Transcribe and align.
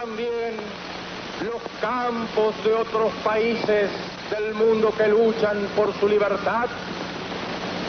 también 0.00 0.56
los 1.42 1.62
campos 1.80 2.54
de 2.64 2.74
otros 2.74 3.10
países 3.24 3.90
del 4.30 4.52
mundo 4.52 4.92
que 4.94 5.08
luchan 5.08 5.56
por 5.74 5.90
su 5.98 6.06
libertad, 6.06 6.66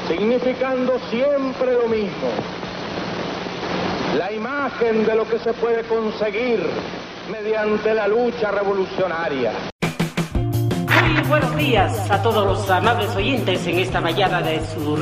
significando 0.07 0.99
siempre 1.09 1.73
lo 1.73 1.89
mismo, 1.89 2.29
la 4.17 4.31
imagen 4.31 5.05
de 5.05 5.15
lo 5.15 5.27
que 5.27 5.37
se 5.39 5.51
puede 5.53 5.83
conseguir 5.83 6.65
mediante 7.29 7.93
la 7.93 8.07
lucha 8.07 8.51
revolucionaria. 8.51 9.51
Muy 11.11 11.27
buenos 11.27 11.57
días 11.57 12.09
a 12.09 12.21
todos 12.21 12.45
los 12.45 12.69
amables 12.69 13.13
oyentes 13.17 13.67
en 13.67 13.79
esta 13.79 13.99
mañana 13.99 14.41
de 14.41 14.61
su. 14.65 14.97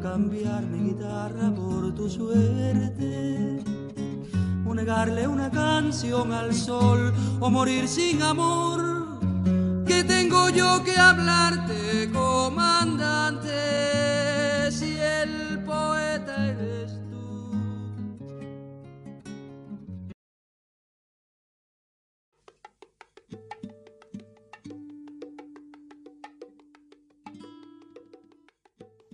Cambiar 0.00 0.62
mi 0.62 0.90
guitarra 0.90 1.54
por 1.54 1.94
tu 1.94 2.08
suerte. 2.08 3.62
O 4.66 4.74
negarle 4.74 5.28
una 5.28 5.50
canción 5.50 6.32
al 6.32 6.54
sol 6.54 7.12
o 7.38 7.50
morir 7.50 7.86
sin 7.86 8.22
amor. 8.22 9.20
¿Qué 9.86 10.02
tengo 10.02 10.48
yo 10.48 10.82
que 10.82 10.96
hablarte, 10.96 12.10
comandante? 12.12 12.81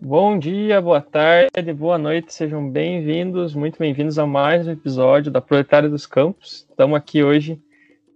Bom 0.09 0.39
dia, 0.39 0.81
boa 0.81 1.03
tarde, 1.03 1.71
boa 1.75 1.99
noite, 1.99 2.33
sejam 2.33 2.67
bem-vindos, 2.67 3.55
muito 3.55 3.79
bem-vindos 3.79 4.19
a 4.19 4.27
mais 4.27 4.67
um 4.67 4.71
episódio 4.71 5.31
da 5.31 5.39
Proletária 5.39 5.87
dos 5.87 6.07
Campos. 6.07 6.67
Estamos 6.71 6.97
aqui 6.97 7.23
hoje 7.23 7.61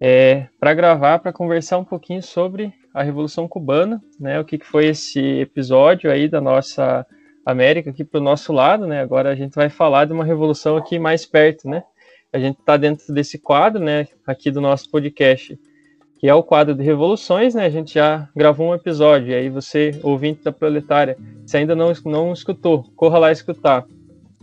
é, 0.00 0.46
para 0.58 0.72
gravar, 0.72 1.18
para 1.18 1.34
conversar 1.34 1.76
um 1.76 1.84
pouquinho 1.84 2.22
sobre 2.22 2.72
a 2.94 3.02
Revolução 3.02 3.46
Cubana, 3.46 4.02
né? 4.18 4.40
O 4.40 4.44
que, 4.46 4.56
que 4.56 4.64
foi 4.64 4.86
esse 4.86 5.20
episódio 5.40 6.10
aí 6.10 6.28
da 6.28 6.40
nossa 6.40 7.06
América 7.44 7.90
aqui 7.90 8.04
para 8.04 8.20
o 8.20 8.24
nosso 8.24 8.54
lado, 8.54 8.86
né? 8.86 9.02
Agora 9.02 9.28
a 9.28 9.34
gente 9.34 9.54
vai 9.54 9.68
falar 9.68 10.06
de 10.06 10.14
uma 10.14 10.24
revolução 10.24 10.78
aqui 10.78 10.98
mais 10.98 11.26
perto, 11.26 11.68
né? 11.68 11.84
A 12.32 12.38
gente 12.38 12.58
está 12.58 12.78
dentro 12.78 13.12
desse 13.12 13.38
quadro, 13.38 13.84
né? 13.84 14.08
Aqui 14.26 14.50
do 14.50 14.62
nosso 14.62 14.90
podcast 14.90 15.60
que 16.22 16.28
é 16.28 16.34
o 16.34 16.40
quadro 16.40 16.72
de 16.72 16.84
revoluções, 16.84 17.52
né? 17.52 17.66
A 17.66 17.68
gente 17.68 17.94
já 17.94 18.28
gravou 18.36 18.68
um 18.68 18.74
episódio, 18.74 19.32
e 19.32 19.34
aí 19.34 19.48
você, 19.48 19.90
ouvinte 20.04 20.44
da 20.44 20.52
Proletária, 20.52 21.18
se 21.44 21.56
ainda 21.56 21.74
não, 21.74 21.92
não 22.04 22.32
escutou, 22.32 22.84
corra 22.94 23.18
lá 23.18 23.32
escutar, 23.32 23.84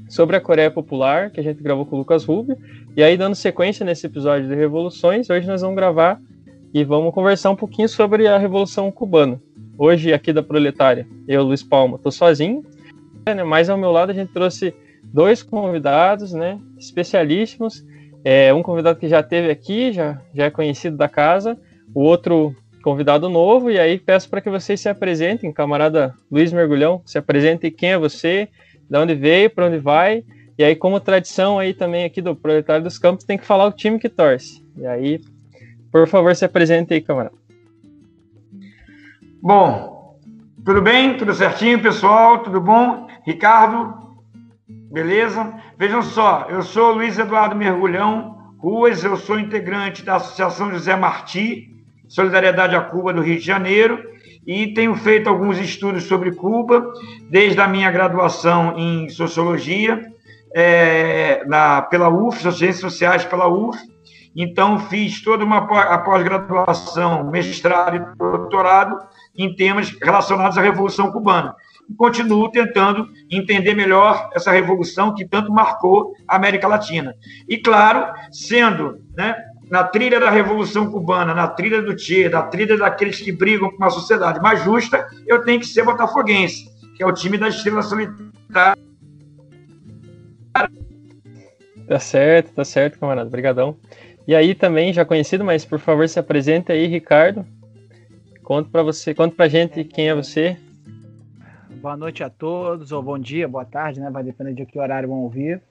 sobre 0.09 0.35
a 0.35 0.41
Coreia 0.41 0.69
Popular, 0.69 1.31
que 1.31 1.39
a 1.39 1.43
gente 1.43 1.63
gravou 1.63 1.85
com 1.85 1.95
o 1.95 1.99
Lucas 1.99 2.25
Rubio, 2.25 2.57
e 2.97 3.01
aí 3.01 3.15
dando 3.15 3.33
sequência 3.33 3.85
nesse 3.85 4.05
episódio 4.05 4.49
de 4.49 4.55
revoluções, 4.55 5.29
hoje 5.29 5.47
nós 5.47 5.61
vamos 5.61 5.77
gravar 5.77 6.19
e 6.73 6.83
vamos 6.83 7.13
conversar 7.13 7.49
um 7.49 7.55
pouquinho 7.55 7.87
sobre 7.87 8.27
a 8.27 8.37
Revolução 8.37 8.91
Cubana. 8.91 9.41
Hoje, 9.77 10.11
aqui 10.11 10.33
da 10.33 10.43
Proletária, 10.43 11.07
eu, 11.29 11.43
Luiz 11.43 11.63
Palma, 11.63 11.95
estou 11.95 12.11
sozinho, 12.11 12.61
né? 13.25 13.41
mas 13.41 13.69
ao 13.69 13.77
meu 13.77 13.93
lado 13.93 14.09
a 14.09 14.13
gente 14.13 14.33
trouxe 14.33 14.73
dois 15.01 15.41
convidados, 15.41 16.33
né, 16.33 16.59
especialíssimos, 16.77 17.85
é, 18.21 18.53
um 18.53 18.61
convidado 18.61 18.99
que 18.99 19.07
já 19.07 19.23
teve 19.23 19.49
aqui, 19.49 19.93
já, 19.93 20.21
já 20.33 20.43
é 20.43 20.49
conhecido 20.49 20.97
da 20.97 21.07
casa, 21.07 21.57
o 21.93 22.01
outro 22.01 22.55
convidado 22.81 23.29
novo, 23.29 23.69
e 23.69 23.79
aí 23.79 23.97
peço 23.99 24.29
para 24.29 24.41
que 24.41 24.49
vocês 24.49 24.79
se 24.79 24.89
apresentem, 24.89 25.51
camarada 25.51 26.13
Luiz 26.31 26.53
Mergulhão, 26.53 27.01
se 27.05 27.17
apresente 27.17 27.69
quem 27.69 27.91
é 27.91 27.97
você, 27.97 28.47
de 28.89 28.97
onde 28.97 29.13
veio, 29.13 29.49
para 29.49 29.67
onde 29.67 29.77
vai, 29.77 30.23
e 30.57 30.63
aí 30.63 30.75
como 30.75 30.99
tradição 30.99 31.59
aí 31.59 31.73
também 31.73 32.05
aqui 32.05 32.21
do 32.21 32.35
Proletário 32.35 32.83
dos 32.83 32.97
Campos, 32.97 33.25
tem 33.25 33.37
que 33.37 33.45
falar 33.45 33.65
o 33.65 33.71
time 33.71 33.99
que 33.99 34.09
torce. 34.09 34.63
E 34.77 34.85
aí, 34.85 35.21
por 35.91 36.07
favor, 36.07 36.35
se 36.35 36.45
apresente 36.45 36.93
aí, 36.93 37.01
camarada. 37.01 37.35
Bom, 39.41 40.17
tudo 40.65 40.81
bem? 40.81 41.17
Tudo 41.17 41.33
certinho, 41.33 41.81
pessoal? 41.81 42.39
Tudo 42.39 42.59
bom? 42.59 43.07
Ricardo, 43.25 44.17
beleza? 44.91 45.53
Vejam 45.77 46.01
só, 46.01 46.47
eu 46.49 46.61
sou 46.61 46.93
Luiz 46.93 47.17
Eduardo 47.17 47.55
Mergulhão 47.55 48.53
Ruas, 48.57 49.03
eu 49.05 49.15
sou 49.15 49.39
integrante 49.39 50.03
da 50.03 50.17
Associação 50.17 50.69
José 50.69 50.93
Marti, 50.93 51.78
Solidariedade 52.09 52.75
a 52.75 52.81
Cuba 52.81 53.13
do 53.13 53.21
Rio 53.21 53.37
de 53.37 53.45
Janeiro, 53.45 54.03
e 54.45 54.73
tenho 54.73 54.95
feito 54.95 55.29
alguns 55.29 55.59
estudos 55.59 56.03
sobre 56.05 56.31
Cuba, 56.31 56.91
desde 57.29 57.61
a 57.61 57.67
minha 57.67 57.89
graduação 57.91 58.73
em 58.77 59.07
Sociologia, 59.07 60.01
é, 60.53 61.43
na, 61.45 61.83
pela 61.83 62.09
UF, 62.09 62.41
Ciências 62.41 62.79
Sociais 62.79 63.23
pela 63.23 63.47
UF, 63.47 63.77
então 64.35 64.79
fiz 64.79 65.21
toda 65.21 65.43
uma 65.43 65.67
pós-graduação, 66.03 67.29
mestrado 67.29 67.97
e 67.97 68.17
doutorado 68.17 68.97
em 69.37 69.55
temas 69.55 69.89
relacionados 70.01 70.57
à 70.57 70.61
Revolução 70.61 71.11
Cubana. 71.11 71.55
E 71.89 71.93
continuo 71.93 72.49
tentando 72.49 73.07
entender 73.29 73.73
melhor 73.73 74.29
essa 74.33 74.51
revolução 74.51 75.13
que 75.13 75.27
tanto 75.27 75.51
marcou 75.51 76.13
a 76.27 76.35
América 76.35 76.67
Latina. 76.67 77.15
E, 77.47 77.57
claro, 77.57 78.13
sendo 78.31 78.99
né, 79.17 79.35
na 79.69 79.83
trilha 79.83 80.19
da 80.19 80.29
Revolução 80.29 80.89
Cubana, 80.89 81.33
na 81.33 81.47
trilha 81.47 81.81
do 81.81 81.97
Che, 81.97 82.27
na 82.27 82.43
trilha 82.43 82.77
daqueles 82.77 83.21
que 83.21 83.31
brigam 83.31 83.69
por 83.69 83.77
uma 83.77 83.89
sociedade 83.89 84.41
mais 84.41 84.63
justa, 84.63 85.07
eu 85.27 85.43
tenho 85.43 85.59
que 85.59 85.67
ser 85.67 85.83
botafoguense, 85.83 86.67
que 86.95 87.03
é 87.03 87.05
o 87.05 87.13
time 87.13 87.37
da 87.37 87.49
Estrela 87.49 87.81
Solitária. 87.81 88.81
Tá 91.87 91.99
certo, 91.99 92.53
tá 92.53 92.63
certo, 92.63 92.99
camarada. 92.99 93.27
Obrigadão. 93.27 93.77
E 94.27 94.35
aí 94.35 94.53
também, 94.53 94.93
já 94.93 95.03
conhecido, 95.03 95.43
mas 95.43 95.65
por 95.65 95.79
favor 95.79 96.07
se 96.07 96.19
apresente 96.19 96.71
aí, 96.71 96.85
Ricardo. 96.85 97.45
Conta 98.43 98.69
para 98.71 98.83
você, 98.83 99.13
conta 99.13 99.35
pra 99.35 99.47
gente 99.47 99.83
quem 99.83 100.09
é 100.09 100.15
você. 100.15 100.57
Boa 101.81 101.95
noite 101.95 102.23
a 102.23 102.29
todos, 102.29 102.91
ou 102.91 103.01
bom 103.01 103.17
dia, 103.17 103.47
boa 103.47 103.65
tarde, 103.65 103.99
né? 103.99 104.09
Vai 104.11 104.23
depender 104.23 104.53
de 104.53 104.65
que 104.65 104.79
horário 104.79 105.09
vão 105.09 105.19
ouvir. 105.19 105.61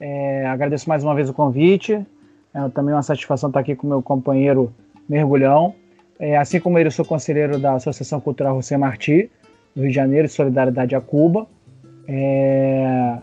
É, 0.00 0.46
agradeço 0.46 0.88
mais 0.88 1.04
uma 1.04 1.14
vez 1.14 1.28
o 1.30 1.34
convite. 1.34 2.04
É 2.54 2.68
também 2.68 2.94
uma 2.94 3.02
satisfação 3.02 3.48
estar 3.48 3.60
aqui 3.60 3.74
com 3.74 3.86
meu 3.86 4.02
companheiro 4.02 4.72
Mergulhão. 5.08 5.74
É, 6.18 6.36
assim 6.36 6.60
como 6.60 6.78
ele, 6.78 6.88
eu 6.88 6.92
sou 6.92 7.04
conselheiro 7.04 7.58
da 7.58 7.74
Associação 7.74 8.20
Cultural 8.20 8.54
José 8.56 8.76
Martí, 8.76 9.30
do 9.74 9.82
Rio 9.82 9.90
de 9.90 9.94
Janeiro, 9.94 10.28
de 10.28 10.34
Solidariedade 10.34 10.94
a 10.94 11.00
Cuba. 11.00 11.46
É, 12.06 13.18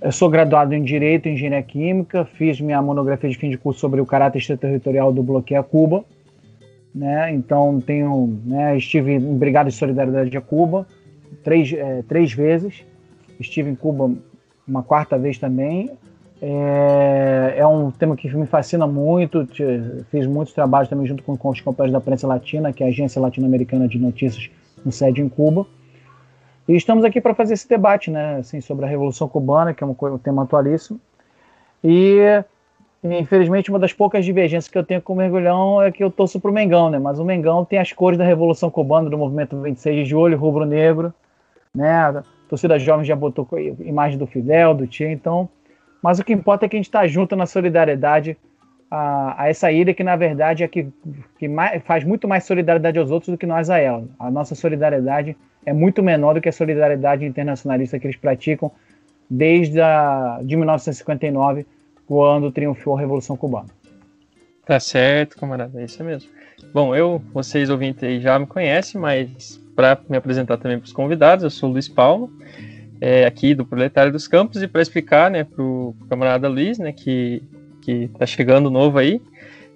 eu 0.00 0.12
sou 0.12 0.28
graduado 0.28 0.74
em 0.74 0.82
Direito 0.82 1.28
e 1.28 1.32
Engenharia 1.32 1.62
Química, 1.62 2.24
fiz 2.24 2.60
minha 2.60 2.80
monografia 2.82 3.30
de 3.30 3.36
fim 3.36 3.50
de 3.50 3.58
curso 3.58 3.80
sobre 3.80 4.00
o 4.00 4.06
caráter 4.06 4.38
extraterritorial 4.38 5.12
do 5.12 5.22
bloqueio 5.22 5.60
a 5.60 5.64
Cuba. 5.64 6.04
Né? 6.94 7.32
Então, 7.32 7.80
tenho, 7.80 8.40
né, 8.44 8.76
estive 8.76 9.14
em 9.14 9.36
Brigada 9.36 9.68
de 9.68 9.76
Solidariedade 9.76 10.36
a 10.36 10.40
Cuba 10.40 10.86
três, 11.44 11.72
é, 11.72 12.02
três 12.02 12.32
vezes. 12.32 12.84
Estive 13.38 13.70
em 13.70 13.74
Cuba 13.74 14.12
uma 14.66 14.82
quarta 14.82 15.18
vez 15.18 15.38
também. 15.38 15.90
É, 16.46 17.54
é, 17.56 17.66
um 17.66 17.90
tema 17.90 18.14
que 18.14 18.28
me 18.36 18.44
fascina 18.44 18.86
muito. 18.86 19.48
Fiz 20.10 20.26
muitos 20.26 20.52
trabalhos 20.52 20.90
também 20.90 21.06
junto 21.06 21.22
com, 21.22 21.38
com 21.38 21.48
os 21.48 21.58
companheiros 21.62 21.98
da 21.98 22.04
Prensa 22.04 22.26
Latina, 22.26 22.70
que 22.70 22.82
é 22.82 22.86
a 22.86 22.90
Agência 22.90 23.18
Latino-Americana 23.18 23.88
de 23.88 23.98
Notícias, 23.98 24.50
com 24.82 24.90
sede 24.90 25.22
em 25.22 25.28
Cuba. 25.28 25.66
E 26.68 26.76
estamos 26.76 27.02
aqui 27.02 27.18
para 27.18 27.34
fazer 27.34 27.54
esse 27.54 27.66
debate, 27.66 28.10
né, 28.10 28.36
assim, 28.36 28.60
sobre 28.60 28.84
a 28.84 28.88
Revolução 28.88 29.26
Cubana, 29.26 29.72
que 29.72 29.82
é 29.82 29.86
um, 29.86 29.96
um 29.98 30.18
tema 30.18 30.42
atualíssimo. 30.42 31.00
E, 31.82 32.44
infelizmente, 33.02 33.70
uma 33.70 33.78
das 33.78 33.94
poucas 33.94 34.22
divergências 34.22 34.70
que 34.70 34.76
eu 34.76 34.84
tenho 34.84 35.00
com 35.00 35.14
o 35.14 35.16
Mergulhão 35.16 35.80
é 35.80 35.90
que 35.90 36.04
eu 36.04 36.10
torço 36.10 36.38
para 36.38 36.50
o 36.50 36.54
Mengão, 36.54 36.90
né? 36.90 36.98
Mas 36.98 37.18
o 37.18 37.24
Mengão 37.24 37.64
tem 37.64 37.78
as 37.78 37.90
cores 37.90 38.18
da 38.18 38.24
Revolução 38.24 38.70
Cubana, 38.70 39.08
do 39.08 39.16
movimento 39.16 39.58
26 39.62 39.96
de 39.96 40.04
julho, 40.04 40.36
rubro-negro, 40.36 41.12
né? 41.74 41.90
A 41.90 42.22
torcida 42.50 42.78
jovem 42.78 43.06
já 43.06 43.16
botou 43.16 43.48
imagem 43.80 44.18
do 44.18 44.26
Fidel, 44.26 44.74
do 44.74 44.86
Tia, 44.86 45.10
então. 45.10 45.48
Mas 46.04 46.18
o 46.18 46.24
que 46.24 46.34
importa 46.34 46.66
é 46.66 46.68
que 46.68 46.76
a 46.76 46.78
gente 46.78 46.84
está 46.84 47.06
junto 47.06 47.34
na 47.34 47.46
solidariedade 47.46 48.36
a, 48.90 49.44
a, 49.44 49.48
essa 49.48 49.72
ilha 49.72 49.94
que, 49.94 50.04
na 50.04 50.14
verdade, 50.16 50.62
é 50.62 50.68
que, 50.68 50.86
que 51.38 51.48
mais, 51.48 51.82
faz 51.82 52.04
muito 52.04 52.28
mais 52.28 52.44
solidariedade 52.44 52.98
aos 52.98 53.10
outros 53.10 53.32
do 53.32 53.38
que 53.38 53.46
nós 53.46 53.70
a 53.70 53.78
ela. 53.78 54.04
A 54.18 54.30
nossa 54.30 54.54
solidariedade 54.54 55.34
é 55.64 55.72
muito 55.72 56.02
menor 56.02 56.34
do 56.34 56.42
que 56.42 56.48
a 56.50 56.52
solidariedade 56.52 57.24
internacionalista 57.24 57.98
que 57.98 58.06
eles 58.06 58.18
praticam 58.18 58.70
desde 59.30 59.80
a, 59.80 60.40
de 60.42 60.54
1959, 60.54 61.64
quando 62.06 62.52
triunfou 62.52 62.98
a 62.98 63.00
Revolução 63.00 63.34
Cubana. 63.34 63.68
Tá 64.66 64.78
certo, 64.78 65.38
camarada, 65.38 65.80
é 65.80 65.86
isso 65.86 66.04
mesmo. 66.04 66.30
Bom, 66.70 66.94
eu, 66.94 67.22
vocês 67.32 67.70
ouvintes 67.70 68.22
já 68.22 68.38
me 68.38 68.46
conhecem, 68.46 69.00
mas 69.00 69.58
para 69.74 69.98
me 70.06 70.18
apresentar 70.18 70.58
também 70.58 70.78
para 70.78 70.84
os 70.84 70.92
convidados, 70.92 71.44
eu 71.44 71.50
sou 71.50 71.70
o 71.70 71.72
Luiz 71.72 71.88
Paulo, 71.88 72.30
é, 73.00 73.24
aqui 73.26 73.54
do 73.54 73.66
Proletário 73.66 74.12
dos 74.12 74.26
Campos, 74.28 74.62
e 74.62 74.68
para 74.68 74.82
explicar 74.82 75.30
né, 75.30 75.44
para 75.44 75.62
o 75.62 75.94
camarada 76.08 76.48
Luiz, 76.48 76.78
né, 76.78 76.92
que 76.92 77.42
está 77.86 78.24
chegando 78.24 78.70
novo 78.70 78.98
aí, 78.98 79.20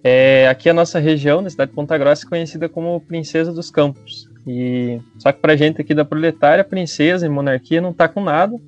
é, 0.02 0.48
aqui 0.48 0.68
a 0.68 0.74
nossa 0.74 0.98
região, 0.98 1.42
na 1.42 1.50
cidade 1.50 1.70
de 1.70 1.74
Ponta 1.74 1.98
Grossa, 1.98 2.24
é 2.24 2.28
conhecida 2.28 2.68
como 2.68 3.00
Princesa 3.00 3.52
dos 3.52 3.70
Campos. 3.70 4.28
E 4.46 5.00
só 5.18 5.32
que 5.32 5.40
para 5.40 5.56
gente 5.56 5.80
aqui 5.80 5.94
da 5.94 6.04
Proletária, 6.04 6.64
princesa 6.64 7.26
e 7.26 7.28
monarquia 7.28 7.80
não 7.80 7.92
tá 7.92 8.08
com 8.08 8.22
nada. 8.22 8.58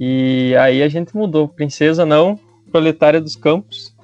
E 0.00 0.54
aí 0.58 0.82
a 0.82 0.88
gente 0.88 1.16
mudou, 1.16 1.46
princesa 1.46 2.04
não, 2.04 2.38
Proletária 2.72 3.20
dos 3.20 3.36
Campos. 3.36 3.94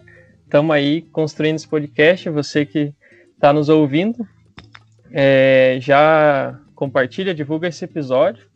Estamos 0.45 0.71
aí 0.75 1.03
construindo 1.03 1.57
esse 1.57 1.67
podcast. 1.67 2.29
Você 2.31 2.65
que 2.65 2.93
está 3.35 3.53
nos 3.53 3.69
ouvindo, 3.69 4.25
é, 5.11 5.79
já 5.81 6.59
compartilha, 6.75 7.35
divulga 7.35 7.69
esse 7.69 7.85
episódio, 7.85 8.47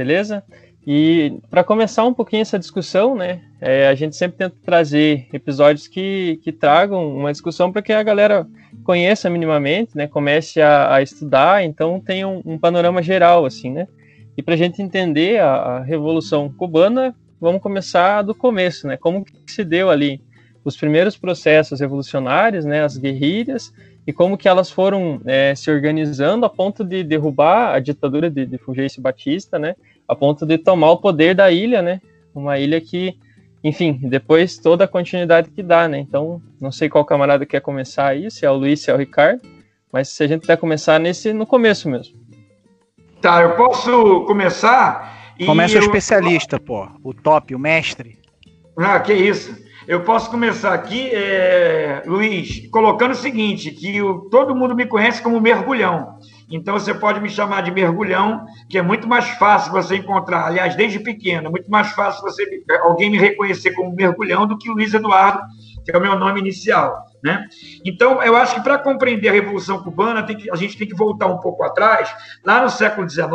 beleza? 0.00 0.42
E 0.86 1.38
para 1.50 1.62
começar 1.62 2.06
um 2.06 2.14
pouquinho 2.14 2.40
essa 2.40 2.58
discussão, 2.58 3.14
né, 3.14 3.42
é, 3.60 3.86
a 3.86 3.94
gente 3.94 4.16
sempre 4.16 4.38
tenta 4.38 4.56
trazer 4.64 5.28
episódios 5.30 5.86
que, 5.86 6.40
que 6.42 6.50
tragam 6.50 7.14
uma 7.14 7.30
discussão 7.30 7.70
para 7.70 7.82
que 7.82 7.92
a 7.92 8.02
galera 8.02 8.46
conheça 8.82 9.28
minimamente, 9.28 9.94
né, 9.94 10.06
comece 10.06 10.62
a, 10.62 10.94
a 10.94 11.02
estudar, 11.02 11.62
então 11.62 12.00
tenha 12.00 12.26
um, 12.26 12.40
um, 12.46 12.58
panorama 12.58 13.02
geral, 13.02 13.44
assim, 13.44 13.70
né? 13.70 13.86
E 14.34 14.42
para 14.42 14.54
a 14.54 14.56
gente 14.56 14.80
entender 14.80 15.38
a, 15.38 15.52
a, 15.52 15.80
Revolução 15.82 16.50
Cubana, 16.50 17.14
vamos 17.38 17.60
começar 17.60 18.22
do 18.22 18.34
começo, 18.34 18.86
né? 18.86 18.96
Como 18.96 19.22
que 19.22 19.52
se 19.52 19.62
deu 19.62 19.90
ali 19.90 20.22
os 20.64 20.78
primeiros 20.78 21.14
processos 21.14 21.80
revolucionários, 21.80 22.64
né, 22.64 22.82
as 22.82 22.96
guerrilhas, 22.96 23.70
e 24.06 24.14
como 24.14 24.38
que 24.38 24.48
elas 24.48 24.70
foram 24.70 25.20
é, 25.26 25.54
se 25.54 25.70
organizando 25.70 26.46
a 26.46 26.48
ponto 26.48 26.82
de 26.82 27.04
derrubar 27.04 27.74
a 27.74 27.80
ditadura 27.80 28.30
de, 28.30 28.46
de 28.46 28.56
Fulgêncio 28.56 29.02
Batista, 29.02 29.58
né, 29.58 29.74
a 30.10 30.16
ponto 30.16 30.44
de 30.44 30.58
tomar 30.58 30.90
o 30.90 30.98
poder 30.98 31.34
da 31.34 31.50
ilha, 31.52 31.80
né, 31.80 32.00
uma 32.34 32.58
ilha 32.58 32.80
que, 32.80 33.14
enfim, 33.62 33.98
depois 34.02 34.58
toda 34.58 34.84
a 34.84 34.88
continuidade 34.88 35.50
que 35.50 35.62
dá, 35.62 35.86
né, 35.86 35.98
então 36.00 36.42
não 36.60 36.72
sei 36.72 36.88
qual 36.88 37.04
camarada 37.04 37.46
quer 37.46 37.60
começar 37.60 38.08
aí, 38.08 38.30
se 38.30 38.44
é 38.44 38.50
o 38.50 38.56
Luiz, 38.56 38.80
se 38.80 38.90
é 38.90 38.94
o 38.94 38.98
Ricardo, 38.98 39.40
mas 39.92 40.08
se 40.08 40.24
a 40.24 40.26
gente 40.26 40.40
puder 40.40 40.56
começar 40.56 40.98
nesse, 40.98 41.32
no 41.32 41.46
começo 41.46 41.88
mesmo. 41.88 42.18
Tá, 43.20 43.42
eu 43.42 43.54
posso 43.54 44.24
começar? 44.24 45.34
Começa 45.46 45.76
o 45.76 45.80
especialista, 45.80 46.58
pô, 46.58 46.88
o 47.04 47.14
top, 47.14 47.54
o 47.54 47.58
mestre. 47.58 48.18
Ah, 48.76 48.98
que 48.98 49.12
isso. 49.12 49.54
Eu 49.86 50.04
posso 50.04 50.30
começar 50.30 50.72
aqui, 50.72 51.10
é, 51.12 52.02
Luiz, 52.06 52.68
colocando 52.70 53.12
o 53.12 53.16
seguinte, 53.16 53.70
que 53.70 54.00
o, 54.00 54.28
todo 54.30 54.54
mundo 54.54 54.74
me 54.74 54.86
conhece 54.86 55.22
como 55.22 55.40
mergulhão. 55.40 56.19
Então 56.50 56.78
você 56.78 56.92
pode 56.92 57.20
me 57.20 57.30
chamar 57.30 57.62
de 57.62 57.70
mergulhão, 57.70 58.44
que 58.68 58.76
é 58.76 58.82
muito 58.82 59.06
mais 59.06 59.28
fácil 59.30 59.70
você 59.70 59.96
encontrar, 59.96 60.46
aliás, 60.46 60.74
desde 60.74 60.98
pequeno, 60.98 61.46
é 61.46 61.50
muito 61.50 61.70
mais 61.70 61.92
fácil 61.92 62.22
você 62.22 62.44
alguém 62.82 63.10
me 63.10 63.18
reconhecer 63.18 63.72
como 63.72 63.94
mergulhão 63.94 64.46
do 64.46 64.58
que 64.58 64.68
Luiz 64.68 64.92
Eduardo, 64.92 65.40
que 65.84 65.92
é 65.92 65.96
o 65.96 66.00
meu 66.00 66.18
nome 66.18 66.40
inicial. 66.40 67.06
Né? 67.22 67.46
Então, 67.84 68.22
eu 68.22 68.34
acho 68.34 68.54
que 68.54 68.62
para 68.62 68.78
compreender 68.78 69.28
a 69.28 69.32
Revolução 69.32 69.82
Cubana, 69.82 70.22
que, 70.22 70.50
a 70.50 70.56
gente 70.56 70.76
tem 70.76 70.88
que 70.88 70.96
voltar 70.96 71.26
um 71.26 71.38
pouco 71.38 71.62
atrás, 71.62 72.10
lá 72.44 72.62
no 72.62 72.70
século 72.70 73.08
XIX, 73.08 73.28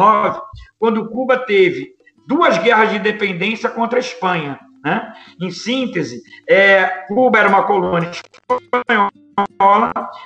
quando 0.79 1.07
Cuba 1.09 1.37
teve 1.37 1.93
duas 2.27 2.57
guerras 2.57 2.89
de 2.89 2.97
independência 2.97 3.69
contra 3.69 3.99
a 3.99 4.01
Espanha. 4.01 4.59
Né? 4.83 5.13
Em 5.41 5.49
síntese, 5.49 6.21
é, 6.47 6.85
Cuba 7.07 7.39
era 7.39 7.49
uma 7.49 7.63
colônia 7.63 8.11
espanhola. 8.47 9.11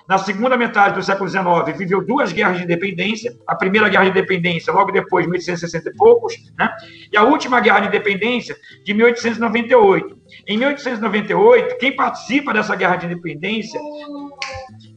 Na 0.08 0.18
segunda 0.18 0.58
metade 0.58 0.96
do 0.96 1.04
século 1.04 1.30
XIX, 1.30 1.78
viveu 1.78 2.06
duas 2.06 2.32
guerras 2.32 2.58
de 2.58 2.64
independência. 2.64 3.34
A 3.48 3.56
primeira 3.56 3.90
guerra 3.90 4.04
de 4.06 4.10
independência, 4.12 4.74
logo 4.74 4.92
depois, 4.92 5.26
1860 5.26 5.90
e 5.90 5.94
poucos, 5.96 6.34
né? 6.58 6.70
e 7.12 7.18
a 7.18 7.24
última 7.24 7.60
guerra 7.60 7.82
de 7.82 7.88
independência, 7.88 8.56
de 8.84 8.94
1898. 8.94 10.20
Em 10.48 10.58
1898, 10.58 11.78
quem 11.78 11.96
participa 11.96 12.54
dessa 12.54 12.76
guerra 12.76 12.98
de 12.98 13.06
independência 13.08 13.80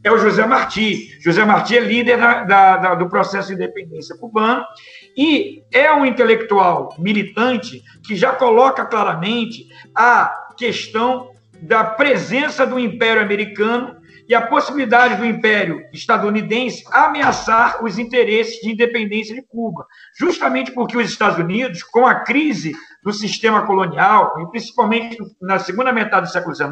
é 0.05 0.11
o 0.11 0.19
José 0.19 0.47
Martí. 0.47 1.09
José 1.21 1.45
Martí 1.45 1.77
é 1.77 1.81
líder 1.81 2.19
da, 2.19 2.45
da, 2.45 2.77
da, 2.77 2.95
do 2.95 3.09
processo 3.09 3.49
de 3.49 3.55
independência 3.55 4.17
cubano 4.19 4.65
e 5.17 5.63
é 5.73 5.93
um 5.93 6.05
intelectual 6.05 6.95
militante 6.99 7.83
que 8.05 8.17
já 8.17 8.33
coloca 8.33 8.85
claramente 8.85 9.69
a 9.95 10.33
questão 10.57 11.31
da 11.62 11.85
presença 11.85 12.67
do 12.67 12.79
Império 12.79 13.23
Americano 13.23 13.97
e 14.29 14.35
a 14.35 14.43
possibilidade 14.43 15.17
do 15.17 15.25
Império 15.25 15.81
estadunidense 15.93 16.85
ameaçar 16.91 17.85
os 17.85 17.99
interesses 17.99 18.61
de 18.61 18.70
independência 18.70 19.35
de 19.35 19.43
Cuba, 19.43 19.87
justamente 20.19 20.73
porque 20.73 20.97
os 20.97 21.09
Estados 21.09 21.38
Unidos, 21.38 21.82
com 21.82 22.06
a 22.06 22.17
crise 22.17 22.75
do 23.02 23.12
sistema 23.12 23.66
colonial, 23.66 24.34
e 24.40 24.46
principalmente 24.46 25.16
na 25.40 25.58
segunda 25.58 25.93
metade 25.93 26.26
do 26.26 26.32
século 26.32 26.54
XIX, 26.54 26.70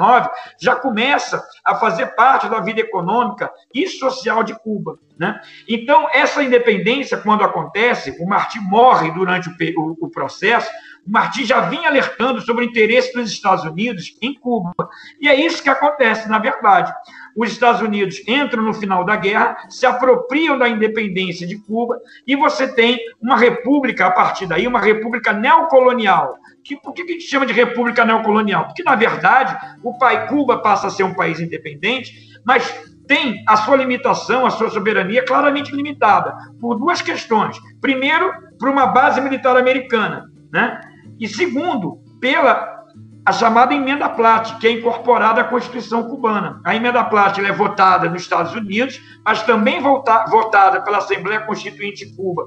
já 0.61 0.77
começa 0.77 1.43
a 1.65 1.75
fazer 1.75 2.15
parte 2.15 2.49
da 2.49 2.61
vida 2.61 2.81
econômica 2.81 3.51
e 3.75 3.87
social 3.89 4.43
de 4.43 4.55
Cuba. 4.55 4.99
Né? 5.19 5.39
Então, 5.69 6.09
essa 6.13 6.43
independência, 6.43 7.19
quando 7.19 7.45
acontece, 7.45 8.17
o 8.21 8.27
Martí 8.27 8.59
morre 8.61 9.11
durante 9.11 9.49
o, 9.49 9.53
o, 9.77 10.07
o 10.07 10.11
processo, 10.11 10.71
o 11.07 11.11
Martí 11.11 11.45
já 11.45 11.61
vinha 11.63 11.89
alertando 11.89 12.41
sobre 12.41 12.65
o 12.65 12.69
interesse 12.69 13.13
dos 13.13 13.31
Estados 13.31 13.65
Unidos 13.65 14.17
em 14.23 14.33
Cuba. 14.35 14.73
E 15.21 15.29
é 15.29 15.35
isso 15.35 15.63
que 15.63 15.69
acontece, 15.69 16.29
na 16.29 16.39
verdade 16.39 16.95
os 17.35 17.51
Estados 17.51 17.81
Unidos 17.81 18.23
entram 18.27 18.63
no 18.63 18.75
final 18.75 19.05
da 19.05 19.17
guerra, 19.17 19.57
se 19.69 19.87
apropriam 19.87 20.59
da 20.59 20.69
independência 20.69 21.47
de 21.47 21.57
Cuba, 21.59 21.99
e 22.27 22.37
você 22.37 22.69
tem 22.69 22.99
uma 23.21 23.37
república, 23.37 24.07
a 24.07 24.11
partir 24.11 24.47
daí, 24.47 24.67
uma 24.67 24.81
república 24.81 25.33
neocolonial. 25.33 26.20
Que, 26.65 26.77
por 26.77 26.93
que 26.93 27.03
a 27.03 27.07
gente 27.07 27.23
chama 27.23 27.47
de 27.47 27.53
república 27.53 28.05
neocolonial? 28.05 28.67
Porque, 28.67 28.83
na 28.83 28.95
verdade, 28.95 29.57
o 29.83 29.97
pai 29.99 30.29
Cuba 30.29 30.59
passa 30.59 30.87
a 30.87 30.91
ser 30.91 31.05
um 31.05 31.15
país 31.15 31.41
independente, 31.41 32.13
mas 32.45 32.73
tem 33.07 33.43
a 33.49 33.57
sua 33.57 33.77
limitação, 33.77 34.47
a 34.47 34.51
sua 34.51 34.71
soberania 34.71 35.25
claramente 35.25 35.75
limitada, 35.75 36.35
por 36.61 36.77
duas 36.77 37.03
questões. 37.03 37.57
Primeiro, 37.81 38.33
por 38.59 38.69
uma 38.69 38.87
base 38.87 39.21
militar 39.21 39.57
americana, 39.57 40.31
né? 40.53 40.81
E 41.19 41.27
segundo, 41.27 41.99
pela 42.21 42.81
a 43.25 43.33
chamada 43.33 43.75
emenda 43.75 44.09
Platt, 44.09 44.57
que 44.59 44.67
é 44.67 44.73
incorporada 44.73 45.43
à 45.43 45.45
Constituição 45.45 46.09
cubana. 46.09 46.61
A 46.65 46.75
emenda 46.75 47.05
Platt 47.05 47.39
é 47.39 47.53
votada 47.53 48.09
nos 48.09 48.23
Estados 48.23 48.55
Unidos, 48.55 49.01
mas 49.25 49.43
também 49.43 49.81
vota, 49.81 50.25
votada 50.27 50.81
pela 50.81 50.99
Assembleia 50.99 51.41
Constituinte 51.41 52.07
de 52.07 52.17
Cuba, 52.17 52.47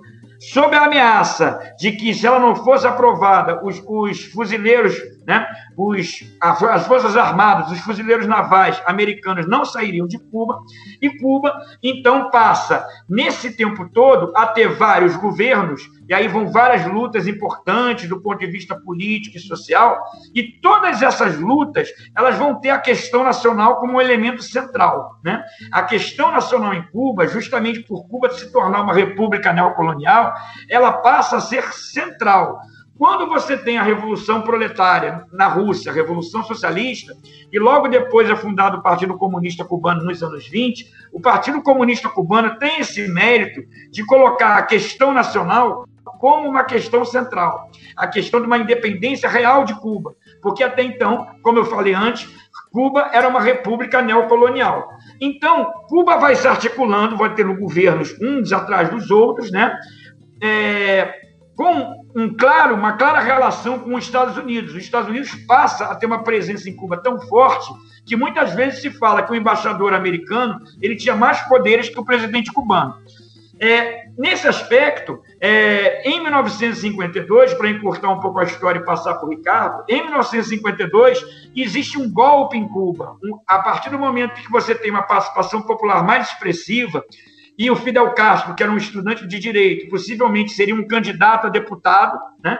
sob 0.51 0.75
a 0.75 0.85
ameaça 0.85 1.59
de 1.79 1.91
que, 1.93 2.13
se 2.13 2.27
ela 2.27 2.39
não 2.39 2.55
fosse 2.55 2.85
aprovada, 2.85 3.63
os, 3.63 3.81
os 3.85 4.25
fuzileiros, 4.25 4.95
né, 5.25 5.47
os, 5.77 6.23
as 6.41 6.87
Forças 6.87 7.15
Armadas, 7.15 7.71
os 7.71 7.79
fuzileiros 7.79 8.27
navais 8.27 8.81
americanos 8.85 9.47
não 9.47 9.65
sairiam 9.65 10.07
de 10.07 10.17
Cuba, 10.17 10.59
e 11.01 11.09
Cuba, 11.17 11.53
então, 11.81 12.29
passa, 12.29 12.85
nesse 13.09 13.55
tempo 13.55 13.89
todo, 13.89 14.31
a 14.35 14.47
ter 14.47 14.69
vários 14.69 15.15
governos 15.15 15.81
e 16.07 16.13
aí 16.13 16.27
vão 16.27 16.51
várias 16.51 16.85
lutas 16.85 17.27
importantes 17.27 18.09
do 18.09 18.21
ponto 18.21 18.39
de 18.39 18.47
vista 18.47 18.75
político 18.75 19.37
e 19.37 19.39
social, 19.39 20.01
e 20.33 20.43
todas 20.61 21.01
essas 21.01 21.39
lutas, 21.39 21.89
elas 22.15 22.37
vão 22.37 22.59
ter 22.59 22.71
a 22.71 22.79
questão 22.79 23.23
nacional 23.23 23.77
como 23.77 23.93
um 23.93 24.01
elemento 24.01 24.41
central, 24.41 25.19
né? 25.23 25.43
A 25.71 25.83
questão 25.83 26.31
nacional 26.31 26.73
em 26.73 26.83
Cuba, 26.91 27.27
justamente 27.27 27.81
por 27.81 28.07
Cuba 28.07 28.29
se 28.29 28.51
tornar 28.51 28.81
uma 28.81 28.93
república 28.93 29.53
neocolonial, 29.53 30.33
ela 30.69 30.91
passa 30.91 31.37
a 31.37 31.41
ser 31.41 31.63
central. 31.73 32.59
Quando 32.97 33.27
você 33.27 33.57
tem 33.57 33.77
a 33.77 33.83
Revolução 33.83 34.41
Proletária 34.41 35.25
na 35.31 35.47
Rússia, 35.47 35.91
a 35.91 35.95
Revolução 35.95 36.43
Socialista, 36.43 37.13
e 37.51 37.57
logo 37.57 37.87
depois 37.87 38.29
é 38.29 38.35
fundado 38.35 38.77
o 38.77 38.83
Partido 38.83 39.17
Comunista 39.17 39.65
Cubano 39.65 40.03
nos 40.03 40.21
anos 40.21 40.47
20, 40.47 40.91
o 41.11 41.19
Partido 41.19 41.61
Comunista 41.61 42.07
Cubano 42.07 42.57
tem 42.59 42.79
esse 42.79 43.07
mérito 43.07 43.61
de 43.91 44.05
colocar 44.05 44.57
a 44.57 44.63
questão 44.63 45.11
nacional 45.11 45.85
como 46.19 46.47
uma 46.47 46.63
questão 46.63 47.03
central, 47.03 47.69
a 47.97 48.07
questão 48.07 48.39
de 48.39 48.47
uma 48.47 48.57
independência 48.57 49.27
real 49.27 49.65
de 49.65 49.77
Cuba, 49.81 50.15
porque 50.41 50.63
até 50.63 50.83
então, 50.83 51.27
como 51.41 51.59
eu 51.59 51.65
falei 51.65 51.93
antes, 51.93 52.29
Cuba 52.71 53.09
era 53.11 53.27
uma 53.27 53.41
república 53.41 54.01
neocolonial. 54.01 54.87
Então, 55.19 55.71
Cuba 55.87 56.17
vai 56.17 56.35
se 56.35 56.47
articulando, 56.47 57.17
vai 57.17 57.33
tendo 57.35 57.55
governos 57.55 58.15
uns 58.21 58.53
atrás 58.53 58.89
dos 58.89 59.11
outros, 59.11 59.51
né? 59.51 59.77
É, 60.41 61.13
com 61.55 62.03
um 62.15 62.35
claro, 62.35 62.75
uma 62.75 62.93
clara 62.93 63.19
relação 63.19 63.79
com 63.79 63.95
os 63.95 64.05
Estados 64.05 64.37
Unidos. 64.37 64.73
Os 64.73 64.83
Estados 64.83 65.09
Unidos 65.09 65.33
passa 65.47 65.85
a 65.85 65.95
ter 65.95 66.05
uma 66.05 66.23
presença 66.23 66.69
em 66.69 66.75
Cuba 66.75 66.97
tão 66.97 67.19
forte 67.21 67.71
que 68.05 68.15
muitas 68.15 68.53
vezes 68.53 68.81
se 68.81 68.91
fala 68.91 69.23
que 69.23 69.31
o 69.31 69.35
embaixador 69.35 69.93
americano 69.93 70.59
ele 70.81 70.95
tinha 70.95 71.15
mais 71.15 71.41
poderes 71.41 71.89
que 71.89 71.99
o 71.99 72.05
presidente 72.05 72.51
cubano. 72.51 72.95
É, 73.59 74.07
nesse 74.17 74.47
aspecto, 74.47 75.21
é, 75.39 76.09
em 76.09 76.21
1952, 76.21 77.53
para 77.53 77.69
encurtar 77.69 78.09
um 78.09 78.19
pouco 78.19 78.39
a 78.39 78.43
história 78.43 78.79
e 78.79 78.83
passar 78.83 79.13
para 79.13 79.25
o 79.25 79.29
Ricardo, 79.29 79.85
em 79.87 80.01
1952 80.03 81.49
existe 81.55 81.97
um 81.97 82.11
golpe 82.11 82.57
em 82.57 82.67
Cuba. 82.67 83.15
Um, 83.23 83.39
a 83.47 83.59
partir 83.59 83.89
do 83.89 83.99
momento 83.99 84.41
que 84.41 84.51
você 84.51 84.75
tem 84.75 84.91
uma 84.91 85.03
participação 85.03 85.61
popular 85.61 86.03
mais 86.03 86.27
expressiva, 86.27 87.05
e 87.57 87.69
o 87.69 87.75
Fidel 87.75 88.11
Castro, 88.13 88.55
que 88.55 88.63
era 88.63 88.71
um 88.71 88.77
estudante 88.77 89.27
de 89.27 89.39
direito, 89.39 89.89
possivelmente 89.89 90.51
seria 90.51 90.75
um 90.75 90.87
candidato 90.87 91.47
a 91.47 91.49
deputado, 91.49 92.17
né? 92.43 92.57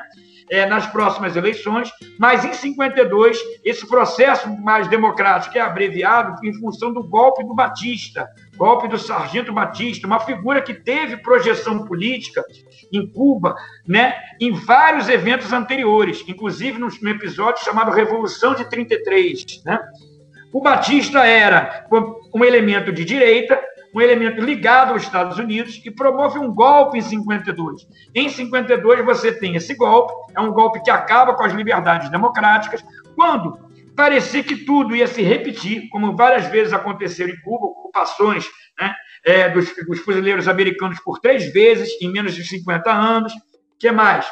é, 0.50 0.66
nas 0.66 0.86
próximas 0.88 1.36
eleições, 1.36 1.92
mas 2.20 2.44
em 2.46 2.54
52 2.54 3.40
esse 3.64 3.88
processo 3.88 4.50
mais 4.62 4.88
democrático 4.88 5.58
é 5.58 5.62
abreviado 5.62 6.46
em 6.46 6.54
função 6.54 6.94
do 6.94 7.04
golpe 7.04 7.44
do 7.44 7.54
Batista, 7.54 8.28
golpe 8.56 8.88
do 8.88 8.98
Sargento 8.98 9.54
Batista, 9.54 10.08
uma 10.08 10.20
figura 10.20 10.62
que 10.62 10.74
teve 10.74 11.18
projeção 11.18 11.86
política 11.86 12.44
em 12.92 13.08
Cuba, 13.08 13.56
né, 13.88 14.16
em 14.40 14.52
vários 14.52 15.10
eventos 15.10 15.52
anteriores, 15.52 16.24
inclusive 16.28 16.78
no 16.78 16.88
episódio 17.10 17.64
chamado 17.64 17.92
Revolução 17.92 18.54
de 18.54 18.70
33, 18.70 19.64
né? 19.66 19.80
O 20.52 20.62
Batista 20.62 21.26
era 21.26 21.88
um 22.32 22.46
elemento 22.46 22.94
de 22.94 23.04
direita 23.04 23.60
um 23.94 24.02
elemento 24.02 24.42
ligado 24.42 24.92
aos 24.92 25.04
Estados 25.04 25.38
Unidos 25.38 25.80
e 25.86 25.92
promove 25.92 26.40
um 26.40 26.54
golpe 26.54 26.98
em 26.98 27.02
52. 27.02 27.88
Em 28.16 28.28
52 28.28 29.06
você 29.06 29.32
tem 29.32 29.56
esse 29.56 29.76
golpe, 29.76 30.14
é 30.36 30.42
um 30.42 30.52
golpe 30.52 30.82
que 30.82 30.90
acaba 30.90 31.36
com 31.36 31.44
as 31.44 31.54
liberdades 31.54 32.10
democráticas, 32.10 32.84
quando 33.16 33.58
parecia 33.96 34.44
que 34.44 34.56
tudo 34.56 34.96
ia 34.96 35.08
se 35.08 35.22
repetir, 35.22 35.88
como 35.90 36.16
várias 36.16 36.48
vezes 36.48 36.74
aconteceu 36.74 37.28
em 37.28 37.40
Cuba, 37.42 37.68
ocupações 37.68 38.46
né, 38.80 38.94
é, 39.24 39.50
dos, 39.50 39.74
dos 39.86 40.00
fuzileiros 40.00 40.48
americanos 40.48 41.00
por 41.00 41.20
três 41.20 41.54
vezes 41.54 41.90
em 42.02 42.12
menos 42.12 42.34
de 42.34 42.44
50 42.44 42.92
anos. 42.92 43.34
que 43.78 43.92
mais? 43.92 44.26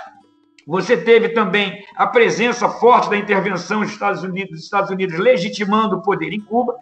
Você 0.68 0.96
teve 0.96 1.30
também 1.30 1.84
a 1.96 2.08
presença 2.08 2.70
forte 2.70 3.10
da 3.10 3.18
intervenção 3.18 3.82
dos 3.82 3.92
Estados 3.92 4.24
Unidos, 4.24 4.52
dos 4.52 4.64
Estados 4.64 4.90
Unidos 4.90 5.18
legitimando 5.18 5.98
o 5.98 6.02
poder 6.02 6.34
em 6.34 6.40
Cuba. 6.40 6.76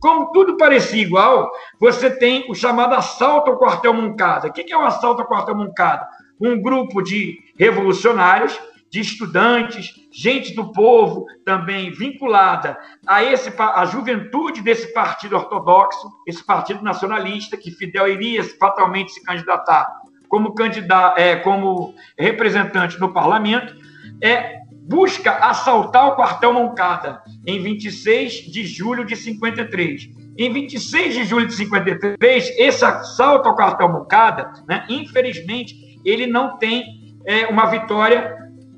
Como 0.00 0.30
tudo 0.32 0.56
parecia 0.56 1.02
igual, 1.02 1.50
você 1.80 2.10
tem 2.10 2.46
o 2.50 2.54
chamado 2.54 2.94
assalto 2.94 3.50
ao 3.50 3.58
quartel 3.58 3.94
Moncada. 3.94 4.48
O 4.48 4.52
que 4.52 4.72
é 4.72 4.76
o 4.76 4.84
assalto 4.84 5.22
ao 5.22 5.28
quartel 5.28 5.56
Moncada? 5.56 6.06
Um 6.40 6.60
grupo 6.60 7.02
de 7.02 7.38
revolucionários, 7.58 8.58
de 8.90 9.00
estudantes, 9.00 9.94
gente 10.12 10.54
do 10.54 10.72
povo 10.72 11.26
também 11.44 11.90
vinculada 11.90 12.78
a 13.06 13.22
esse 13.22 13.52
a 13.58 13.84
juventude 13.84 14.62
desse 14.62 14.92
partido 14.92 15.36
ortodoxo, 15.36 16.10
esse 16.26 16.44
partido 16.44 16.82
nacionalista 16.82 17.56
que 17.56 17.70
Fidel 17.70 18.08
iria 18.08 18.44
fatalmente 18.58 19.12
se 19.12 19.22
candidatar 19.24 19.86
como 20.28 20.54
candidato, 20.54 21.18
é, 21.18 21.36
como 21.36 21.94
representante 22.18 22.98
no 22.98 23.12
parlamento, 23.12 23.74
é 24.20 24.60
busca 24.88 25.32
assaltar 25.32 26.08
o 26.08 26.16
quartel 26.16 26.52
Moncada 26.52 27.20
em 27.46 27.60
26 27.62 28.50
de 28.52 28.64
julho 28.64 29.04
de 29.04 29.16
53. 29.16 30.08
Em 30.38 30.52
26 30.52 31.14
de 31.14 31.24
julho 31.24 31.46
de 31.46 31.54
53, 31.54 32.58
esse 32.58 32.84
assalto 32.84 33.48
ao 33.48 33.56
quartel 33.56 33.88
Moncada, 33.88 34.52
né, 34.68 34.84
infelizmente, 34.88 36.00
ele 36.04 36.26
não 36.26 36.58
tem 36.58 36.84
é, 37.26 37.46
uma 37.46 37.66
vitória 37.66 38.36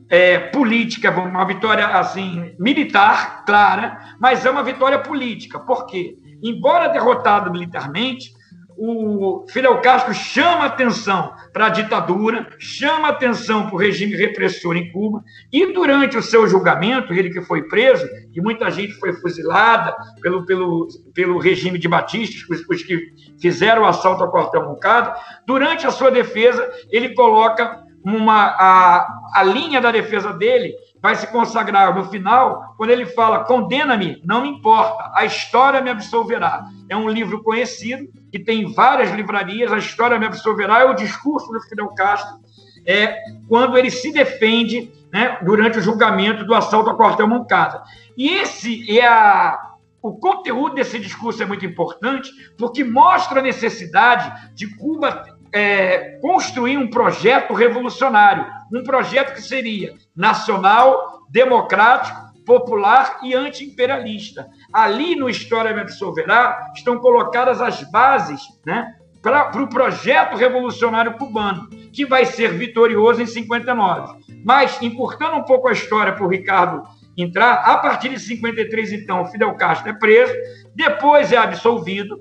é, 0.09 0.39
política, 0.39 1.11
uma 1.11 1.45
vitória 1.45 1.87
assim 1.87 2.55
militar, 2.59 3.45
clara, 3.45 3.99
mas 4.19 4.47
é 4.47 4.51
uma 4.51 4.63
vitória 4.63 4.99
política. 5.01 5.59
Por 5.59 5.87
quê? 5.87 6.17
Embora 6.43 6.89
derrotado 6.89 7.51
militarmente, 7.51 8.33
o 8.81 9.45
Fidel 9.49 9.81
Castro 9.81 10.15
chama 10.15 10.67
atenção 10.67 11.33
para 11.53 11.67
a 11.67 11.71
ditadura, 11.71 12.49
chama 12.61 13.09
atenção 13.09 13.67
para 13.67 13.75
o 13.75 13.79
regime 13.79 14.15
repressor 14.15 14.77
em 14.77 14.93
Cuba, 14.93 15.23
e 15.53 15.73
durante 15.73 16.17
o 16.17 16.23
seu 16.23 16.47
julgamento, 16.47 17.13
ele 17.13 17.31
que 17.31 17.41
foi 17.41 17.65
preso, 17.65 18.07
e 18.33 18.41
muita 18.41 18.71
gente 18.71 18.93
foi 18.95 19.13
fuzilada 19.15 19.97
pelo, 20.23 20.47
pelo, 20.47 20.87
pelo 21.13 21.39
regime 21.39 21.79
de 21.79 21.89
Batista, 21.89 22.47
os, 22.53 22.61
os 22.69 22.83
que 22.85 23.13
fizeram 23.41 23.83
o 23.83 23.87
assalto 23.87 24.23
ao 24.23 24.31
quartel 24.31 24.65
Moncada, 24.65 25.13
durante 25.45 25.85
a 25.85 25.91
sua 25.91 26.11
defesa, 26.11 26.71
ele 26.93 27.15
coloca 27.15 27.83
uma, 28.05 28.55
a, 28.59 29.09
a 29.35 29.43
linha 29.43 29.81
da 29.81 29.91
defesa 29.91 30.33
dele 30.33 30.73
vai 31.01 31.15
se 31.17 31.27
consagrar 31.29 31.95
no 31.95 32.05
final, 32.07 32.75
quando 32.77 32.91
ele 32.91 33.07
fala: 33.07 33.45
condena-me, 33.45 34.21
não 34.25 34.43
me 34.43 34.49
importa, 34.49 35.11
a 35.15 35.25
história 35.25 35.81
me 35.81 35.91
absolverá. 35.91 36.67
É 36.89 36.97
um 36.97 37.09
livro 37.09 37.43
conhecido, 37.43 38.09
que 38.31 38.39
tem 38.39 38.73
várias 38.73 39.11
livrarias, 39.13 39.73
a 39.73 39.79
história 39.79 40.19
me 40.19 40.27
absolverá, 40.27 40.81
é 40.81 40.85
o 40.85 40.95
discurso 40.95 41.51
do 41.53 41.61
Fidel 41.63 41.89
Castro, 41.89 42.39
é, 42.87 43.17
quando 43.49 43.77
ele 43.77 43.91
se 43.91 44.13
defende 44.13 44.93
né, 45.13 45.39
durante 45.43 45.79
o 45.79 45.83
julgamento 45.83 46.45
do 46.45 46.55
assalto 46.55 46.91
ao 46.91 46.97
quartel 46.97 47.29
Moncada. 47.29 47.83
E 48.17 48.29
esse 48.29 48.99
é 48.99 49.07
a. 49.07 49.67
O 50.01 50.17
conteúdo 50.17 50.77
desse 50.77 50.97
discurso 50.97 51.43
é 51.43 51.47
muito 51.47 51.67
importante 51.67 52.31
porque 52.57 52.85
mostra 52.85 53.41
a 53.41 53.43
necessidade 53.43 54.55
de 54.55 54.69
Cuba 54.77 55.25
é, 55.53 56.19
construir 56.21 56.79
um 56.79 56.89
projeto 56.89 57.53
revolucionário, 57.53 58.47
um 58.73 58.83
projeto 58.83 59.35
que 59.35 59.43
seria 59.43 59.95
nacional, 60.15 61.27
democrático, 61.31 62.29
popular 62.45 63.19
e 63.23 63.35
anti-imperialista. 63.35 64.47
Ali 64.73 65.15
no 65.15 65.29
História 65.29 65.75
Me 65.75 65.81
Absolverá 65.81 66.73
estão 66.75 66.99
colocadas 66.99 67.61
as 67.61 67.83
bases 67.91 68.41
né, 68.65 68.95
para 69.23 69.49
o 69.49 69.51
pro 69.51 69.69
projeto 69.69 70.37
revolucionário 70.37 71.15
cubano, 71.15 71.69
que 71.93 72.07
vai 72.07 72.25
ser 72.25 72.53
vitorioso 72.55 73.21
em 73.21 73.27
59. 73.27 74.19
Mas, 74.45 74.81
encurtando 74.81 75.37
um 75.37 75.45
pouco 75.45 75.69
a 75.69 75.73
história 75.73 76.13
para 76.13 76.25
o 76.25 76.29
Ricardo 76.29 76.83
entrar, 77.17 77.55
a 77.55 77.77
partir 77.79 78.11
de 78.11 78.21
53, 78.21 78.93
então, 78.93 79.27
Fidel 79.27 79.55
Castro 79.57 79.91
é 79.91 79.93
preso, 79.93 80.33
depois 80.75 81.33
é 81.33 81.37
absolvido, 81.37 82.17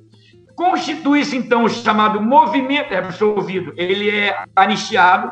Constitui-se, 0.57 1.37
então, 1.37 1.65
o 1.65 1.69
chamado 1.69 2.19
movimento, 2.19 2.91
é 2.91 2.97
absolvido, 2.97 3.75
ele 3.77 4.09
é 4.09 4.43
anistiado. 4.55 5.31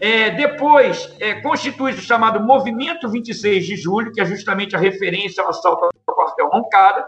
É, 0.00 0.30
depois, 0.30 1.14
é, 1.20 1.34
constitui-se 1.40 2.00
o 2.00 2.02
chamado 2.02 2.40
Movimento 2.40 3.08
26 3.08 3.66
de 3.66 3.76
Julho, 3.76 4.12
que 4.12 4.20
é 4.20 4.24
justamente 4.24 4.74
a 4.74 4.78
referência 4.78 5.42
ao 5.42 5.50
assalto 5.50 5.88
ao 6.06 6.14
quartel 6.14 6.48
Roncada. 6.48 7.06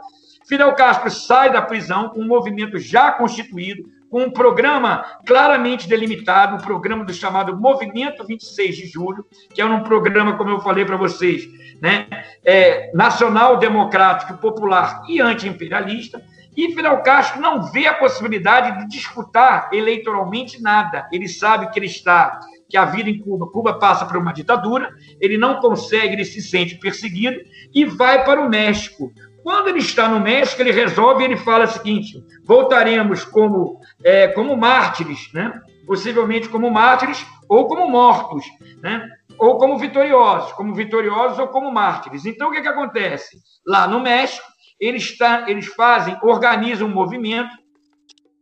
Fidel 0.48 0.74
Castro 0.74 1.10
sai 1.10 1.52
da 1.52 1.60
prisão 1.60 2.08
com 2.10 2.20
um 2.20 2.26
movimento 2.26 2.78
já 2.78 3.10
constituído, 3.10 3.84
com 4.08 4.22
um 4.22 4.30
programa 4.30 5.04
claramente 5.26 5.88
delimitado, 5.88 6.54
o 6.54 6.58
um 6.58 6.60
programa 6.60 7.04
do 7.04 7.12
chamado 7.12 7.56
Movimento 7.56 8.24
26 8.24 8.76
de 8.76 8.86
Julho, 8.86 9.26
que 9.52 9.60
é 9.60 9.64
um 9.64 9.82
programa, 9.82 10.36
como 10.36 10.50
eu 10.50 10.60
falei 10.60 10.84
para 10.84 10.96
vocês, 10.96 11.46
né, 11.82 12.06
é, 12.44 12.92
nacional, 12.94 13.58
democrático, 13.58 14.38
popular 14.38 15.02
e 15.08 15.20
anti-imperialista. 15.20 16.22
E 16.56 16.74
Fidel 16.74 17.02
Castro 17.02 17.40
não 17.40 17.64
vê 17.64 17.86
a 17.86 17.94
possibilidade 17.94 18.78
de 18.78 18.88
disputar 18.88 19.68
eleitoralmente 19.72 20.62
nada. 20.62 21.06
Ele 21.12 21.28
sabe 21.28 21.70
que 21.70 21.78
ele 21.78 21.86
está, 21.86 22.40
que 22.68 22.76
a 22.76 22.84
vida 22.84 23.08
em 23.08 23.18
Cuba, 23.18 23.46
Cuba 23.50 23.78
passa 23.78 24.04
por 24.06 24.16
uma 24.16 24.32
ditadura, 24.32 24.92
ele 25.20 25.38
não 25.38 25.60
consegue, 25.60 26.14
ele 26.14 26.24
se 26.24 26.42
sente 26.42 26.78
perseguido 26.78 27.40
e 27.74 27.84
vai 27.84 28.24
para 28.24 28.40
o 28.40 28.48
México. 28.48 29.12
Quando 29.42 29.68
ele 29.68 29.78
está 29.78 30.08
no 30.08 30.18
México, 30.18 30.60
ele 30.60 30.72
resolve, 30.72 31.22
ele 31.22 31.36
fala 31.36 31.64
o 31.64 31.68
seguinte: 31.68 32.20
voltaremos 32.44 33.24
como, 33.24 33.80
é, 34.02 34.28
como 34.28 34.56
mártires, 34.56 35.30
né? 35.32 35.52
possivelmente 35.86 36.48
como 36.48 36.68
mártires 36.68 37.24
ou 37.48 37.68
como 37.68 37.88
mortos, 37.88 38.44
né? 38.82 39.08
ou 39.38 39.56
como 39.58 39.78
vitoriosos, 39.78 40.52
como 40.52 40.74
vitoriosos 40.74 41.38
ou 41.38 41.48
como 41.48 41.70
mártires. 41.70 42.26
Então, 42.26 42.48
o 42.48 42.52
que, 42.52 42.60
que 42.60 42.68
acontece? 42.68 43.38
Lá 43.64 43.86
no 43.86 44.00
México, 44.00 44.46
eles, 44.80 45.16
tá, 45.16 45.44
eles 45.48 45.66
fazem, 45.66 46.18
organizam 46.22 46.88
um 46.88 46.94
movimento 46.94 47.56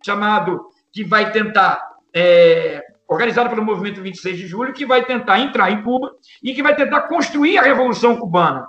chamado, 0.04 0.60
que 0.92 1.04
vai 1.04 1.32
tentar, 1.32 1.82
é, 2.14 2.82
organizado 3.08 3.50
pelo 3.50 3.64
movimento 3.64 4.02
26 4.02 4.36
de 4.36 4.46
julho, 4.46 4.72
que 4.72 4.86
vai 4.86 5.04
tentar 5.04 5.40
entrar 5.40 5.70
em 5.70 5.82
Cuba 5.82 6.12
e 6.42 6.54
que 6.54 6.62
vai 6.62 6.74
tentar 6.74 7.02
construir 7.02 7.58
a 7.58 7.62
Revolução 7.62 8.16
Cubana. 8.16 8.66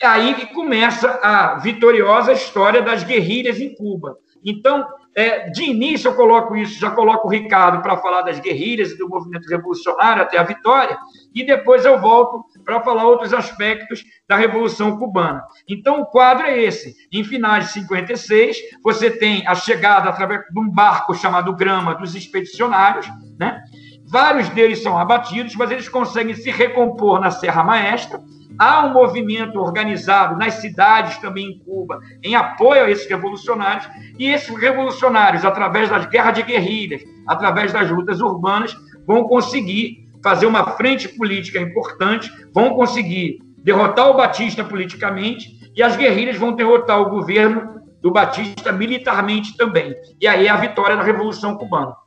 É 0.00 0.06
aí 0.06 0.34
que 0.34 0.46
começa 0.46 1.20
a 1.22 1.58
vitoriosa 1.58 2.32
história 2.32 2.82
das 2.82 3.04
guerrilhas 3.04 3.60
em 3.60 3.74
Cuba. 3.74 4.16
Então, 4.44 4.86
é, 5.16 5.48
de 5.50 5.62
início 5.62 6.08
eu 6.08 6.14
coloco 6.14 6.56
isso, 6.56 6.80
já 6.80 6.90
coloco 6.90 7.28
o 7.28 7.30
Ricardo 7.30 7.82
para 7.82 7.96
falar 7.96 8.22
das 8.22 8.40
guerrilhas 8.40 8.90
e 8.90 8.98
do 8.98 9.08
movimento 9.08 9.48
revolucionário 9.48 10.22
até 10.22 10.38
a 10.38 10.42
vitória, 10.42 10.98
e 11.34 11.44
depois 11.44 11.84
eu 11.84 12.00
volto 12.00 12.44
para 12.64 12.80
falar 12.80 13.04
outros 13.04 13.32
aspectos 13.32 14.02
da 14.28 14.36
Revolução 14.36 14.98
Cubana. 14.98 15.42
Então, 15.68 16.00
o 16.00 16.06
quadro 16.06 16.46
é 16.46 16.58
esse. 16.58 16.94
Em 17.12 17.22
finais 17.22 17.66
de 17.66 17.72
56, 17.72 18.56
você 18.82 19.10
tem 19.10 19.46
a 19.46 19.54
chegada 19.54 20.08
através 20.08 20.42
de 20.50 20.60
um 20.60 20.68
barco 20.68 21.14
chamado 21.14 21.54
Grama 21.54 21.94
dos 21.94 22.14
expedicionários, 22.14 23.06
né? 23.38 23.60
Vários 24.06 24.48
deles 24.50 24.82
são 24.82 24.98
abatidos, 24.98 25.54
mas 25.56 25.70
eles 25.70 25.88
conseguem 25.88 26.34
se 26.34 26.50
recompor 26.50 27.20
na 27.20 27.30
Serra 27.30 27.64
Maestra, 27.64 28.20
Há 28.58 28.86
um 28.86 28.92
movimento 28.92 29.58
organizado 29.58 30.36
nas 30.36 30.54
cidades 30.54 31.18
também 31.18 31.46
em 31.46 31.58
Cuba 31.58 32.00
em 32.22 32.34
apoio 32.34 32.84
a 32.84 32.90
esses 32.90 33.08
revolucionários, 33.08 33.88
e 34.18 34.26
esses 34.26 34.54
revolucionários, 34.56 35.44
através 35.44 35.90
das 35.90 36.06
guerras 36.06 36.34
de 36.34 36.42
guerrilhas, 36.42 37.02
através 37.26 37.72
das 37.72 37.90
lutas 37.90 38.20
urbanas, 38.20 38.76
vão 39.06 39.24
conseguir 39.24 40.04
fazer 40.22 40.46
uma 40.46 40.72
frente 40.72 41.08
política 41.08 41.60
importante, 41.60 42.30
vão 42.54 42.74
conseguir 42.74 43.38
derrotar 43.58 44.10
o 44.10 44.16
Batista 44.16 44.64
politicamente, 44.64 45.70
e 45.76 45.82
as 45.82 45.96
guerrilhas 45.96 46.36
vão 46.36 46.52
derrotar 46.52 47.00
o 47.00 47.10
governo 47.10 47.82
do 48.00 48.10
Batista 48.12 48.70
militarmente 48.70 49.56
também. 49.56 49.94
E 50.20 50.26
aí 50.26 50.46
é 50.46 50.50
a 50.50 50.56
vitória 50.56 50.96
da 50.96 51.02
Revolução 51.02 51.56
Cubana. 51.56 52.03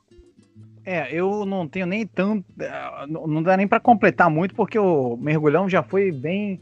É, 0.90 1.12
eu 1.12 1.44
não 1.44 1.68
tenho 1.68 1.84
nem 1.84 2.06
tanto. 2.06 2.46
Eh, 2.58 3.06
não 3.06 3.42
dá 3.42 3.58
nem 3.58 3.68
para 3.68 3.78
completar 3.78 4.30
muito, 4.30 4.54
porque 4.54 4.78
o 4.78 5.18
mergulhão 5.18 5.68
já 5.68 5.82
foi 5.82 6.10
bem. 6.10 6.58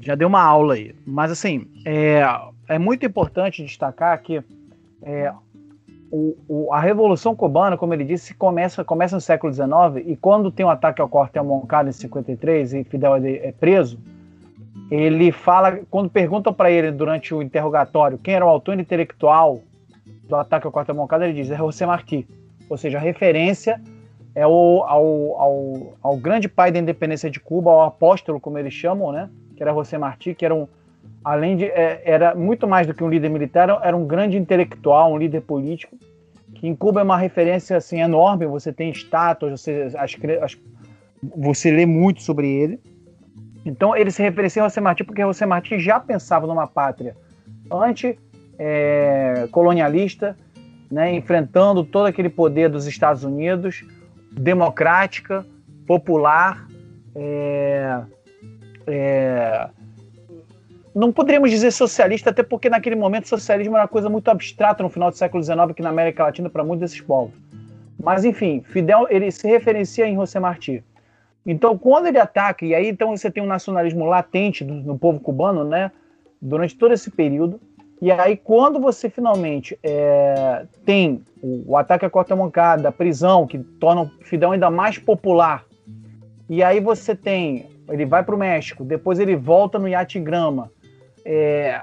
Já 0.00 0.16
deu 0.16 0.26
uma 0.26 0.42
aula 0.42 0.74
aí. 0.74 0.96
Mas, 1.06 1.30
assim, 1.30 1.64
é, 1.86 2.24
é 2.66 2.76
muito 2.76 3.06
importante 3.06 3.62
destacar 3.62 4.20
que 4.20 4.42
é, 5.00 5.32
o, 6.10 6.36
o, 6.48 6.72
a 6.72 6.80
Revolução 6.80 7.36
Cubana, 7.36 7.76
como 7.76 7.94
ele 7.94 8.02
disse, 8.02 8.34
começa, 8.34 8.82
começa 8.82 9.14
no 9.14 9.20
século 9.20 9.52
XIX, 9.52 10.04
e 10.04 10.16
quando 10.16 10.50
tem 10.50 10.66
o 10.66 10.68
um 10.68 10.72
ataque 10.72 11.00
ao 11.00 11.08
quartel 11.08 11.44
Moncada 11.44 11.88
em 11.88 11.92
53 11.92 12.74
e 12.74 12.82
Fidel 12.82 13.14
é, 13.14 13.30
é 13.46 13.52
preso, 13.52 13.96
ele 14.90 15.30
fala, 15.30 15.78
quando 15.88 16.10
perguntam 16.10 16.52
para 16.52 16.68
ele 16.68 16.90
durante 16.90 17.32
o 17.32 17.40
interrogatório 17.40 18.18
quem 18.18 18.34
era 18.34 18.44
o 18.44 18.48
autor 18.48 18.80
intelectual 18.80 19.60
do 20.24 20.34
ataque 20.34 20.66
ao 20.66 20.72
quartel 20.72 20.96
Moncada, 20.96 21.28
ele 21.28 21.40
diz: 21.40 21.48
é 21.48 21.56
José 21.56 21.86
Martí 21.86 22.26
ou 22.70 22.78
seja, 22.78 22.98
a 22.98 23.00
referência 23.00 23.80
é 24.34 24.46
o, 24.46 24.84
ao, 24.86 25.40
ao, 25.40 25.96
ao, 26.00 26.16
grande 26.16 26.48
pai 26.48 26.70
da 26.70 26.78
independência 26.78 27.28
de 27.28 27.40
Cuba, 27.40 27.68
ao 27.70 27.82
apóstolo, 27.82 28.40
como 28.40 28.56
eles 28.58 28.72
chamam, 28.72 29.10
né? 29.10 29.28
que 29.56 29.62
era 29.62 29.74
José 29.74 29.98
Martí, 29.98 30.34
que 30.34 30.44
era 30.44 30.54
um, 30.54 30.68
além 31.24 31.56
de 31.56 31.64
é, 31.66 32.00
era 32.04 32.32
muito 32.34 32.68
mais 32.68 32.86
do 32.86 32.94
que 32.94 33.04
um 33.04 33.08
líder 33.08 33.28
militar, 33.28 33.68
era 33.82 33.96
um 33.96 34.06
grande 34.06 34.38
intelectual, 34.38 35.12
um 35.12 35.18
líder 35.18 35.40
político, 35.42 35.96
que 36.54 36.68
em 36.68 36.74
Cuba 36.74 37.00
é 37.00 37.02
uma 37.02 37.18
referência 37.18 37.76
assim 37.76 38.00
enorme. 38.00 38.46
Você 38.46 38.72
tem 38.72 38.90
estátuas, 38.90 39.60
você, 39.60 39.90
as, 39.94 40.16
as, 40.42 40.58
você 41.36 41.70
lê 41.70 41.84
muito 41.84 42.22
sobre 42.22 42.48
ele. 42.48 42.80
Então 43.64 43.96
ele 43.96 44.10
se 44.10 44.22
referencia 44.22 44.64
a 44.64 44.68
José 44.68 44.80
Martí 44.80 45.04
porque 45.04 45.22
José 45.22 45.44
Martí 45.44 45.78
já 45.78 46.00
pensava 46.00 46.46
numa 46.46 46.66
pátria 46.66 47.14
anti-colonialista, 47.70 50.28
é, 50.28 50.34
né, 50.90 51.14
enfrentando 51.14 51.84
todo 51.84 52.06
aquele 52.06 52.28
poder 52.28 52.68
dos 52.68 52.86
Estados 52.86 53.22
Unidos, 53.22 53.84
democrática, 54.32 55.46
popular, 55.86 56.66
é, 57.14 58.00
é, 58.86 59.68
não 60.94 61.12
poderíamos 61.12 61.50
dizer 61.50 61.70
socialista, 61.70 62.30
até 62.30 62.42
porque 62.42 62.68
naquele 62.68 62.96
momento 62.96 63.28
socialismo 63.28 63.76
era 63.76 63.84
uma 63.84 63.88
coisa 63.88 64.08
muito 64.08 64.28
abstrata 64.30 64.82
no 64.82 64.88
final 64.88 65.10
do 65.10 65.16
século 65.16 65.42
XIX 65.42 65.58
aqui 65.60 65.82
na 65.82 65.90
América 65.90 66.24
Latina 66.24 66.50
para 66.50 66.64
muitos 66.64 66.80
desses 66.80 67.00
povos. 67.00 67.32
Mas 68.02 68.24
enfim, 68.24 68.62
Fidel 68.62 69.06
ele 69.10 69.30
se 69.30 69.46
referencia 69.46 70.06
em 70.06 70.16
José 70.16 70.40
Martí. 70.40 70.82
Então, 71.46 71.76
quando 71.78 72.06
ele 72.06 72.18
ataca, 72.18 72.64
e 72.64 72.74
aí 72.74 72.88
então 72.88 73.16
você 73.16 73.30
tem 73.30 73.42
um 73.42 73.46
nacionalismo 73.46 74.04
latente 74.04 74.64
no, 74.64 74.74
no 74.74 74.98
povo 74.98 75.20
cubano, 75.20 75.64
né, 75.64 75.90
durante 76.40 76.76
todo 76.76 76.92
esse 76.92 77.10
período, 77.10 77.60
e 78.00 78.10
aí, 78.10 78.36
quando 78.36 78.80
você 78.80 79.10
finalmente 79.10 79.78
é, 79.82 80.64
tem 80.86 81.22
o, 81.42 81.72
o, 81.72 81.76
ataque 81.76 82.06
à 82.06 82.10
corta 82.10 82.34
mancada, 82.34 82.88
a 82.88 82.92
prisão, 82.92 83.46
que 83.46 83.58
torna 83.58 84.02
o 84.02 84.10
Fidel 84.22 84.52
ainda 84.52 84.70
mais 84.70 84.96
popular, 84.96 85.66
e 86.48 86.62
aí 86.62 86.80
você 86.80 87.14
tem. 87.14 87.68
Ele 87.88 88.06
vai 88.06 88.22
para 88.22 88.34
o 88.34 88.38
México, 88.38 88.84
depois 88.84 89.18
ele 89.18 89.36
volta 89.36 89.78
no 89.78 89.86
iate 89.86 90.18
grama. 90.18 90.70
É, 91.24 91.82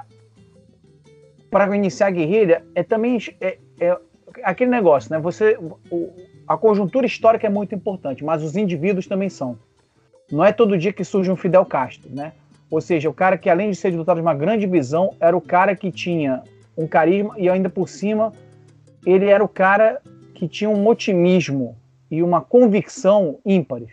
para 1.52 1.76
iniciar 1.76 2.08
a 2.08 2.12
guerrilha, 2.12 2.66
é 2.74 2.82
também 2.82 3.20
é, 3.40 3.58
é, 3.80 3.98
aquele 4.44 4.72
negócio, 4.72 5.12
né? 5.12 5.20
Você, 5.20 5.58
o, 5.92 6.10
a 6.48 6.58
conjuntura 6.58 7.06
histórica 7.06 7.46
é 7.46 7.50
muito 7.50 7.76
importante, 7.76 8.24
mas 8.24 8.44
os 8.44 8.56
indivíduos 8.56 9.06
também 9.06 9.30
são. 9.30 9.58
Não 10.32 10.44
é 10.44 10.52
todo 10.52 10.78
dia 10.78 10.92
que 10.92 11.04
surge 11.04 11.32
um 11.32 11.36
Fidel 11.36 11.66
Castro, 11.66 12.10
né? 12.14 12.34
Ou 12.70 12.82
seja, 12.82 13.10
o 13.10 13.14
cara 13.14 13.38
que, 13.38 13.50
além 13.50 13.72
de 13.72 13.78
ser 13.78 13.92
dotado 13.92 14.18
de 14.18 14.22
uma 14.22 14.34
grande 14.34 14.68
visão, 14.68 15.16
era 15.20 15.36
o 15.36 15.42
cara 15.42 15.76
que 15.76 15.92
tinha 15.92 16.44
um 16.78 16.86
carisma 16.86 17.34
e, 17.38 17.50
ainda 17.50 17.70
por 17.70 17.88
cima, 17.88 18.34
ele 19.06 19.26
era 19.26 19.44
o 19.44 19.48
cara 19.48 20.02
que 20.34 20.48
tinha 20.48 20.70
um 20.70 20.86
otimismo 20.88 21.78
e 22.12 22.22
uma 22.22 22.42
convicção 22.42 23.40
ímpares. 23.46 23.92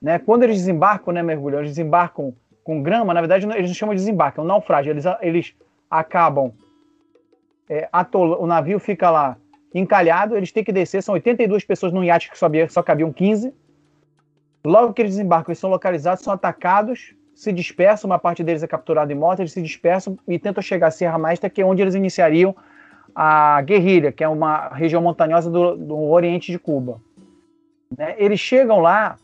Né? 0.00 0.18
Quando 0.18 0.44
eles 0.44 0.56
desembarcam, 0.58 1.12
né, 1.12 1.22
mergulhão, 1.22 1.60
eles 1.60 1.72
desembarcam 1.72 2.34
com 2.64 2.82
grama, 2.82 3.12
na 3.12 3.20
verdade, 3.20 3.46
eles 3.46 3.70
não 3.70 3.74
chamam 3.74 3.94
de 3.94 4.00
desembarque, 4.00 4.38
é 4.38 4.42
um 4.42 4.46
naufrágio. 4.46 4.90
Eles, 4.90 5.04
eles 5.20 5.54
acabam. 5.90 6.52
É, 7.68 7.88
o 8.14 8.46
navio 8.46 8.78
fica 8.78 9.10
lá 9.10 9.36
encalhado, 9.74 10.36
eles 10.36 10.52
têm 10.52 10.62
que 10.62 10.72
descer, 10.72 11.02
são 11.02 11.14
82 11.14 11.64
pessoas 11.64 11.92
num 11.92 12.04
iate 12.04 12.30
que 12.30 12.38
só, 12.38 12.48
só 12.68 12.82
cabiam 12.82 13.12
15. 13.12 13.52
Logo 14.64 14.92
que 14.92 15.02
eles 15.02 15.12
desembarcam, 15.12 15.50
eles 15.50 15.58
são 15.58 15.70
localizados, 15.70 16.22
são 16.22 16.32
atacados 16.32 17.14
se 17.34 17.52
dispersam, 17.52 18.10
uma 18.10 18.18
parte 18.18 18.42
deles 18.42 18.62
é 18.62 18.66
capturada 18.66 19.10
e 19.10 19.14
morta, 19.14 19.42
eles 19.42 19.52
se 19.52 19.62
dispersam 19.62 20.18
e 20.28 20.38
tentam 20.38 20.62
chegar 20.62 20.88
a 20.88 20.90
Serra 20.90 21.18
Maestra, 21.18 21.50
que 21.50 21.60
é 21.60 21.64
onde 21.64 21.82
eles 21.82 21.94
iniciariam 21.94 22.54
a 23.14 23.60
guerrilha, 23.62 24.12
que 24.12 24.24
é 24.24 24.28
uma 24.28 24.68
região 24.68 25.02
montanhosa 25.02 25.50
do, 25.50 25.76
do 25.76 25.98
Oriente 26.10 26.50
de 26.50 26.58
Cuba. 26.58 27.00
Né? 27.96 28.14
Eles 28.18 28.40
chegam 28.40 28.80
lá, 28.80 29.16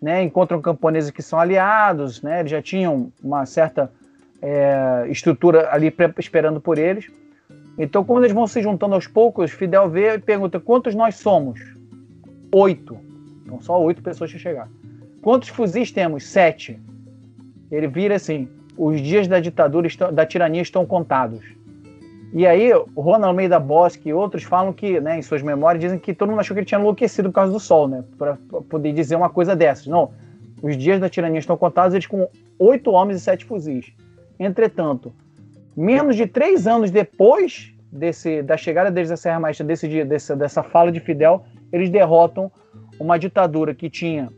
né, 0.00 0.22
encontram 0.22 0.60
camponeses 0.60 1.10
que 1.10 1.22
são 1.22 1.38
aliados, 1.38 2.22
né, 2.22 2.40
eles 2.40 2.50
já 2.50 2.60
tinham 2.60 3.12
uma 3.22 3.46
certa 3.46 3.90
é, 4.42 5.06
estrutura 5.08 5.72
ali 5.72 5.92
esperando 6.18 6.60
por 6.60 6.78
eles. 6.78 7.10
Então, 7.78 8.04
quando 8.04 8.24
eles 8.24 8.34
vão 8.34 8.46
se 8.46 8.62
juntando 8.62 8.94
aos 8.94 9.06
poucos, 9.06 9.50
Fidel 9.50 9.88
vê 9.88 10.14
e 10.14 10.18
pergunta: 10.18 10.58
quantos 10.58 10.94
nós 10.94 11.16
somos? 11.16 11.60
Oito. 12.52 12.98
Então, 13.44 13.60
só 13.60 13.80
oito 13.82 14.02
pessoas 14.02 14.32
que 14.32 14.38
chegaram. 14.38 14.70
Quantos 15.20 15.50
fuzis 15.50 15.90
temos? 15.92 16.24
Sete. 16.24 16.80
Ele 17.70 17.86
vira 17.86 18.16
assim: 18.16 18.48
os 18.76 19.00
dias 19.00 19.26
da 19.26 19.40
ditadura, 19.40 19.86
estão, 19.86 20.12
da 20.12 20.26
tirania 20.26 20.62
estão 20.62 20.84
contados. 20.86 21.44
E 22.32 22.46
aí, 22.46 22.70
Ronald 22.96 23.26
Almeida 23.26 23.58
Bosque 23.58 24.08
e 24.08 24.12
outros 24.12 24.42
falam 24.42 24.72
que, 24.72 25.00
né, 25.00 25.18
em 25.18 25.22
suas 25.22 25.42
memórias, 25.42 25.80
dizem 25.80 25.98
que 25.98 26.12
todo 26.12 26.28
mundo 26.28 26.40
achou 26.40 26.54
que 26.54 26.60
ele 26.60 26.66
tinha 26.66 26.80
enlouquecido 26.80 27.30
por 27.30 27.36
causa 27.36 27.52
do 27.52 27.60
sol, 27.60 27.88
né? 27.88 28.04
Para 28.18 28.36
poder 28.68 28.92
dizer 28.92 29.16
uma 29.16 29.30
coisa 29.30 29.56
dessas. 29.56 29.86
Não, 29.86 30.10
os 30.60 30.76
dias 30.76 31.00
da 31.00 31.08
tirania 31.08 31.38
estão 31.38 31.56
contados, 31.56 31.94
eles 31.94 32.06
com 32.06 32.28
oito 32.58 32.90
homens 32.90 33.20
e 33.20 33.24
sete 33.24 33.44
fuzis. 33.44 33.92
Entretanto, 34.38 35.12
menos 35.76 36.16
de 36.16 36.26
três 36.26 36.66
anos 36.66 36.90
depois 36.90 37.72
desse, 37.90 38.42
da 38.42 38.56
chegada 38.56 38.90
deles 38.90 39.10
à 39.10 39.16
Serra 39.16 39.40
Maestra, 39.40 39.66
desse 39.66 39.88
dia, 39.88 40.04
dessa, 40.04 40.36
dessa 40.36 40.62
fala 40.62 40.92
de 40.92 41.00
Fidel, 41.00 41.44
eles 41.72 41.90
derrotam 41.90 42.50
uma 42.98 43.18
ditadura 43.18 43.74
que 43.74 43.88
tinha 43.88 44.28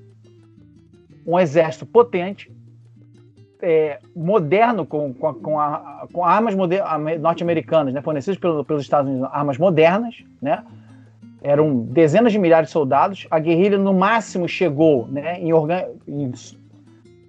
um 1.26 1.38
exército 1.38 1.84
potente, 1.84 2.50
é, 3.62 3.98
moderno 4.14 4.86
com, 4.86 5.12
com, 5.12 5.34
com, 5.34 5.60
a, 5.60 6.06
com 6.12 6.24
armas 6.24 6.54
norte-americanas, 7.20 7.92
né, 7.92 8.00
fornecidas 8.00 8.38
pelo, 8.38 8.64
pelos 8.64 8.82
Estados 8.82 9.10
Unidos, 9.10 9.28
armas 9.32 9.58
modernas, 9.58 10.16
né, 10.40 10.62
eram 11.42 11.78
dezenas 11.78 12.32
de 12.32 12.38
milhares 12.38 12.68
de 12.68 12.72
soldados. 12.72 13.26
A 13.30 13.38
guerrilha, 13.38 13.78
no 13.78 13.94
máximo, 13.94 14.48
chegou 14.48 15.06
né, 15.08 15.40
em, 15.40 15.52
organ... 15.52 15.84
em 16.06 16.32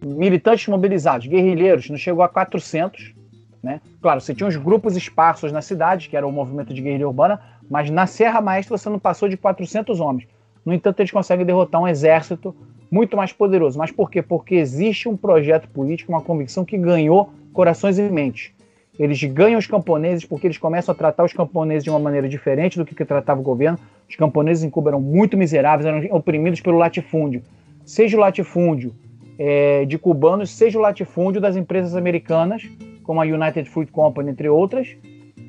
militantes 0.03 0.67
mobilizados, 0.67 1.27
guerrilheiros, 1.27 1.89
não 1.89 1.97
chegou 1.97 2.23
a 2.23 2.29
400. 2.29 3.13
Né? 3.61 3.81
Claro, 4.01 4.21
você 4.21 4.33
tinha 4.33 4.47
uns 4.47 4.55
grupos 4.55 4.95
esparsos 4.95 5.51
na 5.51 5.61
cidade, 5.61 6.09
que 6.09 6.15
era 6.15 6.25
o 6.25 6.31
movimento 6.31 6.73
de 6.73 6.81
guerrilha 6.81 7.07
urbana, 7.07 7.39
mas 7.69 7.89
na 7.89 8.07
Serra 8.07 8.41
Maestra 8.41 8.77
você 8.77 8.89
não 8.89 8.99
passou 8.99 9.27
de 9.27 9.37
400 9.37 9.99
homens. 9.99 10.27
No 10.65 10.73
entanto, 10.73 10.99
eles 10.99 11.11
conseguem 11.11 11.45
derrotar 11.45 11.81
um 11.81 11.87
exército 11.87 12.55
muito 12.91 13.15
mais 13.15 13.31
poderoso. 13.31 13.77
Mas 13.77 13.91
por 13.91 14.09
quê? 14.09 14.21
Porque 14.21 14.55
existe 14.55 15.07
um 15.07 15.15
projeto 15.15 15.67
político, 15.69 16.11
uma 16.11 16.21
convicção 16.21 16.65
que 16.65 16.77
ganhou 16.77 17.29
corações 17.53 17.97
e 17.97 18.03
mentes. 18.03 18.51
Eles 18.97 19.23
ganham 19.23 19.57
os 19.57 19.65
camponeses 19.65 20.25
porque 20.25 20.47
eles 20.47 20.57
começam 20.57 20.91
a 20.91 20.95
tratar 20.95 21.23
os 21.23 21.31
camponeses 21.31 21.85
de 21.85 21.89
uma 21.89 21.99
maneira 21.99 22.27
diferente 22.27 22.77
do 22.77 22.85
que, 22.85 22.93
que 22.93 23.05
tratava 23.05 23.39
o 23.39 23.43
governo. 23.43 23.79
Os 24.09 24.15
camponeses 24.15 24.63
em 24.63 24.69
Cuba 24.69 24.89
eram 24.89 24.99
muito 24.99 25.37
miseráveis, 25.37 25.85
eram 25.85 26.15
oprimidos 26.15 26.59
pelo 26.59 26.77
latifúndio. 26.77 27.41
Seja 27.85 28.17
o 28.17 28.19
latifúndio 28.19 28.93
é, 29.37 29.85
de 29.85 29.97
cubanos, 29.97 30.51
seja 30.51 30.77
o 30.77 30.81
latifúndio 30.81 31.39
das 31.39 31.55
empresas 31.55 31.95
americanas, 31.95 32.67
como 33.03 33.21
a 33.21 33.23
United 33.23 33.69
Fruit 33.69 33.89
Company, 33.89 34.31
entre 34.31 34.49
outras, 34.49 34.95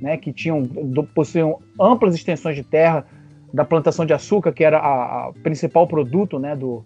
né, 0.01 0.17
que 0.17 0.33
tinham, 0.33 0.65
possuíam 1.13 1.59
amplas 1.79 2.15
extensões 2.15 2.55
de 2.55 2.63
terra 2.63 3.05
da 3.53 3.65
plantação 3.65 4.07
de 4.07 4.13
açúcar, 4.13 4.53
que 4.53 4.63
era 4.63 4.79
a, 4.79 5.33
principal 5.43 5.89
produto 5.89 6.39
né, 6.39 6.55
do, 6.55 6.85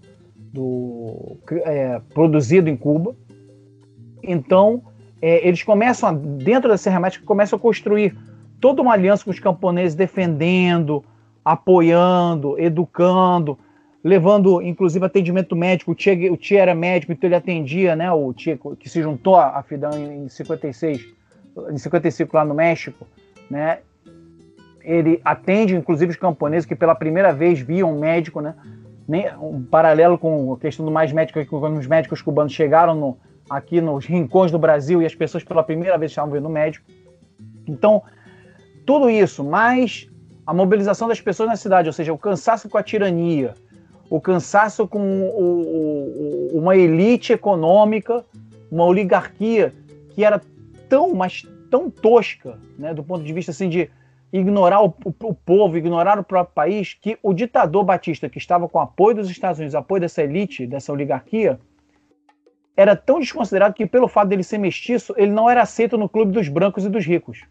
do 0.55 1.37
é, 1.51 2.01
produzido 2.14 2.71
em 2.71 2.77
Cuba. 2.77 3.17
Então, 4.23 4.83
é, 5.21 5.47
eles 5.47 5.62
começam, 5.64 6.09
a, 6.09 6.12
dentro 6.12 6.79
Serra 6.79 7.01
Médica, 7.01 7.27
começam 7.27 7.57
a 7.57 7.61
construir 7.61 8.17
toda 8.61 8.81
uma 8.81 8.93
aliança 8.93 9.25
com 9.25 9.31
os 9.31 9.40
camponeses, 9.40 9.97
defendendo, 9.97 11.05
apoiando, 11.45 12.59
educando. 12.59 13.59
levando 14.03 14.62
inclusive 14.62 15.05
atendimento 15.05 15.57
médico. 15.57 15.90
O 15.90 15.95
Tia, 15.95 16.14
o 16.33 16.38
era 16.57 16.75
médico, 16.75 17.12
então 17.12 17.27
ele 17.27 17.35
atendia, 17.35 17.97
né? 17.97 18.12
O 18.12 18.33
Tia 18.33 18.59
que 18.79 18.88
se 18.88 19.03
juntou 19.03 19.37
à 19.37 19.62
Fidel 19.62 19.90
em 19.95 20.29
56, 20.29 21.05
em 21.71 21.79
55 21.79 22.37
lá 22.37 22.45
no 22.45 22.55
México, 22.55 23.07
né? 23.51 23.79
Ele 24.83 25.21
atende 25.25 25.75
inclusive 25.75 26.12
os 26.12 26.19
camponeses 26.19 26.67
que 26.67 26.77
pela 26.77 26.95
primeira 26.95 27.33
vez 27.33 27.59
viam 27.59 27.97
um 27.97 27.99
médico, 27.99 28.40
né? 28.40 28.55
Nem, 29.07 29.27
um 29.37 29.62
paralelo 29.62 30.17
com 30.17 30.53
a 30.53 30.59
questão 30.59 30.85
do 30.85 30.90
mais 30.90 31.12
médico, 31.12 31.45
quando 31.47 31.79
os 31.79 31.87
médicos 31.87 32.23
cubanos 32.23 32.53
chegaram 32.53 32.95
no, 32.95 33.19
aqui 33.49 33.81
nos 33.81 34.07
rincões 34.07 34.51
do 34.51 34.59
Brasil 34.59 35.03
e 35.03 35.07
as 35.07 35.14
pessoas 35.14 35.45
pela 35.45 35.62
primeira 35.62 35.99
vez 35.99 36.11
estavam 36.11 36.31
vendo 36.31 36.49
médico. 36.49 36.87
Então, 37.67 38.03
tudo 38.87 39.11
isso, 39.11 39.45
mais 39.45 40.09
a 40.47 40.53
mobilização 40.53 41.09
das 41.09 41.21
pessoas 41.21 41.49
na 41.49 41.57
cidade, 41.57 41.88
ou 41.88 41.93
seja, 41.93 42.12
o 42.12 42.19
cansaço 42.19 42.69
com 42.69 42.77
a 42.77 42.83
tirania, 42.83 43.55
o 44.11 44.21
cansaço 44.21 44.87
com 44.87 45.01
o, 45.01 46.51
o, 46.53 46.59
uma 46.59 46.77
elite 46.77 47.33
econômica, 47.33 48.25
uma 48.71 48.85
oligarquia 48.85 49.73
que 50.11 50.25
era 50.25 50.40
tão, 50.88 51.14
mas 51.14 51.43
tão 51.71 51.90
tosca, 51.90 52.59
né, 52.79 52.93
do 52.93 53.03
ponto 53.03 53.25
de 53.25 53.33
vista 53.33 53.51
assim 53.51 53.69
de 53.69 53.90
ignorar 54.38 54.83
o, 54.83 54.92
o, 55.05 55.33
povo, 55.33 55.79
ignorar 55.79 56.18
o 56.18 56.25
próprio 56.25 56.55
país, 56.55 56.92
que 56.92 57.16
o 57.23 57.33
ditador 57.33 57.85
Batista, 57.85 58.29
que 58.29 58.38
estava 58.38 58.68
com 58.68 58.81
apoio 58.81 59.14
dos 59.16 59.31
Estados 59.31 59.61
Unidos, 59.61 59.77
apoio 59.77 60.01
dessa 60.01 60.25
elite, 60.25 60.66
dessa 60.66 60.92
oligarquia, 60.92 61.61
era 62.77 62.97
tão 62.97 63.20
desconsiderado 63.20 63.75
que, 63.75 63.87
pelo 63.87 64.09
fato 64.09 64.29
dele 64.29 64.42
ser 64.42 64.59
mestiço, 64.59 65.14
ele 65.16 65.31
não 65.31 65.49
era 65.49 65.62
aceito 65.62 65.97
no 65.97 66.09
clube 66.09 66.33
dos 66.33 66.49
brancos 66.49 66.85
e 66.85 66.88
dos 66.88 67.07
ricos. 67.07 67.44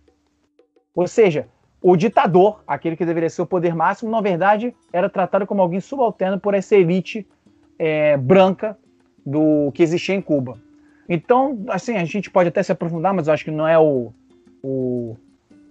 Ou 0.93 1.07
seja, 1.07 1.47
o 1.81 1.95
ditador, 1.95 2.61
aquele 2.67 2.97
que 2.97 3.05
deveria 3.05 3.29
ser 3.29 3.41
o 3.41 3.45
poder 3.45 3.73
máximo, 3.73 4.11
na 4.11 4.19
verdade, 4.19 4.75
era 4.91 5.09
tratado 5.09 5.47
como 5.47 5.61
alguém 5.61 5.79
subalterno 5.79 6.37
por 6.37 6.53
essa 6.53 6.75
elite 6.75 7.25
é, 7.79 8.17
branca 8.17 8.77
do 9.25 9.71
que 9.73 9.81
existia 9.81 10.15
em 10.15 10.21
Cuba. 10.21 10.59
Então, 11.07 11.63
assim, 11.69 11.95
a 11.95 12.03
gente 12.03 12.29
pode 12.29 12.49
até 12.49 12.61
se 12.61 12.73
aprofundar, 12.73 13.13
mas 13.13 13.27
eu 13.27 13.33
acho 13.33 13.45
que 13.45 13.51
não 13.51 13.65
é 13.65 13.79
o, 13.79 14.11
o, 14.61 15.15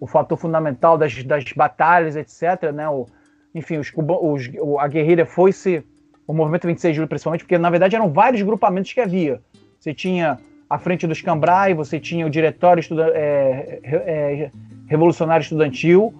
o 0.02 0.06
fator 0.08 0.36
fundamental 0.36 0.98
das, 0.98 1.22
das 1.22 1.44
batalhas, 1.54 2.16
etc. 2.16 2.72
Né? 2.74 2.88
O, 2.88 3.06
enfim, 3.54 3.78
os, 3.78 3.92
os, 3.96 4.50
a 4.80 4.88
guerrilha 4.88 5.24
foi 5.24 5.52
se 5.52 5.80
o 6.26 6.34
movimento 6.34 6.66
26 6.66 6.92
de 6.92 6.96
julho 6.96 7.08
principalmente, 7.08 7.44
porque 7.44 7.56
na 7.56 7.70
verdade 7.70 7.94
eram 7.94 8.12
vários 8.12 8.42
grupamentos 8.42 8.92
que 8.92 9.00
havia. 9.00 9.40
Você 9.78 9.94
tinha 9.94 10.40
a 10.68 10.76
frente 10.76 11.06
dos 11.06 11.22
Cambrai, 11.22 11.72
você 11.72 12.00
tinha 12.00 12.26
o 12.26 12.30
diretório 12.30 12.80
estuda 12.80 13.12
é, 13.14 13.78
é, 13.84 14.50
revolucionário 14.88 15.44
estudantil, 15.44 16.12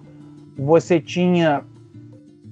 você 0.57 0.97
tinha 1.01 1.65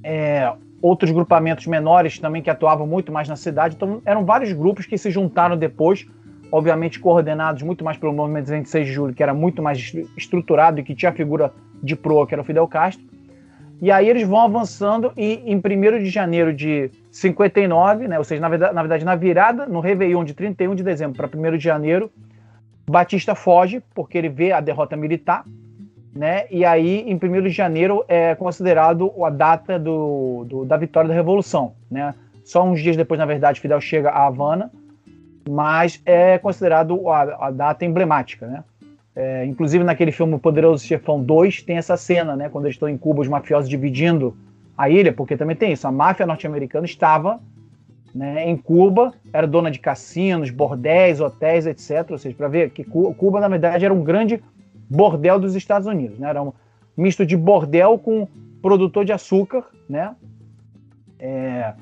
é, 0.03 0.51
outros 0.81 1.11
grupamentos 1.11 1.65
menores 1.65 2.19
também 2.19 2.41
que 2.41 2.49
atuavam 2.49 2.85
muito 2.85 3.09
mais 3.09 3.29
na 3.29 3.37
cidade. 3.37 3.75
Então 3.77 4.01
eram 4.03 4.25
vários 4.25 4.51
grupos 4.51 4.85
que 4.85 4.97
se 4.97 5.09
juntaram 5.09 5.55
depois, 5.55 6.05
obviamente 6.51 6.99
coordenados 6.99 7.63
muito 7.63 7.83
mais 7.83 7.97
pelo 7.97 8.13
movimento 8.13 8.49
26 8.49 8.87
de 8.87 8.93
julho, 8.93 9.13
que 9.13 9.23
era 9.23 9.33
muito 9.33 9.61
mais 9.61 9.93
estruturado 10.17 10.79
e 10.79 10.83
que 10.83 10.93
tinha 10.93 11.09
a 11.09 11.13
figura 11.13 11.53
de 11.81 11.95
proa, 11.95 12.27
que 12.27 12.35
era 12.35 12.41
o 12.41 12.45
Fidel 12.45 12.67
Castro. 12.67 13.05
E 13.81 13.91
aí 13.91 14.07
eles 14.07 14.27
vão 14.27 14.41
avançando 14.41 15.11
e 15.17 15.41
em 15.45 15.55
1 15.55 16.03
de 16.03 16.09
janeiro 16.09 16.53
de 16.53 16.91
59, 17.09 18.07
né, 18.07 18.19
ou 18.19 18.23
seja, 18.23 18.39
na 18.39 18.49
verdade, 18.49 18.75
na 18.75 18.81
verdade, 18.81 19.05
na 19.05 19.15
virada, 19.15 19.65
no 19.65 19.79
Réveillon 19.79 20.23
de 20.23 20.35
31 20.35 20.75
de 20.75 20.83
dezembro 20.83 21.17
para 21.17 21.27
1 21.35 21.57
de 21.57 21.63
janeiro, 21.63 22.11
Batista 22.87 23.33
foge 23.33 23.81
porque 23.95 24.17
ele 24.17 24.29
vê 24.29 24.51
a 24.51 24.59
derrota 24.59 24.95
militar, 24.95 25.45
né? 26.13 26.45
E 26.51 26.65
aí, 26.65 27.05
em 27.07 27.15
1 27.15 27.41
de 27.43 27.49
janeiro, 27.49 28.03
é 28.07 28.35
considerado 28.35 29.11
a 29.23 29.29
data 29.29 29.79
do, 29.79 30.45
do, 30.47 30.65
da 30.65 30.75
vitória 30.77 31.07
da 31.07 31.15
Revolução, 31.15 31.73
né? 31.89 32.13
Só 32.43 32.63
uns 32.63 32.81
dias 32.81 32.97
depois, 32.97 33.17
na 33.17 33.25
verdade, 33.25 33.61
Fidel 33.61 33.79
chega 33.79 34.09
a 34.09 34.27
Havana, 34.27 34.71
mas 35.49 36.01
é 36.05 36.37
considerado 36.37 37.09
a, 37.09 37.47
a 37.47 37.51
data 37.51 37.85
emblemática, 37.85 38.47
né? 38.47 38.63
É, 39.13 39.45
inclusive 39.45 39.83
naquele 39.83 40.11
filme 40.11 40.39
Poderoso 40.39 40.85
Chefão 40.85 41.21
2 41.21 41.63
tem 41.63 41.77
essa 41.77 41.97
cena, 41.97 42.35
né? 42.35 42.49
Quando 42.49 42.65
eles 42.65 42.75
estão 42.75 42.87
em 42.87 42.97
Cuba, 42.97 43.21
os 43.21 43.27
mafiosos 43.27 43.69
dividindo 43.69 44.35
a 44.77 44.89
ilha, 44.89 45.11
porque 45.11 45.35
também 45.35 45.55
tem 45.55 45.73
isso. 45.73 45.87
A 45.87 45.91
máfia 45.91 46.25
norte-americana 46.25 46.85
estava 46.85 47.39
né, 48.15 48.49
em 48.49 48.57
Cuba, 48.57 49.13
era 49.31 49.47
dona 49.47 49.69
de 49.69 49.79
cassinos, 49.79 50.49
bordéis, 50.49 51.19
hotéis, 51.19 51.65
etc. 51.65 52.09
Ou 52.11 52.17
seja, 52.17 52.35
para 52.35 52.47
ver 52.47 52.71
que 52.71 52.83
Cuba, 52.83 53.39
na 53.39 53.47
verdade, 53.47 53.83
era 53.83 53.93
um 53.93 54.03
grande 54.03 54.41
bordel 54.89 55.39
dos 55.39 55.55
Estados 55.55 55.87
Unidos, 55.87 56.19
né? 56.19 56.29
Era 56.29 56.41
um 56.41 56.53
misto 56.95 57.25
de 57.25 57.37
bordel 57.37 57.97
com 57.97 58.27
produtor 58.61 59.05
de 59.05 59.13
açúcar, 59.13 59.65
né? 59.89 60.15
É, 61.19 61.73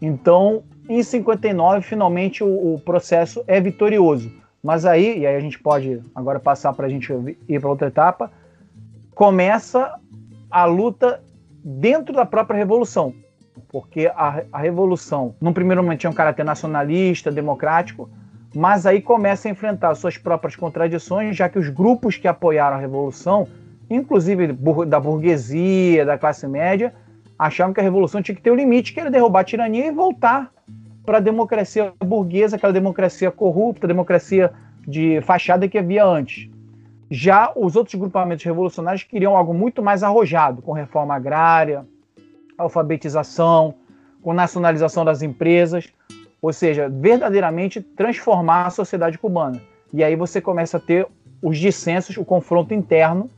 então, 0.00 0.62
em 0.88 1.02
59, 1.02 1.82
finalmente 1.82 2.42
o, 2.42 2.74
o 2.74 2.80
processo 2.80 3.44
é 3.46 3.60
vitorioso. 3.60 4.32
Mas 4.62 4.84
aí, 4.84 5.20
e 5.20 5.26
aí 5.26 5.36
a 5.36 5.40
gente 5.40 5.58
pode 5.58 6.02
agora 6.14 6.40
passar 6.40 6.72
para 6.72 6.86
a 6.86 6.88
gente 6.88 7.12
ir 7.48 7.60
para 7.60 7.68
outra 7.68 7.88
etapa, 7.88 8.30
começa 9.14 9.94
a 10.50 10.64
luta 10.64 11.22
dentro 11.62 12.14
da 12.14 12.24
própria 12.24 12.56
revolução, 12.56 13.14
porque 13.68 14.10
a, 14.14 14.42
a 14.52 14.58
revolução, 14.58 15.34
num 15.40 15.52
primeiro 15.52 15.82
momento, 15.82 16.00
tinha 16.00 16.10
um 16.10 16.14
caráter 16.14 16.44
nacionalista, 16.44 17.30
democrático, 17.30 18.08
mas 18.54 18.86
aí 18.86 19.02
começa 19.02 19.46
a 19.46 19.50
enfrentar 19.50 19.94
suas 19.94 20.16
próprias 20.16 20.56
contradições, 20.56 21.36
já 21.36 21.48
que 21.48 21.58
os 21.58 21.68
grupos 21.68 22.16
que 22.16 22.26
apoiaram 22.26 22.76
a 22.76 22.80
revolução, 22.80 23.46
inclusive 23.90 24.52
da 24.86 24.98
burguesia, 24.98 26.04
da 26.04 26.16
classe 26.16 26.48
média, 26.48 26.94
achavam 27.38 27.74
que 27.74 27.80
a 27.80 27.82
revolução 27.82 28.22
tinha 28.22 28.34
que 28.34 28.42
ter 28.42 28.50
um 28.50 28.56
limite, 28.56 28.92
que 28.92 29.00
era 29.00 29.10
derrubar 29.10 29.40
a 29.40 29.44
tirania 29.44 29.86
e 29.86 29.92
voltar 29.92 30.50
para 31.08 31.16
a 31.16 31.20
democracia 31.22 31.90
burguesa, 32.04 32.56
aquela 32.56 32.70
democracia 32.70 33.30
corrupta, 33.30 33.88
democracia 33.88 34.52
de 34.86 35.22
fachada 35.22 35.66
que 35.66 35.78
havia 35.78 36.04
antes. 36.04 36.50
Já 37.10 37.50
os 37.56 37.76
outros 37.76 37.94
grupamentos 37.94 38.44
revolucionários 38.44 39.04
queriam 39.04 39.34
algo 39.34 39.54
muito 39.54 39.82
mais 39.82 40.02
arrojado, 40.02 40.60
com 40.60 40.72
reforma 40.72 41.14
agrária, 41.14 41.86
alfabetização, 42.58 43.76
com 44.20 44.34
nacionalização 44.34 45.02
das 45.02 45.22
empresas, 45.22 45.90
ou 46.42 46.52
seja, 46.52 46.90
verdadeiramente 46.90 47.80
transformar 47.80 48.66
a 48.66 48.70
sociedade 48.70 49.16
cubana. 49.16 49.62
E 49.94 50.04
aí 50.04 50.14
você 50.14 50.42
começa 50.42 50.76
a 50.76 50.80
ter 50.80 51.06
os 51.40 51.56
dissensos, 51.56 52.18
o 52.18 52.24
confronto 52.24 52.74
interno, 52.74 53.30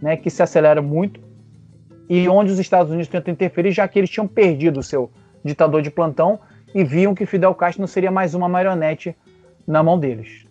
né, 0.00 0.16
que 0.16 0.30
se 0.30 0.42
acelera 0.42 0.80
muito, 0.80 1.20
e 2.08 2.26
onde 2.26 2.50
os 2.50 2.58
Estados 2.58 2.90
Unidos 2.90 3.08
tentam 3.08 3.34
interferir, 3.34 3.70
já 3.72 3.86
que 3.86 3.98
eles 3.98 4.08
tinham 4.08 4.26
perdido 4.26 4.80
o 4.80 4.82
seu 4.82 5.10
ditador 5.44 5.82
de 5.82 5.90
plantão 5.90 6.40
e 6.74 6.84
viam 6.84 7.14
que 7.14 7.26
Fidel 7.26 7.54
Castro 7.54 7.80
não 7.80 7.88
seria 7.88 8.10
mais 8.10 8.34
uma 8.34 8.48
marionete 8.48 9.16
na 9.66 9.82
mão 9.82 9.98
deles. 9.98 10.46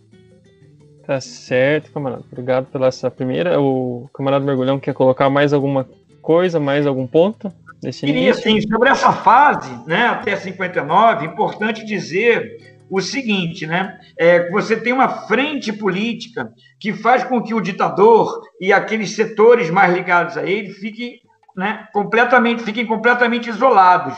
Tá 1.06 1.22
certo, 1.22 1.92
camarada. 1.92 2.24
Obrigado 2.30 2.66
pela 2.66 2.88
essa 2.88 3.10
primeira. 3.10 3.62
O 3.62 4.10
camarada 4.14 4.46
Mergulhão 4.46 4.80
quer 4.80 4.94
colocar 4.94 5.30
mais 5.30 5.54
alguma 5.54 5.88
coisa, 6.22 6.60
mais 6.60 6.86
algum 6.86 7.08
ponto? 7.08 7.52
Nesse 7.82 8.06
Queria, 8.06 8.34
sim, 8.34 8.60
sobre 8.60 8.90
essa 8.90 9.14
fase, 9.14 9.72
né, 9.88 10.08
até 10.08 10.36
59, 10.36 11.28
importante 11.28 11.86
dizer 11.86 12.78
o 12.90 13.00
seguinte, 13.02 13.68
né? 13.68 13.98
É, 14.18 14.50
você 14.50 14.76
tem 14.76 14.92
uma 14.92 15.10
frente 15.28 15.72
política 15.72 16.52
que 16.80 16.94
faz 16.94 17.24
com 17.24 17.42
que 17.42 17.54
o 17.54 17.62
ditador 17.62 18.42
e 18.60 18.74
aqueles 18.74 19.12
setores 19.12 19.70
mais 19.70 19.94
ligados 19.94 20.38
a 20.38 20.44
ele 20.44 20.72
fiquem, 20.72 21.20
né, 21.58 21.88
completamente, 21.92 22.62
fiquem 22.62 22.86
completamente 22.86 23.50
isolados. 23.50 24.16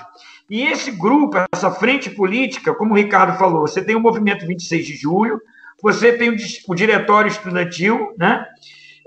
E 0.49 0.63
esse 0.63 0.91
grupo, 0.91 1.37
essa 1.53 1.71
frente 1.71 2.09
política, 2.09 2.75
como 2.75 2.93
o 2.93 2.97
Ricardo 2.97 3.37
falou, 3.37 3.61
você 3.61 3.81
tem 3.81 3.95
o 3.95 3.99
movimento 4.01 4.45
26 4.45 4.85
de 4.85 4.95
julho, 4.97 5.39
você 5.81 6.11
tem 6.11 6.29
o, 6.67 6.75
diretório 6.75 7.29
estudantil, 7.29 8.13
né? 8.17 8.45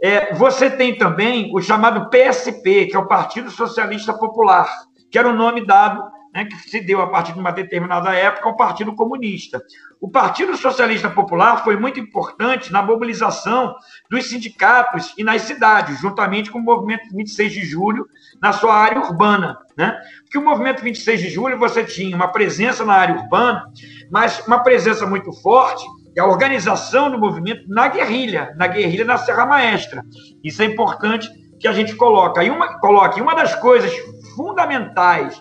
É, 0.00 0.34
você 0.34 0.70
tem 0.70 0.96
também 0.96 1.50
o 1.54 1.60
chamado 1.60 2.08
PSP, 2.08 2.86
que 2.86 2.96
é 2.96 2.98
o 2.98 3.06
Partido 3.06 3.50
Socialista 3.50 4.14
Popular, 4.14 4.68
que 5.10 5.18
era 5.18 5.28
o 5.28 5.36
nome 5.36 5.66
dado, 5.66 6.02
né, 6.32 6.46
que 6.46 6.56
se 6.56 6.80
deu 6.80 7.00
a 7.00 7.08
partir 7.08 7.32
de 7.32 7.38
uma 7.38 7.52
determinada 7.52 8.14
época 8.14 8.48
ao 8.48 8.56
Partido 8.56 8.94
Comunista. 8.94 9.62
O 10.00 10.08
Partido 10.08 10.56
Socialista 10.56 11.10
Popular 11.10 11.62
foi 11.62 11.76
muito 11.76 12.00
importante 12.00 12.72
na 12.72 12.82
mobilização 12.82 13.74
dos 14.10 14.28
sindicatos 14.28 15.12
e 15.18 15.22
nas 15.22 15.42
cidades, 15.42 16.00
juntamente 16.00 16.50
com 16.50 16.58
o 16.58 16.62
movimento 16.62 17.14
26 17.14 17.52
de 17.52 17.64
julho 17.64 18.06
na 18.40 18.52
sua 18.52 18.74
área 18.74 19.00
urbana. 19.00 19.58
Né? 19.76 19.96
Porque 20.22 20.38
o 20.38 20.44
movimento 20.44 20.82
26 20.82 21.20
de 21.20 21.30
julho 21.30 21.58
você 21.58 21.84
tinha 21.84 22.16
uma 22.16 22.28
presença 22.28 22.84
na 22.84 22.94
área 22.94 23.16
urbana, 23.16 23.64
mas 24.10 24.44
uma 24.46 24.62
presença 24.62 25.06
muito 25.06 25.32
forte 25.32 25.84
e 26.14 26.20
a 26.20 26.26
organização 26.26 27.10
do 27.10 27.18
movimento 27.18 27.64
na 27.68 27.88
guerrilha, 27.88 28.54
na 28.56 28.66
guerrilha 28.66 29.04
na 29.04 29.16
Serra 29.16 29.46
Maestra. 29.46 30.02
Isso 30.42 30.62
é 30.62 30.66
importante 30.66 31.30
que 31.58 31.68
a 31.68 31.72
gente 31.72 31.94
coloque. 31.94 32.40
E 32.40 32.50
uma, 32.50 32.78
coloque. 32.80 33.20
uma 33.20 33.34
das 33.34 33.54
coisas 33.54 33.92
fundamentais 34.34 35.40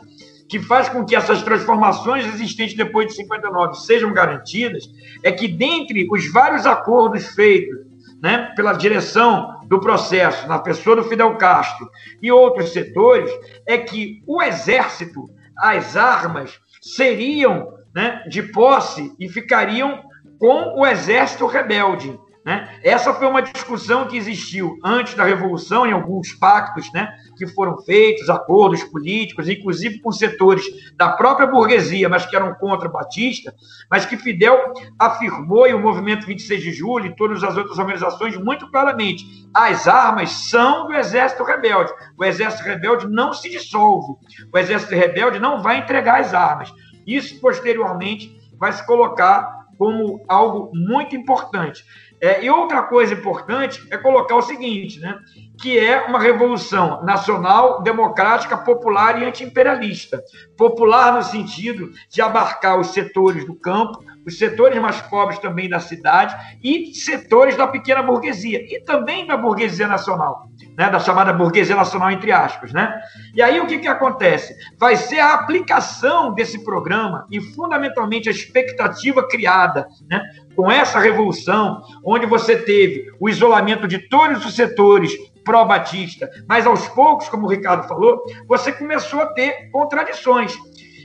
que 0.51 0.59
faz 0.59 0.89
com 0.89 1.05
que 1.05 1.15
essas 1.15 1.41
transformações 1.41 2.25
existentes 2.25 2.75
depois 2.75 3.07
de 3.07 3.15
59 3.15 3.73
sejam 3.75 4.11
garantidas 4.11 4.83
é 5.23 5.31
que, 5.31 5.47
dentre 5.47 6.05
os 6.11 6.29
vários 6.29 6.65
acordos 6.65 7.25
feitos 7.27 7.79
né, 8.21 8.51
pela 8.53 8.73
direção 8.73 9.61
do 9.69 9.79
processo, 9.79 10.45
na 10.49 10.59
pessoa 10.59 10.97
do 10.97 11.05
Fidel 11.05 11.37
Castro 11.37 11.89
e 12.21 12.29
outros 12.29 12.73
setores, 12.73 13.31
é 13.65 13.77
que 13.77 14.21
o 14.27 14.43
Exército 14.43 15.29
as 15.57 15.95
armas 15.95 16.59
seriam 16.81 17.73
né, 17.95 18.21
de 18.27 18.43
posse 18.43 19.15
e 19.17 19.29
ficariam 19.29 20.03
com 20.37 20.81
o 20.81 20.85
exército 20.85 21.45
rebelde. 21.45 22.19
Né? 22.43 22.79
Essa 22.83 23.13
foi 23.13 23.27
uma 23.27 23.41
discussão 23.41 24.07
que 24.07 24.17
existiu 24.17 24.75
antes 24.83 25.13
da 25.13 25.23
Revolução, 25.23 25.85
em 25.85 25.91
alguns 25.91 26.33
pactos 26.33 26.91
né, 26.91 27.13
que 27.37 27.45
foram 27.45 27.77
feitos, 27.83 28.31
acordos 28.31 28.83
políticos, 28.85 29.47
inclusive 29.47 29.99
com 29.99 30.11
setores 30.11 30.65
da 30.97 31.09
própria 31.09 31.45
burguesia, 31.45 32.09
mas 32.09 32.25
que 32.25 32.35
eram 32.35 32.55
contra 32.55 32.89
Batista, 32.89 33.53
mas 33.91 34.07
que 34.07 34.17
Fidel 34.17 34.73
afirmou, 34.97 35.67
e 35.67 35.73
o 35.73 35.79
movimento 35.79 36.25
26 36.25 36.63
de 36.63 36.71
julho 36.71 37.05
e 37.05 37.15
todas 37.15 37.43
as 37.43 37.55
outras 37.55 37.77
organizações, 37.77 38.35
muito 38.35 38.69
claramente: 38.71 39.23
as 39.53 39.87
armas 39.87 40.31
são 40.31 40.87
do 40.87 40.93
exército 40.93 41.43
rebelde. 41.43 41.91
O 42.17 42.25
exército 42.25 42.63
rebelde 42.63 43.07
não 43.07 43.33
se 43.33 43.51
dissolve, 43.51 44.15
o 44.51 44.57
exército 44.57 44.95
rebelde 44.95 45.39
não 45.39 45.61
vai 45.61 45.77
entregar 45.77 46.21
as 46.21 46.33
armas. 46.33 46.73
Isso, 47.05 47.39
posteriormente, 47.39 48.35
vai 48.57 48.71
se 48.73 48.83
colocar 48.85 49.61
como 49.77 50.23
algo 50.27 50.71
muito 50.75 51.15
importante. 51.15 51.83
É, 52.21 52.43
e 52.43 52.49
outra 52.51 52.83
coisa 52.83 53.15
importante 53.15 53.81
é 53.89 53.97
colocar 53.97 54.35
o 54.35 54.43
seguinte, 54.43 54.99
né? 54.99 55.17
que 55.61 55.79
é 55.79 56.01
uma 56.07 56.19
revolução 56.19 57.03
nacional, 57.03 57.81
democrática, 57.83 58.57
popular 58.57 59.21
e 59.21 59.25
antiimperialista. 59.25 60.21
Popular 60.57 61.13
no 61.13 61.23
sentido 61.23 61.91
de 62.09 62.21
abarcar 62.21 62.79
os 62.79 62.87
setores 62.87 63.45
do 63.45 63.55
campo, 63.55 64.03
os 64.25 64.37
setores 64.37 64.79
mais 64.81 65.01
pobres 65.01 65.39
também 65.39 65.69
da 65.69 65.79
cidade 65.79 66.35
e 66.63 66.93
setores 66.93 67.55
da 67.55 67.67
pequena 67.67 68.03
burguesia 68.03 68.59
e 68.59 68.79
também 68.83 69.25
da 69.25 69.35
burguesia 69.35 69.87
nacional, 69.87 70.47
né, 70.77 70.89
da 70.89 70.99
chamada 70.99 71.33
burguesia 71.33 71.75
nacional 71.75 72.11
entre 72.11 72.31
aspas, 72.31 72.71
né? 72.71 72.99
E 73.33 73.41
aí 73.41 73.59
o 73.59 73.65
que 73.65 73.79
que 73.79 73.87
acontece? 73.87 74.55
Vai 74.79 74.95
ser 74.95 75.19
a 75.19 75.33
aplicação 75.33 76.33
desse 76.33 76.63
programa 76.63 77.25
e 77.31 77.41
fundamentalmente 77.41 78.29
a 78.29 78.31
expectativa 78.31 79.27
criada, 79.27 79.87
né, 80.07 80.21
com 80.55 80.69
essa 80.69 80.99
revolução, 80.99 81.81
onde 82.03 82.25
você 82.25 82.57
teve 82.57 83.11
o 83.19 83.29
isolamento 83.29 83.87
de 83.87 84.09
todos 84.09 84.45
os 84.45 84.55
setores 84.55 85.11
pró-batista, 85.43 86.29
mas 86.47 86.65
aos 86.65 86.87
poucos, 86.89 87.29
como 87.29 87.45
o 87.45 87.49
Ricardo 87.49 87.87
falou, 87.87 88.21
você 88.47 88.71
começou 88.71 89.21
a 89.21 89.33
ter 89.33 89.69
contradições. 89.71 90.55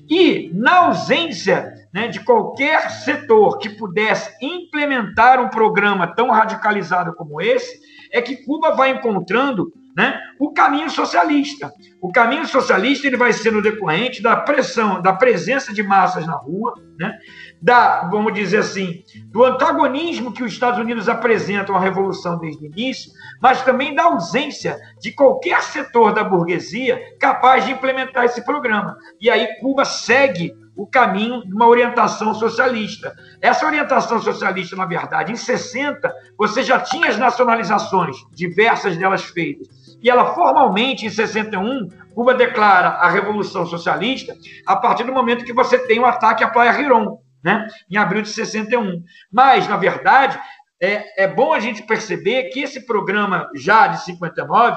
E, 0.08 0.50
na 0.54 0.86
ausência 0.86 1.72
né, 1.92 2.08
de 2.08 2.20
qualquer 2.20 2.90
setor 2.90 3.58
que 3.58 3.70
pudesse 3.70 4.30
implementar 4.40 5.40
um 5.40 5.48
programa 5.48 6.06
tão 6.06 6.30
radicalizado 6.30 7.14
como 7.14 7.40
esse, 7.40 7.80
é 8.12 8.22
que 8.22 8.44
Cuba 8.44 8.72
vai 8.72 8.90
encontrando 8.90 9.72
né, 9.96 10.20
o 10.38 10.52
caminho 10.52 10.90
socialista. 10.90 11.72
O 12.00 12.12
caminho 12.12 12.46
socialista 12.46 13.06
ele 13.06 13.16
vai 13.16 13.32
ser 13.32 13.50
no 13.50 13.62
decorrente 13.62 14.22
da 14.22 14.36
pressão, 14.36 15.00
da 15.00 15.12
presença 15.12 15.72
de 15.72 15.82
massas 15.82 16.26
na 16.26 16.34
rua, 16.34 16.74
né, 16.98 17.18
da, 17.60 18.08
vamos 18.10 18.34
dizer 18.34 18.58
assim, 18.58 19.02
do 19.26 19.44
antagonismo 19.44 20.32
que 20.32 20.44
os 20.44 20.52
Estados 20.52 20.78
Unidos 20.78 21.08
apresentam 21.08 21.74
à 21.74 21.80
revolução 21.80 22.38
desde 22.38 22.64
o 22.64 22.66
início, 22.66 23.10
mas 23.40 23.62
também 23.62 23.94
da 23.94 24.04
ausência 24.04 24.78
de 25.00 25.12
qualquer 25.12 25.62
setor 25.62 26.12
da 26.12 26.22
burguesia 26.22 27.00
capaz 27.18 27.64
de 27.64 27.72
implementar 27.72 28.24
esse 28.24 28.44
programa. 28.44 28.96
E 29.20 29.30
aí 29.30 29.58
Cuba 29.60 29.84
segue 29.84 30.54
o 30.76 30.86
caminho 30.86 31.42
de 31.46 31.54
uma 31.54 31.66
orientação 31.66 32.34
socialista. 32.34 33.14
Essa 33.40 33.64
orientação 33.64 34.20
socialista, 34.20 34.76
na 34.76 34.84
verdade, 34.84 35.32
em 35.32 35.36
60, 35.36 36.12
você 36.36 36.62
já 36.62 36.78
tinha 36.78 37.08
as 37.08 37.18
nacionalizações, 37.18 38.16
diversas 38.30 38.96
delas 38.96 39.24
feitas. 39.24 39.68
E 40.02 40.10
ela 40.10 40.34
formalmente, 40.34 41.06
em 41.06 41.10
61, 41.10 41.88
Cuba 42.14 42.34
declara 42.34 42.88
a 42.88 43.08
Revolução 43.08 43.64
Socialista 43.66 44.34
a 44.66 44.76
partir 44.76 45.04
do 45.04 45.12
momento 45.12 45.44
que 45.44 45.52
você 45.52 45.78
tem 45.78 45.98
o 45.98 46.02
um 46.02 46.06
ataque 46.06 46.44
à 46.44 46.48
Praia 46.48 46.72
Riron, 46.72 47.18
né? 47.46 47.68
em 47.88 47.96
abril 47.96 48.22
de 48.22 48.28
61. 48.30 49.04
Mas, 49.30 49.68
na 49.68 49.76
verdade, 49.76 50.36
é, 50.82 51.22
é 51.22 51.28
bom 51.28 51.52
a 51.52 51.60
gente 51.60 51.84
perceber 51.84 52.48
que 52.48 52.60
esse 52.60 52.84
programa 52.84 53.48
já 53.54 53.86
de 53.86 54.04
59 54.04 54.76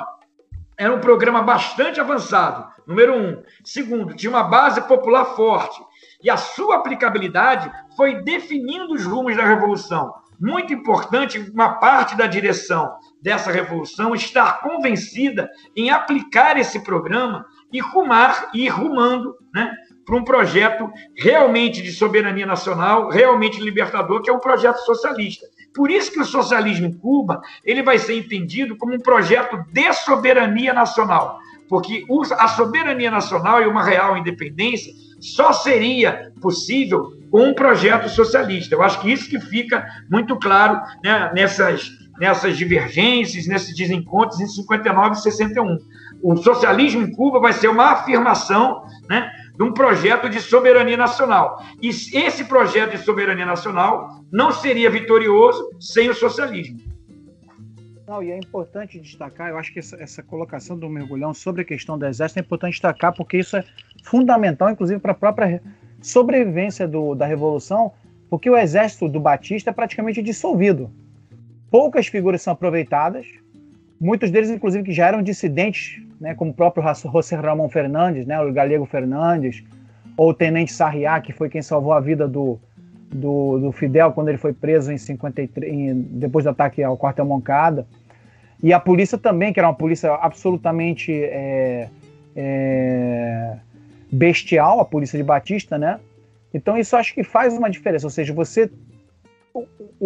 era 0.78 0.94
um 0.94 1.00
programa 1.00 1.42
bastante 1.42 2.00
avançado, 2.00 2.66
número 2.86 3.18
um. 3.18 3.42
Segundo, 3.64 4.14
tinha 4.14 4.30
uma 4.30 4.44
base 4.44 4.82
popular 4.82 5.26
forte. 5.36 5.82
E 6.24 6.30
a 6.30 6.38
sua 6.38 6.76
aplicabilidade 6.76 7.72
foi 7.98 8.22
definindo 8.22 8.94
os 8.94 9.04
rumos 9.04 9.36
da 9.36 9.46
revolução. 9.46 10.14
Muito 10.40 10.72
importante, 10.72 11.40
uma 11.52 11.80
parte 11.80 12.16
da 12.16 12.28
direção 12.28 12.94
dessa 13.20 13.52
revolução 13.52 14.14
estar 14.14 14.62
convencida 14.62 15.50
em 15.76 15.90
aplicar 15.90 16.56
esse 16.56 16.82
programa 16.82 17.46
e 17.74 17.80
rumar 17.80 18.52
e 18.54 18.66
ir 18.66 18.70
rumando 18.70 19.36
né, 19.54 19.74
para 20.10 20.18
um 20.18 20.24
projeto 20.24 20.92
realmente 21.16 21.84
de 21.84 21.92
soberania 21.92 22.46
nacional, 22.48 23.10
realmente 23.10 23.62
libertador, 23.62 24.24
que 24.24 24.30
é 24.30 24.34
um 24.34 24.40
projeto 24.40 24.78
socialista. 24.78 25.46
Por 25.72 25.92
isso 25.92 26.12
que 26.12 26.20
o 26.20 26.26
socialismo 26.26 26.88
em 26.88 26.94
Cuba 26.94 27.40
ele 27.64 27.84
vai 27.84 28.00
ser 28.00 28.18
entendido 28.18 28.76
como 28.76 28.96
um 28.96 29.00
projeto 29.00 29.64
de 29.72 29.94
soberania 29.94 30.74
nacional, 30.74 31.38
porque 31.70 32.04
a 32.40 32.48
soberania 32.48 33.12
nacional 33.12 33.62
e 33.62 33.68
uma 33.68 33.84
real 33.84 34.18
independência 34.18 34.92
só 35.20 35.54
seria 35.54 36.32
possível 36.42 37.14
com 37.30 37.44
um 37.44 37.54
projeto 37.54 38.10
socialista. 38.10 38.74
Eu 38.74 38.82
acho 38.82 39.00
que 39.02 39.12
isso 39.12 39.30
que 39.30 39.40
fica 39.40 39.86
muito 40.10 40.36
claro 40.38 40.82
né, 41.04 41.30
nessas, 41.36 41.88
nessas 42.20 42.58
divergências, 42.58 43.46
nesses 43.46 43.76
desencontros 43.76 44.40
em 44.40 44.48
59 44.48 45.18
e 45.18 45.22
61. 45.22 45.78
O 46.24 46.36
socialismo 46.38 47.04
em 47.04 47.12
Cuba 47.12 47.40
vai 47.40 47.54
ser 47.54 47.68
uma 47.68 47.92
afirmação 47.92 48.82
né, 49.08 49.30
de 49.60 49.66
um 49.66 49.74
projeto 49.74 50.30
de 50.30 50.40
soberania 50.40 50.96
nacional. 50.96 51.62
E 51.82 51.90
esse 51.90 52.46
projeto 52.46 52.92
de 52.92 53.00
soberania 53.00 53.46
nacional 53.46 54.24
não 54.32 54.54
seria 54.54 54.90
vitorioso 54.90 55.70
sem 55.82 56.10
o 56.10 56.14
socialismo. 56.14 56.80
Não, 58.08 58.24
e 58.24 58.32
é 58.32 58.38
importante 58.38 58.98
destacar, 58.98 59.50
eu 59.50 59.58
acho 59.58 59.74
que 59.74 59.80
essa, 59.80 60.02
essa, 60.02 60.24
colocação 60.24 60.80
do 60.80 60.90
mergulhão 60.90 61.34
sobre 61.34 61.62
a 61.62 61.66
questão 61.66 62.00
do 62.00 62.06
exército 62.06 62.40
é 62.40 62.42
importante 62.42 62.72
destacar, 62.72 63.14
porque 63.14 63.38
isso 63.38 63.58
é 63.58 63.64
fundamental, 64.04 64.70
inclusive, 64.70 65.00
para 65.00 65.12
a 65.12 65.16
própria 65.16 65.62
sobrevivência 66.02 66.88
do, 66.88 67.14
da 67.14 67.26
Revolução, 67.26 67.92
porque 68.30 68.50
o 68.50 68.58
exército 68.58 69.10
do 69.10 69.20
Batista 69.20 69.72
é 69.72 69.74
praticamente 69.74 70.22
dissolvido. 70.22 70.90
Poucas 71.70 72.08
figuras 72.08 72.42
são 72.42 72.54
aproveitadas, 72.54 73.28
muitos 74.00 74.32
deles, 74.32 74.50
inclusive, 74.50 74.84
que 74.84 74.94
já 74.94 75.08
eram 75.08 75.22
dissidentes, 75.22 76.02
né, 76.20 76.34
como 76.34 76.52
o 76.52 76.54
próprio 76.54 76.84
José 77.12 77.36
Ramon 77.36 77.70
Fernandes, 77.70 78.26
né, 78.26 78.40
o 78.42 78.52
Galego 78.52 78.86
Fernandes, 78.86 79.64
ou 80.16 80.30
o 80.30 80.34
Tenente 80.34 80.72
Sarriá, 80.72 81.20
que 81.22 81.34
foi 81.34 81.50
quem 81.50 81.62
salvou 81.62 81.94
a 81.94 82.00
vida 82.00 82.28
do, 82.28 82.60
do, 83.12 83.60
do 83.60 83.72
Fidel 83.72 84.12
quando 84.12 84.30
ele 84.30 84.38
foi 84.38 84.54
preso 84.54 84.92
em 84.92 84.98
53, 84.98 85.74
em, 85.74 86.02
depois 86.02 86.46
do 86.46 86.50
ataque 86.50 86.84
ao 86.84 86.98
quartel 86.98 87.26
Moncada. 87.26 87.88
E 88.62 88.74
a 88.74 88.80
polícia 88.80 89.18
também, 89.18 89.54
que 89.54 89.60
era 89.60 89.68
uma 89.68 89.76
polícia 89.76 90.14
absolutamente 90.16 91.14
é, 91.14 91.90
é, 92.36 93.58
bestial, 94.12 94.80
a 94.80 94.86
polícia 94.86 95.18
de 95.18 95.24
Batista, 95.24 95.78
né? 95.78 96.00
Então 96.54 96.78
isso 96.78 96.96
acho 96.96 97.14
que 97.14 97.24
faz 97.24 97.54
uma 97.54 97.70
diferença, 97.70 98.06
ou 98.06 98.12
seja, 98.12 98.34
você 98.34 98.70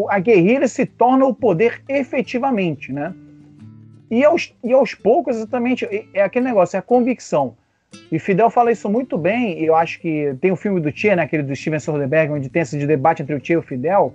a 0.10 0.20
guerrilha 0.20 0.68
se 0.68 0.86
torna 0.86 1.26
o 1.26 1.34
poder 1.34 1.82
efetivamente, 1.88 2.92
né? 2.92 3.14
E 4.14 4.24
aos, 4.24 4.54
e 4.64 4.72
aos 4.72 4.94
poucos, 4.94 5.38
exatamente, 5.38 5.88
é 6.14 6.22
aquele 6.22 6.46
negócio, 6.46 6.76
é 6.76 6.80
a 6.80 6.84
convicção. 6.84 7.56
E 8.12 8.20
Fidel 8.20 8.48
fala 8.52 8.72
isso 8.72 8.88
muito 8.88 9.18
bem, 9.18 9.60
e 9.60 9.66
eu 9.66 9.76
acho 9.76 10.00
que 10.00 10.36
tem 10.40 10.52
o 10.52 10.56
filme 10.56 10.80
do 10.80 10.92
Tia, 10.92 11.16
né, 11.16 11.24
aquele 11.24 11.42
do 11.42 11.56
Steven 11.56 11.80
Soderbergh, 11.80 12.32
onde 12.32 12.48
tem 12.48 12.62
esse 12.62 12.78
debate 12.86 13.24
entre 13.24 13.34
o 13.34 13.40
Tia 13.40 13.56
e 13.56 13.58
o 13.58 13.64
Fidel, 13.64 14.14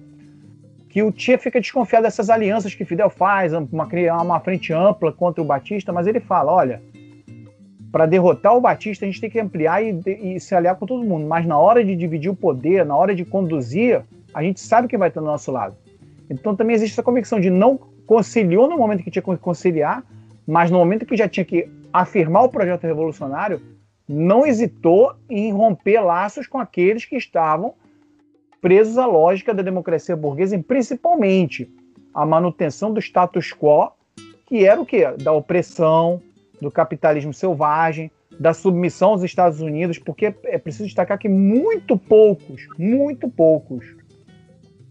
que 0.88 1.02
o 1.02 1.10
Tia 1.10 1.36
fica 1.36 1.60
desconfiado 1.60 2.04
dessas 2.04 2.30
alianças 2.30 2.76
que 2.76 2.84
Fidel 2.84 3.10
faz, 3.10 3.52
uma, 3.52 3.88
uma 4.22 4.38
frente 4.38 4.72
ampla 4.72 5.12
contra 5.12 5.42
o 5.42 5.44
Batista, 5.44 5.92
mas 5.92 6.06
ele 6.06 6.20
fala, 6.20 6.52
olha, 6.52 6.80
para 7.90 8.06
derrotar 8.06 8.56
o 8.56 8.60
Batista 8.60 9.04
a 9.04 9.08
gente 9.08 9.20
tem 9.20 9.28
que 9.28 9.40
ampliar 9.40 9.82
e, 9.82 10.00
e, 10.06 10.38
se 10.38 10.54
aliar 10.54 10.76
com 10.76 10.86
todo 10.86 11.02
mundo, 11.02 11.26
mas 11.26 11.44
na 11.44 11.58
hora 11.58 11.84
de 11.84 11.96
dividir 11.96 12.30
o 12.30 12.36
poder, 12.36 12.86
na 12.86 12.96
hora 12.96 13.16
de 13.16 13.24
conduzir, 13.24 14.02
a 14.32 14.44
gente 14.44 14.60
sabe 14.60 14.86
que 14.86 14.96
vai 14.96 15.08
estar 15.08 15.20
do 15.20 15.26
nosso 15.26 15.50
lado. 15.50 15.74
Então 16.30 16.54
também 16.54 16.76
existe 16.76 16.92
essa 16.92 17.02
convicção 17.02 17.40
de 17.40 17.50
não 17.50 17.80
conciliou 18.08 18.66
no 18.66 18.78
momento 18.78 19.04
que 19.04 19.10
tinha 19.10 19.22
que 19.22 19.36
conciliar, 19.36 20.02
mas 20.46 20.70
no 20.70 20.78
momento 20.78 21.04
que 21.04 21.14
já 21.14 21.28
tinha 21.28 21.44
que 21.44 21.68
afirmar 21.92 22.42
o 22.42 22.48
projeto 22.48 22.84
revolucionário, 22.84 23.60
não 24.08 24.46
hesitou 24.46 25.14
em 25.28 25.52
romper 25.52 26.00
laços 26.00 26.46
com 26.46 26.58
aqueles 26.58 27.04
que 27.04 27.16
estavam 27.16 27.74
presos 28.62 28.96
à 28.96 29.04
lógica 29.04 29.52
da 29.52 29.62
democracia 29.62 30.16
burguesa 30.16 30.56
e 30.56 30.62
principalmente 30.62 31.70
a 32.14 32.24
manutenção 32.24 32.90
do 32.94 32.98
status 32.98 33.52
quo, 33.52 33.92
que 34.46 34.64
era 34.64 34.80
o 34.80 34.86
quê? 34.86 35.06
Da 35.22 35.32
opressão, 35.32 36.22
do 36.62 36.70
capitalismo 36.70 37.34
selvagem, 37.34 38.10
da 38.40 38.54
submissão 38.54 39.10
aos 39.10 39.22
Estados 39.22 39.60
Unidos, 39.60 39.98
porque 39.98 40.34
é 40.44 40.56
preciso 40.56 40.84
destacar 40.84 41.18
que 41.18 41.28
muito 41.28 41.98
poucos, 41.98 42.66
muito 42.78 43.28
poucos 43.28 43.84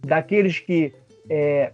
daqueles 0.05 0.59
que 0.59 0.93
é, 1.27 1.73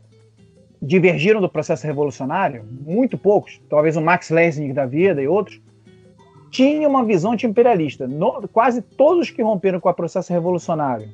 divergiram 0.86 1.39
do 1.39 1.48
processo 1.48 1.88
revolucionário, 1.88 2.65
muito 2.86 3.17
poucos, 3.17 3.62
talvez 3.69 3.96
o 3.96 4.02
Max 4.02 4.30
Lessing 4.30 4.74
da 4.74 4.86
vida 4.86 5.22
e 5.22 5.28
outros, 5.28 5.62
tinha 6.52 6.88
uma 6.88 7.06
visão 7.06 7.32
anti-imperialista. 7.32 8.08
Quase 8.52 8.82
todos 8.82 9.32
que 9.32 9.41
romperam 9.41 9.80
com 9.80 9.88
o 9.88 9.93
processo 9.93 10.34
revolucionário 10.34 11.08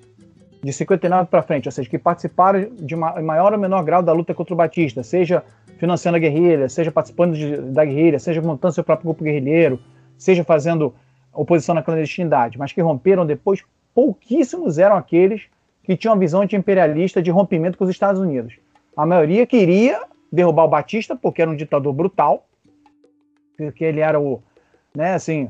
de 0.61 0.73
59 0.73 1.29
para 1.29 1.43
frente, 1.43 1.67
ou 1.67 1.71
seja, 1.71 1.87
que 1.87 1.99
participaram 1.99 2.67
de 2.79 2.95
maior 2.95 3.53
ou 3.53 3.59
menor 3.59 3.83
grau 3.83 4.01
da 4.01 4.11
luta 4.11 4.33
contra 4.33 4.53
o 4.53 4.57
Batista, 4.57 5.03
seja 5.03 5.43
financiando 5.77 6.17
a 6.17 6.19
guerrilha, 6.19 6.67
seja 6.67 6.91
participando 6.91 7.35
de, 7.35 7.55
da 7.57 7.85
guerrilha, 7.85 8.19
seja 8.19 8.41
montando 8.41 8.73
seu 8.73 8.83
próprio 8.83 9.05
grupo 9.05 9.23
guerrilheiro, 9.23 9.79
seja 10.17 10.43
fazendo 10.43 10.93
oposição 11.31 11.75
na 11.75 11.83
clandestinidade, 11.83 12.57
mas 12.57 12.73
que 12.73 12.81
romperam 12.81 13.25
depois, 13.25 13.63
pouquíssimos 13.93 14.79
eram 14.79 14.97
aqueles 14.97 15.43
que 15.83 15.95
tinham 15.95 16.13
a 16.13 16.17
visão 16.17 16.41
anti-imperialista 16.41 17.21
de 17.21 17.31
rompimento 17.31 17.77
com 17.77 17.85
os 17.85 17.89
Estados 17.89 18.19
Unidos. 18.19 18.55
A 18.99 19.05
maioria 19.05 19.47
queria 19.47 20.01
derrubar 20.29 20.65
o 20.65 20.67
Batista 20.67 21.15
porque 21.15 21.41
era 21.41 21.49
um 21.49 21.55
ditador 21.55 21.93
brutal, 21.93 22.45
porque 23.57 23.85
ele 23.85 24.01
era 24.01 24.19
o, 24.19 24.43
né, 24.93 25.13
assim, 25.13 25.49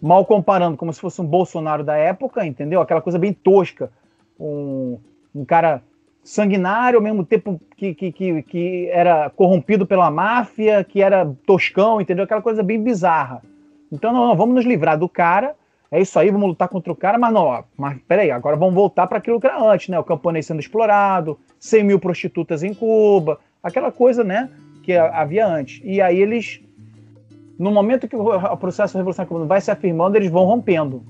mal 0.00 0.24
comparando, 0.24 0.76
como 0.76 0.92
se 0.92 1.00
fosse 1.00 1.20
um 1.20 1.26
Bolsonaro 1.26 1.82
da 1.82 1.96
época, 1.96 2.46
entendeu? 2.46 2.80
Aquela 2.80 3.00
coisa 3.00 3.18
bem 3.18 3.32
tosca, 3.32 3.90
um, 4.38 4.96
um 5.34 5.44
cara 5.44 5.82
sanguinário, 6.22 6.98
ao 6.98 7.02
mesmo 7.02 7.24
tempo 7.24 7.60
que, 7.76 7.92
que, 7.94 8.12
que, 8.12 8.42
que, 8.44 8.88
era 8.92 9.28
corrompido 9.28 9.84
pela 9.84 10.08
máfia, 10.08 10.84
que 10.84 11.02
era 11.02 11.28
toscão, 11.44 12.00
entendeu? 12.00 12.24
Aquela 12.24 12.42
coisa 12.42 12.62
bem 12.62 12.80
bizarra. 12.80 13.42
Então, 13.90 14.12
não, 14.12 14.28
não, 14.28 14.36
vamos 14.36 14.54
nos 14.54 14.64
livrar 14.64 14.96
do 14.96 15.08
cara, 15.08 15.56
é 15.90 16.00
isso 16.00 16.18
aí, 16.18 16.30
vamos 16.30 16.48
lutar 16.48 16.68
contra 16.68 16.92
o 16.92 16.96
cara, 16.96 17.18
mas 17.18 17.32
não, 17.32 17.64
mas 17.76 17.98
peraí, 18.08 18.30
agora 18.30 18.56
vamos 18.56 18.74
voltar 18.74 19.06
para 19.06 19.18
aquilo 19.18 19.40
que 19.40 19.46
era 19.46 19.62
antes, 19.62 19.88
né? 19.88 19.98
O 19.98 20.04
camponês 20.04 20.46
sendo 20.46 20.60
explorado, 20.60 21.38
100 21.60 21.84
mil 21.84 22.00
prostitutas 22.00 22.62
em 22.62 22.74
Cuba, 22.74 23.38
aquela 23.62 23.92
coisa, 23.92 24.24
né, 24.24 24.50
que 24.82 24.92
havia 24.96 25.46
antes. 25.46 25.80
E 25.84 26.00
aí 26.00 26.20
eles, 26.20 26.60
no 27.58 27.70
momento 27.70 28.08
que 28.08 28.16
o 28.16 28.56
processo 28.56 28.96
revolucionário 28.96 29.46
vai 29.46 29.60
se 29.60 29.70
afirmando, 29.70 30.16
eles 30.16 30.30
vão 30.30 30.44
rompendo. 30.44 31.02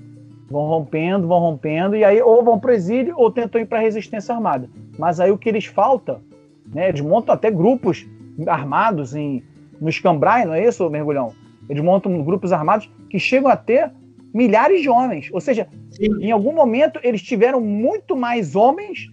Vão 0.51 0.67
rompendo, 0.67 1.27
vão 1.27 1.41
rompendo, 1.41 1.97
e 1.97 2.05
aí 2.05 2.21
ou 2.21 2.45
vão 2.45 2.61
para 2.61 2.71
o 2.71 2.75
exílio 2.75 3.15
ou 3.17 3.31
tentam 3.31 3.61
ir 3.61 3.67
para 3.67 3.79
a 3.79 3.81
resistência 3.81 4.35
armada. 4.35 4.69
Mas 4.99 5.19
aí 5.19 5.31
o 5.31 5.39
que 5.39 5.49
eles 5.49 5.65
falta, 5.65 6.21
né? 6.67 6.89
Eles 6.91 7.01
montam 7.01 7.35
até 7.35 7.51
grupos 7.51 8.07
armados 8.47 9.15
em, 9.15 9.43
no 9.81 9.89
Escambrai, 9.89 10.45
não 10.45 10.55
é 10.55 10.65
isso, 10.67 10.89
Mergulhão? 10.91 11.33
Eles 11.69 11.83
montam 11.83 12.23
grupos 12.23 12.53
armados 12.53 12.91
que 13.09 13.19
chegam 13.19 13.51
a 13.51 13.57
ter 13.57 13.91
milhares 14.35 14.83
de 14.83 14.89
homens. 14.89 15.31
Ou 15.33 15.41
seja, 15.41 15.69
Sim. 15.93 16.21
em 16.21 16.33
algum 16.33 16.53
momento 16.53 16.99
eles 17.05 17.23
tiveram 17.23 17.61
muito 17.61 18.17
mais 18.17 18.57
homens, 18.57 19.09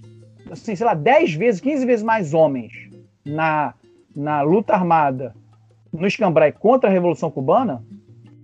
assim, 0.50 0.76
sei 0.76 0.86
lá, 0.86 0.96
10 0.96 1.36
vezes, 1.36 1.62
15 1.62 1.86
vezes 1.86 2.04
mais 2.04 2.34
homens 2.34 2.90
na, 3.24 3.76
na 4.16 4.42
luta 4.42 4.74
armada 4.74 5.36
no 5.94 6.08
Escambrai 6.08 6.52
contra 6.52 6.90
a 6.90 6.94
Revolução 6.94 7.30
Cubana 7.30 7.84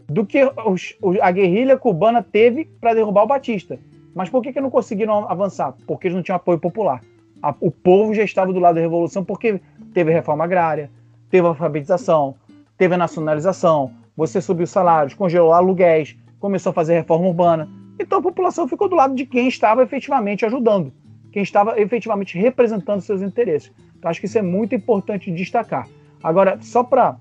do 0.08 0.26
que 0.26 0.40
os, 0.66 0.96
a 1.22 1.32
guerrilha 1.32 1.78
cubana 1.78 2.24
teve 2.24 2.66
para 2.80 2.94
derrubar 2.94 3.24
o 3.24 3.28
Batista. 3.28 3.78
Mas 4.14 4.30
por 4.30 4.42
que, 4.42 4.54
que 4.54 4.62
não 4.62 4.70
conseguiram 4.70 5.30
avançar? 5.30 5.74
Porque 5.86 6.08
eles 6.08 6.16
não 6.16 6.24
tinham 6.24 6.38
apoio 6.38 6.60
popular. 6.60 7.02
A, 7.42 7.54
o 7.60 7.70
povo 7.70 8.14
já 8.14 8.24
estava 8.24 8.54
do 8.54 8.60
lado 8.60 8.76
da 8.76 8.82
revolução 8.82 9.24
porque 9.24 9.60
teve 9.94 10.12
reforma 10.12 10.44
agrária, 10.44 10.90
teve 11.30 11.46
alfabetização, 11.46 12.36
teve 12.78 12.96
a 12.96 12.98
nacionalização, 12.98 13.92
você 14.16 14.42
subiu 14.42 14.66
salários, 14.66 15.14
congelou 15.14 15.54
aluguéis, 15.54 16.18
começou 16.40 16.72
a 16.72 16.74
fazer 16.74 16.94
reforma 16.94 17.28
urbana. 17.28 17.70
Então 18.00 18.20
a 18.20 18.22
população 18.22 18.68
ficou 18.68 18.88
do 18.88 18.96
lado 18.96 19.16
de 19.16 19.26
quem 19.26 19.48
estava 19.48 19.84
efetivamente 19.84 20.46
ajudando, 20.46 20.92
quem 21.32 21.42
estava 21.42 21.80
efetivamente 21.80 22.38
representando 22.38 23.02
seus 23.02 23.22
interesses. 23.22 23.72
Então 23.98 24.10
acho 24.10 24.20
que 24.20 24.28
isso 24.28 24.38
é 24.38 24.42
muito 24.42 24.76
importante 24.76 25.32
destacar. 25.32 25.88
Agora, 26.24 26.58
só 26.62 26.84
para 26.84 27.18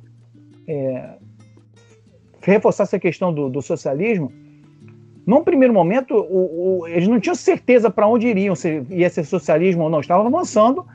é, 0.69 1.15
reforçar 2.43 2.85
essa 2.85 2.99
questão 2.99 3.33
do, 3.33 3.49
do 3.49 3.63
socialismo, 3.63 4.33
num 5.27 5.43
primeiro 5.43 5.75
momento, 5.75 6.15
o, 6.15 6.83
o, 6.83 6.87
eles 6.87 7.09
não 7.09 7.19
tinham 7.19 7.35
certeza 7.35 7.91
para 7.91 8.07
onde 8.07 8.29
iriam, 8.29 8.55
se 8.55 8.87
ia 8.91 9.11
ser 9.11 9.25
socialismo 9.25 9.83
ou 9.83 9.91
não. 9.91 9.99
Estavam 9.99 10.27
avançando. 10.27 10.87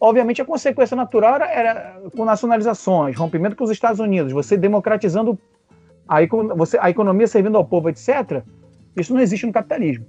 Obviamente, 0.00 0.40
a 0.40 0.44
consequência 0.44 0.96
natural 0.96 1.34
era, 1.34 1.50
era 1.50 2.00
com 2.16 2.24
nacionalizações, 2.24 3.16
rompimento 3.16 3.56
com 3.56 3.64
os 3.64 3.70
Estados 3.70 3.98
Unidos, 3.98 4.32
você 4.32 4.56
democratizando 4.56 5.38
a, 6.08 6.20
você, 6.54 6.78
a 6.80 6.90
economia 6.90 7.26
servindo 7.26 7.56
ao 7.56 7.64
povo, 7.64 7.88
etc. 7.88 8.42
Isso 8.96 9.12
não 9.12 9.20
existe 9.20 9.46
no 9.46 9.52
capitalismo. 9.52 10.04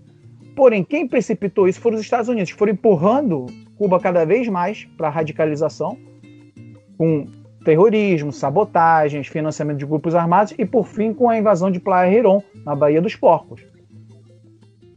Porém, 0.55 0.83
quem 0.83 1.07
precipitou 1.07 1.67
isso 1.67 1.79
foram 1.79 1.95
os 1.95 2.01
Estados 2.01 2.29
Unidos, 2.29 2.51
que 2.51 2.57
foram 2.57 2.73
empurrando 2.73 3.47
Cuba 3.77 3.99
cada 3.99 4.25
vez 4.25 4.47
mais 4.47 4.85
para 4.97 5.07
a 5.07 5.11
radicalização, 5.11 5.97
com 6.97 7.25
terrorismo, 7.65 8.31
sabotagens, 8.31 9.27
financiamento 9.27 9.77
de 9.77 9.85
grupos 9.85 10.13
armados 10.13 10.53
e, 10.57 10.65
por 10.65 10.85
fim, 10.85 11.13
com 11.13 11.29
a 11.29 11.37
invasão 11.37 11.71
de 11.71 11.79
Playa 11.79 12.11
Heron, 12.13 12.43
na 12.65 12.75
Baía 12.75 13.01
dos 13.01 13.15
Porcos. 13.15 13.61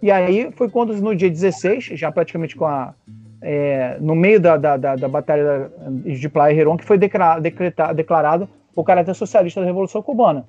E 0.03 0.11
aí 0.11 0.51
foi 0.53 0.69
quando, 0.69 0.95
no 1.01 1.15
dia 1.15 1.31
16, 1.31 1.85
já 1.95 2.13
praticamente 2.13 2.55
com 2.55 2.67
a, 2.67 2.95
é, 3.41 3.97
no 4.01 4.15
meio 4.15 4.41
da, 4.41 4.57
da, 4.57 4.77
da, 4.77 4.97
da 4.97 5.09
Batalha 5.09 5.71
de 6.05 6.29
Playa 6.29 6.55
Heron, 6.55 6.77
que 6.77 6.85
foi 6.85 6.99
decretado, 6.99 7.95
declarado 7.95 8.49
o 8.75 8.85
caráter 8.85 9.15
socialista 9.15 9.61
da 9.61 9.67
Revolução 9.67 10.03
Cubana. 10.03 10.47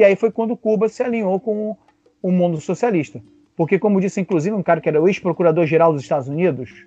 E 0.00 0.04
aí 0.04 0.16
foi 0.16 0.30
quando 0.30 0.56
Cuba 0.56 0.88
se 0.88 1.02
alinhou 1.02 1.38
com 1.38 1.76
o 2.22 2.32
mundo 2.32 2.60
socialista. 2.60 3.22
Porque, 3.54 3.78
como 3.78 4.00
disse, 4.00 4.20
inclusive, 4.20 4.56
um 4.56 4.62
cara 4.62 4.80
que 4.80 4.88
era 4.88 5.00
o 5.00 5.06
ex-procurador-geral 5.06 5.92
dos 5.92 6.02
Estados 6.02 6.26
Unidos, 6.26 6.86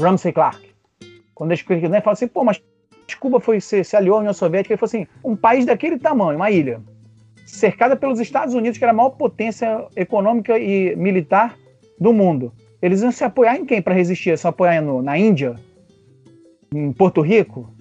Ramsey 0.00 0.32
Clark, 0.32 0.64
quando 1.34 1.50
ele 1.50 1.58
explica, 1.58 1.88
né, 1.88 2.00
fala 2.00 2.12
assim, 2.12 2.28
pô, 2.28 2.44
mas 2.44 2.62
Cuba 3.18 3.40
foi, 3.40 3.60
se, 3.60 3.82
se 3.82 3.96
aliou 3.96 4.16
à 4.16 4.20
União 4.20 4.32
Soviética, 4.32 4.72
ele 4.72 4.78
falou 4.78 4.86
assim: 4.86 5.06
um 5.24 5.34
país 5.34 5.66
daquele 5.66 5.98
tamanho, 5.98 6.36
uma 6.36 6.48
ilha, 6.48 6.80
cercada 7.44 7.96
pelos 7.96 8.20
Estados 8.20 8.54
Unidos, 8.54 8.78
que 8.78 8.84
era 8.84 8.92
a 8.92 8.94
maior 8.94 9.10
potência 9.10 9.84
econômica 9.96 10.56
e 10.56 10.94
militar 10.94 11.56
do 11.98 12.12
mundo. 12.12 12.52
Eles 12.80 13.02
iam 13.02 13.10
se 13.10 13.24
apoiar 13.24 13.56
em 13.56 13.64
quem 13.64 13.82
para 13.82 13.94
resistir? 13.94 14.38
Se 14.38 14.46
apoiar 14.46 14.80
no, 14.80 15.02
na 15.02 15.18
Índia? 15.18 15.56
Em 16.72 16.92
Porto 16.92 17.20
Rico? 17.20 17.74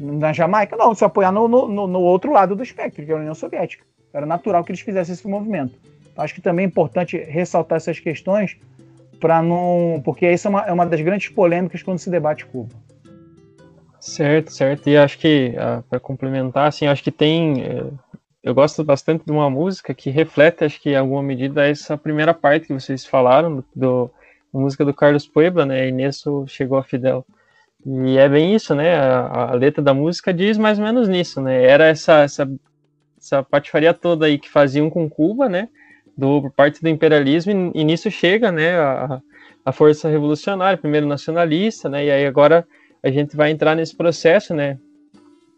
Na 0.00 0.32
Jamaica? 0.32 0.76
Não, 0.76 0.94
se 0.94 1.04
apoiar 1.04 1.32
no, 1.32 1.46
no, 1.46 1.86
no, 1.86 2.00
outro 2.00 2.32
lado 2.32 2.56
do 2.56 2.62
espectro, 2.62 3.04
que 3.04 3.12
é 3.12 3.14
a 3.14 3.18
União 3.18 3.34
Soviética. 3.34 3.84
Era 4.12 4.26
natural 4.26 4.64
que 4.64 4.72
eles 4.72 4.80
fizessem 4.80 5.14
esse 5.14 5.26
movimento. 5.26 5.74
Então, 6.12 6.24
acho 6.24 6.34
que 6.34 6.40
também 6.40 6.64
é 6.64 6.68
importante 6.68 7.16
ressaltar 7.16 7.76
essas 7.76 7.98
questões 8.00 8.56
para 9.20 9.42
não. 9.42 10.00
Porque 10.04 10.26
essa 10.26 10.48
é 10.48 10.50
uma, 10.50 10.62
é 10.62 10.72
uma 10.72 10.86
das 10.86 11.00
grandes 11.00 11.28
polêmicas 11.28 11.82
quando 11.82 11.98
se 11.98 12.10
debate 12.10 12.46
Cuba. 12.46 12.74
Certo, 14.00 14.50
certo. 14.50 14.88
E 14.88 14.96
acho 14.96 15.18
que, 15.18 15.54
ah, 15.58 15.82
para 15.88 16.00
complementar, 16.00 16.66
assim, 16.66 16.86
acho 16.86 17.02
que 17.02 17.10
tem. 17.10 17.62
Eh, 17.62 17.86
eu 18.42 18.54
gosto 18.54 18.82
bastante 18.82 19.24
de 19.26 19.30
uma 19.30 19.50
música 19.50 19.92
que 19.92 20.08
reflete, 20.08 20.64
acho 20.64 20.80
que 20.80 20.90
em 20.90 20.96
alguma 20.96 21.22
medida, 21.22 21.68
essa 21.68 21.98
primeira 21.98 22.32
parte 22.32 22.66
que 22.66 22.72
vocês 22.72 23.04
falaram, 23.04 23.56
do, 23.56 24.10
do 24.52 24.58
música 24.58 24.84
do 24.84 24.94
Carlos 24.94 25.26
Puebla, 25.26 25.66
né? 25.66 25.90
Nisso 25.90 26.46
chegou 26.48 26.78
a 26.78 26.82
Fidel. 26.82 27.26
E 27.84 28.18
é 28.18 28.28
bem 28.28 28.54
isso, 28.54 28.74
né? 28.74 28.94
A, 28.94 29.50
a, 29.50 29.54
letra 29.54 29.82
da 29.82 29.94
música 29.94 30.32
diz 30.32 30.56
mais 30.58 30.78
ou 30.78 30.84
menos 30.84 31.08
nisso, 31.08 31.40
né? 31.40 31.62
Era 31.62 31.86
essa, 31.86 32.20
essa, 32.22 32.50
essa 33.20 33.42
patifaria 33.42 33.92
toda 33.92 34.26
aí 34.26 34.38
que 34.38 34.48
faziam 34.48 34.88
com 34.88 35.08
Cuba, 35.08 35.48
né? 35.48 35.68
Do, 36.16 36.42
por 36.42 36.50
parte 36.50 36.82
do 36.82 36.88
imperialismo, 36.88 37.72
e, 37.74 37.80
e 37.80 37.84
nisso 37.84 38.10
chega, 38.10 38.50
né? 38.50 38.78
A, 38.78 39.20
a 39.64 39.72
força 39.72 40.08
revolucionária, 40.08 40.78
primeiro 40.78 41.06
nacionalista, 41.06 41.88
né? 41.88 42.06
E 42.06 42.10
aí 42.10 42.26
agora 42.26 42.66
a 43.02 43.10
gente 43.10 43.36
vai 43.36 43.50
entrar 43.50 43.74
nesse 43.74 43.96
processo, 43.96 44.54
né, 44.54 44.78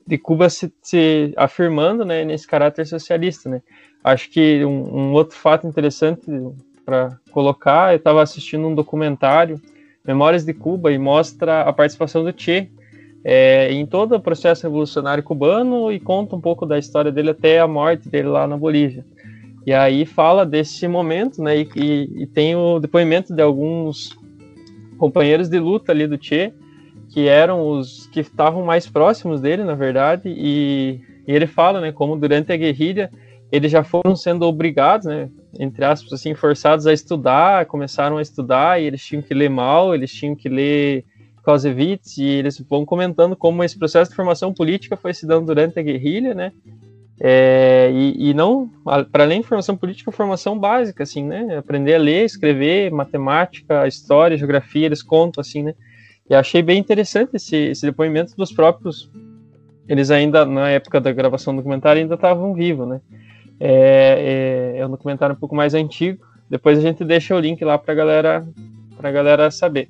de 0.06 0.18
Cuba 0.18 0.48
se, 0.48 0.72
se 0.80 1.32
afirmando, 1.36 2.04
né, 2.04 2.24
nesse 2.24 2.46
caráter 2.46 2.86
socialista, 2.86 3.48
né. 3.48 3.62
Acho 4.02 4.30
que 4.30 4.64
um, 4.64 4.96
um 4.96 5.12
outro 5.12 5.36
fato 5.36 5.66
interessante 5.66 6.22
para 6.84 7.16
colocar, 7.30 7.92
eu 7.92 7.96
estava 7.96 8.22
assistindo 8.22 8.66
um 8.66 8.74
documentário, 8.74 9.60
Memórias 10.04 10.44
de 10.44 10.52
Cuba, 10.52 10.90
e 10.90 10.98
mostra 10.98 11.62
a 11.62 11.72
participação 11.72 12.24
do 12.24 12.34
Che 12.36 12.68
é, 13.24 13.72
em 13.72 13.86
todo 13.86 14.16
o 14.16 14.20
processo 14.20 14.64
revolucionário 14.64 15.22
cubano 15.22 15.92
e 15.92 16.00
conta 16.00 16.34
um 16.34 16.40
pouco 16.40 16.66
da 16.66 16.78
história 16.78 17.12
dele 17.12 17.30
até 17.30 17.60
a 17.60 17.68
morte 17.68 18.08
dele 18.08 18.28
lá 18.28 18.46
na 18.46 18.56
Bolívia. 18.56 19.04
E 19.64 19.72
aí 19.72 20.04
fala 20.04 20.44
desse 20.44 20.88
momento, 20.88 21.40
né, 21.40 21.58
e, 21.58 21.68
e, 21.76 22.22
e 22.22 22.26
tem 22.26 22.56
o 22.56 22.80
depoimento 22.80 23.32
de 23.32 23.40
alguns 23.40 24.10
companheiros 24.98 25.48
de 25.48 25.58
luta 25.58 25.92
ali 25.92 26.06
do 26.06 26.18
Che, 26.20 26.52
que 27.10 27.28
eram 27.28 27.68
os 27.68 28.06
que 28.06 28.20
estavam 28.20 28.64
mais 28.64 28.88
próximos 28.88 29.40
dele, 29.40 29.62
na 29.62 29.74
verdade, 29.74 30.22
e, 30.26 31.00
e, 31.26 31.32
ele 31.32 31.46
fala, 31.46 31.80
né, 31.80 31.92
como 31.92 32.16
durante 32.16 32.52
a 32.52 32.56
guerrilha 32.56 33.10
eles 33.52 33.70
já 33.70 33.84
foram 33.84 34.16
sendo 34.16 34.46
obrigados, 34.46 35.06
né, 35.06 35.28
entre 35.60 35.84
aspas, 35.84 36.12
assim, 36.12 36.34
forçados 36.34 36.86
a 36.86 36.92
estudar, 36.92 37.66
começaram 37.66 38.16
a 38.16 38.22
estudar 38.22 38.80
e 38.80 38.86
eles 38.86 39.04
tinham 39.04 39.22
que 39.22 39.34
ler 39.34 39.50
mal, 39.50 39.94
eles 39.94 40.10
tinham 40.10 40.34
que 40.34 40.48
ler 40.48 41.04
Clausewitz 41.42 42.18
e 42.18 42.24
eles 42.24 42.58
vão 42.68 42.84
comentando 42.84 43.36
como 43.36 43.64
esse 43.64 43.78
processo 43.78 44.10
de 44.10 44.16
formação 44.16 44.52
política 44.52 44.96
foi 44.96 45.12
se 45.12 45.26
dando 45.26 45.46
durante 45.46 45.78
a 45.78 45.82
guerrilha, 45.82 46.34
né, 46.34 46.52
é, 47.20 47.90
e, 47.92 48.30
e, 48.30 48.34
não, 48.34 48.68
para 49.12 49.22
além 49.22 49.42
de 49.42 49.46
formação 49.46 49.76
política, 49.76 50.10
formação 50.10 50.58
básica, 50.58 51.04
assim, 51.04 51.24
né, 51.24 51.56
aprender 51.56 51.94
a 51.94 51.98
ler, 51.98 52.24
escrever, 52.24 52.90
matemática, 52.90 53.86
história, 53.86 54.36
geografia, 54.36 54.86
eles 54.86 55.02
contam, 55.02 55.40
assim, 55.40 55.62
né, 55.62 55.74
e 56.28 56.34
achei 56.34 56.62
bem 56.62 56.78
interessante 56.78 57.36
esse, 57.36 57.56
esse 57.56 57.86
depoimento 57.86 58.34
dos 58.36 58.52
próprios. 58.52 59.10
Eles 59.88 60.10
ainda, 60.10 60.44
na 60.44 60.70
época 60.70 61.00
da 61.00 61.12
gravação 61.12 61.52
do 61.52 61.58
documentário, 61.58 62.00
ainda 62.00 62.14
estavam 62.14 62.54
vivos, 62.54 62.88
né? 62.88 63.00
É, 63.60 64.72
é, 64.76 64.78
é 64.78 64.86
um 64.86 64.90
documentário 64.90 65.34
um 65.34 65.38
pouco 65.38 65.54
mais 65.54 65.74
antigo. 65.74 66.24
Depois 66.48 66.78
a 66.78 66.80
gente 66.80 67.04
deixa 67.04 67.34
o 67.34 67.38
link 67.38 67.62
lá 67.64 67.76
para 67.76 67.94
galera, 67.94 68.46
a 69.02 69.10
galera 69.10 69.50
saber. 69.50 69.88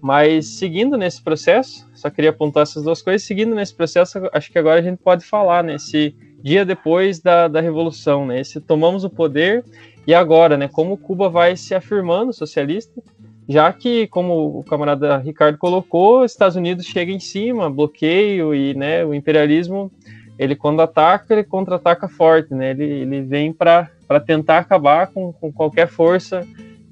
Mas 0.00 0.46
seguindo 0.46 0.96
nesse 0.96 1.22
processo, 1.22 1.88
só 1.94 2.08
queria 2.08 2.30
apontar 2.30 2.62
essas 2.62 2.84
duas 2.84 3.02
coisas. 3.02 3.26
Seguindo 3.26 3.54
nesse 3.54 3.74
processo, 3.74 4.18
acho 4.32 4.50
que 4.50 4.58
agora 4.58 4.78
a 4.78 4.82
gente 4.82 4.98
pode 4.98 5.24
falar 5.24 5.64
nesse 5.64 6.14
dia 6.42 6.64
depois 6.64 7.18
da, 7.18 7.48
da 7.48 7.60
revolução, 7.60 8.24
né? 8.24 8.40
Esse 8.40 8.60
tomamos 8.60 9.04
o 9.04 9.10
poder 9.10 9.64
e 10.06 10.14
agora, 10.14 10.56
né? 10.56 10.68
Como 10.68 10.96
Cuba 10.96 11.28
vai 11.28 11.56
se 11.56 11.74
afirmando 11.74 12.32
socialista, 12.32 13.02
já 13.48 13.72
que, 13.72 14.06
como 14.06 14.58
o 14.58 14.62
camarada 14.62 15.16
Ricardo 15.18 15.58
colocou, 15.58 16.24
Estados 16.24 16.56
Unidos 16.56 16.86
chega 16.86 17.10
em 17.10 17.18
cima, 17.18 17.68
bloqueio 17.68 18.54
e, 18.54 18.74
né? 18.74 19.04
O 19.04 19.12
imperialismo, 19.12 19.90
ele 20.38 20.54
quando 20.54 20.80
ataca, 20.80 21.34
ele 21.34 21.42
contra-ataca 21.42 22.08
forte, 22.08 22.54
né? 22.54 22.70
Ele, 22.70 22.84
ele 22.84 23.22
vem 23.22 23.52
para 23.52 23.90
tentar 24.24 24.58
acabar 24.58 25.08
com, 25.08 25.32
com 25.32 25.52
qualquer 25.52 25.88
força 25.88 26.46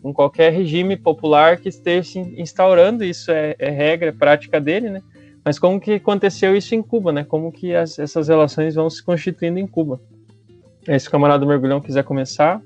com 0.06 0.14
qualquer 0.14 0.52
regime 0.52 0.96
popular 0.96 1.56
que 1.56 1.68
esteja 1.68 2.08
se 2.08 2.20
instaurando, 2.40 3.02
isso 3.02 3.28
é, 3.32 3.56
é, 3.58 3.70
regra, 3.70 4.10
é 4.10 4.12
prática 4.12 4.60
dele, 4.60 4.88
né? 4.88 5.02
Mas 5.44 5.58
como 5.58 5.80
que 5.80 5.94
aconteceu 5.94 6.54
isso 6.56 6.76
em 6.76 6.82
Cuba, 6.82 7.10
né? 7.10 7.24
Como 7.24 7.50
que 7.50 7.74
as, 7.74 7.98
essas 7.98 8.28
relações 8.28 8.76
vão 8.76 8.88
se 8.88 9.04
constituindo 9.04 9.58
em 9.58 9.66
Cuba? 9.66 10.00
Se 10.96 11.08
o 11.08 11.10
camarada 11.10 11.44
Mergulhão 11.44 11.80
quiser 11.80 12.04
começar. 12.04 12.60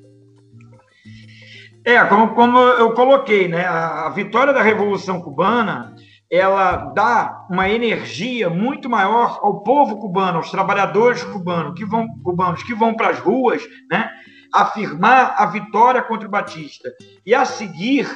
É, 1.83 2.05
como, 2.05 2.35
como 2.35 2.59
eu 2.59 2.93
coloquei, 2.93 3.49
né? 3.49 3.65
A, 3.65 4.09
a 4.09 4.11
vitória 4.11 4.53
da 4.53 4.61
Revolução 4.61 5.23
Cubana, 5.23 5.95
ela 6.31 6.93
dá 6.95 7.47
uma 7.49 7.71
energia 7.71 8.51
muito 8.51 8.91
maior 8.91 9.41
ao 9.43 9.63
povo 9.63 9.97
cubano, 9.97 10.37
aos 10.37 10.51
trabalhadores 10.51 11.25
cubanos 11.25 11.73
que 11.75 11.87
vão, 11.87 12.07
cubanos 12.23 12.63
que 12.63 12.75
vão 12.75 12.93
para 12.93 13.09
as 13.09 13.19
ruas, 13.19 13.63
né? 13.91 14.11
Afirmar 14.53 15.35
a 15.37 15.47
vitória 15.47 16.03
contra 16.03 16.27
o 16.27 16.31
Batista. 16.31 16.91
E 17.25 17.35
a 17.35 17.45
seguir, 17.45 18.09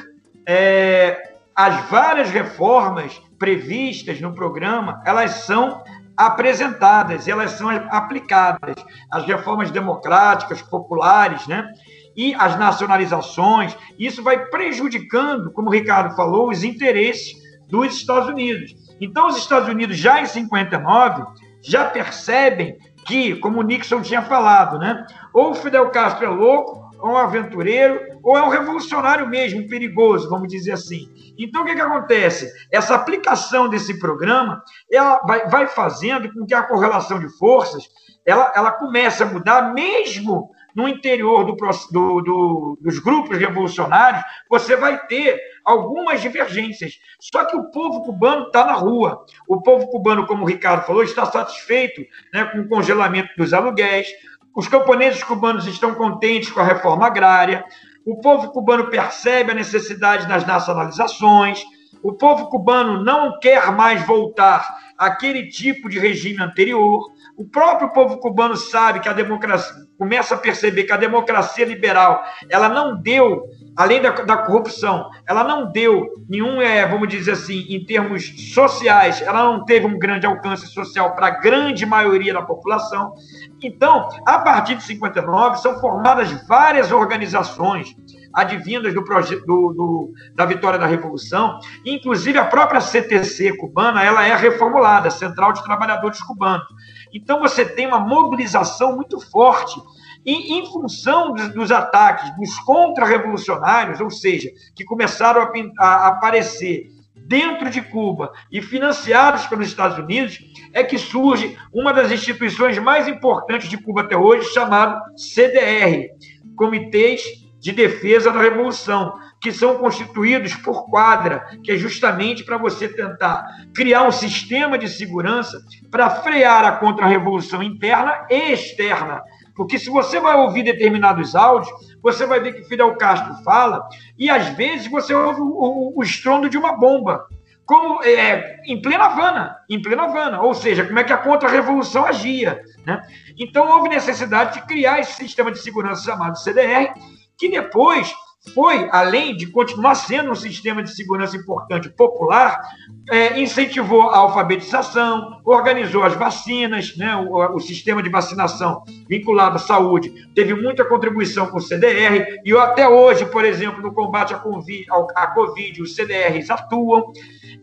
é, 0.47 1.35
as 1.55 1.89
várias 1.89 2.29
reformas 2.29 3.21
previstas 3.39 4.19
no 4.19 4.33
programa, 4.33 5.01
elas 5.05 5.45
são 5.45 5.83
apresentadas, 6.17 7.27
elas 7.27 7.51
são 7.51 7.69
aplicadas. 7.69 8.75
As 9.11 9.25
reformas 9.25 9.71
democráticas, 9.71 10.61
populares, 10.61 11.45
né? 11.47 11.67
E 12.15 12.33
as 12.35 12.57
nacionalizações, 12.57 13.75
isso 13.99 14.23
vai 14.23 14.45
prejudicando, 14.45 15.51
como 15.51 15.67
o 15.67 15.71
Ricardo 15.71 16.15
falou, 16.15 16.49
os 16.49 16.63
interesses 16.63 17.33
dos 17.67 17.95
Estados 17.95 18.29
Unidos. 18.29 18.73
Então, 19.01 19.27
os 19.27 19.37
Estados 19.37 19.67
Unidos, 19.67 19.97
já 19.97 20.21
em 20.21 20.25
59, 20.25 21.25
já 21.61 21.85
percebem 21.85 22.77
que, 23.05 23.35
como 23.35 23.61
Nixon 23.61 24.01
tinha 24.01 24.21
falado, 24.21 24.79
né? 24.79 25.05
Ou 25.33 25.53
Fidel 25.53 25.89
Castro 25.91 26.25
é 26.25 26.29
louco, 26.29 26.85
ou 26.99 27.11
um 27.11 27.17
aventureiro, 27.17 27.99
ou 28.23 28.37
é 28.37 28.41
um 28.41 28.49
revolucionário 28.49 29.27
mesmo, 29.27 29.67
perigoso, 29.67 30.29
vamos 30.29 30.47
dizer 30.47 30.71
assim. 30.71 31.07
Então, 31.37 31.61
o 31.61 31.65
que, 31.65 31.75
que 31.75 31.81
acontece? 31.81 32.51
Essa 32.71 32.95
aplicação 32.95 33.69
desse 33.69 33.99
programa 33.99 34.63
ela 34.91 35.19
vai, 35.27 35.47
vai 35.47 35.67
fazendo 35.67 36.31
com 36.33 36.45
que 36.45 36.53
a 36.53 36.63
correlação 36.63 37.19
de 37.19 37.29
forças 37.37 37.83
ela, 38.25 38.51
ela 38.55 38.71
comece 38.71 39.21
a 39.21 39.27
mudar, 39.27 39.73
mesmo 39.73 40.49
no 40.75 40.89
interior 40.89 41.45
do, 41.45 41.55
do, 41.55 42.21
do, 42.21 42.77
dos 42.81 42.99
grupos 42.99 43.37
revolucionários, 43.37 44.21
você 44.49 44.75
vai 44.75 45.07
ter 45.07 45.39
algumas 45.63 46.21
divergências. 46.21 46.99
Só 47.19 47.45
que 47.45 47.55
o 47.55 47.71
povo 47.71 48.03
cubano 48.03 48.47
está 48.47 48.65
na 48.65 48.73
rua. 48.73 49.25
O 49.47 49.61
povo 49.61 49.87
cubano, 49.87 50.27
como 50.27 50.43
o 50.43 50.47
Ricardo 50.47 50.85
falou, 50.85 51.03
está 51.03 51.25
satisfeito 51.25 52.01
né, 52.33 52.43
com 52.45 52.59
o 52.59 52.67
congelamento 52.67 53.29
dos 53.37 53.53
aluguéis. 53.53 54.07
Os 54.53 54.67
camponeses 54.67 55.23
cubanos 55.23 55.65
estão 55.65 55.95
contentes 55.95 56.51
com 56.51 56.59
a 56.59 56.65
reforma 56.65 57.07
agrária. 57.07 57.63
O 58.05 58.19
povo 58.19 58.51
cubano 58.51 58.89
percebe 58.89 59.51
a 59.51 59.55
necessidade 59.55 60.27
das 60.27 60.45
nacionalizações. 60.45 61.63
O 62.03 62.13
povo 62.13 62.49
cubano 62.49 63.03
não 63.03 63.39
quer 63.39 63.71
mais 63.71 64.05
voltar 64.05 64.63
àquele 64.97 65.47
tipo 65.47 65.89
de 65.89 65.97
regime 65.97 66.43
anterior. 66.43 67.11
O 67.37 67.45
próprio 67.45 67.89
povo 67.91 68.17
cubano 68.19 68.55
sabe 68.55 68.99
que 68.99 69.09
a 69.09 69.13
democracia 69.13 69.85
começa 69.97 70.35
a 70.35 70.37
perceber 70.37 70.83
que 70.83 70.91
a 70.91 70.97
democracia 70.97 71.65
liberal 71.65 72.23
ela 72.49 72.69
não 72.69 73.01
deu, 73.01 73.43
além 73.75 74.01
da, 74.01 74.11
da 74.11 74.37
corrupção, 74.37 75.09
ela 75.27 75.43
não 75.43 75.71
deu 75.71 76.07
nenhum, 76.29 76.61
é, 76.61 76.85
vamos 76.85 77.07
dizer 77.07 77.31
assim, 77.31 77.65
em 77.69 77.85
termos 77.85 78.53
sociais, 78.53 79.21
ela 79.21 79.43
não 79.43 79.65
teve 79.65 79.85
um 79.85 79.97
grande 79.97 80.25
alcance 80.25 80.67
social 80.67 81.15
para 81.15 81.27
a 81.27 81.39
grande 81.39 81.85
maioria 81.85 82.33
da 82.33 82.41
população. 82.41 83.13
Então, 83.61 84.09
a 84.25 84.39
partir 84.39 84.75
de 84.75 84.83
59, 84.83 85.57
são 85.57 85.79
formadas 85.79 86.31
várias 86.47 86.91
organizações 86.91 87.95
advindas 88.33 88.93
do, 88.93 89.01
do, 89.01 90.11
da 90.35 90.45
vitória 90.45 90.77
da 90.77 90.85
Revolução, 90.85 91.57
inclusive 91.85 92.37
a 92.37 92.43
própria 92.43 92.81
CTC 92.81 93.55
cubana, 93.55 94.03
ela 94.03 94.27
é 94.27 94.35
reformulada, 94.35 95.09
Central 95.09 95.53
de 95.53 95.63
Trabalhadores 95.63 96.21
Cubanos. 96.21 96.67
Então 97.13 97.39
você 97.39 97.65
tem 97.65 97.87
uma 97.87 97.99
mobilização 97.99 98.95
muito 98.95 99.19
forte. 99.19 99.79
E 100.25 100.53
em 100.53 100.65
função 100.65 101.33
dos, 101.33 101.71
ataques 101.71 102.35
dos 102.35 102.57
contra-revolucionários, 102.59 103.99
ou 103.99 104.09
seja, 104.09 104.49
que 104.75 104.83
começaram 104.83 105.41
a, 105.41 105.85
a, 105.85 106.07
aparecer 106.07 106.89
dentro 107.15 107.69
de 107.69 107.81
Cuba 107.81 108.31
e 108.51 108.61
financiados 108.61 109.45
pelos 109.47 109.67
Estados 109.67 109.97
Unidos, 109.97 110.39
é 110.73 110.83
que 110.83 110.97
surge 110.97 111.57
uma 111.73 111.93
das 111.93 112.11
instituições 112.11 112.77
mais 112.79 113.07
importantes 113.07 113.69
de 113.69 113.77
Cuba 113.77 114.01
até 114.01 114.17
hoje, 114.17 114.51
chamado 114.51 114.99
CDR, 115.15 116.07
Comitês 116.55 117.21
de 117.59 117.71
Defesa 117.71 118.31
da 118.31 118.39
Revolução, 118.39 119.13
que 119.45 119.51
são 119.51 119.77
constituídos 119.77 120.55
por 120.55 120.89
quadra, 120.89 121.45
que 121.63 121.71
é 121.71 121.77
justamente 121.77 122.43
para 122.43 122.57
você 122.57 122.89
tentar 122.89 123.45
criar 123.75 124.01
um 124.01 124.11
sistema 124.11 124.75
de 124.75 124.89
segurança 124.89 125.61
para 125.91 126.09
frear 126.09 126.65
a 126.65 126.71
contra-revolução 126.71 127.61
interna 127.61 128.25
e 128.27 128.53
externa. 128.53 129.21
Porque 129.55 129.77
se 129.77 129.87
você 129.87 130.19
vai 130.19 130.35
ouvir 130.35 130.63
determinados 130.63 131.35
áudios, 131.35 131.71
você 132.01 132.25
vai 132.25 132.39
ver 132.39 132.53
que 132.53 132.63
Fidel 132.63 132.97
Castro 132.97 133.35
fala, 133.43 133.87
e 134.17 134.31
às 134.31 134.49
vezes 134.55 134.87
você 134.87 135.13
ouve 135.13 135.41
o, 135.41 135.45
o, 135.45 135.99
o 135.99 136.01
estrondo 136.01 136.49
de 136.49 136.57
uma 136.57 136.75
bomba. 136.75 137.27
Como 137.67 138.03
é, 138.03 138.61
em 138.65 138.81
plena 138.81 139.05
Havana, 139.05 139.57
em 139.69 139.79
plena 139.79 140.05
Havana, 140.05 140.41
ou 140.41 140.55
seja, 140.55 140.83
como 140.83 140.97
é 140.97 141.03
que 141.03 141.13
a 141.13 141.17
contra-revolução 141.17 142.03
agia. 142.03 142.63
Né? 142.83 142.99
Então 143.37 143.69
houve 143.69 143.89
necessidade 143.89 144.55
de 144.55 144.65
criar 144.65 145.01
esse 145.01 145.13
sistema 145.13 145.51
de 145.51 145.59
segurança 145.59 146.03
chamado 146.03 146.35
CDR, 146.35 146.95
que 147.37 147.47
depois 147.47 148.11
foi, 148.53 148.87
além 148.91 149.35
de 149.35 149.47
continuar 149.47 149.95
sendo 149.95 150.31
um 150.31 150.35
sistema 150.35 150.83
de 150.83 150.93
segurança 150.95 151.35
importante 151.35 151.89
popular, 151.89 152.61
é, 153.09 153.39
incentivou 153.39 154.09
a 154.09 154.17
alfabetização, 154.17 155.41
organizou 155.43 156.03
as 156.03 156.15
vacinas, 156.15 156.95
né, 156.97 157.15
o, 157.15 157.55
o, 157.55 157.59
sistema 157.59 158.01
de 158.01 158.09
vacinação 158.09 158.83
vinculado 159.07 159.55
à 159.55 159.59
saúde 159.59 160.27
teve 160.33 160.53
muita 160.53 160.83
contribuição 160.85 161.47
com 161.47 161.57
o 161.57 161.61
CDR, 161.61 162.41
e 162.43 162.55
até 162.57 162.87
hoje, 162.87 163.25
por 163.25 163.45
exemplo, 163.45 163.81
no 163.81 163.93
combate 163.93 164.33
à 164.33 164.39
COVID, 164.39 164.85
à 165.15 165.27
COVID 165.27 165.81
os 165.81 165.95
CDRs 165.95 166.49
atuam 166.49 167.11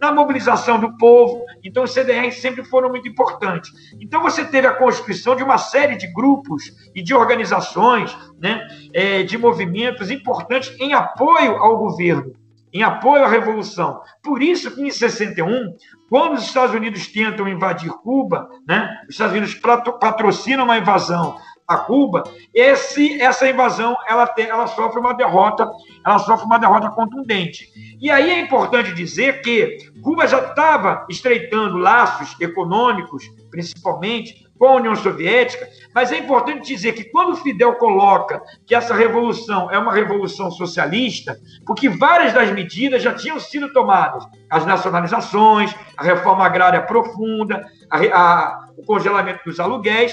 na 0.00 0.12
mobilização 0.12 0.78
do 0.78 0.96
povo. 0.96 1.44
Então, 1.64 1.84
os 1.84 1.92
CDRs 1.92 2.40
sempre 2.40 2.64
foram 2.64 2.88
muito 2.88 3.08
importantes. 3.08 3.70
Então, 4.00 4.22
você 4.22 4.44
teve 4.44 4.66
a 4.66 4.74
constituição 4.74 5.36
de 5.36 5.42
uma 5.42 5.58
série 5.58 5.96
de 5.96 6.06
grupos 6.12 6.72
e 6.94 7.02
de 7.02 7.14
organizações, 7.14 8.16
né, 8.40 8.66
é, 8.92 9.22
de 9.22 9.38
movimentos 9.38 10.10
importantes 10.10 10.74
em 10.80 10.92
apoio 10.94 11.56
ao 11.56 11.78
governo, 11.78 12.32
em 12.72 12.82
apoio 12.82 13.24
à 13.24 13.28
revolução. 13.28 14.00
Por 14.22 14.42
isso 14.42 14.70
que, 14.74 14.82
em 14.82 14.90
61, 14.90 15.76
quando 16.08 16.34
os 16.34 16.44
Estados 16.44 16.74
Unidos 16.74 17.06
tentam 17.06 17.48
invadir 17.48 17.90
Cuba, 17.90 18.48
né, 18.66 18.88
os 19.04 19.14
Estados 19.14 19.34
Unidos 19.34 19.54
patrocinam 19.54 20.64
uma 20.64 20.78
invasão 20.78 21.36
a 21.66 21.76
Cuba, 21.78 22.24
esse, 22.52 23.20
essa 23.20 23.48
invasão 23.48 23.96
ela, 24.06 24.26
tem, 24.26 24.46
ela 24.46 24.66
sofre 24.66 25.00
uma 25.00 25.14
derrota, 25.14 25.70
ela 26.04 26.18
sofre 26.18 26.44
uma 26.46 26.58
derrota 26.58 26.90
contundente. 26.90 27.68
E 28.00 28.10
aí 28.10 28.30
é 28.30 28.40
importante 28.40 28.92
dizer 28.94 29.42
que 29.42 29.78
Cuba 30.02 30.26
já 30.26 30.38
estava 30.40 31.06
estreitando 31.08 31.78
laços 31.78 32.38
econômicos, 32.40 33.24
principalmente 33.50 34.42
com 34.62 34.66
a 34.68 34.74
União 34.76 34.94
Soviética, 34.94 35.68
mas 35.92 36.12
é 36.12 36.18
importante 36.18 36.68
dizer 36.68 36.92
que 36.92 37.02
quando 37.04 37.36
Fidel 37.36 37.74
coloca 37.74 38.40
que 38.64 38.76
essa 38.76 38.94
revolução 38.94 39.68
é 39.70 39.76
uma 39.76 39.92
revolução 39.92 40.52
socialista, 40.52 41.36
porque 41.66 41.88
várias 41.88 42.32
das 42.32 42.48
medidas 42.52 43.02
já 43.02 43.12
tinham 43.12 43.40
sido 43.40 43.72
tomadas, 43.72 44.24
as 44.48 44.64
nacionalizações, 44.64 45.74
a 45.96 46.04
reforma 46.04 46.46
agrária 46.46 46.80
profunda, 46.80 47.64
a, 47.90 47.98
a, 47.98 48.68
o 48.76 48.84
congelamento 48.84 49.40
dos 49.44 49.58
aluguéis, 49.58 50.12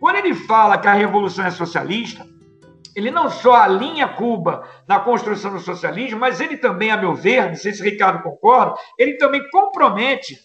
quando 0.00 0.16
ele 0.16 0.34
fala 0.34 0.78
que 0.78 0.88
a 0.88 0.92
revolução 0.92 1.44
é 1.44 1.50
socialista, 1.50 2.26
ele 2.94 3.10
não 3.10 3.28
só 3.28 3.54
alinha 3.56 4.08
Cuba 4.08 4.66
na 4.88 4.98
construção 4.98 5.52
do 5.52 5.60
socialismo, 5.60 6.18
mas 6.18 6.40
ele 6.40 6.56
também, 6.56 6.90
a 6.90 6.96
meu 6.96 7.14
ver, 7.14 7.48
não 7.48 7.54
sei 7.54 7.72
se 7.72 7.82
o 7.82 7.84
Ricardo 7.84 8.22
concorda, 8.22 8.74
ele 8.98 9.18
também 9.18 9.46
compromete 9.50 10.38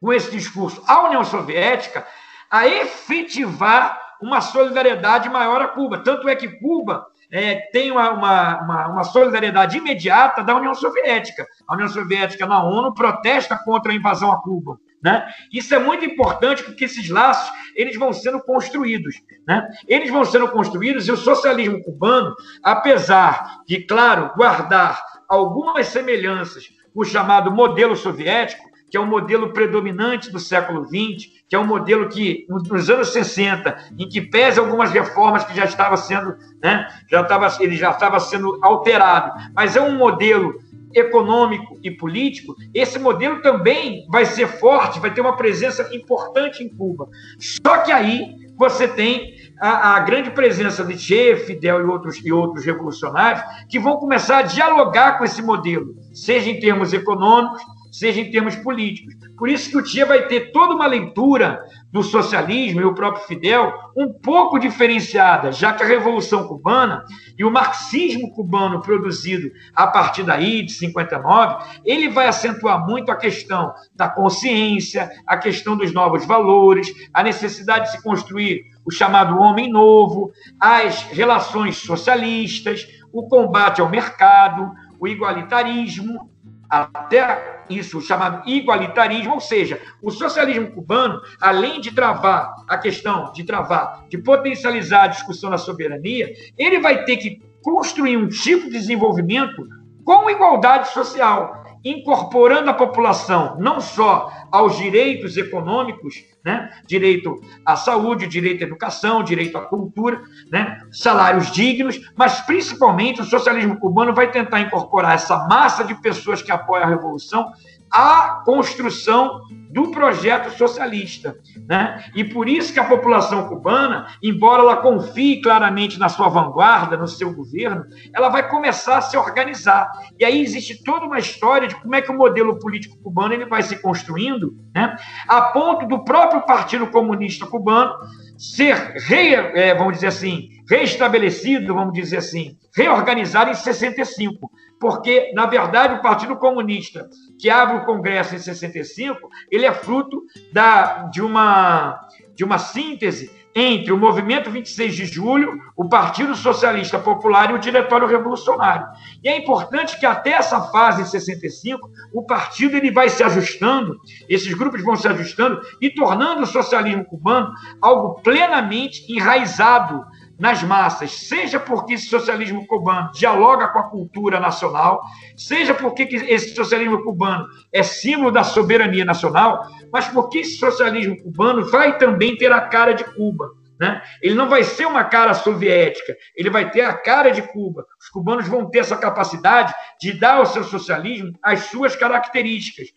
com 0.00 0.12
esse 0.12 0.30
discurso 0.30 0.82
a 0.86 1.04
União 1.04 1.22
Soviética 1.24 2.06
a 2.50 2.66
efetivar 2.66 4.00
uma 4.22 4.40
solidariedade 4.40 5.28
maior 5.28 5.60
a 5.60 5.68
Cuba. 5.68 5.98
Tanto 6.02 6.28
é 6.28 6.34
que 6.34 6.48
Cuba 6.58 7.06
é, 7.30 7.56
tem 7.70 7.90
uma, 7.90 8.10
uma, 8.12 8.88
uma, 8.88 9.04
solidariedade 9.04 9.76
imediata 9.76 10.42
da 10.42 10.56
União 10.56 10.74
Soviética. 10.74 11.46
A 11.68 11.74
União 11.74 11.88
Soviética 11.88 12.46
na 12.46 12.64
ONU 12.64 12.94
protesta 12.94 13.58
contra 13.62 13.92
a 13.92 13.94
invasão 13.94 14.32
a 14.32 14.40
Cuba. 14.40 14.78
Né? 15.02 15.26
Isso 15.52 15.74
é 15.74 15.78
muito 15.78 16.04
importante 16.04 16.62
porque 16.62 16.84
esses 16.84 17.08
laços 17.08 17.50
eles 17.74 17.96
vão 17.96 18.12
sendo 18.12 18.40
construídos. 18.40 19.22
Né? 19.46 19.66
Eles 19.86 20.10
vão 20.10 20.24
sendo 20.24 20.48
construídos 20.48 21.06
e 21.06 21.12
o 21.12 21.16
socialismo 21.16 21.82
cubano, 21.82 22.34
apesar 22.62 23.60
de, 23.66 23.80
claro, 23.82 24.32
guardar 24.36 25.00
algumas 25.28 25.86
semelhanças 25.86 26.68
com 26.92 27.02
o 27.02 27.04
chamado 27.04 27.50
modelo 27.52 27.94
soviético, 27.94 28.68
que 28.90 28.96
é 28.96 29.00
o 29.00 29.06
modelo 29.06 29.52
predominante 29.52 30.30
do 30.30 30.40
século 30.40 30.84
XX, 30.84 31.30
que 31.48 31.54
é 31.54 31.58
um 31.58 31.66
modelo 31.66 32.08
que, 32.08 32.46
nos 32.48 32.90
anos 32.90 33.12
60, 33.12 33.76
em 33.98 34.08
que 34.08 34.20
pese 34.20 34.58
algumas 34.58 34.90
reformas 34.90 35.44
que 35.44 35.54
já 35.54 35.64
estava 35.64 35.96
sendo, 35.96 36.36
né, 36.62 36.88
já 37.10 37.20
estava, 37.20 37.48
ele 37.60 37.76
já 37.76 37.90
estava 37.90 38.18
sendo 38.18 38.58
alterado, 38.62 39.32
mas 39.54 39.76
é 39.76 39.80
um 39.80 39.96
modelo 39.96 40.54
econômico 40.94 41.78
e 41.82 41.90
político, 41.90 42.54
esse 42.74 42.98
modelo 42.98 43.40
também 43.42 44.06
vai 44.08 44.24
ser 44.24 44.48
forte, 44.48 45.00
vai 45.00 45.12
ter 45.12 45.20
uma 45.20 45.36
presença 45.36 45.88
importante 45.94 46.62
em 46.62 46.68
Cuba. 46.68 47.08
Só 47.38 47.78
que 47.78 47.92
aí 47.92 48.36
você 48.56 48.88
tem 48.88 49.34
a, 49.60 49.94
a, 49.94 50.00
grande 50.00 50.30
presença 50.30 50.84
de 50.84 50.98
Che, 50.98 51.36
Fidel 51.36 51.80
e 51.80 51.84
outros, 51.84 52.16
e 52.24 52.32
outros 52.32 52.64
revolucionários 52.64 53.42
que 53.68 53.78
vão 53.78 53.96
começar 53.96 54.38
a 54.38 54.42
dialogar 54.42 55.18
com 55.18 55.24
esse 55.24 55.40
modelo, 55.42 55.94
seja 56.12 56.50
em 56.50 56.58
termos 56.58 56.92
econômicos, 56.92 57.62
seja 57.98 58.20
em 58.20 58.30
termos 58.30 58.54
políticos. 58.56 59.14
Por 59.36 59.48
isso 59.48 59.70
que 59.70 59.76
o 59.76 59.82
Tia 59.82 60.06
vai 60.06 60.26
ter 60.26 60.52
toda 60.52 60.74
uma 60.74 60.86
leitura 60.86 61.60
do 61.90 62.02
socialismo 62.02 62.80
e 62.80 62.84
o 62.84 62.94
próprio 62.94 63.26
Fidel 63.26 63.72
um 63.96 64.12
pouco 64.12 64.58
diferenciada, 64.58 65.50
já 65.50 65.72
que 65.72 65.82
a 65.82 65.86
Revolução 65.86 66.46
Cubana 66.46 67.02
e 67.36 67.44
o 67.44 67.50
marxismo 67.50 68.30
cubano 68.32 68.80
produzido 68.80 69.50
a 69.74 69.86
partir 69.86 70.22
daí, 70.22 70.62
de 70.62 70.72
59, 70.72 71.64
ele 71.84 72.08
vai 72.08 72.26
acentuar 72.26 72.86
muito 72.86 73.10
a 73.10 73.16
questão 73.16 73.72
da 73.94 74.08
consciência, 74.08 75.10
a 75.26 75.36
questão 75.36 75.76
dos 75.76 75.92
novos 75.92 76.26
valores, 76.26 76.92
a 77.12 77.22
necessidade 77.22 77.86
de 77.86 77.92
se 77.92 78.02
construir 78.02 78.64
o 78.84 78.90
chamado 78.90 79.38
homem 79.38 79.70
novo, 79.70 80.30
as 80.60 81.02
relações 81.04 81.76
socialistas, 81.78 82.86
o 83.12 83.28
combate 83.28 83.80
ao 83.80 83.88
mercado, 83.88 84.70
o 85.00 85.06
igualitarismo, 85.06 86.30
até 86.68 87.62
isso 87.70 88.00
chamado 88.00 88.48
igualitarismo, 88.48 89.34
ou 89.34 89.40
seja, 89.40 89.80
o 90.02 90.10
socialismo 90.10 90.70
cubano, 90.70 91.20
além 91.40 91.80
de 91.80 91.92
travar 91.92 92.54
a 92.66 92.78
questão, 92.78 93.32
de 93.32 93.44
travar, 93.44 94.06
de 94.08 94.18
potencializar 94.18 95.04
a 95.04 95.08
discussão 95.08 95.50
da 95.50 95.58
soberania, 95.58 96.32
ele 96.56 96.80
vai 96.80 97.04
ter 97.04 97.16
que 97.16 97.42
construir 97.62 98.16
um 98.16 98.28
tipo 98.28 98.66
de 98.66 98.72
desenvolvimento 98.72 99.66
com 100.04 100.30
igualdade 100.30 100.88
social, 100.88 101.67
incorporando 101.90 102.70
a 102.70 102.74
população 102.74 103.56
não 103.58 103.80
só 103.80 104.30
aos 104.50 104.76
direitos 104.76 105.36
econômicos, 105.36 106.24
né? 106.44 106.70
direito 106.86 107.40
à 107.64 107.76
saúde, 107.76 108.26
direito 108.26 108.62
à 108.62 108.66
educação, 108.66 109.22
direito 109.22 109.56
à 109.56 109.62
cultura, 109.62 110.20
né? 110.50 110.80
salários 110.90 111.50
dignos, 111.50 112.00
mas 112.16 112.40
principalmente 112.40 113.20
o 113.20 113.24
socialismo 113.24 113.78
cubano 113.78 114.14
vai 114.14 114.30
tentar 114.30 114.60
incorporar 114.60 115.14
essa 115.14 115.46
massa 115.48 115.84
de 115.84 115.94
pessoas 116.00 116.42
que 116.42 116.52
apoiam 116.52 116.84
a 116.84 116.88
revolução 116.88 117.52
à 117.90 118.42
construção 118.44 119.42
do 119.70 119.90
projeto 119.90 120.50
socialista. 120.56 121.38
Né? 121.66 122.04
E 122.14 122.24
por 122.24 122.48
isso 122.48 122.72
que 122.72 122.80
a 122.80 122.84
população 122.84 123.48
cubana, 123.48 124.06
embora 124.22 124.62
ela 124.62 124.76
confie 124.76 125.40
claramente 125.40 125.98
na 125.98 126.08
sua 126.08 126.28
vanguarda, 126.28 126.96
no 126.96 127.06
seu 127.06 127.34
governo, 127.34 127.84
ela 128.14 128.28
vai 128.28 128.48
começar 128.48 128.98
a 128.98 129.02
se 129.02 129.16
organizar. 129.16 129.90
E 130.18 130.24
aí 130.24 130.40
existe 130.40 130.82
toda 130.82 131.06
uma 131.06 131.18
história 131.18 131.68
de 131.68 131.76
como 131.76 131.94
é 131.94 132.02
que 132.02 132.10
o 132.10 132.16
modelo 132.16 132.58
político 132.58 132.96
cubano 133.02 133.34
ele 133.34 133.46
vai 133.46 133.62
se 133.62 133.80
construindo, 133.80 134.56
né? 134.74 134.96
a 135.28 135.42
ponto 135.42 135.86
do 135.86 136.04
próprio 136.04 136.42
Partido 136.42 136.86
Comunista 136.86 137.46
Cubano 137.46 137.94
ser, 138.38 138.94
re, 138.96 139.34
é, 139.34 139.74
vamos 139.74 139.94
dizer 139.94 140.08
assim, 140.08 140.50
reestabelecido, 140.68 141.74
vamos 141.74 141.94
dizer 141.94 142.18
assim, 142.18 142.56
reorganizado 142.74 143.50
em 143.50 143.54
65 143.54 144.50
porque, 144.80 145.32
na 145.34 145.46
verdade, 145.46 145.94
o 145.94 146.02
Partido 146.02 146.36
Comunista, 146.36 147.08
que 147.38 147.50
abre 147.50 147.78
o 147.78 147.84
Congresso 147.84 148.34
em 148.34 148.38
65, 148.38 149.28
ele 149.50 149.66
é 149.66 149.72
fruto 149.72 150.22
da, 150.52 151.04
de, 151.04 151.20
uma, 151.20 152.00
de 152.34 152.44
uma 152.44 152.58
síntese 152.58 153.36
entre 153.54 153.92
o 153.92 153.98
Movimento 153.98 154.50
26 154.50 154.94
de 154.94 155.06
Julho, 155.06 155.58
o 155.76 155.88
Partido 155.88 156.36
Socialista 156.36 156.96
Popular 156.96 157.50
e 157.50 157.54
o 157.54 157.58
Diretório 157.58 158.06
Revolucionário. 158.06 158.86
E 159.24 159.28
é 159.28 159.36
importante 159.36 159.98
que 159.98 160.06
até 160.06 160.30
essa 160.30 160.60
fase, 160.70 161.02
em 161.02 161.06
65, 161.06 161.90
o 162.12 162.24
partido 162.24 162.76
ele 162.76 162.92
vai 162.92 163.08
se 163.08 163.24
ajustando, 163.24 163.98
esses 164.28 164.54
grupos 164.54 164.84
vão 164.84 164.94
se 164.94 165.08
ajustando 165.08 165.60
e 165.80 165.90
tornando 165.90 166.42
o 166.42 166.46
socialismo 166.46 167.04
cubano 167.04 167.52
algo 167.82 168.20
plenamente 168.22 169.04
enraizado 169.12 170.04
nas 170.38 170.62
massas, 170.62 171.10
seja 171.12 171.58
porque 171.58 171.94
esse 171.94 172.06
socialismo 172.06 172.66
cubano 172.66 173.10
dialoga 173.12 173.68
com 173.68 173.78
a 173.78 173.90
cultura 173.90 174.38
nacional, 174.38 175.02
seja 175.36 175.74
porque 175.74 176.02
esse 176.02 176.54
socialismo 176.54 177.02
cubano 177.02 177.44
é 177.72 177.82
símbolo 177.82 178.30
da 178.30 178.44
soberania 178.44 179.04
nacional, 179.04 179.66
mas 179.92 180.06
porque 180.08 180.38
esse 180.38 180.56
socialismo 180.56 181.20
cubano 181.22 181.66
vai 181.66 181.98
também 181.98 182.36
ter 182.36 182.52
a 182.52 182.60
cara 182.60 182.92
de 182.92 183.04
Cuba. 183.04 183.50
Né? 183.80 184.02
Ele 184.20 184.34
não 184.34 184.48
vai 184.48 184.64
ser 184.64 184.86
uma 184.86 185.04
cara 185.04 185.34
soviética, 185.34 186.16
ele 186.36 186.50
vai 186.50 186.70
ter 186.70 186.80
a 186.82 186.92
cara 186.94 187.30
de 187.30 187.42
Cuba. 187.42 187.86
Os 188.00 188.08
cubanos 188.08 188.48
vão 188.48 188.68
ter 188.68 188.80
essa 188.80 188.96
capacidade 188.96 189.72
de 190.00 190.12
dar 190.12 190.36
ao 190.36 190.46
seu 190.46 190.64
socialismo 190.64 191.32
as 191.42 191.60
suas 191.64 191.94
características, 191.94 192.88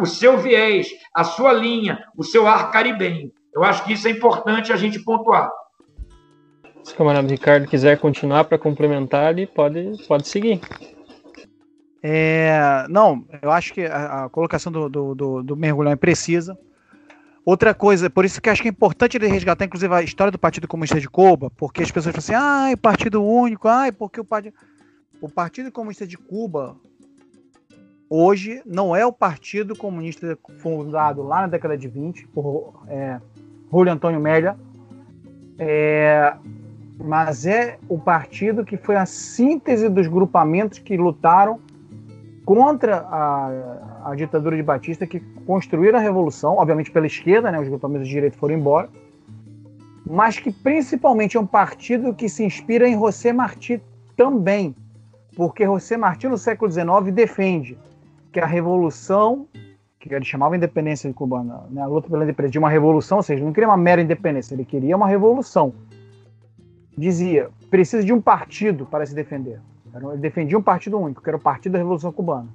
o 0.00 0.06
seu 0.06 0.36
viés, 0.36 0.88
a 1.14 1.22
sua 1.22 1.52
linha, 1.52 2.04
o 2.16 2.24
seu 2.24 2.48
ar 2.48 2.70
caribenho. 2.72 3.30
Eu 3.54 3.62
acho 3.62 3.84
que 3.84 3.92
isso 3.92 4.08
é 4.08 4.10
importante 4.10 4.72
a 4.72 4.76
gente 4.76 4.98
pontuar. 4.98 5.48
Se 6.84 6.92
o 6.92 6.96
camarada 6.96 7.26
Ricardo 7.26 7.66
quiser 7.66 7.98
continuar 7.98 8.44
para 8.44 8.58
complementar, 8.58 9.32
ele 9.32 9.46
pode, 9.46 10.06
pode 10.06 10.28
seguir. 10.28 10.60
É, 12.02 12.86
não, 12.90 13.24
eu 13.40 13.50
acho 13.50 13.72
que 13.72 13.86
a, 13.86 14.24
a 14.24 14.28
colocação 14.28 14.70
do, 14.70 14.90
do, 14.90 15.14
do, 15.14 15.42
do, 15.42 15.56
mergulhão 15.56 15.92
é 15.92 15.96
precisa. 15.96 16.58
Outra 17.42 17.72
coisa, 17.72 18.10
por 18.10 18.26
isso 18.26 18.40
que 18.42 18.50
acho 18.50 18.60
que 18.60 18.68
é 18.68 18.70
importante 18.70 19.16
ele 19.16 19.26
resgatar, 19.26 19.64
inclusive, 19.64 19.94
a 19.94 20.02
história 20.02 20.30
do 20.30 20.38
Partido 20.38 20.68
Comunista 20.68 21.00
de 21.00 21.08
Cuba, 21.08 21.50
porque 21.56 21.82
as 21.82 21.90
pessoas 21.90 22.14
falam 22.14 22.18
assim, 22.18 22.74
ah, 22.74 22.76
Partido 22.76 23.24
Único, 23.24 23.66
ai, 23.68 23.90
porque 23.90 24.20
o 24.20 24.24
Partido. 24.24 24.54
O 25.22 25.28
Partido 25.28 25.72
Comunista 25.72 26.06
de 26.06 26.18
Cuba, 26.18 26.76
hoje, 28.10 28.60
não 28.66 28.94
é 28.94 29.06
o 29.06 29.12
Partido 29.12 29.74
Comunista 29.74 30.38
fundado 30.58 31.22
lá 31.22 31.42
na 31.42 31.46
década 31.46 31.78
de 31.78 31.88
20, 31.88 32.26
por 32.28 32.82
é, 32.88 33.18
Julio 33.70 33.92
Antônio 33.92 34.20
Mélia. 34.20 34.58
É, 35.58 36.34
mas 36.98 37.44
é 37.44 37.78
o 37.88 37.98
partido 37.98 38.64
que 38.64 38.76
foi 38.76 38.96
a 38.96 39.06
síntese 39.06 39.88
dos 39.88 40.06
grupamentos 40.06 40.78
que 40.78 40.96
lutaram 40.96 41.60
contra 42.44 42.98
a, 42.98 44.10
a 44.10 44.14
ditadura 44.14 44.56
de 44.56 44.62
Batista, 44.62 45.06
que 45.06 45.20
construíram 45.46 45.98
a 45.98 46.02
revolução, 46.02 46.56
obviamente 46.58 46.90
pela 46.90 47.06
esquerda, 47.06 47.50
né, 47.50 47.58
os 47.58 47.68
grupamentos 47.68 48.06
de 48.06 48.14
direita 48.14 48.36
foram 48.36 48.54
embora, 48.54 48.88
mas 50.06 50.38
que 50.38 50.52
principalmente 50.52 51.36
é 51.36 51.40
um 51.40 51.46
partido 51.46 52.14
que 52.14 52.28
se 52.28 52.44
inspira 52.44 52.86
em 52.86 52.98
José 52.98 53.32
Martí 53.32 53.80
também, 54.16 54.76
porque 55.34 55.64
José 55.64 55.96
Martí 55.96 56.28
no 56.28 56.36
século 56.36 56.70
XIX 56.70 57.12
defende 57.12 57.78
que 58.30 58.38
a 58.38 58.46
revolução, 58.46 59.48
que 59.98 60.14
ele 60.14 60.24
chamava 60.24 60.54
independência 60.54 61.08
de 61.08 61.14
cubana, 61.14 61.62
né, 61.70 61.82
a 61.82 61.86
luta 61.86 62.10
pela 62.10 62.24
independência, 62.24 62.52
de 62.52 62.58
uma 62.58 62.68
revolução, 62.68 63.16
ou 63.16 63.22
seja, 63.22 63.42
não 63.42 63.52
queria 63.52 63.68
uma 63.68 63.76
mera 63.76 64.02
independência, 64.02 64.54
ele 64.54 64.66
queria 64.66 64.94
uma 64.94 65.08
revolução 65.08 65.72
dizia: 66.96 67.50
precisa 67.70 68.04
de 68.04 68.12
um 68.12 68.20
partido 68.20 68.86
para 68.86 69.04
se 69.06 69.14
defender. 69.14 69.60
Ele 69.94 70.18
defendia 70.18 70.58
um 70.58 70.62
partido 70.62 70.98
único, 70.98 71.22
que 71.22 71.30
era 71.30 71.36
o 71.36 71.40
Partido 71.40 71.72
da 71.72 71.78
Revolução 71.78 72.10
Cubana. 72.10 72.48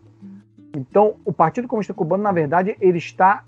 Então, 0.76 1.16
o 1.24 1.32
Partido 1.32 1.68
Comunista 1.68 1.94
Cubano, 1.94 2.22
na 2.22 2.32
verdade, 2.32 2.76
ele 2.80 2.98
está 2.98 3.44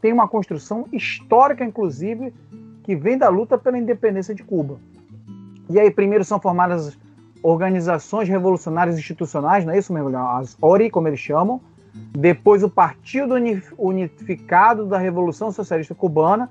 tem 0.00 0.14
uma 0.14 0.26
construção 0.26 0.86
histórica, 0.90 1.62
inclusive, 1.62 2.32
que 2.82 2.96
vem 2.96 3.18
da 3.18 3.28
luta 3.28 3.58
pela 3.58 3.76
independência 3.76 4.34
de 4.34 4.42
Cuba. 4.42 4.78
E 5.68 5.78
aí, 5.78 5.90
primeiro 5.90 6.24
são 6.24 6.40
formadas 6.40 6.98
organizações 7.42 8.30
revolucionárias 8.30 8.98
institucionais, 8.98 9.66
não 9.66 9.74
é 9.74 9.78
isso, 9.78 9.92
mesmo? 9.92 10.16
As 10.16 10.56
ORI, 10.60 10.88
como 10.88 11.06
eles 11.06 11.20
chamam. 11.20 11.60
Depois, 12.12 12.62
o 12.62 12.70
Partido 12.70 13.34
Unificado 13.76 14.86
da 14.86 14.96
Revolução 14.96 15.52
Socialista 15.52 15.94
Cubana, 15.94 16.48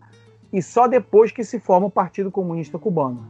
e 0.51 0.61
só 0.61 0.87
depois 0.87 1.31
que 1.31 1.43
se 1.43 1.59
forma 1.59 1.87
o 1.87 1.91
Partido 1.91 2.31
Comunista 2.31 2.79
Cubano. 2.79 3.27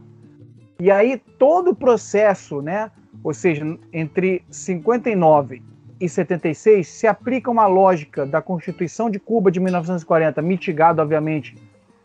E 0.80 0.90
aí 0.90 1.20
todo 1.38 1.72
o 1.72 1.74
processo, 1.74 2.62
né, 2.62 2.90
ou 3.22 3.34
seja, 3.34 3.64
entre 3.92 4.44
59 4.48 5.62
e 6.00 6.08
76, 6.08 6.86
se 6.86 7.06
aplica 7.06 7.50
uma 7.50 7.66
lógica 7.66 8.24
da 8.24 8.40
Constituição 8.40 9.10
de 9.10 9.18
Cuba 9.18 9.50
de 9.50 9.58
1940, 9.58 10.40
mitigada, 10.40 11.02
obviamente, 11.02 11.56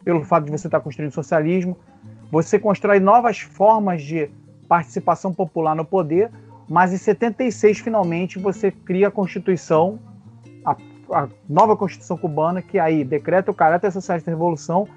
pelo 0.03 0.23
fato 0.23 0.45
de 0.45 0.51
você 0.51 0.67
estar 0.67 0.79
construindo 0.79 1.11
socialismo. 1.11 1.77
Você 2.31 2.57
constrói 2.57 2.99
novas 2.99 3.39
formas 3.39 4.01
de 4.01 4.29
participação 4.67 5.31
popular 5.31 5.75
no 5.75 5.85
poder, 5.85 6.31
mas 6.67 6.91
em 6.91 6.97
76, 6.97 7.79
finalmente, 7.79 8.39
você 8.39 8.71
cria 8.71 9.09
a 9.09 9.11
Constituição, 9.11 9.99
a, 10.65 10.75
a 11.11 11.27
nova 11.47 11.77
Constituição 11.77 12.17
cubana, 12.17 12.59
que 12.59 12.79
aí 12.79 13.03
decreta 13.03 13.51
o 13.51 13.53
caráter 13.53 13.91
socialista 13.91 14.31
da 14.31 14.35
Revolução 14.35 14.87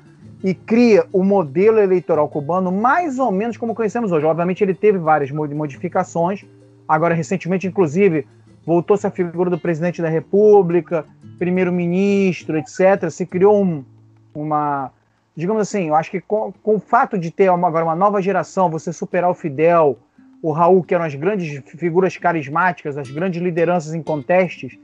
e 0.47 0.55
cria 0.55 1.05
o 1.13 1.25
modelo 1.25 1.81
eleitoral 1.81 2.29
cubano 2.29 2.71
mais 2.71 3.19
ou 3.19 3.33
menos 3.33 3.57
como 3.57 3.75
conhecemos 3.75 4.13
hoje. 4.13 4.25
Obviamente, 4.25 4.63
ele 4.63 4.75
teve 4.75 4.97
várias 4.97 5.29
modificações. 5.33 6.45
Agora, 6.87 7.17
recentemente, 7.17 7.67
inclusive, 7.67 8.25
voltou-se 8.65 9.05
a 9.05 9.11
figura 9.11 9.51
do 9.51 9.59
presidente 9.59 10.01
da 10.01 10.09
República, 10.09 11.05
primeiro-ministro, 11.37 12.57
etc. 12.57 13.11
Se 13.11 13.27
criou 13.27 13.61
um, 13.61 13.85
uma. 14.33 14.93
Digamos 15.35 15.63
assim, 15.63 15.89
eu 15.89 15.97
acho 15.97 16.13
que 16.13 16.21
com, 16.21 16.53
com 16.63 16.77
o 16.77 16.79
fato 16.81 17.19
de 17.19 17.33
ter 17.33 17.51
uma, 17.51 17.67
agora 17.67 17.85
uma 17.85 17.97
nova 17.97 18.23
geração, 18.23 18.71
você 18.71 18.93
superar 18.93 19.29
o 19.29 19.35
Fidel, 19.35 19.99
o 20.41 20.53
Raul, 20.53 20.85
que 20.85 20.95
eram 20.95 21.07
as 21.07 21.15
grandes 21.17 21.61
figuras 21.77 22.17
carismáticas, 22.17 22.97
as 22.97 23.11
grandes 23.11 23.43
lideranças 23.43 23.95
em 23.95 24.03
contestes, 24.03 24.79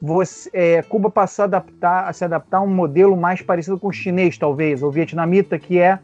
você, 0.00 0.50
é, 0.52 0.82
Cuba 0.82 1.10
passou 1.10 1.42
a, 1.42 1.46
adaptar, 1.46 2.08
a 2.08 2.12
se 2.12 2.24
adaptar 2.24 2.58
a 2.58 2.62
um 2.62 2.74
modelo 2.74 3.16
mais 3.16 3.42
parecido 3.42 3.78
com 3.78 3.88
o 3.88 3.92
chinês, 3.92 4.38
talvez, 4.38 4.82
ou 4.82 4.90
vietnamita, 4.90 5.58
que 5.58 5.78
é 5.78 5.98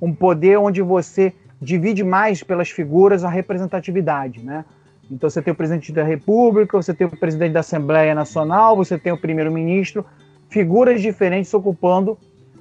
um 0.00 0.14
poder 0.14 0.58
onde 0.58 0.80
você 0.80 1.32
divide 1.60 2.02
mais 2.02 2.42
pelas 2.42 2.70
figuras 2.70 3.24
a 3.24 3.28
representatividade, 3.28 4.42
né? 4.42 4.64
Então 5.10 5.28
você 5.28 5.42
tem 5.42 5.52
o 5.52 5.56
presidente 5.56 5.92
da 5.92 6.02
República, 6.02 6.76
você 6.76 6.94
tem 6.94 7.06
o 7.06 7.10
presidente 7.10 7.52
da 7.52 7.60
Assembleia 7.60 8.14
Nacional, 8.14 8.74
você 8.74 8.98
tem 8.98 9.12
o 9.12 9.18
primeiro-ministro, 9.18 10.04
figuras 10.48 11.02
diferentes 11.02 11.52
ocupando 11.52 12.18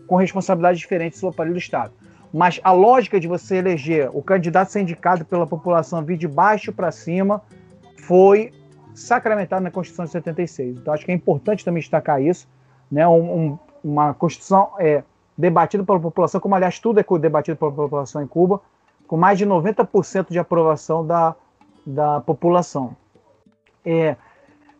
com 0.07 0.17
responsabilidades 0.17 0.79
diferentes 0.79 1.23
o 1.23 1.27
aparelho 1.27 1.55
do 1.55 1.59
Estado. 1.59 1.93
Mas 2.33 2.59
a 2.63 2.71
lógica 2.71 3.19
de 3.19 3.27
você 3.27 3.57
eleger 3.57 4.09
o 4.11 4.21
candidato 4.21 4.71
ser 4.71 4.81
indicado 4.81 5.23
pela 5.23 5.47
população 5.47 6.03
vir 6.03 6.17
de 6.17 6.27
baixo 6.27 6.73
para 6.73 6.91
cima 6.91 7.41
foi 7.95 8.51
sacramentada 8.93 9.61
na 9.61 9.71
Constituição 9.71 10.05
de 10.05 10.11
76. 10.11 10.77
Então 10.77 10.93
acho 10.93 11.05
que 11.05 11.11
é 11.11 11.15
importante 11.15 11.65
também 11.65 11.81
destacar 11.81 12.21
isso, 12.21 12.47
né? 12.91 13.07
Um, 13.07 13.37
um, 13.37 13.59
uma 13.83 14.13
Constituição 14.13 14.71
é, 14.79 15.03
debatida 15.37 15.83
pela 15.83 15.99
população, 15.99 16.39
como 16.39 16.55
aliás 16.55 16.79
tudo 16.79 16.99
é 16.99 17.05
debatido 17.19 17.57
pela 17.57 17.71
população 17.71 18.21
em 18.21 18.27
Cuba, 18.27 18.61
com 19.07 19.17
mais 19.17 19.37
de 19.37 19.45
90% 19.45 20.29
de 20.29 20.39
aprovação 20.39 21.05
da 21.05 21.35
da 21.85 22.21
população. 22.21 22.95
É, 23.85 24.15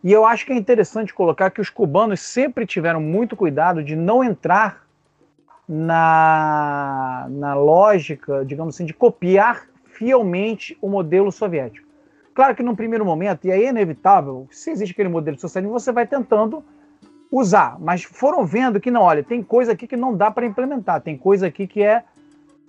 e 0.04 0.12
eu 0.12 0.26
acho 0.26 0.46
que 0.46 0.54
é 0.54 0.56
interessante 0.56 1.14
colocar 1.14 1.50
que 1.52 1.62
os 1.62 1.70
cubanos 1.70 2.22
sempre 2.22 2.66
tiveram 2.66 3.02
muito 3.02 3.36
cuidado 3.36 3.84
de 3.84 3.96
não 3.96 4.24
entrar 4.24 4.84
na, 5.68 7.28
na 7.30 7.54
lógica, 7.54 8.44
digamos 8.46 8.76
assim, 8.76 8.86
de 8.86 8.94
copiar 8.94 9.68
fielmente 9.86 10.78
o 10.82 10.90
modelo 10.90 11.32
soviético. 11.32 11.83
Claro 12.34 12.56
que 12.56 12.64
num 12.64 12.76
primeiro 12.76 13.06
momento, 13.06 13.46
e 13.46 13.52
aí 13.52 13.66
é 13.66 13.70
inevitável, 13.70 14.48
se 14.50 14.72
existe 14.72 14.94
aquele 14.94 15.10
modelo 15.10 15.36
de 15.36 15.42
socialismo, 15.42 15.80
você 15.80 15.92
vai 15.92 16.08
tentando 16.08 16.64
usar, 17.32 17.78
mas 17.80 18.04
foram 18.04 18.46
vendo 18.46 18.80
que 18.80 18.92
não, 18.92 19.02
olha, 19.02 19.24
tem 19.24 19.42
coisa 19.44 19.74
aqui 19.74 19.88
que 19.88 19.98
não 19.98 20.16
dá 20.16 20.32
para 20.32 20.46
implementar, 20.46 21.02
tem 21.02 21.18
coisa 21.18 21.48
aqui 21.48 21.68
que 21.68 21.84
é 21.84 22.04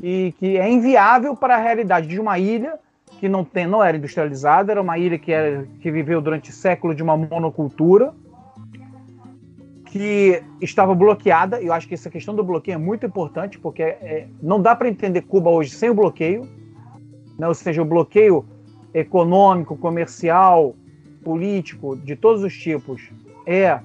e 0.03 0.35
que 0.39 0.57
é 0.57 0.69
inviável 0.69 1.37
para 1.37 1.55
a 1.55 1.59
realidade 1.59 2.09
de 2.09 2.21
uma 2.21 2.39
ilha 2.39 2.79
que 3.21 3.29
não, 3.29 3.45
tem, 3.45 3.67
não 3.67 3.83
era 3.83 3.97
industrializada, 3.97 4.73
era 4.73 4.83
uma 4.83 4.99
ilha 4.99 5.19
que, 5.19 5.33
era, 5.33 5.67
que 5.81 5.91
viveu 5.91 6.21
durante 6.21 6.51
séculos 6.53 6.97
de 6.97 7.03
uma 7.03 7.17
monocultura, 7.17 8.13
que 9.87 10.43
estava 10.61 10.95
bloqueada, 10.95 11.63
e 11.63 11.67
eu 11.67 11.73
acho 11.73 11.87
que 11.87 11.95
essa 11.95 12.11
questão 12.11 12.35
do 12.35 12.43
bloqueio 12.43 12.75
é 12.75 12.79
muito 12.79 13.07
importante, 13.07 13.59
porque 13.59 13.83
é, 13.83 14.27
não 14.43 14.61
dá 14.61 14.75
para 14.75 14.89
entender 14.89 15.23
Cuba 15.23 15.49
hoje 15.49 15.71
sem 15.71 15.91
o 15.91 15.95
bloqueio, 15.95 16.49
né? 17.39 17.47
ou 17.47 17.55
seja, 17.55 17.81
o 17.81 17.85
bloqueio 17.85 18.45
econômico, 18.95 19.77
comercial, 19.77 20.75
político, 21.23 21.97
de 21.97 22.15
todos 22.15 22.43
os 22.43 22.57
tipos, 22.57 23.11
é 23.47 23.81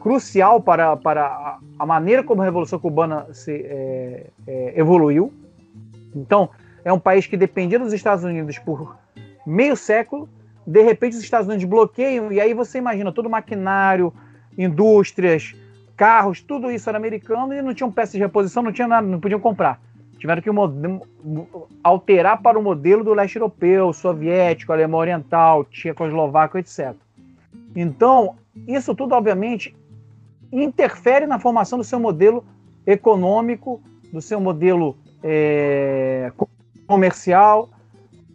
crucial 0.00 0.60
para, 0.60 0.96
para 0.96 1.58
a 1.78 1.86
maneira 1.86 2.22
como 2.22 2.42
a 2.42 2.44
Revolução 2.44 2.78
Cubana 2.78 3.26
se, 3.32 3.52
é, 3.52 4.26
é, 4.46 4.72
evoluiu. 4.76 5.32
Então, 6.14 6.50
é 6.84 6.92
um 6.92 6.98
país 6.98 7.26
que 7.26 7.36
dependia 7.36 7.78
dos 7.78 7.92
Estados 7.92 8.24
Unidos 8.24 8.58
por 8.58 8.96
meio 9.46 9.76
século. 9.76 10.28
De 10.66 10.82
repente, 10.82 11.16
os 11.16 11.22
Estados 11.22 11.48
Unidos 11.48 11.64
bloqueiam, 11.64 12.32
e 12.32 12.40
aí 12.40 12.54
você 12.54 12.78
imagina 12.78 13.12
todo 13.12 13.26
o 13.26 13.30
maquinário, 13.30 14.12
indústrias, 14.56 15.54
carros, 15.96 16.40
tudo 16.40 16.70
isso 16.70 16.88
era 16.88 16.98
americano 16.98 17.52
e 17.54 17.62
não 17.62 17.74
tinham 17.74 17.90
peças 17.90 18.12
de 18.12 18.18
reposição, 18.18 18.62
não 18.62 18.72
tinha 18.72 18.88
nada, 18.88 19.06
não 19.06 19.20
podiam 19.20 19.40
comprar. 19.40 19.80
Tiveram 20.22 20.40
que 20.40 20.50
alterar 21.82 22.40
para 22.40 22.56
o 22.56 22.62
modelo 22.62 23.02
do 23.02 23.12
leste 23.12 23.34
europeu, 23.34 23.92
soviético, 23.92 24.72
alemão 24.72 25.00
oriental, 25.00 25.64
tchecoslovaco, 25.64 26.58
etc. 26.58 26.94
Então, 27.74 28.36
isso 28.68 28.94
tudo, 28.94 29.16
obviamente, 29.16 29.74
interfere 30.52 31.26
na 31.26 31.40
formação 31.40 31.76
do 31.76 31.82
seu 31.82 31.98
modelo 31.98 32.44
econômico, 32.86 33.82
do 34.12 34.22
seu 34.22 34.40
modelo 34.40 34.96
é, 35.24 36.30
comercial, 36.86 37.68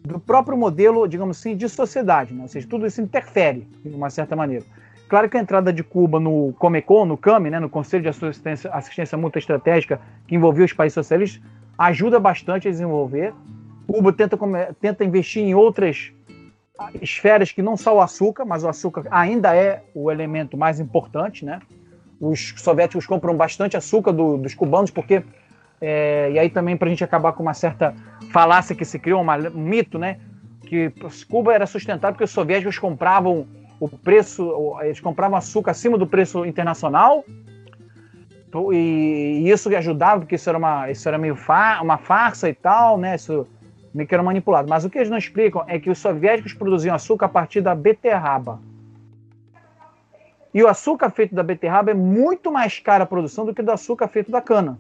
do 0.04 0.20
próprio 0.20 0.58
modelo, 0.58 1.08
digamos 1.08 1.40
assim, 1.40 1.56
de 1.56 1.70
sociedade. 1.70 2.34
Né? 2.34 2.42
Ou 2.42 2.50
seja, 2.50 2.68
tudo 2.68 2.86
isso 2.86 3.00
interfere, 3.00 3.66
de 3.82 3.96
uma 3.96 4.10
certa 4.10 4.36
maneira. 4.36 4.66
Claro 5.08 5.30
que 5.30 5.38
a 5.38 5.40
entrada 5.40 5.72
de 5.72 5.86
Cuba 5.86 6.20
no 6.20 6.52
Comecon, 6.60 7.06
no 7.06 7.16
CAME, 7.16 7.50
né, 7.50 7.62
no 7.62 7.70
Conselho 7.70 8.04
de 8.04 8.10
Assistência, 8.10 8.70
Assistência 8.72 9.18
Mútua 9.18 9.40
Estratégica, 9.40 10.02
que 10.28 10.36
envolveu 10.36 10.66
os 10.66 10.74
países 10.74 10.96
socialistas, 10.96 11.42
ajuda 11.78 12.20
bastante 12.20 12.68
a 12.68 12.72
desenvolver. 12.72 13.34
Cuba 13.86 14.12
tenta, 14.12 14.38
tenta 14.82 15.06
investir 15.06 15.44
em 15.44 15.54
outras 15.54 16.12
esferas 17.02 17.52
que 17.52 17.62
não 17.62 17.76
só 17.76 17.96
o 17.96 18.02
açúcar, 18.02 18.46
mas 18.46 18.64
o 18.64 18.68
açúcar 18.68 19.06
ainda 19.10 19.56
é 19.56 19.84
o 19.94 20.12
elemento 20.12 20.58
mais 20.58 20.80
importante. 20.80 21.46
Né? 21.46 21.60
Os 22.20 22.54
soviéticos 22.58 23.06
compram 23.06 23.36
bastante 23.36 23.78
açúcar 23.78 24.12
do, 24.12 24.38
dos 24.38 24.54
cubanos, 24.54 24.92
porque. 24.92 25.24
É, 25.80 26.32
e 26.32 26.40
aí 26.40 26.50
também 26.50 26.76
para 26.76 26.88
a 26.88 26.90
gente 26.90 27.04
acabar 27.04 27.34
com 27.34 27.44
uma 27.44 27.54
certa 27.54 27.94
falácia 28.32 28.76
que 28.76 28.84
se 28.84 28.98
criou, 28.98 29.22
um 29.22 29.62
mito, 29.62 30.00
né? 30.00 30.20
Que 30.62 30.92
Cuba 31.30 31.54
era 31.54 31.68
sustentável 31.68 32.14
porque 32.14 32.24
os 32.24 32.32
soviéticos 32.32 32.80
compravam 32.80 33.46
o 33.80 33.88
preço, 33.88 34.76
eles 34.82 35.00
compravam 35.00 35.38
açúcar 35.38 35.72
acima 35.72 35.96
do 35.96 36.08
preço 36.08 36.44
internacional. 36.46 37.24
E, 38.74 39.50
isso 39.50 39.74
ajudava, 39.76 40.22
porque 40.22 40.36
isso 40.36 40.50
era, 40.50 40.58
uma, 40.58 40.90
isso 40.90 41.08
era 41.08 41.18
meio 41.18 41.36
fa 41.36 41.80
uma 41.82 41.98
farsa 41.98 42.50
e 42.50 42.54
tal, 42.54 42.98
né? 42.98 43.16
Isso 43.16 43.48
meio 43.94 44.08
que 44.08 44.14
era 44.14 44.24
manipulado. 44.24 44.70
Mas 44.70 44.86
o 44.86 44.90
que 44.90 44.98
eles 44.98 45.10
não 45.10 45.18
explicam 45.18 45.64
é 45.68 45.80
que 45.80 45.90
os 45.90 46.00
soviéticos 46.00 46.54
produziam 46.54 46.96
açúcar 46.96 47.26
a 47.26 47.30
partir 47.30 47.62
da 47.62 47.76
beterraba. 47.76 48.60
E 50.54 50.64
o 50.64 50.68
açúcar 50.68 51.10
feito 51.10 51.36
da 51.36 51.44
beterraba 51.44 51.92
é 51.92 51.94
muito 51.94 52.52
mais 52.52 52.80
caro 52.80 53.04
a 53.04 53.08
produção 53.08 53.46
do 53.46 53.54
que 53.54 53.62
do 53.62 53.72
açúcar 53.72 54.08
feito 54.08 54.32
da 54.32 54.42
cana. 54.42 54.78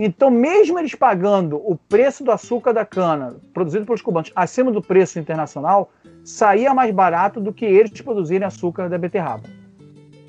Então, 0.00 0.30
mesmo 0.30 0.78
eles 0.78 0.94
pagando 0.94 1.56
o 1.56 1.76
preço 1.76 2.22
do 2.22 2.30
açúcar 2.30 2.72
da 2.72 2.84
cana 2.84 3.36
produzido 3.52 3.84
pelos 3.84 4.00
cubanos 4.00 4.30
acima 4.34 4.70
do 4.70 4.80
preço 4.80 5.18
internacional, 5.18 5.90
saía 6.24 6.72
mais 6.72 6.94
barato 6.94 7.40
do 7.40 7.52
que 7.52 7.64
eles 7.64 8.00
produzirem 8.00 8.46
açúcar 8.46 8.88
da 8.88 8.96
beterraba. 8.96 9.48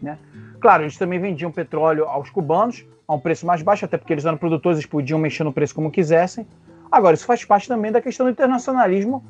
Né? 0.02 0.18
Claro, 0.60 0.84
eles 0.84 0.98
também 0.98 1.20
vendiam 1.20 1.52
petróleo 1.52 2.06
aos 2.06 2.30
cubanos 2.30 2.86
a 3.08 3.14
um 3.16 3.20
preço 3.20 3.46
mais 3.46 3.62
baixo, 3.62 3.86
até 3.86 3.98
porque 3.98 4.14
eles 4.14 4.26
eram 4.26 4.38
produtores, 4.38 4.78
eles 4.78 4.90
podiam 4.90 5.18
mexer 5.18 5.44
no 5.44 5.54
preço 5.54 5.74
como 5.74 5.90
quisessem. 5.90 6.46
Agora, 6.92 7.16
isso 7.16 7.26
faz 7.26 7.44
parte 7.46 7.68
também 7.68 7.92
da 7.92 8.02
questão 8.02 8.26
do 8.26 8.32
internacionalismo, 8.32 9.24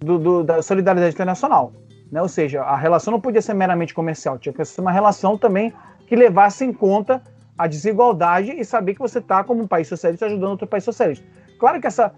do, 0.00 0.18
do, 0.18 0.44
da 0.44 0.62
solidariedade 0.62 1.14
internacional. 1.14 1.72
Né? 2.10 2.20
Ou 2.20 2.28
seja, 2.28 2.62
a 2.62 2.76
relação 2.76 3.12
não 3.12 3.20
podia 3.20 3.42
ser 3.42 3.54
meramente 3.54 3.94
comercial, 3.94 4.38
tinha 4.38 4.52
que 4.52 4.64
ser 4.64 4.80
uma 4.80 4.92
relação 4.92 5.38
também 5.38 5.72
que 6.06 6.14
levasse 6.14 6.64
em 6.64 6.72
conta 6.72 7.22
a 7.56 7.66
desigualdade 7.66 8.52
e 8.52 8.64
saber 8.64 8.94
que 8.94 9.00
você 9.00 9.18
está, 9.18 9.42
como 9.42 9.62
um 9.62 9.66
país 9.66 9.88
socialista, 9.88 10.26
ajudando 10.26 10.50
outro 10.50 10.66
país 10.66 10.84
socialista. 10.84 11.24
Claro 11.58 11.80
que 11.80 11.86
essa, 11.86 12.12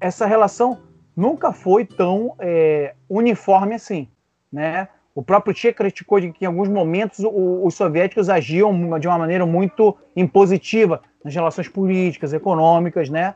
essa 0.00 0.26
relação 0.26 0.78
nunca 1.16 1.52
foi 1.52 1.84
tão 1.84 2.34
é, 2.38 2.94
uniforme 3.08 3.74
assim. 3.74 4.08
Né? 4.52 4.88
O 5.14 5.22
próprio 5.22 5.54
Che 5.54 5.72
criticou 5.72 6.18
de 6.18 6.32
que 6.32 6.44
em 6.44 6.48
alguns 6.48 6.68
momentos 6.68 7.20
o, 7.20 7.64
os 7.64 7.74
soviéticos 7.74 8.28
agiam 8.28 8.98
de 8.98 9.06
uma 9.06 9.18
maneira 9.18 9.46
muito 9.46 9.96
impositiva 10.16 11.00
nas 11.24 11.34
relações 11.34 11.68
políticas, 11.68 12.32
econômicas, 12.32 13.08
né? 13.08 13.34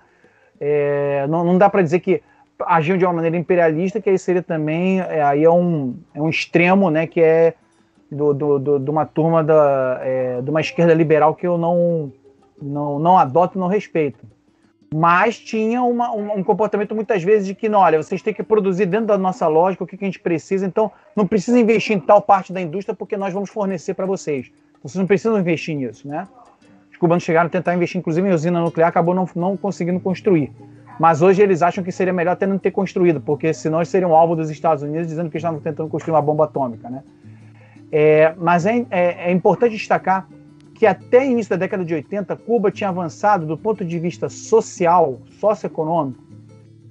É, 0.60 1.24
não, 1.28 1.44
não, 1.44 1.56
dá 1.56 1.70
para 1.70 1.82
dizer 1.82 2.00
que 2.00 2.20
agiam 2.66 2.98
de 2.98 3.04
uma 3.04 3.14
maneira 3.14 3.36
imperialista, 3.36 4.00
que 4.00 4.10
aí 4.10 4.18
seria 4.18 4.42
também 4.42 5.00
é, 5.00 5.22
aí 5.22 5.44
é 5.44 5.50
um, 5.50 5.96
é 6.12 6.20
um 6.20 6.28
extremo, 6.28 6.90
né? 6.90 7.06
Que 7.06 7.20
é 7.20 7.54
do, 8.10 8.34
do, 8.34 8.58
do, 8.58 8.78
de 8.80 8.90
uma 8.90 9.06
turma 9.06 9.44
da, 9.44 10.00
é, 10.02 10.42
de 10.42 10.50
uma 10.50 10.60
esquerda 10.60 10.92
liberal 10.92 11.36
que 11.36 11.46
eu 11.46 11.56
não, 11.56 12.12
não, 12.60 12.98
não 12.98 13.16
adoto 13.16 13.56
e 13.56 13.60
não 13.60 13.68
respeito. 13.68 14.26
Mas 14.94 15.38
tinha 15.38 15.82
uma, 15.82 16.14
um, 16.14 16.38
um, 16.38 16.42
comportamento 16.42 16.94
muitas 16.94 17.22
vezes 17.22 17.46
de 17.46 17.54
que, 17.54 17.68
não, 17.68 17.80
olha, 17.80 18.02
vocês 18.02 18.22
têm 18.22 18.32
que 18.32 18.42
produzir 18.42 18.86
dentro 18.86 19.06
da 19.06 19.18
nossa 19.18 19.46
lógica 19.46 19.84
o 19.84 19.86
que, 19.86 19.98
que 19.98 20.04
a 20.04 20.08
gente 20.08 20.18
precisa, 20.18 20.66
então 20.66 20.90
não 21.14 21.26
precisa 21.26 21.58
investir 21.58 21.94
em 21.94 22.00
tal 22.00 22.22
parte 22.22 22.52
da 22.52 22.60
indústria 22.60 22.94
porque 22.94 23.16
nós 23.16 23.34
vamos 23.34 23.50
fornecer 23.50 23.92
para 23.92 24.06
vocês. 24.06 24.50
Vocês 24.82 24.98
não 24.98 25.06
precisam 25.06 25.38
investir 25.38 25.76
nisso, 25.76 26.08
né? 26.08 26.26
Os 26.90 26.96
cubanos 26.96 27.22
chegaram 27.22 27.48
a 27.48 27.50
tentar 27.50 27.74
investir, 27.74 27.98
inclusive, 27.98 28.26
em 28.26 28.32
usina 28.32 28.60
nuclear, 28.60 28.88
acabou 28.88 29.14
não, 29.14 29.28
não 29.36 29.56
conseguindo 29.56 30.00
construir. 30.00 30.52
Mas 30.98 31.22
hoje 31.22 31.42
eles 31.42 31.62
acham 31.62 31.84
que 31.84 31.92
seria 31.92 32.12
melhor 32.12 32.32
até 32.32 32.46
não 32.46 32.58
ter 32.58 32.70
construído, 32.70 33.20
porque 33.20 33.52
senão 33.52 33.78
eles 33.78 33.88
seriam 33.88 34.14
alvo 34.14 34.34
dos 34.34 34.50
Estados 34.50 34.82
Unidos 34.82 35.06
dizendo 35.06 35.30
que 35.30 35.36
estavam 35.36 35.60
tentando 35.60 35.88
construir 35.88 36.14
uma 36.14 36.22
bomba 36.22 36.44
atômica. 36.44 36.88
Né? 36.88 37.02
É, 37.92 38.34
mas 38.36 38.66
é, 38.66 38.84
é, 38.90 39.30
é 39.30 39.32
importante 39.32 39.76
destacar 39.76 40.28
que 40.78 40.86
até 40.86 41.26
início 41.26 41.50
da 41.50 41.56
década 41.56 41.84
de 41.84 41.92
80, 41.92 42.36
Cuba 42.36 42.70
tinha 42.70 42.88
avançado 42.88 43.44
do 43.44 43.58
ponto 43.58 43.84
de 43.84 43.98
vista 43.98 44.28
social, 44.28 45.20
socioeconômico, 45.40 46.22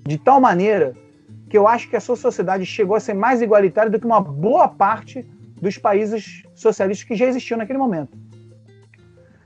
de 0.05 0.17
tal 0.17 0.41
maneira 0.41 0.93
que 1.49 1.57
eu 1.57 1.65
acho 1.65 1.89
que 1.89 1.95
a 1.95 2.01
sua 2.01 2.17
sociedade 2.17 2.65
chegou 2.65 2.97
a 2.97 2.99
ser 2.99 3.13
mais 3.13 3.41
igualitária 3.41 3.89
do 3.89 3.97
que 3.97 4.05
uma 4.05 4.19
boa 4.19 4.67
parte 4.67 5.25
dos 5.61 5.77
países 5.77 6.43
socialistas 6.53 7.07
que 7.07 7.15
já 7.15 7.27
existiam 7.27 7.57
naquele 7.57 7.79
momento. 7.79 8.17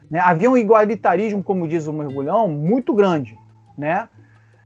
Né? 0.09 0.19
Havia 0.19 0.49
um 0.49 0.57
igualitarismo, 0.57 1.43
como 1.43 1.67
diz 1.67 1.85
o 1.85 1.93
mergulhão, 1.93 2.47
muito 2.47 2.95
grande. 2.95 3.37
Né? 3.77 4.09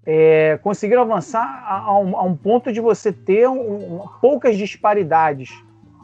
É, 0.05 0.57
conseguiram 0.63 1.01
avançar 1.01 1.43
a, 1.43 1.79
a, 1.79 1.99
um, 1.99 2.17
a, 2.17 2.23
um, 2.23 2.35
ponto 2.35 2.71
de 2.71 2.79
você 2.79 3.11
ter 3.11 3.49
um, 3.49 3.95
um, 3.95 4.07
poucas 4.21 4.57
disparidades 4.57 5.49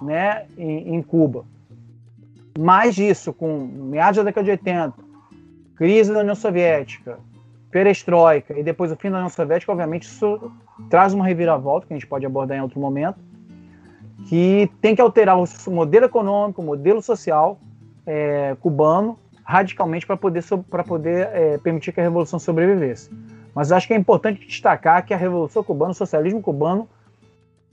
né, 0.02 0.46
em, 0.58 0.96
em, 0.96 1.02
Cuba. 1.02 1.46
Mais 2.60 2.96
disso, 2.96 3.34
com 3.34 3.66
meados 3.66 4.18
da 4.18 4.24
década 4.24 4.46
de 4.46 4.52
80, 4.52 4.94
crise 5.76 6.14
da 6.14 6.20
União 6.20 6.36
Soviética, 6.36 7.20
perestroika 7.72 8.60
e 8.60 8.64
depois 8.64 8.92
o 8.92 8.96
fim 8.96 9.10
da 9.10 9.18
União 9.18 9.30
Soviética, 9.30 9.72
obviamente, 9.72 10.04
isso 10.04 10.52
traz 10.90 11.14
uma 11.14 11.26
reviravolta 11.26 11.88
que 11.88 11.94
a 11.94 11.96
gente 11.96 12.08
pode 12.08 12.26
abordar 12.26 12.58
em 12.58 12.62
outro 12.62 12.80
momento, 12.80 13.20
que 14.28 14.70
tem 14.82 14.96
que 14.96 15.02
alterar 15.02 15.38
o 15.40 15.46
modelo 15.72 16.06
econômico, 16.06 16.62
o 16.62 16.66
modelo 16.66 17.02
social 17.02 17.58
é, 18.06 18.56
cubano 18.60 19.18
radicalmente 19.44 20.06
para 20.06 20.16
poder, 20.16 20.44
para 20.70 20.84
poder 20.84 21.30
é, 21.34 21.58
permitir 21.58 21.92
que 21.92 22.00
a 22.00 22.04
revolução 22.04 22.40
sobrevivesse. 22.40 23.10
Mas 23.54 23.72
acho 23.72 23.88
que 23.88 23.94
é 23.94 23.98
importante 23.98 24.46
destacar 24.46 25.06
que 25.06 25.14
a 25.14 25.18
revolução 25.18 25.64
cubana, 25.64 25.92
o 25.92 25.96
socialismo 25.96 26.42
cubano, 26.42 26.88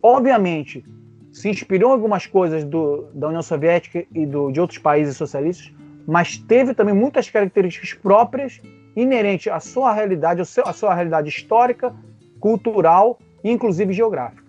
obviamente 0.03 0.85
se 1.33 1.49
inspirou 1.49 1.91
em 1.91 1.93
algumas 1.95 2.27
coisas 2.27 2.65
do, 2.65 3.09
da 3.15 3.29
União 3.29 3.43
Soviética 3.43 4.05
e 4.15 4.27
do, 4.27 4.51
de 4.51 4.61
outros 4.61 4.79
países 4.79 5.17
socialistas, 5.17 5.73
mas 6.07 6.39
teve 6.39 6.75
também 6.75 6.95
muitas 6.95 7.29
características 7.29 7.95
próprias 7.95 8.61
inerentes 8.97 9.53
à 9.53 9.61
sua 9.61 9.93
realidade, 9.93 10.41
à 10.41 10.73
sua 10.73 10.95
realidade 10.95 11.29
histórica, 11.29 11.95
cultural 12.41 13.19
e 13.45 13.51
inclusive 13.51 13.93
geográfica. 13.93 14.43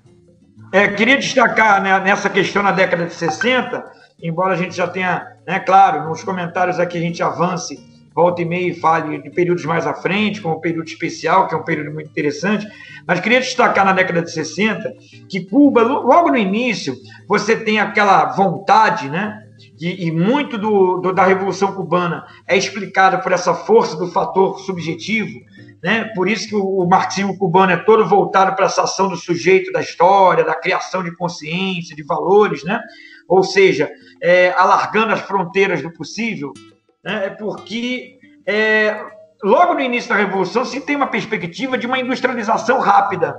É, 0.72 0.88
queria 0.88 1.18
destacar 1.18 1.82
né, 1.82 2.00
nessa 2.00 2.30
questão 2.30 2.62
na 2.62 2.72
década 2.72 3.06
de 3.06 3.14
60, 3.14 3.84
embora 4.22 4.54
a 4.54 4.58
gente 4.58 4.76
já 4.76 4.88
tenha, 4.88 5.36
né, 5.48 5.60
claro, 5.60 6.08
nos 6.08 6.24
comentários 6.24 6.80
aqui 6.80 6.98
a 6.98 7.02
gente 7.02 7.24
avance, 7.24 7.80
volta 8.20 8.42
e 8.42 8.46
meia 8.46 8.70
e 8.70 8.74
fale 8.74 9.22
de 9.22 9.30
períodos 9.30 9.64
mais 9.64 9.88
à 9.88 9.94
frente, 9.94 10.42
como 10.42 10.56
o 10.56 10.60
período 10.60 10.90
especial, 10.90 11.48
que 11.48 11.56
é 11.56 11.58
um 11.58 11.64
período 11.64 11.94
muito 11.94 12.10
interessante, 12.10 12.68
mas 13.08 13.22
queria 13.22 13.40
destacar 13.40 13.86
na 13.86 13.94
década 13.94 14.22
de 14.22 14.30
60 14.30 14.94
que 15.30 15.46
Cuba, 15.46 15.84
logo 15.84 16.30
no 16.30 16.38
início, 16.38 16.98
você 17.30 17.56
tem 17.56 17.80
aquela 17.80 18.26
vontade, 18.26 19.10
né, 19.10 19.42
e, 19.80 20.08
e 20.08 20.12
muito 20.12 20.58
do, 20.58 20.98
do, 20.98 21.14
da 21.14 21.26
Revolução 21.26 21.74
Cubana 21.74 22.26
é 22.46 22.58
explicada 22.58 23.20
por 23.20 23.32
essa 23.32 23.54
força 23.54 23.96
do 23.96 24.12
fator 24.12 24.60
subjetivo, 24.60 25.40
né? 25.82 26.12
Por 26.14 26.28
isso 26.28 26.50
que 26.50 26.56
o, 26.56 26.86
marxismo 26.86 27.38
cubano 27.38 27.72
é 27.72 27.78
todo 27.78 28.06
voltado 28.06 28.54
para 28.54 28.66
essa 28.66 28.84
ação 28.84 29.08
do 29.08 29.16
sujeito 29.16 29.72
da 29.72 29.80
história, 29.80 30.44
da 30.44 30.56
criação 30.56 31.02
de 31.02 31.16
consciência, 31.16 31.96
de 31.96 32.04
valores, 32.04 32.64
né? 32.66 32.82
Ou 33.28 33.44
seja, 33.44 33.90
é, 34.22 34.52
alargando 34.52 35.14
as 35.14 35.22
fronteiras 35.22 35.82
do 35.82 35.92
possível, 35.92 36.52
né? 37.10 37.26
é 37.26 37.30
porque 37.32 38.20
é, 38.46 39.04
logo 39.44 39.74
no 39.74 39.82
início 39.82 40.10
da 40.10 40.16
Revolução 40.16 40.64
se 40.64 40.80
tem 40.82 40.96
uma 40.96 41.08
perspectiva 41.08 41.78
de 41.78 41.88
uma 41.88 42.00
industrialização 42.00 42.80
rápida. 42.80 43.36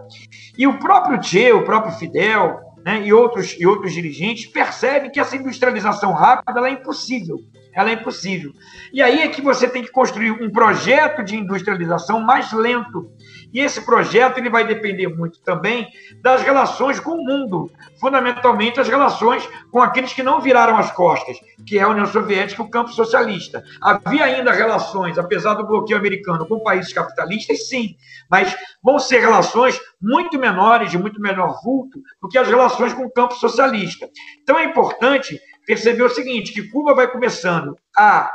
E 0.59 0.67
o 0.67 0.79
próprio 0.79 1.23
Che, 1.23 1.53
o 1.53 1.65
próprio 1.65 1.95
Fidel 1.95 2.59
né, 2.85 3.03
e, 3.05 3.13
outros, 3.13 3.57
e 3.59 3.67
outros 3.67 3.93
dirigentes 3.93 4.47
percebem 4.47 5.11
que 5.11 5.21
essa 5.21 5.37
industrialização 5.37 6.13
rápida 6.13 6.69
é 6.69 6.73
impossível 6.73 7.37
ela 7.73 7.91
é 7.91 7.95
impossível. 7.95 8.53
E 8.93 9.03
aí 9.03 9.21
é 9.21 9.29
que 9.29 9.41
você 9.41 9.69
tem 9.69 9.83
que 9.83 9.91
construir 9.91 10.31
um 10.31 10.51
projeto 10.51 11.23
de 11.23 11.37
industrialização 11.37 12.21
mais 12.21 12.53
lento. 12.53 13.11
E 13.53 13.61
esse 13.61 13.85
projeto 13.85 14.39
ele 14.39 14.49
vai 14.49 14.67
depender 14.67 15.09
muito 15.09 15.41
também 15.41 15.89
das 16.23 16.43
relações 16.43 17.01
com 17.01 17.13
o 17.13 17.25
mundo, 17.25 17.71
fundamentalmente 18.01 18.81
as 18.81 18.89
relações 18.89 19.49
com 19.71 19.81
aqueles 19.81 20.13
que 20.13 20.23
não 20.23 20.41
viraram 20.41 20.77
as 20.77 20.93
costas, 20.93 21.37
que 21.67 21.79
é 21.79 21.83
a 21.83 21.89
União 21.89 22.07
Soviética 22.07 22.63
e 22.63 22.65
o 22.65 22.71
campo 22.71 22.93
socialista. 22.93 23.63
Havia 23.81 24.25
ainda 24.25 24.53
relações, 24.53 25.19
apesar 25.19 25.55
do 25.55 25.67
bloqueio 25.67 25.99
americano, 25.99 26.47
com 26.47 26.61
países 26.61 26.93
capitalistas, 26.93 27.69
sim, 27.69 27.97
mas 28.31 28.57
vão 28.83 28.99
ser 28.99 29.21
relações 29.21 29.81
muito 30.01 30.39
menores, 30.39 30.91
de 30.91 30.99
muito 30.99 31.21
menor 31.21 31.61
vulto, 31.63 32.01
do 32.23 32.29
que 32.29 32.39
as 32.39 32.49
relações 32.49 32.93
com 32.93 33.05
o 33.05 33.11
campo 33.11 33.35
socialista. 33.35 34.09
Então 34.43 34.59
é 34.59 34.65
importante 34.65 35.41
percebeu 35.71 36.07
o 36.07 36.11
seguinte, 36.11 36.53
que 36.53 36.69
Cuba 36.69 36.97
vai 36.97 37.09
começando 37.09 37.79
a, 37.97 38.29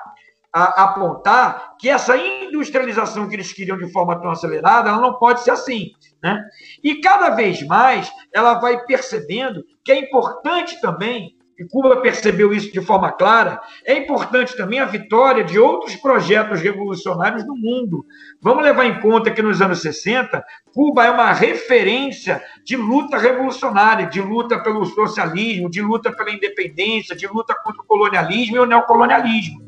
a, 0.53 0.83
apontar 0.85 1.75
que 1.77 1.89
essa 1.89 2.15
industrialização 2.15 3.27
que 3.27 3.35
eles 3.35 3.51
queriam 3.51 3.77
de 3.77 3.91
forma 3.91 4.17
tão 4.21 4.31
acelerada, 4.31 4.87
ela 4.87 5.01
não 5.01 5.15
pode 5.15 5.41
ser 5.41 5.51
assim. 5.51 5.91
Né? 6.23 6.41
E 6.81 7.01
cada 7.01 7.31
vez 7.31 7.61
mais 7.67 8.09
ela 8.33 8.53
vai 8.53 8.85
percebendo 8.85 9.65
que 9.83 9.91
é 9.91 9.99
importante 9.99 10.79
também 10.79 11.34
e 11.57 11.63
Cuba 11.63 12.01
percebeu 12.01 12.53
isso 12.53 12.71
de 12.71 12.81
forma 12.81 13.11
clara, 13.11 13.61
é 13.85 13.97
importante 13.97 14.55
também 14.57 14.79
a 14.79 14.85
vitória 14.85 15.43
de 15.43 15.57
outros 15.57 15.95
projetos 15.95 16.59
revolucionários 16.59 17.45
no 17.45 17.55
mundo. 17.55 18.05
Vamos 18.41 18.63
levar 18.63 18.85
em 18.85 18.99
conta 18.99 19.31
que 19.31 19.41
nos 19.41 19.61
anos 19.61 19.81
60, 19.81 20.43
Cuba 20.73 21.05
é 21.05 21.09
uma 21.09 21.31
referência 21.31 22.43
de 22.65 22.75
luta 22.75 23.17
revolucionária, 23.17 24.07
de 24.07 24.21
luta 24.21 24.59
pelo 24.61 24.85
socialismo, 24.85 25.69
de 25.69 25.81
luta 25.81 26.11
pela 26.11 26.31
independência, 26.31 27.15
de 27.15 27.27
luta 27.27 27.55
contra 27.63 27.81
o 27.81 27.85
colonialismo 27.85 28.57
e 28.57 28.59
o 28.59 28.65
neocolonialismo. 28.65 29.61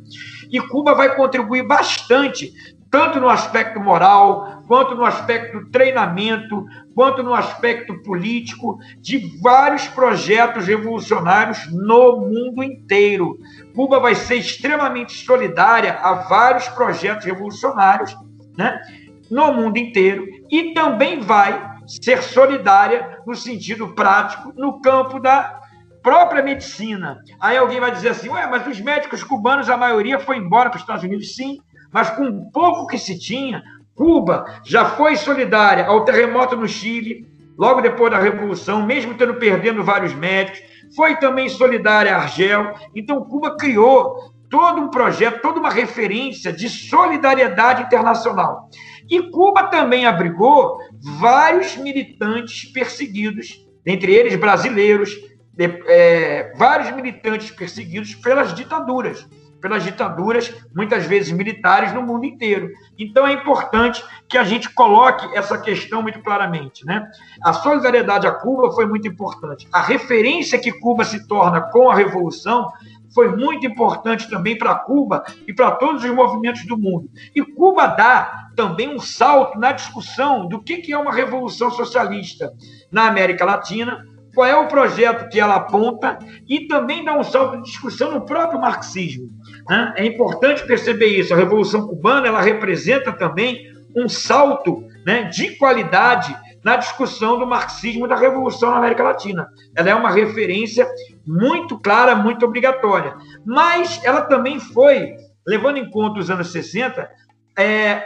E 0.51 0.59
Cuba 0.59 0.93
vai 0.93 1.15
contribuir 1.15 1.65
bastante 1.65 2.51
tanto 2.89 3.19
no 3.19 3.29
aspecto 3.29 3.79
moral, 3.79 4.63
quanto 4.67 4.95
no 4.95 5.05
aspecto 5.05 5.69
treinamento, 5.69 6.65
quanto 6.97 7.21
no 7.21 7.35
aspecto 7.35 8.01
político, 8.01 8.79
de 8.99 9.39
vários 9.39 9.87
projetos 9.87 10.65
revolucionários 10.65 11.71
no 11.71 12.21
mundo 12.21 12.63
inteiro. 12.63 13.37
Cuba 13.75 13.99
vai 13.99 14.15
ser 14.15 14.37
extremamente 14.37 15.13
solidária 15.23 15.93
a 16.01 16.13
vários 16.13 16.67
projetos 16.69 17.23
revolucionários 17.23 18.17
né, 18.57 18.81
no 19.29 19.53
mundo 19.53 19.77
inteiro 19.77 20.25
e 20.49 20.73
também 20.73 21.19
vai 21.19 21.69
ser 21.85 22.23
solidária 22.23 23.19
no 23.27 23.35
sentido 23.35 23.89
prático 23.89 24.51
no 24.57 24.81
campo 24.81 25.19
da 25.19 25.61
própria 26.01 26.41
medicina. 26.41 27.19
Aí 27.39 27.57
alguém 27.57 27.79
vai 27.79 27.91
dizer 27.91 28.09
assim, 28.09 28.29
ué, 28.29 28.47
mas 28.47 28.65
os 28.65 28.81
médicos 28.81 29.23
cubanos, 29.23 29.69
a 29.69 29.77
maioria 29.77 30.17
foi 30.17 30.37
embora 30.37 30.71
para 30.71 30.77
os 30.77 30.81
Estados 30.81 31.03
Unidos. 31.03 31.35
Sim, 31.35 31.59
mas 31.91 32.09
com 32.09 32.27
o 32.27 32.51
pouco 32.51 32.87
que 32.87 32.97
se 32.97 33.19
tinha, 33.19 33.61
Cuba 33.97 34.61
já 34.63 34.85
foi 34.91 35.15
solidária 35.15 35.87
ao 35.87 36.05
terremoto 36.05 36.55
no 36.55 36.67
Chile, 36.67 37.27
logo 37.57 37.81
depois 37.81 38.11
da 38.11 38.19
Revolução, 38.19 38.85
mesmo 38.85 39.15
tendo 39.15 39.33
perdendo 39.33 39.83
vários 39.83 40.13
médicos, 40.13 40.61
foi 40.95 41.15
também 41.15 41.49
solidária 41.49 42.15
a 42.15 42.21
Argel. 42.21 42.75
Então, 42.95 43.25
Cuba 43.25 43.57
criou 43.57 44.31
todo 44.51 44.79
um 44.79 44.89
projeto, 44.89 45.41
toda 45.41 45.59
uma 45.59 45.71
referência 45.71 46.53
de 46.53 46.69
solidariedade 46.69 47.83
internacional. 47.83 48.69
E 49.09 49.31
Cuba 49.31 49.63
também 49.63 50.05
abrigou 50.05 50.77
vários 51.19 51.75
militantes 51.75 52.71
perseguidos, 52.71 53.65
entre 53.83 54.13
eles 54.13 54.35
brasileiros, 54.35 55.09
é, 55.57 56.53
vários 56.55 56.95
militantes 56.95 57.49
perseguidos 57.49 58.13
pelas 58.13 58.53
ditaduras 58.53 59.27
pelas 59.61 59.83
ditaduras, 59.83 60.53
muitas 60.75 61.05
vezes 61.05 61.31
militares, 61.31 61.93
no 61.93 62.01
mundo 62.01 62.25
inteiro. 62.25 62.69
Então 62.97 63.25
é 63.25 63.33
importante 63.33 64.03
que 64.27 64.37
a 64.37 64.43
gente 64.43 64.69
coloque 64.73 65.35
essa 65.37 65.57
questão 65.57 66.01
muito 66.01 66.21
claramente. 66.21 66.85
Né? 66.85 67.05
A 67.43 67.53
solidariedade 67.53 68.27
a 68.27 68.31
Cuba 68.31 68.71
foi 68.71 68.85
muito 68.85 69.07
importante. 69.07 69.67
A 69.71 69.81
referência 69.81 70.59
que 70.59 70.71
Cuba 70.71 71.03
se 71.03 71.27
torna 71.27 71.61
com 71.61 71.89
a 71.89 71.95
Revolução 71.95 72.67
foi 73.13 73.35
muito 73.35 73.65
importante 73.65 74.29
também 74.29 74.57
para 74.57 74.75
Cuba 74.75 75.23
e 75.47 75.53
para 75.53 75.71
todos 75.71 76.03
os 76.03 76.11
movimentos 76.11 76.65
do 76.65 76.77
mundo. 76.77 77.09
E 77.35 77.41
Cuba 77.41 77.87
dá 77.87 78.49
também 78.55 78.93
um 78.93 78.99
salto 78.99 79.57
na 79.57 79.71
discussão 79.71 80.47
do 80.47 80.61
que 80.61 80.91
é 80.91 80.97
uma 80.97 81.13
revolução 81.13 81.71
socialista 81.71 82.51
na 82.91 83.07
América 83.07 83.45
Latina, 83.45 84.03
qual 84.33 84.47
é 84.47 84.55
o 84.55 84.67
projeto 84.67 85.29
que 85.29 85.39
ela 85.39 85.55
aponta 85.55 86.19
e 86.47 86.67
também 86.67 87.03
dá 87.03 87.17
um 87.17 87.23
salto 87.23 87.57
de 87.57 87.63
discussão 87.63 88.11
no 88.11 88.23
próprio 88.23 88.61
marxismo. 88.61 89.29
Né? 89.69 89.93
É 89.97 90.05
importante 90.05 90.65
perceber 90.65 91.07
isso. 91.07 91.33
A 91.33 91.37
Revolução 91.37 91.87
Cubana 91.87 92.27
ela 92.27 92.41
representa 92.41 93.11
também 93.11 93.71
um 93.95 94.07
salto 94.07 94.83
né, 95.05 95.23
de 95.23 95.55
qualidade 95.57 96.35
na 96.63 96.75
discussão 96.75 97.39
do 97.39 97.47
marxismo 97.47 98.07
da 98.07 98.15
Revolução 98.15 98.71
na 98.71 98.77
América 98.77 99.03
Latina. 99.03 99.47
Ela 99.75 99.89
é 99.89 99.95
uma 99.95 100.11
referência 100.11 100.87
muito 101.25 101.79
clara, 101.79 102.15
muito 102.15 102.45
obrigatória. 102.45 103.15
Mas 103.45 104.03
ela 104.03 104.21
também 104.21 104.59
foi 104.59 105.15
levando 105.47 105.77
em 105.77 105.89
conta 105.89 106.19
os 106.19 106.29
anos 106.29 106.51
60, 106.51 107.09
é, 107.57 108.05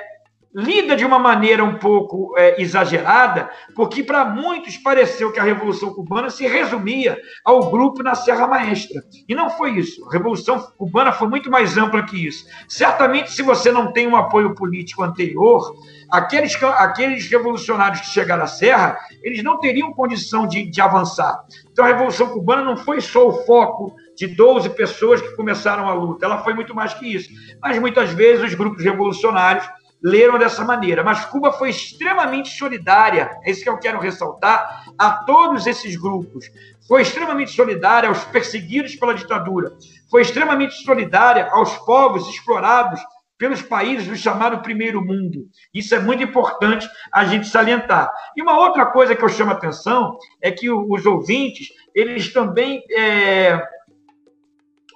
lida 0.53 0.95
de 0.95 1.05
uma 1.05 1.17
maneira 1.17 1.63
um 1.63 1.77
pouco 1.77 2.33
é, 2.37 2.61
exagerada, 2.61 3.49
porque 3.75 4.03
para 4.03 4.25
muitos 4.25 4.77
pareceu 4.77 5.31
que 5.31 5.39
a 5.39 5.43
Revolução 5.43 5.93
Cubana 5.93 6.29
se 6.29 6.45
resumia 6.45 7.17
ao 7.43 7.71
grupo 7.71 8.03
na 8.03 8.15
Serra 8.15 8.47
Maestra. 8.47 9.01
E 9.27 9.33
não 9.33 9.49
foi 9.49 9.71
isso. 9.71 10.05
A 10.09 10.11
Revolução 10.11 10.59
Cubana 10.77 11.11
foi 11.11 11.29
muito 11.29 11.49
mais 11.49 11.77
ampla 11.77 12.03
que 12.03 12.27
isso. 12.27 12.45
Certamente, 12.67 13.31
se 13.31 13.41
você 13.41 13.71
não 13.71 13.93
tem 13.93 14.07
um 14.07 14.15
apoio 14.15 14.53
político 14.53 15.03
anterior, 15.03 15.73
aqueles, 16.11 16.61
aqueles 16.61 17.29
revolucionários 17.29 18.01
que 18.01 18.07
chegaram 18.07 18.43
à 18.43 18.47
Serra, 18.47 18.97
eles 19.23 19.41
não 19.43 19.59
teriam 19.59 19.93
condição 19.93 20.45
de, 20.45 20.69
de 20.69 20.81
avançar. 20.81 21.45
Então, 21.71 21.85
a 21.85 21.87
Revolução 21.87 22.27
Cubana 22.27 22.63
não 22.63 22.75
foi 22.75 22.99
só 22.99 23.27
o 23.27 23.45
foco 23.45 23.95
de 24.17 24.27
12 24.27 24.69
pessoas 24.71 25.21
que 25.21 25.35
começaram 25.35 25.89
a 25.89 25.93
luta, 25.93 26.25
ela 26.25 26.43
foi 26.43 26.53
muito 26.53 26.75
mais 26.75 26.93
que 26.93 27.07
isso. 27.11 27.29
Mas 27.61 27.79
muitas 27.79 28.11
vezes 28.11 28.43
os 28.43 28.53
grupos 28.53 28.83
revolucionários 28.83 29.65
leram 30.01 30.39
dessa 30.39 30.63
maneira. 30.63 31.03
Mas 31.03 31.25
Cuba 31.25 31.51
foi 31.51 31.69
extremamente 31.69 32.49
solidária, 32.57 33.37
é 33.43 33.51
isso 33.51 33.63
que 33.63 33.69
eu 33.69 33.77
quero 33.77 33.99
ressaltar, 33.99 34.83
a 34.97 35.11
todos 35.11 35.67
esses 35.67 35.95
grupos. 35.95 36.45
Foi 36.87 37.01
extremamente 37.01 37.51
solidária 37.51 38.09
aos 38.09 38.23
perseguidos 38.25 38.95
pela 38.95 39.13
ditadura. 39.13 39.71
Foi 40.09 40.21
extremamente 40.21 40.73
solidária 40.83 41.47
aos 41.51 41.77
povos 41.79 42.27
explorados 42.27 42.99
pelos 43.41 43.61
países 43.63 44.07
do 44.07 44.15
chamado 44.15 44.61
primeiro 44.61 45.03
mundo. 45.03 45.47
Isso 45.73 45.95
é 45.95 45.99
muito 45.99 46.21
importante 46.21 46.87
a 47.11 47.25
gente 47.25 47.47
salientar. 47.47 48.07
E 48.35 48.41
uma 48.41 48.59
outra 48.59 48.85
coisa 48.85 49.15
que 49.15 49.23
eu 49.23 49.29
chamo 49.29 49.49
a 49.49 49.55
atenção 49.55 50.15
é 50.39 50.51
que 50.51 50.69
os 50.69 51.07
ouvintes, 51.07 51.69
eles 51.95 52.31
também 52.31 52.83
é, 52.91 53.59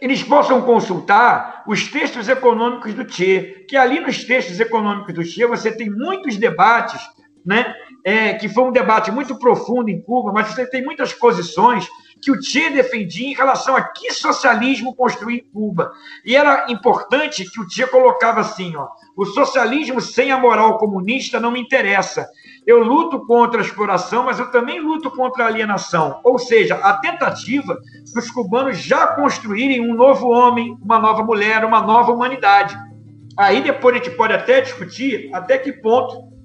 eles 0.05 0.21
possam 0.21 0.61
consultar 0.61 1.63
os 1.65 1.89
textos 1.89 2.29
econômicos 2.29 2.93
do 2.93 3.11
Che, 3.11 3.65
que 3.67 3.75
ali 3.75 3.99
nos 3.99 4.23
textos 4.23 4.59
econômicos 4.59 5.15
do 5.15 5.23
Che 5.23 5.47
você 5.47 5.71
tem 5.71 5.89
muitos 5.89 6.37
debates, 6.37 7.01
né? 7.43 7.73
É, 8.03 8.33
que 8.35 8.47
foi 8.47 8.65
um 8.65 8.71
debate 8.71 9.11
muito 9.11 9.39
profundo 9.39 9.89
em 9.89 9.99
Cuba, 9.99 10.31
mas 10.31 10.49
você 10.49 10.69
tem 10.69 10.85
muitas 10.85 11.11
posições 11.11 11.87
que 12.21 12.29
o 12.29 12.39
Che 12.39 12.69
defendia 12.69 13.29
em 13.29 13.33
relação 13.33 13.75
a 13.75 13.81
que 13.81 14.13
socialismo 14.13 14.93
construir 14.93 15.37
em 15.37 15.51
Cuba. 15.51 15.91
E 16.23 16.35
era 16.35 16.67
importante 16.69 17.43
que 17.43 17.59
o 17.59 17.67
Che 17.67 17.87
colocava 17.87 18.41
assim, 18.41 18.75
ó, 18.75 18.87
o 19.17 19.25
socialismo 19.25 19.99
sem 19.99 20.31
a 20.31 20.37
moral 20.37 20.77
comunista 20.77 21.39
não 21.39 21.49
me 21.49 21.59
interessa. 21.59 22.27
Eu 22.65 22.83
luto 22.83 23.25
contra 23.25 23.61
a 23.61 23.63
exploração, 23.63 24.25
mas 24.25 24.39
eu 24.39 24.49
também 24.51 24.79
luto 24.79 25.11
contra 25.11 25.43
a 25.43 25.47
alienação. 25.47 26.19
Ou 26.23 26.39
seja, 26.39 26.75
a 26.75 26.93
tentativa 26.93 27.77
dos 28.13 28.31
cubanos 28.31 28.77
já 28.77 29.07
construírem 29.07 29.81
um 29.81 29.93
novo 29.93 30.29
homem, 30.29 30.75
uma 30.81 30.97
nova 30.97 31.23
mulher, 31.23 31.63
uma 31.63 31.81
nova 31.81 32.11
humanidade. 32.11 32.75
Aí 33.37 33.61
depois 33.61 33.95
a 33.95 33.97
gente 33.99 34.15
pode 34.15 34.33
até 34.33 34.61
discutir 34.61 35.29
até 35.33 35.57
que 35.57 35.73
ponto 35.73 36.35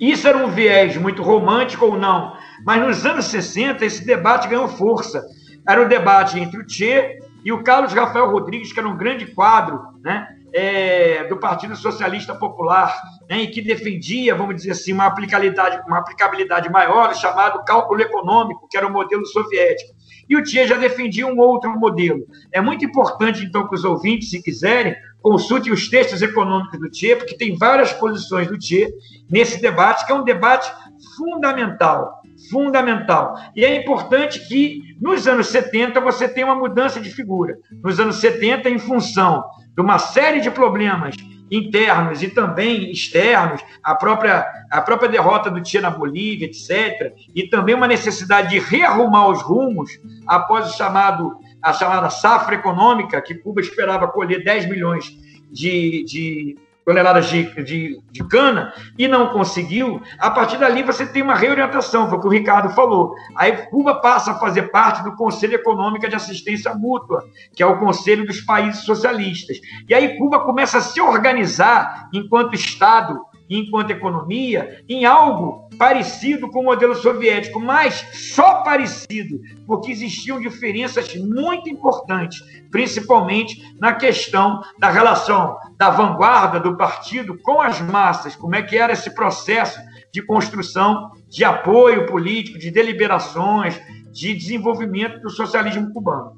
isso 0.00 0.28
era 0.28 0.36
um 0.36 0.48
viés 0.48 0.96
muito 0.96 1.22
romântico 1.22 1.86
ou 1.86 1.98
não. 1.98 2.34
Mas 2.64 2.82
nos 2.82 3.06
anos 3.06 3.26
60 3.26 3.84
esse 3.84 4.04
debate 4.04 4.48
ganhou 4.48 4.68
força. 4.68 5.22
Era 5.66 5.82
o 5.82 5.88
debate 5.88 6.38
entre 6.38 6.60
o 6.60 6.68
Che 6.68 7.18
e 7.44 7.52
o 7.52 7.62
Carlos 7.62 7.92
Rafael 7.92 8.30
Rodrigues, 8.30 8.72
que 8.72 8.78
era 8.78 8.88
um 8.88 8.96
grande 8.96 9.26
quadro, 9.26 9.80
né? 10.02 10.26
É, 10.56 11.24
do 11.24 11.36
Partido 11.36 11.76
Socialista 11.76 12.34
Popular, 12.34 12.98
né, 13.28 13.42
e 13.42 13.48
que 13.48 13.60
defendia, 13.60 14.34
vamos 14.34 14.56
dizer 14.56 14.70
assim, 14.70 14.90
uma 14.90 15.04
aplicabilidade, 15.04 15.82
uma 15.86 15.98
aplicabilidade 15.98 16.70
maior, 16.70 17.14
chamado 17.14 17.62
cálculo 17.62 18.00
econômico, 18.00 18.66
que 18.66 18.74
era 18.74 18.86
o 18.86 18.92
modelo 18.92 19.26
soviético. 19.26 19.94
E 20.26 20.34
o 20.34 20.42
Tia 20.42 20.66
já 20.66 20.78
defendia 20.78 21.26
um 21.26 21.38
outro 21.38 21.78
modelo. 21.78 22.26
É 22.50 22.60
muito 22.62 22.86
importante, 22.86 23.44
então, 23.44 23.68
que 23.68 23.74
os 23.74 23.84
ouvintes, 23.84 24.30
se 24.30 24.42
quiserem, 24.42 24.96
consultem 25.20 25.70
os 25.70 25.90
textos 25.90 26.22
econômicos 26.22 26.80
do 26.80 26.90
Tia, 26.90 27.18
porque 27.18 27.36
tem 27.36 27.54
várias 27.58 27.92
posições 27.92 28.48
do 28.48 28.58
Tia 28.58 28.88
nesse 29.30 29.60
debate, 29.60 30.06
que 30.06 30.12
é 30.12 30.14
um 30.14 30.24
debate 30.24 30.72
fundamental 31.18 32.22
fundamental. 32.50 33.34
E 33.54 33.64
é 33.64 33.74
importante 33.80 34.46
que, 34.46 34.82
nos 35.00 35.26
anos 35.26 35.46
70, 35.48 36.00
você 36.00 36.28
tenha 36.28 36.46
uma 36.46 36.54
mudança 36.54 37.00
de 37.00 37.10
figura. 37.10 37.56
Nos 37.82 37.98
anos 37.98 38.16
70, 38.16 38.68
em 38.68 38.78
função 38.78 39.42
de 39.76 39.82
uma 39.82 39.98
série 39.98 40.40
de 40.40 40.50
problemas 40.50 41.14
internos 41.50 42.22
e 42.22 42.28
também 42.28 42.90
externos, 42.90 43.62
a 43.82 43.94
própria, 43.94 44.46
a 44.70 44.80
própria 44.80 45.08
derrota 45.08 45.50
do 45.50 45.62
Tia 45.62 45.80
na 45.80 45.90
Bolívia, 45.90 46.46
etc., 46.46 47.14
e 47.34 47.48
também 47.48 47.74
uma 47.74 47.86
necessidade 47.86 48.50
de 48.50 48.58
rearrumar 48.58 49.28
os 49.28 49.42
rumos 49.42 49.90
após 50.26 50.68
o 50.68 50.76
chamado, 50.76 51.38
a 51.62 51.72
chamada 51.72 52.10
safra 52.10 52.56
econômica, 52.56 53.22
que 53.22 53.34
Cuba 53.34 53.60
esperava 53.60 54.08
colher 54.08 54.42
10 54.42 54.68
milhões 54.68 55.16
de, 55.52 56.04
de 56.04 56.56
toneladas 56.86 57.26
de, 57.26 57.42
de, 57.64 58.00
de, 58.12 58.24
cana 58.28 58.72
e 58.96 59.08
não 59.08 59.30
conseguiu, 59.30 60.00
a 60.20 60.30
partir 60.30 60.56
dali 60.56 60.84
você 60.84 61.04
tem 61.04 61.20
uma 61.20 61.34
reorientação, 61.34 62.08
foi 62.08 62.16
o 62.16 62.20
que 62.20 62.28
o 62.28 62.30
Ricardo 62.30 62.72
falou. 62.74 63.12
Aí 63.36 63.66
Cuba 63.66 63.96
passa 63.96 64.30
a 64.30 64.38
fazer 64.38 64.70
parte 64.70 65.02
do 65.02 65.16
Conselho 65.16 65.56
Econômico 65.56 66.08
de 66.08 66.14
Assistência 66.14 66.72
Mútua, 66.74 67.24
que 67.52 67.60
é 67.60 67.66
o 67.66 67.80
Conselho 67.80 68.24
dos 68.24 68.40
Países 68.40 68.84
Socialistas. 68.84 69.58
E 69.88 69.92
aí 69.92 70.16
Cuba 70.16 70.38
começa 70.44 70.78
a 70.78 70.80
se 70.80 71.00
organizar 71.00 72.08
enquanto 72.12 72.54
Estado 72.54 73.20
enquanto 73.48 73.90
economia 73.90 74.82
em 74.88 75.04
algo 75.04 75.68
parecido 75.78 76.50
com 76.50 76.60
o 76.60 76.64
modelo 76.64 76.94
soviético, 76.94 77.60
mas 77.60 78.06
só 78.12 78.62
parecido, 78.62 79.40
porque 79.66 79.90
existiam 79.90 80.40
diferenças 80.40 81.14
muito 81.14 81.68
importantes, 81.68 82.42
principalmente 82.70 83.62
na 83.78 83.92
questão 83.92 84.60
da 84.78 84.90
relação 84.90 85.56
da 85.76 85.90
vanguarda 85.90 86.58
do 86.58 86.76
partido 86.76 87.38
com 87.38 87.60
as 87.60 87.80
massas, 87.80 88.34
como 88.34 88.54
é 88.54 88.62
que 88.62 88.76
era 88.76 88.92
esse 88.92 89.14
processo 89.14 89.78
de 90.12 90.22
construção 90.22 91.10
de 91.28 91.44
apoio 91.44 92.06
político, 92.06 92.58
de 92.58 92.70
deliberações, 92.70 93.78
de 94.10 94.34
desenvolvimento 94.34 95.20
do 95.20 95.28
socialismo 95.28 95.92
cubano. 95.92 96.36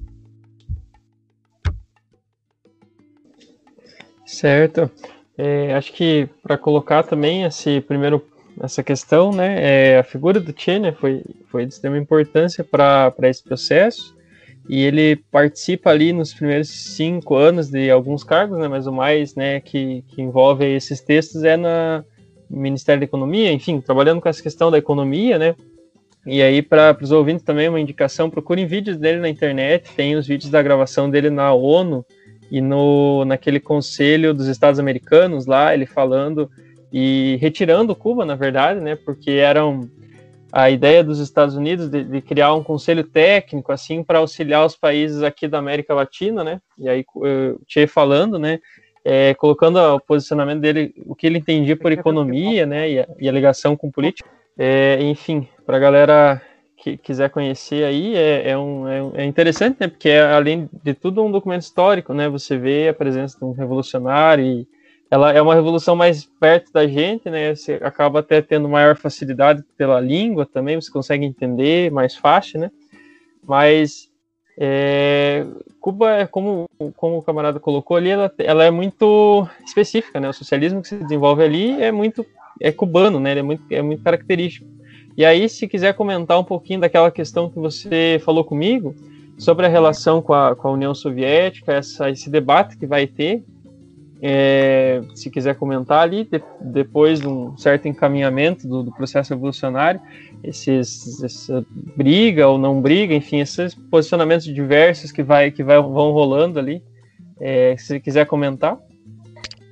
Certo. 4.27 4.91
É, 5.39 5.73
acho 5.75 5.93
que 5.93 6.29
para 6.43 6.59
colocar 6.59 7.05
também 7.05 7.45
esse 7.45 7.81
primeiro 7.81 8.27
essa 8.61 8.83
questão, 8.83 9.31
né, 9.31 9.57
é, 9.95 9.99
a 9.99 10.03
figura 10.03 10.41
do 10.41 10.53
Che 10.57 10.81
né, 10.81 10.91
foi, 10.91 11.23
foi 11.47 11.65
de 11.65 11.73
extrema 11.73 11.97
importância 11.97 12.65
para 12.65 13.15
esse 13.23 13.43
processo. 13.43 14.17
E 14.69 14.83
ele 14.83 15.17
participa 15.31 15.91
ali 15.91 16.13
nos 16.13 16.35
primeiros 16.35 16.69
cinco 16.69 17.37
anos 17.37 17.71
de 17.71 17.89
alguns 17.89 18.23
cargos, 18.23 18.59
né, 18.59 18.69
mas 18.69 18.87
o 18.87 18.93
mais 18.93 19.35
né, 19.37 19.61
que, 19.61 20.05
que 20.09 20.21
envolve 20.21 20.67
esses 20.67 21.01
textos 21.01 21.45
é 21.45 21.57
no 21.57 22.05
Ministério 22.51 23.01
da 23.01 23.05
Economia, 23.05 23.53
enfim, 23.53 23.81
trabalhando 23.81 24.21
com 24.21 24.29
essa 24.29 24.43
questão 24.43 24.71
da 24.71 24.77
economia, 24.77 25.39
né, 25.39 25.55
e 26.27 26.43
aí 26.43 26.61
para 26.61 26.97
os 27.01 27.13
ouvintes 27.13 27.45
também 27.45 27.69
uma 27.69 27.81
indicação, 27.81 28.29
procurem 28.29 28.67
vídeos 28.67 28.99
dele 28.99 29.21
na 29.21 29.29
internet, 29.31 29.91
tem 29.95 30.17
os 30.17 30.27
vídeos 30.27 30.51
da 30.51 30.61
gravação 30.61 31.09
dele 31.09 31.31
na 31.31 31.55
ONU, 31.55 32.05
e 32.51 32.61
no 32.61 33.25
naquele 33.25 33.61
conselho 33.61 34.33
dos 34.33 34.47
Estados 34.47 34.81
Americanos 34.81 35.47
lá, 35.47 35.75
ele 35.75 35.87
falando 35.87 36.51
e 36.93 37.37
retirando 37.41 37.95
Cuba, 37.95 38.25
na 38.25 38.35
verdade, 38.35 38.81
né, 38.81 38.97
porque 38.97 39.33
eram 39.33 39.89
a 40.51 40.71
ideia 40.71 41.05
dos 41.05 41.19
Estados 41.19 41.55
Unidos 41.55 41.89
de, 41.89 42.03
de 42.03 42.23
criar 42.23 42.55
um 42.55 42.63
conselho 42.63 43.05
técnico 43.05 43.71
assim 43.71 44.03
para 44.03 44.19
auxiliar 44.19 44.65
os 44.65 44.75
países 44.75 45.23
aqui 45.23 45.47
da 45.47 45.59
América 45.59 45.93
Latina, 45.93 46.43
né? 46.43 46.59
E 46.79 46.89
aí 46.89 47.05
o 47.15 47.61
Che 47.67 47.87
falando, 47.87 48.39
né, 48.39 48.59
é, 49.05 49.35
colocando 49.35 49.77
o 49.79 50.01
posicionamento 50.01 50.61
dele, 50.61 50.95
o 51.07 51.15
que 51.15 51.27
ele 51.27 51.39
entendia 51.39 51.77
por 51.77 51.93
economia, 51.93 52.65
né, 52.65 52.91
e 52.91 53.01
a, 53.01 53.09
e 53.21 53.29
a 53.29 53.33
ligação 53.33 53.77
com 53.77 53.91
política. 53.91 54.29
É, 54.57 54.99
enfim, 55.03 55.47
para 55.67 55.77
a 55.77 55.81
galera 55.81 56.43
que 56.79 56.97
quiser 56.97 57.29
conhecer 57.31 57.85
aí, 57.85 58.15
é, 58.15 58.51
é, 58.51 58.59
um, 58.59 58.89
é, 58.89 59.23
é, 59.23 59.25
interessante, 59.25 59.77
né? 59.81 59.89
Porque 59.89 60.09
é, 60.09 60.23
além 60.23 60.71
de 60.83 60.95
tudo 60.95 61.23
um 61.23 61.31
documento 61.31 61.63
histórico, 61.63 62.15
né? 62.15 62.29
Você 62.29 62.57
vê 62.57 62.89
a 62.89 62.95
presença 62.95 63.37
de 63.37 63.45
um 63.45 63.53
revolucionário 63.53 64.45
e 64.45 64.69
ela 65.11 65.33
é 65.33 65.43
uma 65.43 65.55
revolução 65.55 65.97
mais 65.97 66.25
perto 66.25 66.73
da 66.73 66.87
gente, 66.87 67.29
né? 67.29 67.55
Você 67.55 67.75
acaba 67.83 68.21
até 68.21 68.41
tendo 68.41 68.69
maior 68.69 68.97
facilidade 68.97 69.65
pela 69.77 70.01
língua 70.01 70.47
também, 70.47 70.77
você 70.77 70.91
consegue 70.91 71.25
entender 71.25 71.91
mais 71.91 72.15
fácil, 72.15 72.61
né? 72.61 72.71
Mas 73.43 74.09
é, 74.57 75.47
Cuba, 75.81 76.13
é 76.13 76.27
como, 76.27 76.67
como 76.97 77.19
o 77.19 77.23
camarada 77.23 77.59
colocou 77.59 77.97
ali, 77.97 78.11
ela, 78.11 78.33
ela 78.39 78.65
é 78.65 78.71
muito 78.71 79.49
específica, 79.65 80.21
né? 80.21 80.29
O 80.29 80.33
socialismo 80.33 80.81
que 80.81 80.89
se 80.89 80.97
desenvolve 80.97 81.43
ali 81.43 81.83
é 81.83 81.91
muito 81.91 82.25
é 82.61 82.71
cubano, 82.71 83.19
né? 83.19 83.33
Ele 83.33 83.41
é 83.41 83.43
muito, 83.43 83.65
é 83.71 83.83
muito 83.83 84.03
característico. 84.03 84.78
E 85.19 85.25
aí, 85.25 85.49
se 85.49 85.67
quiser 85.67 85.95
comentar 85.95 86.39
um 86.39 86.45
pouquinho 86.45 86.79
daquela 86.79 87.11
questão 87.11 87.51
que 87.51 87.59
você 87.59 88.21
falou 88.25 88.45
comigo, 88.45 88.95
sobre 89.37 89.67
a 89.67 89.69
relação 89.69 90.23
com 90.23 90.33
a, 90.33 90.55
com 90.55 90.69
a 90.69 90.71
União 90.71 90.95
Soviética, 90.95 91.73
essa, 91.73 92.09
esse 92.09 92.31
debate 92.31 92.77
que 92.77 92.87
vai 92.87 93.05
ter, 93.05 93.43
é, 94.23 95.03
se 95.17 95.29
quiser 95.29 95.57
comentar 95.57 96.03
ali, 96.03 96.23
de, 96.23 96.41
depois 96.61 97.19
de 97.19 97.27
um 97.27 97.59
certo 97.59 97.89
encaminhamento 97.89 98.69
do, 98.69 98.85
do 98.85 98.93
processo 98.93 99.35
revolucionário, 99.35 100.01
esses, 100.45 101.21
essa 101.23 101.67
briga 101.97 102.47
ou 102.47 102.57
não 102.57 102.81
briga, 102.81 103.13
enfim, 103.13 103.41
esses 103.41 103.75
posicionamentos 103.75 104.47
diversos 104.47 105.11
que, 105.11 105.25
vai, 105.25 105.51
que 105.51 105.65
vai, 105.65 105.81
vão 105.83 106.13
rolando 106.13 106.61
ali, 106.61 106.81
É, 107.41 107.77
se 107.77 108.01
quiser 108.01 108.27
comentar. 108.27 108.77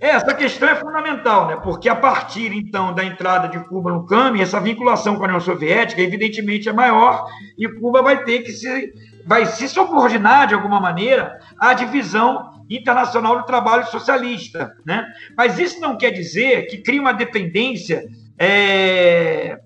É, 0.00 0.08
essa 0.08 0.34
questão 0.34 0.68
é 0.68 0.74
fundamental, 0.74 1.48
né? 1.48 1.56
porque 1.62 1.88
a 1.88 1.96
partir, 1.96 2.52
então, 2.52 2.92
da 2.92 3.02
entrada 3.02 3.48
de 3.48 3.58
Cuba 3.66 3.90
no 3.90 4.04
CAMI, 4.04 4.42
essa 4.42 4.60
vinculação 4.60 5.16
com 5.16 5.22
a 5.22 5.24
União 5.24 5.40
Soviética, 5.40 6.02
evidentemente, 6.02 6.68
é 6.68 6.72
maior 6.72 7.26
e 7.56 7.66
Cuba 7.66 8.02
vai 8.02 8.22
ter 8.22 8.40
que 8.40 8.52
se, 8.52 8.92
vai 9.26 9.46
se 9.46 9.68
subordinar, 9.68 10.46
de 10.46 10.54
alguma 10.54 10.78
maneira, 10.78 11.38
à 11.58 11.72
divisão 11.72 12.52
internacional 12.68 13.38
do 13.38 13.46
trabalho 13.46 13.86
socialista. 13.86 14.74
Né? 14.84 15.04
Mas 15.36 15.58
isso 15.58 15.80
não 15.80 15.96
quer 15.96 16.10
dizer 16.10 16.66
que 16.66 16.78
cria 16.78 17.00
uma 17.00 17.14
dependência 17.14 18.04
é, 18.38 19.58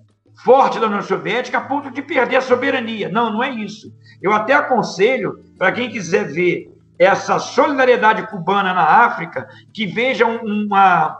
forte 0.45 0.79
da 0.79 0.87
União 0.87 1.01
Soviética 1.01 1.57
a 1.57 1.61
ponto 1.61 1.91
de 1.91 2.01
perder 2.01 2.37
a 2.37 2.41
soberania. 2.41 3.09
Não, 3.09 3.33
não 3.33 3.43
é 3.43 3.49
isso. 3.49 3.93
Eu 4.21 4.31
até 4.31 4.53
aconselho, 4.53 5.43
para 5.57 5.73
quem 5.73 5.89
quiser 5.89 6.31
ver 6.31 6.70
essa 7.01 7.39
solidariedade 7.39 8.27
cubana 8.27 8.75
na 8.75 8.83
África, 8.83 9.49
que 9.73 9.87
veja 9.87 10.27
uma, 10.27 11.19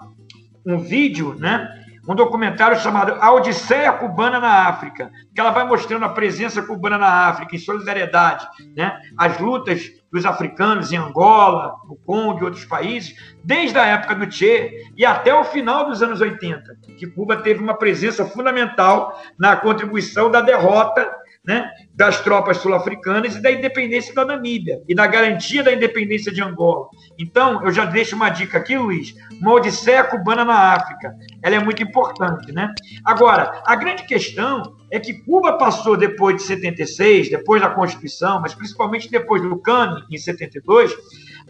um 0.63 0.77
vídeo, 0.77 1.35
né? 1.39 1.75
um 2.07 2.13
documentário 2.13 2.79
chamado 2.79 3.13
A 3.19 3.31
Odisseia 3.31 3.91
Cubana 3.93 4.39
na 4.39 4.67
África, 4.67 5.11
que 5.33 5.41
ela 5.41 5.49
vai 5.49 5.65
mostrando 5.65 6.05
a 6.05 6.09
presença 6.09 6.61
cubana 6.61 6.99
na 6.99 7.27
África, 7.29 7.55
em 7.55 7.59
solidariedade, 7.59 8.47
né? 8.75 8.99
as 9.17 9.39
lutas 9.39 9.89
dos 10.11 10.23
africanos 10.23 10.91
em 10.91 10.97
Angola, 10.97 11.75
no 11.87 11.95
Congo 11.95 12.41
e 12.41 12.43
outros 12.43 12.65
países, 12.65 13.15
desde 13.43 13.79
a 13.79 13.85
época 13.85 14.13
do 14.13 14.31
Che 14.31 14.91
e 14.95 15.03
até 15.03 15.33
o 15.33 15.43
final 15.43 15.87
dos 15.87 16.03
anos 16.03 16.21
80, 16.21 16.75
que 16.95 17.07
Cuba 17.07 17.37
teve 17.37 17.63
uma 17.63 17.73
presença 17.73 18.23
fundamental 18.23 19.19
na 19.39 19.55
contribuição 19.55 20.29
da 20.29 20.41
derrota 20.41 21.20
né, 21.43 21.71
das 21.95 22.21
tropas 22.21 22.57
sul-africanas 22.57 23.35
e 23.35 23.41
da 23.41 23.51
independência 23.51 24.13
da 24.13 24.23
Namíbia 24.23 24.79
e 24.87 24.93
da 24.93 25.07
garantia 25.07 25.63
da 25.63 25.73
independência 25.73 26.31
de 26.31 26.41
Angola. 26.41 26.87
Então, 27.17 27.63
eu 27.65 27.71
já 27.71 27.85
deixo 27.85 28.15
uma 28.15 28.29
dica 28.29 28.59
aqui, 28.59 28.77
Luiz, 28.77 29.15
uma 29.39 29.53
odisseia 29.53 30.03
cubana 30.03 30.45
na 30.45 30.75
África. 30.75 31.15
Ela 31.41 31.55
é 31.55 31.59
muito 31.59 31.81
importante, 31.81 32.51
né? 32.51 32.71
Agora, 33.03 33.59
a 33.65 33.75
grande 33.75 34.03
questão 34.03 34.75
é 34.91 34.99
que 34.99 35.13
Cuba 35.23 35.57
passou 35.57 35.97
depois 35.97 36.35
de 36.35 36.43
76, 36.43 37.31
depois 37.31 37.59
da 37.59 37.69
Constituição, 37.69 38.39
mas 38.39 38.53
principalmente 38.53 39.09
depois 39.09 39.41
do 39.41 39.57
CANI, 39.57 40.03
em 40.11 40.17
72, 40.17 40.93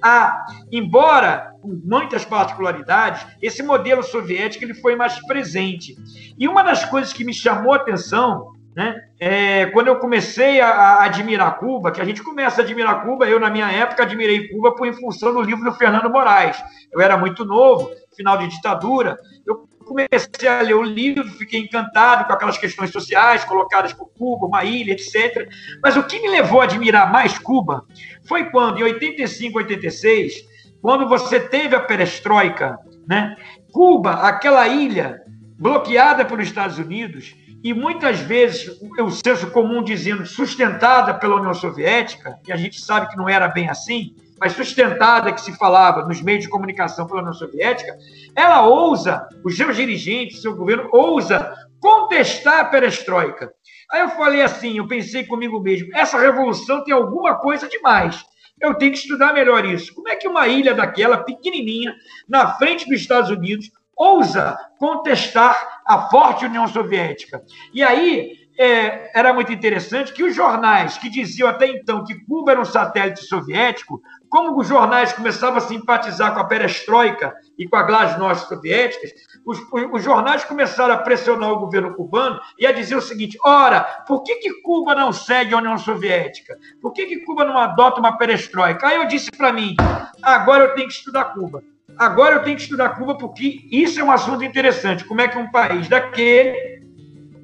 a, 0.02 0.46
embora 0.72 1.54
com 1.62 1.80
muitas 1.84 2.24
particularidades, 2.24 3.26
esse 3.42 3.62
modelo 3.62 4.02
soviético 4.02 4.64
ele 4.64 4.74
foi 4.74 4.96
mais 4.96 5.20
presente. 5.28 5.98
E 6.39 6.48
uma 6.48 6.64
das 6.64 6.86
coisas 6.86 7.12
que 7.12 7.26
me 7.26 7.34
chamou 7.34 7.74
a 7.74 7.76
atenção 7.76 8.61
né? 8.76 8.95
É, 9.19 9.65
quando 9.67 9.88
eu 9.88 9.99
comecei 9.99 10.61
a, 10.61 10.69
a, 10.69 11.03
admirar 11.05 11.57
Cuba, 11.59 11.91
que 11.91 12.01
a 12.01 12.05
gente 12.05 12.24
começa 12.24 12.61
a 12.61 12.63
admirar 12.63 13.03
Cuba, 13.03 13.28
eu, 13.28 13.39
na 13.39 13.49
minha 13.49 13.69
época, 13.69 14.03
admirei 14.03 14.47
Cuba 14.47 14.74
por, 14.74 14.88
em 14.88 14.93
função 14.93 15.34
do 15.34 15.41
livro 15.41 15.63
do 15.63 15.74
Fernando 15.74 16.09
Moraes. 16.09 16.57
Eu 16.91 17.01
era 17.01 17.17
muito 17.17 17.43
novo, 17.43 17.91
final 18.15 18.38
de 18.38 18.47
ditadura. 18.47 19.17
Eu 19.45 19.67
comecei 19.86 20.47
a 20.47 20.61
ler 20.61 20.76
o 20.76 20.84
livro, 20.84 21.28
fiquei 21.32 21.59
encantado 21.59 22.26
com 22.26 22.34
aquelas 22.34 22.57
questões 22.57 22.91
sociais 22.91 23.43
colocadas 23.43 23.91
por 23.91 24.09
Cuba, 24.17 24.47
uma 24.47 24.63
ilha, 24.63 24.93
etc. 24.93 25.49
Mas 25.84 25.97
o 25.97 26.03
que 26.03 26.22
me 26.22 26.30
levou 26.30 26.61
a 26.61 26.63
admirar 26.63 27.11
mais 27.11 27.38
Cuba 27.38 27.86
foi 28.26 28.45
quando, 28.49 28.80
em 28.80 28.84
85, 28.84 29.57
86, 29.57 30.34
quando 30.82 31.09
você 31.09 31.39
teve 31.39 31.76
a 31.76 31.80
perestroika, 31.80 32.80
né? 33.07 33.36
Cuba, 33.72 34.13
aquela 34.13 34.67
ilha 34.67 35.22
bloqueada 35.59 36.26
pelos 36.26 36.47
Estados 36.47 36.80
Unidos, 36.80 37.36
e 37.64 37.74
muitas 37.74 38.20
vezes 38.20 38.80
o 38.99 39.12
senso 39.12 39.51
comum 39.51 39.84
dizendo 39.84 40.26
sustentada 40.26 41.14
pela 41.14 41.36
União 41.36 41.53
Soviética, 41.53 42.39
e 42.47 42.51
a 42.51 42.57
gente 42.57 42.82
sabe 42.82 43.09
que 43.09 43.18
não 43.18 43.30
era 43.30 43.47
bem 43.47 43.70
assim, 43.70 44.16
mas 44.39 44.53
sustentada 44.53 45.32
que 45.32 45.41
se 45.41 45.55
falava 45.57 46.07
nos 46.07 46.22
meios 46.22 46.43
de 46.43 46.49
comunicação 46.49 47.05
pela 47.05 47.20
União 47.20 47.34
Soviética, 47.34 47.95
ela 48.36 48.66
ousa, 48.66 49.28
os 49.43 49.55
seus 49.55 49.76
dirigentes, 49.76 50.41
seu 50.41 50.55
governo, 50.55 50.89
ousa 50.91 51.53
contestar 51.80 52.62
a 52.62 52.66
perestroika. 52.66 53.53
Aí 53.91 54.01
eu 54.01 54.09
falei 54.09 54.41
assim, 54.41 54.78
eu 54.78 54.88
pensei 54.88 55.26
comigo 55.26 55.59
mesmo, 55.59 55.89
essa 55.93 56.18
revolução 56.18 56.84
tem 56.84 56.93
alguma 56.93 57.36
coisa 57.36 57.68
demais. 57.68 58.24
Eu 58.59 58.76
tenho 58.76 58.91
que 58.91 58.99
estudar 58.99 59.34
melhor 59.34 59.66
isso. 59.66 59.93
Como 59.93 60.07
é 60.07 60.16
que 60.16 60.28
uma 60.28 60.47
ilha 60.47 60.74
daquela, 60.74 61.24
pequenininha, 61.24 61.93
na 62.28 62.53
frente 62.53 62.88
dos 62.88 63.01
Estados 63.01 63.30
Unidos, 63.30 63.72
ousa 63.95 64.57
contestar 64.80 65.81
a 65.86 66.10
forte 66.10 66.46
União 66.46 66.68
Soviética. 66.68 67.42
E 67.74 67.84
aí 67.84 68.42
é, 68.58 69.18
era 69.18 69.34
muito 69.34 69.52
interessante 69.52 70.14
que 70.14 70.24
os 70.24 70.36
jornais 70.36 70.98
que 70.98 71.10
diziam 71.10 71.50
até 71.50 71.68
então 71.68 72.04
que 72.04 72.14
Cuba 72.26 72.52
era 72.52 72.62
um 72.62 72.66
satélite 72.66 73.26
soviético, 73.26 74.02
como 74.30 74.58
os 74.60 74.68
jornais 74.68 75.12
começavam 75.14 75.58
a 75.58 75.62
simpatizar 75.62 76.34
com 76.34 76.40
a 76.40 76.46
perestroika 76.46 77.34
e 77.58 77.68
com 77.68 77.76
a 77.76 77.84
glasnost 77.84 78.48
soviéticas, 78.48 79.12
os, 79.46 79.60
os, 79.92 80.04
jornais 80.04 80.44
começaram 80.44 80.94
a 80.94 80.98
pressionar 80.98 81.52
o 81.52 81.60
governo 81.60 81.96
cubano 81.96 82.40
e 82.60 82.66
a 82.66 82.72
dizer 82.72 82.96
o 82.96 83.02
seguinte: 83.02 83.38
ora, 83.44 83.82
por 84.08 84.24
que, 84.24 84.36
que 84.36 84.62
Cuba 84.62 84.94
não 84.94 85.12
segue 85.12 85.54
a 85.54 85.58
União 85.58 85.78
Soviética? 85.78 86.58
Por 86.82 86.94
que, 86.94 87.08
que 87.08 87.22
Cuba 87.22 87.44
não 87.44 87.58
adota 87.58 88.00
uma 88.00 88.18
perestroika? 88.18 88.88
Aí 88.88 88.98
eu 88.98 89.08
disse 89.08 89.32
para 89.32 89.52
mim: 89.52 89.76
agora 90.22 90.66
eu 90.66 90.76
tenho 90.76 90.88
que 90.88 90.94
estudar 90.94 91.34
Cuba. 91.34 91.64
Agora 92.02 92.34
eu 92.34 92.43
tenho 92.43 92.56
que 92.56 92.64
estudar 92.64 92.95
Cuba 92.95 93.16
porque 93.16 93.60
isso 93.72 93.99
é 93.99 94.04
um 94.04 94.10
assunto 94.10 94.43
interessante. 94.43 95.06
Como 95.06 95.22
é 95.22 95.28
que 95.28 95.38
um 95.38 95.52
país 95.52 95.88
daquele, 95.88 96.82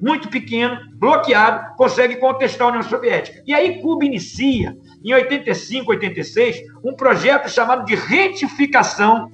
muito 0.02 0.28
pequeno, 0.28 0.76
bloqueado, 0.94 1.76
consegue 1.76 2.16
contestar 2.16 2.66
a 2.66 2.70
União 2.70 2.82
Soviética? 2.82 3.40
E 3.46 3.54
aí 3.54 3.80
Cuba 3.80 4.04
inicia, 4.04 4.76
em 5.04 5.14
85, 5.14 5.92
86, 5.92 6.56
um 6.84 6.92
projeto 6.92 7.48
chamado 7.48 7.84
de 7.84 7.94
retificação 7.94 9.30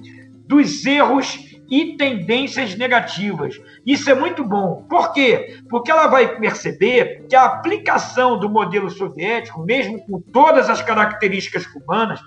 dos 0.47 0.85
erros 0.85 1.39
e 1.71 1.97
tendências 1.97 2.75
negativas. 2.75 3.59
Isso 3.83 4.07
é 4.11 4.13
muito 4.13 4.43
bom. 4.43 4.85
Por 4.87 5.11
quê? 5.11 5.57
Porque 5.71 5.89
ela 5.89 6.05
vai 6.05 6.37
perceber 6.37 7.25
que 7.27 7.35
a 7.35 7.45
aplicação 7.45 8.37
do 8.37 8.47
modelo 8.47 8.91
soviético, 8.91 9.65
mesmo 9.65 9.99
com 10.05 10.21
todas 10.21 10.69
as 10.69 10.83
características 10.83 11.65
cubanas, 11.65 12.21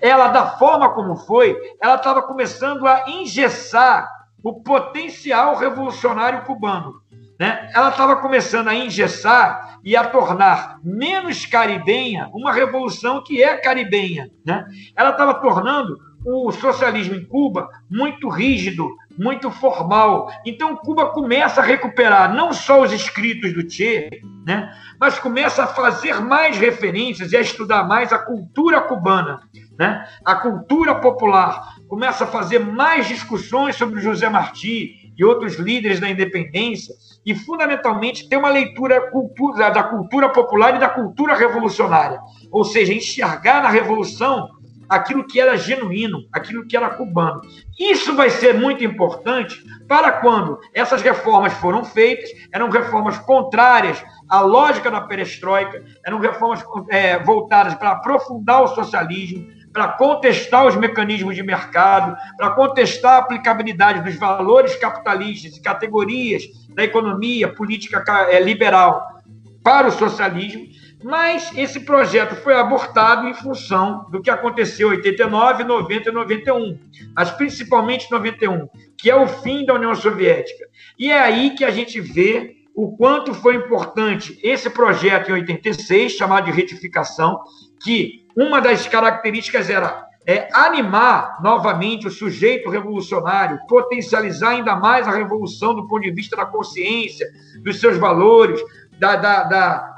ela, 0.00 0.28
da 0.28 0.46
forma 0.46 0.88
como 0.90 1.16
foi, 1.16 1.56
ela 1.80 1.96
estava 1.96 2.22
começando 2.22 2.86
a 2.86 3.04
engessar 3.08 4.08
o 4.42 4.62
potencial 4.62 5.56
revolucionário 5.56 6.44
cubano. 6.44 7.00
Né? 7.38 7.70
Ela 7.74 7.88
estava 7.88 8.16
começando 8.16 8.68
a 8.68 8.74
engessar 8.74 9.78
e 9.82 9.96
a 9.96 10.04
tornar 10.04 10.78
menos 10.84 11.46
caribenha 11.46 12.28
uma 12.34 12.52
revolução 12.52 13.22
que 13.22 13.42
é 13.42 13.56
caribenha. 13.56 14.30
Né? 14.44 14.66
Ela 14.94 15.10
estava 15.10 15.34
tornando 15.34 15.96
o 16.24 16.52
socialismo 16.52 17.14
em 17.14 17.24
Cuba 17.24 17.68
muito 17.88 18.28
rígido, 18.28 18.90
muito 19.20 19.50
formal. 19.50 20.32
Então, 20.46 20.74
Cuba 20.76 21.10
começa 21.10 21.60
a 21.60 21.64
recuperar 21.64 22.34
não 22.34 22.54
só 22.54 22.80
os 22.80 22.90
escritos 22.90 23.52
do 23.52 23.70
Che, 23.70 24.08
né, 24.46 24.72
mas 24.98 25.18
começa 25.18 25.64
a 25.64 25.66
fazer 25.66 26.20
mais 26.20 26.56
referências 26.56 27.30
e 27.32 27.36
a 27.36 27.40
estudar 27.40 27.84
mais 27.86 28.12
a 28.12 28.18
cultura 28.18 28.80
cubana 28.80 29.40
né? 29.80 30.06
a 30.26 30.34
cultura 30.34 30.94
popular 30.96 31.76
começa 31.88 32.24
a 32.24 32.26
fazer 32.26 32.58
mais 32.58 33.08
discussões 33.08 33.76
sobre 33.76 34.02
José 34.02 34.28
Martí 34.28 35.10
e 35.16 35.24
outros 35.24 35.54
líderes 35.54 35.98
da 35.98 36.08
independência, 36.08 36.94
e 37.24 37.34
fundamentalmente 37.34 38.28
ter 38.28 38.36
uma 38.36 38.50
leitura 38.50 39.10
cultura, 39.10 39.70
da 39.70 39.82
cultura 39.82 40.28
popular 40.28 40.76
e 40.76 40.78
da 40.78 40.88
cultura 40.88 41.34
revolucionária, 41.34 42.20
ou 42.50 42.62
seja, 42.62 42.92
enxergar 42.92 43.62
na 43.62 43.70
revolução 43.70 44.48
aquilo 44.90 45.24
que 45.24 45.40
era 45.40 45.56
genuíno, 45.56 46.24
aquilo 46.32 46.66
que 46.66 46.76
era 46.76 46.90
cubano. 46.90 47.40
Isso 47.78 48.14
vai 48.16 48.28
ser 48.28 48.54
muito 48.54 48.82
importante 48.82 49.64
para 49.86 50.10
quando 50.10 50.58
essas 50.74 51.00
reformas 51.00 51.52
foram 51.54 51.84
feitas, 51.84 52.28
eram 52.52 52.68
reformas 52.68 53.16
contrárias 53.18 54.02
à 54.28 54.40
lógica 54.40 54.90
da 54.90 55.00
perestroika, 55.00 55.82
eram 56.04 56.18
reformas 56.18 56.64
é, 56.90 57.18
voltadas 57.20 57.74
para 57.74 57.92
aprofundar 57.92 58.64
o 58.64 58.68
socialismo, 58.68 59.46
para 59.72 59.86
contestar 59.92 60.66
os 60.66 60.74
mecanismos 60.74 61.36
de 61.36 61.44
mercado, 61.44 62.16
para 62.36 62.50
contestar 62.50 63.14
a 63.14 63.18
aplicabilidade 63.18 64.02
dos 64.02 64.16
valores 64.16 64.74
capitalistas 64.74 65.56
e 65.56 65.62
categorias 65.62 66.42
da 66.74 66.82
economia 66.82 67.54
política 67.54 68.04
é, 68.28 68.40
liberal 68.40 69.20
para 69.62 69.86
o 69.86 69.92
socialismo, 69.92 70.66
mas 71.02 71.50
esse 71.56 71.80
projeto 71.80 72.34
foi 72.36 72.54
abortado 72.54 73.26
em 73.26 73.34
função 73.34 74.06
do 74.10 74.20
que 74.20 74.30
aconteceu 74.30 74.92
em 74.92 74.96
89, 74.96 75.64
90 75.64 76.08
e 76.08 76.12
91, 76.12 76.78
mas 77.14 77.30
principalmente 77.30 78.10
91, 78.10 78.68
que 78.98 79.10
é 79.10 79.16
o 79.16 79.26
fim 79.26 79.64
da 79.64 79.74
União 79.74 79.94
Soviética. 79.94 80.66
E 80.98 81.10
é 81.10 81.18
aí 81.18 81.50
que 81.50 81.64
a 81.64 81.70
gente 81.70 82.00
vê 82.00 82.56
o 82.74 82.96
quanto 82.96 83.34
foi 83.34 83.56
importante 83.56 84.38
esse 84.42 84.70
projeto 84.70 85.30
em 85.30 85.34
86, 85.34 86.12
chamado 86.12 86.46
de 86.46 86.50
retificação, 86.50 87.40
que 87.82 88.26
uma 88.36 88.60
das 88.60 88.86
características 88.86 89.68
era 89.68 90.06
é, 90.26 90.48
animar 90.52 91.42
novamente 91.42 92.06
o 92.06 92.10
sujeito 92.10 92.70
revolucionário, 92.70 93.58
potencializar 93.68 94.50
ainda 94.50 94.76
mais 94.76 95.08
a 95.08 95.10
revolução 95.10 95.74
do 95.74 95.88
ponto 95.88 96.02
de 96.02 96.10
vista 96.10 96.36
da 96.36 96.46
consciência, 96.46 97.26
dos 97.62 97.80
seus 97.80 97.96
valores, 97.96 98.60
da, 98.98 99.16
da, 99.16 99.44
da, 99.44 99.89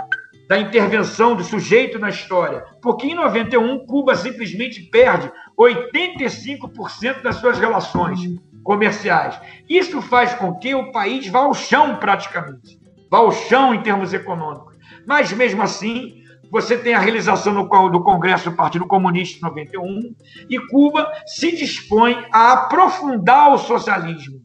da 0.52 0.58
intervenção 0.58 1.34
do 1.34 1.42
sujeito 1.42 1.98
na 1.98 2.10
história. 2.10 2.62
Porque 2.82 3.06
em 3.06 3.14
91, 3.14 3.86
Cuba 3.86 4.14
simplesmente 4.14 4.82
perde 4.82 5.32
85% 5.58 7.22
das 7.22 7.36
suas 7.36 7.58
relações 7.58 8.20
comerciais. 8.62 9.40
Isso 9.66 10.02
faz 10.02 10.34
com 10.34 10.54
que 10.58 10.74
o 10.74 10.92
país 10.92 11.26
vá 11.26 11.38
ao 11.38 11.54
chão 11.54 11.96
praticamente, 11.96 12.78
vá 13.10 13.16
ao 13.16 13.32
chão 13.32 13.74
em 13.74 13.80
termos 13.82 14.12
econômicos. 14.12 14.76
Mas 15.06 15.32
mesmo 15.32 15.62
assim, 15.62 16.22
você 16.50 16.76
tem 16.76 16.92
a 16.92 16.98
realização 16.98 17.54
do 17.54 18.04
Congresso 18.04 18.50
do 18.50 18.56
Partido 18.56 18.86
Comunista 18.86 19.38
em 19.38 19.48
91 19.48 20.14
e 20.50 20.58
Cuba 20.68 21.10
se 21.24 21.56
dispõe 21.56 22.26
a 22.30 22.52
aprofundar 22.52 23.54
o 23.54 23.58
socialismo. 23.58 24.42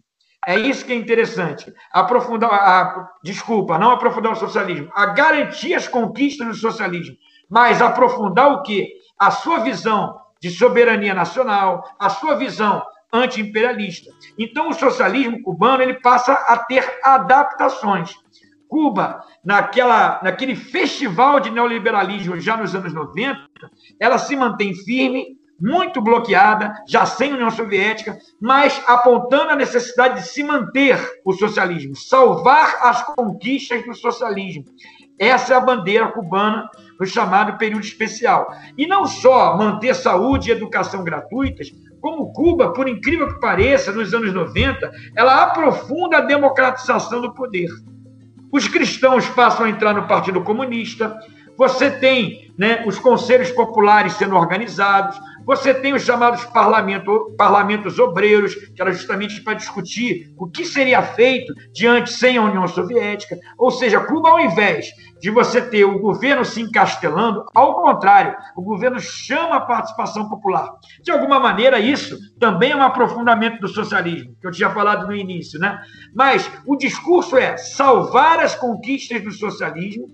É 0.48 0.58
isso 0.58 0.86
que 0.86 0.94
é 0.94 0.96
interessante. 0.96 1.74
Aprofundar, 1.92 2.50
a, 2.50 3.10
desculpa, 3.22 3.78
não 3.78 3.92
aprofundar 3.92 4.32
o 4.32 4.36
socialismo, 4.38 4.90
a 4.96 5.08
garantir 5.08 5.74
as 5.74 5.90
conquistas 5.90 6.48
do 6.48 6.54
socialismo, 6.54 7.18
mas 7.50 7.82
aprofundar 7.82 8.54
o 8.54 8.64
quê? 8.64 8.94
A 9.20 9.30
sua 9.30 9.60
visão 9.60 10.18
de 10.40 10.50
soberania 10.50 11.14
nacional, 11.14 11.84
a 12.00 12.08
sua 12.08 12.36
visão 12.36 12.82
anti-imperialista. 13.12 14.10
Então, 14.40 14.70
o 14.70 14.74
socialismo 14.74 15.42
cubano 15.42 15.84
ele 15.84 15.96
passa 15.96 16.32
a 16.32 16.58
ter 16.60 16.98
adaptações. 17.04 18.16
Cuba, 18.70 19.22
naquela, 19.44 20.22
naquele 20.24 20.56
festival 20.56 21.42
de 21.42 21.50
neoliberalismo 21.50 22.40
já 22.40 22.56
nos 22.56 22.74
anos 22.74 22.94
90, 22.94 23.38
ela 24.00 24.18
se 24.18 24.34
mantém 24.34 24.74
firme, 24.74 25.38
muito 25.60 26.02
bloqueada, 26.02 26.74
já 26.88 27.06
sem 27.06 27.34
União 27.34 27.50
Soviética, 27.50 28.18
mas 28.40 28.82
apontando 28.88 29.52
a 29.52 29.56
necessidade 29.56 30.22
de 30.22 30.28
se 30.28 30.44
manter 30.44 31.00
o 31.26 31.34
socialismo, 31.34 31.96
salvar 31.96 32.78
as 32.82 33.04
conquistas 33.16 33.84
do 33.86 33.94
socialismo. 33.94 34.66
Essa 35.20 35.54
é 35.54 35.58
a 35.58 35.62
bandeira 35.62 36.08
cubana 36.12 36.70
no 37.00 37.06
chamado 37.06 37.58
período 37.58 37.84
especial. 37.84 38.48
E 38.78 38.86
não 38.86 39.06
só 39.06 39.58
manter 39.58 39.96
saúde 39.96 40.50
e 40.50 40.54
educação 40.54 41.04
gratuitas, 41.04 41.72
como 42.00 42.32
Cuba, 42.32 42.72
por 42.74 42.88
incrível 42.88 43.28
que 43.28 43.40
pareça, 43.40 43.92
nos 43.92 44.14
anos 44.14 44.32
90, 44.32 44.92
ela 45.16 45.44
aprofunda 45.44 46.18
a 46.18 46.22
democratização 46.22 47.22
do 47.22 47.34
poder. 47.34 47.70
Os 48.52 48.68
cristãos 48.68 49.28
passam 49.30 49.66
a 49.66 49.70
entrar 49.70 49.94
no 49.94 50.08
Partido 50.08 50.44
Comunista, 50.44 51.18
você 51.58 51.90
tem 51.90 52.54
né, 52.58 52.84
os 52.86 53.00
conselhos 53.00 53.52
populares 53.52 54.14
sendo 54.14 54.36
organizados, 54.36 55.20
você 55.48 55.74
tem 55.74 55.94
os 55.94 56.04
chamados 56.04 56.44
parlamento, 56.44 57.34
parlamentos 57.38 57.98
obreiros, 57.98 58.54
que 58.54 58.82
era 58.82 58.92
justamente 58.92 59.42
para 59.42 59.54
discutir 59.54 60.30
o 60.38 60.46
que 60.46 60.66
seria 60.66 61.02
feito 61.02 61.54
diante 61.74 62.12
sem 62.12 62.36
a 62.36 62.44
União 62.44 62.68
Soviética. 62.68 63.38
Ou 63.58 63.72
seja, 63.72 64.02
Cuba, 64.02 64.32
ao 64.32 64.42
invés 64.42 64.88
de 65.22 65.32
você 65.32 65.62
ter 65.62 65.86
o 65.86 66.00
governo 66.00 66.44
se 66.44 66.62
encastelando, 66.62 67.46
ao 67.56 67.82
contrário, 67.82 68.36
o 68.58 68.62
governo 68.62 69.00
chama 69.00 69.56
a 69.56 69.62
participação 69.62 70.28
popular. 70.28 70.70
De 71.02 71.12
alguma 71.12 71.40
maneira, 71.40 71.80
isso 71.80 72.18
também 72.38 72.72
é 72.72 72.76
um 72.76 72.84
aprofundamento 72.84 73.62
do 73.62 73.70
socialismo, 73.70 74.36
que 74.42 74.48
eu 74.48 74.52
tinha 74.52 74.70
falado 74.70 75.08
no 75.08 75.16
início, 75.16 75.58
né? 75.58 75.80
Mas 76.14 76.52
o 76.66 76.76
discurso 76.76 77.38
é 77.38 77.56
salvar 77.56 78.40
as 78.40 78.54
conquistas 78.54 79.24
do 79.24 79.32
socialismo 79.32 80.08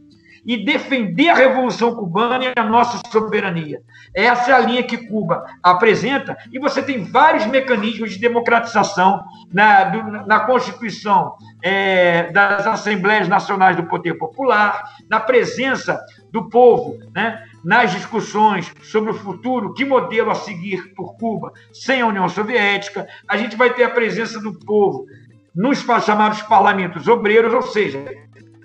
e 0.45 0.63
defender 0.63 1.29
a 1.29 1.35
Revolução 1.35 1.95
Cubana 1.95 2.43
e 2.43 2.53
a 2.55 2.63
nossa 2.63 3.01
soberania. 3.09 3.81
Essa 4.13 4.51
é 4.51 4.53
a 4.53 4.59
linha 4.59 4.83
que 4.83 5.07
Cuba 5.07 5.43
apresenta, 5.61 6.37
e 6.51 6.59
você 6.59 6.81
tem 6.81 7.03
vários 7.03 7.45
mecanismos 7.45 8.11
de 8.11 8.19
democratização 8.19 9.23
na, 9.51 9.83
do, 9.85 10.27
na 10.27 10.39
Constituição 10.41 11.35
é, 11.61 12.31
das 12.31 12.67
Assembleias 12.67 13.27
Nacionais 13.27 13.75
do 13.75 13.83
Poder 13.83 14.15
Popular, 14.15 14.83
na 15.09 15.19
presença 15.19 15.99
do 16.31 16.49
povo, 16.49 16.97
né? 17.13 17.43
nas 17.63 17.91
discussões 17.91 18.73
sobre 18.83 19.11
o 19.11 19.13
futuro, 19.13 19.73
que 19.73 19.85
modelo 19.85 20.29
a 20.29 20.35
seguir 20.35 20.93
por 20.95 21.15
Cuba 21.15 21.53
sem 21.71 22.01
a 22.01 22.07
União 22.07 22.27
Soviética. 22.27 23.07
A 23.27 23.37
gente 23.37 23.55
vai 23.55 23.73
ter 23.73 23.85
a 23.85 23.89
presença 23.89 24.39
do 24.39 24.53
povo 24.53 25.05
nos 25.55 25.85
chamados 26.03 26.41
parlamentos 26.41 27.07
obreiros, 27.07 27.53
ou 27.53 27.61
seja, 27.61 28.03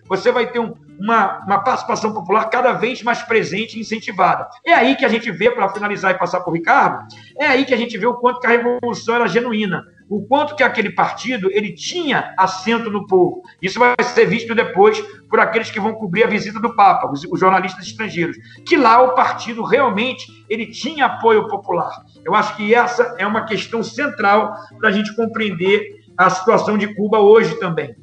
você 0.08 0.32
vai 0.32 0.50
ter 0.50 0.58
um, 0.58 0.74
uma, 0.98 1.44
uma 1.44 1.62
participação 1.62 2.12
popular 2.12 2.44
cada 2.50 2.72
vez 2.72 3.02
mais 3.02 3.22
presente 3.22 3.76
e 3.76 3.80
incentivada. 3.80 4.48
É 4.66 4.74
aí 4.74 4.96
que 4.96 5.04
a 5.04 5.08
gente 5.08 5.30
vê, 5.30 5.50
para 5.50 5.68
finalizar 5.68 6.10
e 6.14 6.18
passar 6.18 6.40
para 6.40 6.50
o 6.50 6.54
Ricardo, 6.54 7.06
é 7.38 7.46
aí 7.46 7.64
que 7.64 7.74
a 7.74 7.76
gente 7.76 7.96
vê 7.96 8.06
o 8.06 8.14
quanto 8.14 8.40
que 8.40 8.46
a 8.46 8.50
revolução 8.50 9.14
era 9.14 9.28
genuína, 9.28 9.84
o 10.08 10.22
quanto 10.26 10.56
que 10.56 10.62
aquele 10.62 10.90
partido 10.90 11.50
ele 11.52 11.72
tinha 11.72 12.34
assento 12.36 12.90
no 12.90 13.06
povo. 13.06 13.42
Isso 13.60 13.78
vai 13.78 13.94
ser 14.02 14.26
visto 14.26 14.54
depois 14.54 15.00
por 15.28 15.38
aqueles 15.38 15.70
que 15.70 15.78
vão 15.78 15.94
cobrir 15.94 16.24
a 16.24 16.28
visita 16.28 16.58
do 16.58 16.74
Papa, 16.74 17.10
os, 17.10 17.24
os 17.24 17.38
jornalistas 17.38 17.86
estrangeiros, 17.86 18.36
que 18.66 18.76
lá 18.76 19.02
o 19.02 19.14
partido 19.14 19.62
realmente 19.62 20.26
ele 20.48 20.66
tinha 20.66 21.06
apoio 21.06 21.46
popular. 21.48 21.90
Eu 22.24 22.34
acho 22.34 22.56
que 22.56 22.74
essa 22.74 23.14
é 23.18 23.26
uma 23.26 23.44
questão 23.44 23.82
central 23.82 24.54
para 24.78 24.88
a 24.88 24.92
gente 24.92 25.14
compreender 25.14 25.98
a 26.16 26.30
situação 26.30 26.76
de 26.76 26.92
Cuba 26.94 27.20
hoje 27.20 27.54
também. 27.60 27.94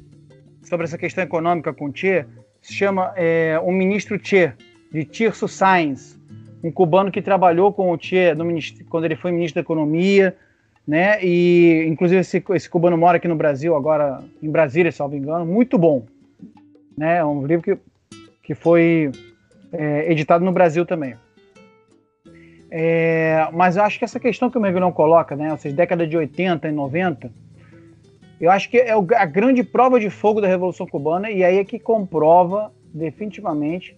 Sobre 0.62 0.84
essa 0.84 0.96
questão 0.96 1.22
econômica 1.22 1.74
Tchê, 1.92 2.26
se 2.66 2.74
chama 2.74 3.12
é, 3.14 3.60
o 3.62 3.70
ministro 3.70 4.18
Che, 4.20 4.52
de 4.90 5.04
Tirso 5.04 5.46
Sainz, 5.46 6.18
um 6.64 6.72
cubano 6.72 7.12
que 7.12 7.22
trabalhou 7.22 7.72
com 7.72 7.92
o 7.92 7.98
Che 7.98 8.34
no, 8.34 8.44
quando 8.88 9.04
ele 9.04 9.14
foi 9.14 9.30
ministro 9.30 9.54
da 9.54 9.60
Economia, 9.60 10.36
né? 10.84 11.24
E 11.24 11.86
inclusive 11.86 12.22
esse, 12.22 12.42
esse 12.50 12.68
cubano 12.68 12.98
mora 12.98 13.18
aqui 13.18 13.28
no 13.28 13.36
Brasil 13.36 13.76
agora, 13.76 14.20
em 14.42 14.50
Brasília, 14.50 14.90
se 14.90 14.98
não 14.98 15.08
me 15.08 15.18
engano, 15.18 15.46
muito 15.46 15.78
bom, 15.78 16.06
né? 16.98 17.18
É 17.18 17.24
um 17.24 17.46
livro 17.46 17.62
que, 17.62 17.78
que 18.42 18.52
foi 18.52 19.12
é, 19.72 20.10
editado 20.10 20.44
no 20.44 20.50
Brasil 20.50 20.84
também. 20.84 21.14
É, 22.68 23.48
mas 23.52 23.76
eu 23.76 23.84
acho 23.84 23.96
que 23.96 24.04
essa 24.04 24.18
questão 24.18 24.50
que 24.50 24.58
o 24.58 24.60
Mergulhão 24.60 24.90
coloca, 24.90 25.36
né? 25.36 25.52
Ou 25.52 25.56
seja, 25.56 25.76
década 25.76 26.04
de 26.04 26.16
80 26.16 26.66
e 26.66 26.72
90, 26.72 27.30
eu 28.40 28.50
acho 28.50 28.70
que 28.70 28.78
é 28.78 28.92
a 28.92 29.24
grande 29.24 29.62
prova 29.62 29.98
de 29.98 30.10
fogo 30.10 30.40
da 30.40 30.48
Revolução 30.48 30.86
Cubana, 30.86 31.30
e 31.30 31.42
aí 31.42 31.58
é 31.58 31.64
que 31.64 31.78
comprova 31.78 32.72
definitivamente 32.92 33.96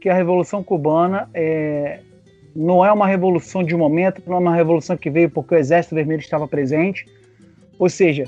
que 0.00 0.08
a 0.08 0.14
Revolução 0.14 0.62
Cubana 0.62 1.28
é, 1.34 2.00
não 2.54 2.84
é 2.84 2.92
uma 2.92 3.06
revolução 3.06 3.62
de 3.62 3.76
momento, 3.76 4.22
não 4.26 4.36
é 4.36 4.38
uma 4.38 4.54
revolução 4.54 4.96
que 4.96 5.10
veio 5.10 5.30
porque 5.30 5.54
o 5.54 5.58
Exército 5.58 5.94
Vermelho 5.94 6.20
estava 6.20 6.46
presente. 6.46 7.06
Ou 7.78 7.88
seja, 7.88 8.24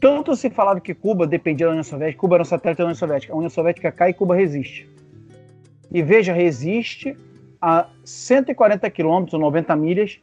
tanto 0.00 0.34
se 0.36 0.48
falava 0.50 0.80
que 0.80 0.94
Cuba 0.94 1.26
dependia 1.26 1.66
da 1.66 1.72
União 1.72 1.84
Soviética, 1.84 2.20
Cuba 2.20 2.36
era 2.36 2.42
um 2.42 2.46
satélite 2.46 2.78
da 2.78 2.84
União 2.84 2.94
Soviética, 2.94 3.32
a 3.32 3.36
União 3.36 3.50
Soviética 3.50 3.92
cai 3.92 4.10
e 4.10 4.14
Cuba 4.14 4.34
resiste. 4.34 4.88
E 5.90 6.02
veja, 6.02 6.32
resiste 6.32 7.16
a 7.60 7.86
140 8.04 8.88
quilômetros, 8.90 9.34
ou 9.34 9.40
90 9.40 9.76
milhas, 9.76 10.18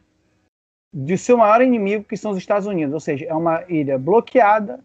de 0.93 1.17
seu 1.17 1.37
maior 1.37 1.61
inimigo, 1.61 2.03
que 2.03 2.17
são 2.17 2.31
os 2.31 2.37
Estados 2.37 2.67
Unidos. 2.67 2.93
Ou 2.93 2.99
seja, 2.99 3.25
é 3.25 3.33
uma 3.33 3.63
ilha 3.69 3.97
bloqueada, 3.97 4.79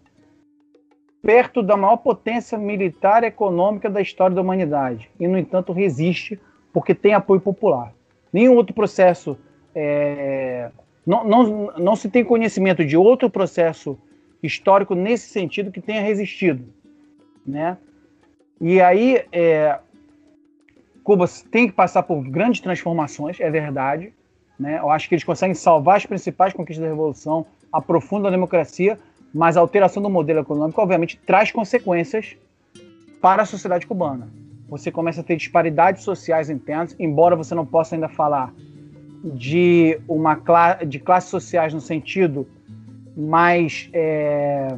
perto 1.22 1.62
da 1.62 1.76
maior 1.76 1.96
potência 1.96 2.58
militar 2.58 3.24
e 3.24 3.26
econômica 3.26 3.88
da 3.88 4.00
história 4.00 4.36
da 4.36 4.42
humanidade. 4.42 5.10
E, 5.18 5.26
no 5.26 5.38
entanto, 5.38 5.72
resiste 5.72 6.38
porque 6.72 6.94
tem 6.94 7.14
apoio 7.14 7.40
popular. 7.40 7.94
Nenhum 8.32 8.54
outro 8.54 8.74
processo. 8.74 9.38
É... 9.74 10.70
Não, 11.06 11.24
não, 11.24 11.72
não 11.78 11.96
se 11.96 12.08
tem 12.10 12.24
conhecimento 12.24 12.84
de 12.84 12.96
outro 12.96 13.28
processo 13.30 13.98
histórico 14.42 14.94
nesse 14.94 15.28
sentido 15.28 15.70
que 15.70 15.80
tenha 15.80 16.02
resistido. 16.02 16.66
Né? 17.46 17.78
E 18.60 18.80
aí, 18.80 19.24
é... 19.32 19.78
Cuba 21.02 21.26
tem 21.50 21.66
que 21.66 21.72
passar 21.72 22.02
por 22.02 22.22
grandes 22.22 22.60
transformações, 22.60 23.38
é 23.38 23.50
verdade 23.50 24.12
né? 24.58 24.78
Eu 24.78 24.90
acho 24.90 25.08
que 25.08 25.14
eles 25.14 25.24
conseguem 25.24 25.54
salvar 25.54 25.96
as 25.96 26.06
principais 26.06 26.52
conquistas 26.52 26.82
da 26.82 26.90
Revolução, 26.90 27.46
aprofundam 27.72 28.28
a 28.28 28.30
democracia, 28.30 28.98
mas 29.32 29.56
a 29.56 29.60
alteração 29.60 30.02
do 30.02 30.08
modelo 30.08 30.40
econômico, 30.40 30.80
obviamente, 30.80 31.18
traz 31.26 31.50
consequências 31.50 32.36
para 33.20 33.42
a 33.42 33.46
sociedade 33.46 33.86
cubana. 33.86 34.28
Você 34.68 34.90
começa 34.90 35.20
a 35.20 35.24
ter 35.24 35.36
disparidades 35.36 36.02
sociais 36.04 36.48
internas, 36.48 36.94
embora 36.98 37.34
você 37.34 37.54
não 37.54 37.66
possa 37.66 37.96
ainda 37.96 38.08
falar 38.08 38.52
de 39.24 39.98
uma 40.06 40.38
de 40.86 40.98
classes 40.98 41.30
sociais 41.30 41.72
no 41.72 41.80
sentido 41.80 42.46
mais, 43.16 43.88
é, 43.92 44.76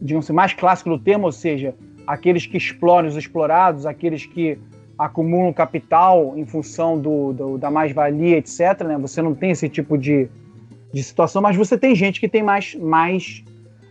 digamos 0.00 0.26
assim, 0.26 0.32
mais 0.32 0.52
clássico 0.52 0.90
do 0.90 0.98
termo, 0.98 1.26
ou 1.26 1.32
seja, 1.32 1.74
aqueles 2.06 2.46
que 2.46 2.56
exploram 2.56 3.08
os 3.08 3.16
explorados, 3.16 3.86
aqueles 3.86 4.26
que 4.26 4.58
acumulam 4.98 5.52
capital 5.52 6.34
em 6.36 6.44
função 6.44 6.98
do, 6.98 7.32
do 7.32 7.58
da 7.58 7.70
mais-valia, 7.70 8.38
etc. 8.38 8.82
Né? 8.84 8.98
Você 8.98 9.22
não 9.22 9.34
tem 9.34 9.52
esse 9.52 9.68
tipo 9.68 9.96
de, 9.96 10.28
de 10.92 11.02
situação, 11.02 11.40
mas 11.40 11.56
você 11.56 11.78
tem 11.78 11.94
gente 11.94 12.18
que 12.18 12.28
tem 12.28 12.42
mais, 12.42 12.74
mais 12.74 13.44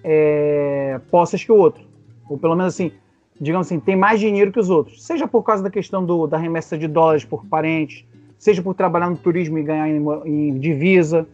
é, 0.04 1.00
posses 1.10 1.44
que 1.44 1.52
o 1.52 1.56
outro. 1.56 1.84
Ou 2.30 2.38
pelo 2.38 2.56
menos 2.56 2.74
assim, 2.74 2.92
digamos 3.40 3.68
assim, 3.68 3.80
tem 3.80 3.96
mais 3.96 4.20
dinheiro 4.20 4.52
que 4.52 4.60
os 4.60 4.70
outros. 4.70 5.06
Seja 5.06 5.28
por 5.28 5.44
causa 5.44 5.64
da 5.64 5.70
questão 5.70 6.06
do, 6.06 6.28
da 6.28 6.38
remessa 6.38 6.78
de 6.78 6.88
dólares 6.88 7.24
por 7.24 7.46
parentes, 7.46 8.06
seja 8.38 8.62
por 8.62 8.74
trabalhar 8.74 9.10
no 9.10 9.18
turismo 9.18 9.58
e 9.58 9.64
ganhar 9.64 9.88
em, 9.88 10.04
em 10.26 10.60
divisa, 10.60 11.26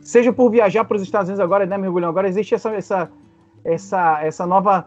seja 0.00 0.32
por 0.32 0.50
viajar 0.50 0.84
para 0.84 0.96
os 0.96 1.02
Estados 1.02 1.28
Unidos 1.28 1.40
agora, 1.44 1.66
né, 1.66 1.76
mergulhão? 1.76 2.08
Agora 2.08 2.28
existe 2.28 2.54
essa, 2.54 2.70
essa, 2.70 3.10
essa, 3.62 4.24
essa 4.24 4.46
nova 4.46 4.86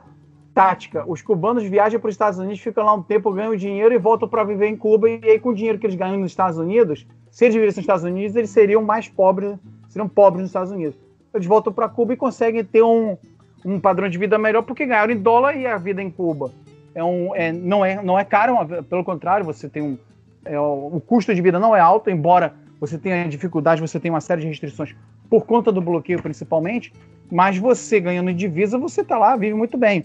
tática. 0.53 1.03
Os 1.07 1.21
cubanos 1.21 1.63
viajam 1.63 1.99
para 1.99 2.09
os 2.09 2.13
Estados 2.13 2.39
Unidos, 2.39 2.59
ficam 2.59 2.85
lá 2.85 2.93
um 2.93 3.01
tempo, 3.01 3.31
ganham 3.31 3.55
dinheiro 3.55 3.93
e 3.93 3.97
voltam 3.97 4.27
para 4.27 4.43
viver 4.43 4.67
em 4.67 4.75
Cuba. 4.75 5.09
E 5.09 5.19
aí, 5.23 5.39
com 5.39 5.49
o 5.49 5.55
dinheiro 5.55 5.79
que 5.79 5.85
eles 5.85 5.95
ganham 5.95 6.17
nos 6.17 6.31
Estados 6.31 6.57
Unidos, 6.57 7.07
se 7.31 7.45
eles 7.45 7.55
vivessem 7.55 7.81
nos 7.81 7.83
Estados 7.83 8.03
Unidos, 8.03 8.35
eles 8.35 8.49
seriam 8.49 8.83
mais 8.83 9.07
pobres, 9.07 9.57
seriam 9.89 10.07
pobres 10.07 10.41
nos 10.41 10.49
Estados 10.49 10.71
Unidos. 10.71 10.97
Eles 11.33 11.47
voltam 11.47 11.73
para 11.73 11.89
Cuba 11.89 12.13
e 12.13 12.17
conseguem 12.17 12.63
ter 12.63 12.83
um, 12.83 13.17
um 13.65 13.79
padrão 13.79 14.07
de 14.07 14.17
vida 14.17 14.37
melhor 14.37 14.61
porque 14.61 14.85
ganharam 14.85 15.11
em 15.11 15.17
dólar 15.17 15.55
e 15.57 15.65
a 15.65 15.77
vida 15.77 16.01
em 16.01 16.11
Cuba 16.11 16.51
é 16.95 17.03
um, 17.03 17.35
é, 17.35 17.51
não, 17.51 17.83
é, 17.83 18.01
não 18.01 18.19
é 18.19 18.23
caro, 18.23 18.55
pelo 18.83 19.03
contrário, 19.03 19.45
você 19.45 19.67
tem 19.67 19.81
um. 19.81 19.97
É, 20.45 20.59
o 20.59 21.01
custo 21.05 21.33
de 21.33 21.41
vida 21.41 21.57
não 21.59 21.75
é 21.75 21.79
alto, 21.79 22.09
embora 22.09 22.53
você 22.79 22.97
tenha 22.97 23.27
dificuldade, 23.27 23.79
você 23.79 23.99
tem 23.99 24.11
uma 24.11 24.19
série 24.19 24.41
de 24.41 24.47
restrições 24.47 24.93
por 25.29 25.45
conta 25.45 25.71
do 25.71 25.81
bloqueio 25.81 26.21
principalmente, 26.21 26.93
mas 27.31 27.57
você 27.57 27.99
ganhando 27.99 28.29
em 28.29 28.35
divisa, 28.35 28.77
você 28.77 29.01
está 29.01 29.17
lá, 29.17 29.37
vive 29.37 29.53
muito 29.53 29.77
bem. 29.77 30.03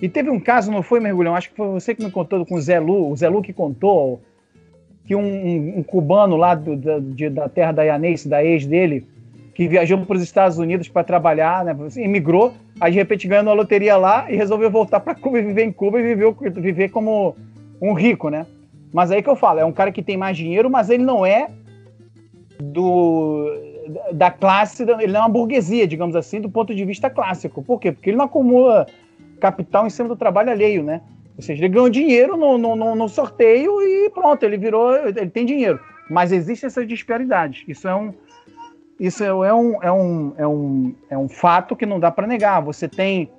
E 0.00 0.08
teve 0.08 0.30
um 0.30 0.40
caso, 0.40 0.70
não 0.70 0.82
foi, 0.82 0.98
Mergulhão? 0.98 1.36
Acho 1.36 1.50
que 1.50 1.56
foi 1.56 1.68
você 1.68 1.94
que 1.94 2.02
me 2.02 2.10
contou 2.10 2.44
com 2.46 2.54
o 2.54 2.60
Zé 2.60 2.80
Lu, 2.80 3.10
o 3.10 3.16
Zé 3.16 3.28
Lu 3.28 3.42
que 3.42 3.52
contou 3.52 4.20
que 5.04 5.14
um, 5.14 5.20
um, 5.20 5.78
um 5.78 5.82
cubano 5.82 6.36
lá 6.36 6.54
do, 6.54 6.76
da, 6.76 6.98
de, 6.98 7.28
da 7.28 7.48
terra 7.48 7.72
da 7.72 7.82
Yanense, 7.82 8.28
da 8.28 8.44
ex 8.44 8.64
dele, 8.64 9.06
que 9.54 9.68
viajou 9.68 9.98
para 9.98 10.16
os 10.16 10.22
Estados 10.22 10.56
Unidos 10.56 10.88
para 10.88 11.04
trabalhar, 11.04 11.64
né, 11.64 11.76
imigrou, 11.96 12.54
aí 12.80 12.92
de 12.92 12.98
repente 12.98 13.28
ganhou 13.28 13.44
uma 13.44 13.52
loteria 13.52 13.96
lá 13.96 14.30
e 14.30 14.36
resolveu 14.36 14.70
voltar 14.70 15.00
para 15.00 15.14
Cuba 15.14 15.38
e 15.38 15.42
viver 15.42 15.64
em 15.64 15.72
Cuba 15.72 16.00
e 16.00 16.02
viveu, 16.02 16.34
viver 16.56 16.90
como 16.90 17.36
um 17.82 17.92
rico, 17.92 18.30
né? 18.30 18.46
Mas 18.92 19.10
aí 19.10 19.22
que 19.22 19.28
eu 19.28 19.36
falo, 19.36 19.60
é 19.60 19.64
um 19.64 19.72
cara 19.72 19.92
que 19.92 20.02
tem 20.02 20.16
mais 20.16 20.36
dinheiro, 20.36 20.70
mas 20.70 20.88
ele 20.88 21.02
não 21.02 21.26
é 21.26 21.48
do 22.58 23.48
da 24.12 24.30
classe, 24.30 24.82
ele 24.82 25.08
não 25.08 25.20
é 25.20 25.22
uma 25.24 25.28
burguesia, 25.28 25.86
digamos 25.86 26.14
assim, 26.14 26.40
do 26.40 26.48
ponto 26.48 26.74
de 26.74 26.84
vista 26.84 27.10
clássico. 27.10 27.62
Por 27.62 27.80
quê? 27.80 27.90
Porque 27.90 28.10
ele 28.10 28.16
não 28.16 28.26
acumula 28.26 28.86
capital 29.40 29.86
em 29.86 29.90
cima 29.90 30.08
do 30.08 30.16
trabalho 30.16 30.50
alheio, 30.50 30.82
né? 30.82 31.00
Ou 31.36 31.42
seja, 31.42 31.60
ele 31.60 31.72
ganhou 31.72 31.88
dinheiro 31.88 32.36
no, 32.36 32.58
no, 32.58 32.94
no 32.94 33.08
sorteio 33.08 33.80
e 33.80 34.10
pronto, 34.10 34.42
ele 34.44 34.58
virou, 34.58 34.94
ele 34.94 35.30
tem 35.30 35.46
dinheiro. 35.46 35.80
Mas 36.10 36.32
existem 36.32 36.66
essas 36.66 36.86
disparidades. 36.86 37.64
Isso 37.66 37.88
é 37.88 37.94
um, 37.94 38.12
isso 38.98 39.24
é 39.24 39.32
um, 39.54 39.82
é 39.82 39.90
um, 39.90 40.32
é 40.36 40.46
um, 40.46 40.94
é 41.10 41.18
um 41.18 41.28
fato 41.28 41.74
que 41.74 41.86
não 41.86 41.98
dá 41.98 42.10
para 42.10 42.26
negar. 42.26 42.60
Você 42.60 42.86
tem 42.86 43.30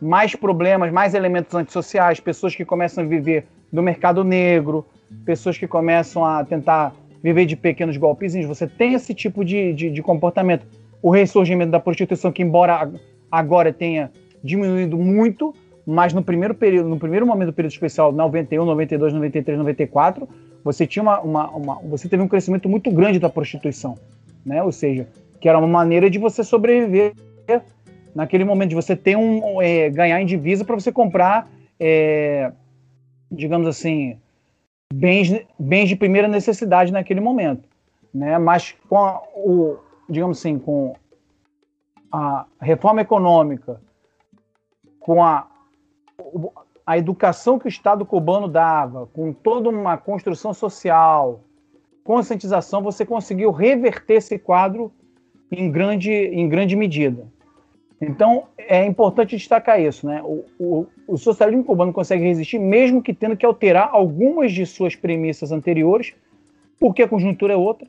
mais 0.00 0.36
problemas, 0.36 0.92
mais 0.92 1.14
elementos 1.14 1.54
antissociais, 1.54 2.20
pessoas 2.20 2.54
que 2.54 2.64
começam 2.64 3.02
a 3.02 3.06
viver 3.06 3.46
do 3.72 3.82
mercado 3.82 4.22
negro, 4.22 4.86
pessoas 5.24 5.58
que 5.58 5.66
começam 5.66 6.24
a 6.24 6.44
tentar 6.44 6.94
viver 7.22 7.46
de 7.46 7.56
pequenos 7.56 7.96
golpezinhos. 7.96 8.46
Você 8.46 8.66
tem 8.66 8.94
esse 8.94 9.12
tipo 9.12 9.44
de, 9.44 9.72
de, 9.72 9.90
de 9.90 10.02
comportamento. 10.02 10.66
O 11.02 11.10
ressurgimento 11.10 11.72
da 11.72 11.80
prostituição, 11.80 12.30
que 12.30 12.42
embora 12.42 12.88
agora 13.30 13.72
tenha 13.72 14.10
diminuído 14.42 14.96
muito, 14.96 15.54
mas 15.86 16.12
no 16.12 16.22
primeiro 16.22 16.54
período, 16.54 16.88
no 16.88 16.98
primeiro 16.98 17.26
momento 17.26 17.48
do 17.48 17.52
período 17.52 17.72
especial, 17.72 18.12
91, 18.12 18.64
92, 18.64 19.12
93, 19.12 19.58
94, 19.58 20.28
você 20.62 20.86
tinha 20.86 21.02
uma, 21.02 21.20
uma, 21.20 21.50
uma, 21.50 21.74
você 21.76 22.08
teve 22.08 22.22
um 22.22 22.28
crescimento 22.28 22.68
muito 22.68 22.90
grande 22.90 23.18
da 23.18 23.28
prostituição, 23.28 23.96
né? 24.44 24.62
Ou 24.62 24.72
seja, 24.72 25.08
que 25.40 25.48
era 25.48 25.58
uma 25.58 25.66
maneira 25.66 26.10
de 26.10 26.18
você 26.18 26.44
sobreviver 26.44 27.14
naquele 28.14 28.44
momento 28.44 28.70
de 28.70 28.74
você 28.74 28.96
ter 28.96 29.16
um 29.16 29.62
é, 29.62 29.88
ganhar 29.90 30.20
em 30.20 30.26
divisa 30.26 30.64
para 30.64 30.74
você 30.74 30.92
comprar, 30.92 31.48
é, 31.78 32.52
digamos 33.30 33.66
assim, 33.66 34.18
bens, 34.92 35.40
bens 35.58 35.88
de 35.88 35.96
primeira 35.96 36.28
necessidade 36.28 36.92
naquele 36.92 37.20
momento, 37.20 37.62
né? 38.12 38.36
Mas 38.38 38.74
com 38.88 38.98
a, 38.98 39.22
o, 39.36 39.78
digamos 40.08 40.38
assim, 40.38 40.58
com 40.58 40.94
a 42.10 42.46
reforma 42.60 43.00
econômica, 43.00 43.80
com 45.08 45.24
a 45.24 45.46
a 46.86 46.98
educação 46.98 47.58
que 47.58 47.66
o 47.66 47.68
Estado 47.68 48.04
cubano 48.04 48.48
dava, 48.48 49.06
com 49.12 49.30
toda 49.32 49.68
uma 49.68 49.96
construção 49.96 50.54
social, 50.54 51.40
conscientização, 52.02 52.82
você 52.82 53.04
conseguiu 53.04 53.50
reverter 53.50 54.14
esse 54.14 54.38
quadro 54.38 54.90
em 55.50 55.70
grande, 55.70 56.10
em 56.10 56.48
grande 56.48 56.74
medida. 56.76 57.26
Então, 58.00 58.44
é 58.56 58.86
importante 58.86 59.36
destacar 59.36 59.80
isso. 59.80 60.06
Né? 60.06 60.22
O, 60.22 60.44
o, 60.58 60.86
o 61.06 61.18
socialismo 61.18 61.64
cubano 61.64 61.92
consegue 61.92 62.24
resistir, 62.24 62.58
mesmo 62.58 63.02
que 63.02 63.12
tendo 63.12 63.36
que 63.36 63.44
alterar 63.44 63.90
algumas 63.92 64.52
de 64.52 64.64
suas 64.64 64.96
premissas 64.96 65.52
anteriores, 65.52 66.14
porque 66.80 67.02
a 67.02 67.08
conjuntura 67.08 67.52
é 67.52 67.56
outra, 67.56 67.86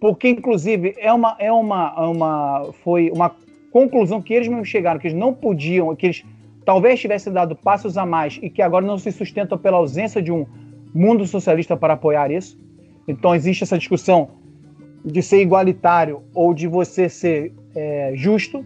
porque, 0.00 0.28
inclusive, 0.28 0.94
é 0.98 1.12
uma, 1.12 1.36
é 1.38 1.52
uma, 1.52 2.08
uma, 2.08 2.72
foi 2.82 3.10
uma 3.10 3.30
conclusão 3.70 4.20
que 4.20 4.34
eles 4.34 4.48
mesmos 4.48 4.68
chegaram, 4.68 4.98
que 4.98 5.06
eles 5.06 5.18
não 5.18 5.32
podiam, 5.32 5.94
que 5.94 6.06
eles 6.06 6.24
talvez 6.64 7.00
tivessem 7.00 7.32
dado 7.32 7.56
passos 7.56 7.96
a 7.96 8.04
mais 8.04 8.38
e 8.42 8.50
que 8.50 8.62
agora 8.62 8.84
não 8.84 8.98
se 8.98 9.10
sustentam 9.10 9.58
pela 9.58 9.78
ausência 9.78 10.20
de 10.22 10.30
um 10.30 10.46
mundo 10.94 11.26
socialista 11.26 11.76
para 11.76 11.94
apoiar 11.94 12.30
isso. 12.30 12.58
Então 13.06 13.34
existe 13.34 13.64
essa 13.64 13.78
discussão 13.78 14.30
de 15.04 15.22
ser 15.22 15.40
igualitário 15.40 16.22
ou 16.34 16.52
de 16.52 16.66
você 16.66 17.08
ser 17.08 17.52
é, 17.74 18.12
justo, 18.14 18.64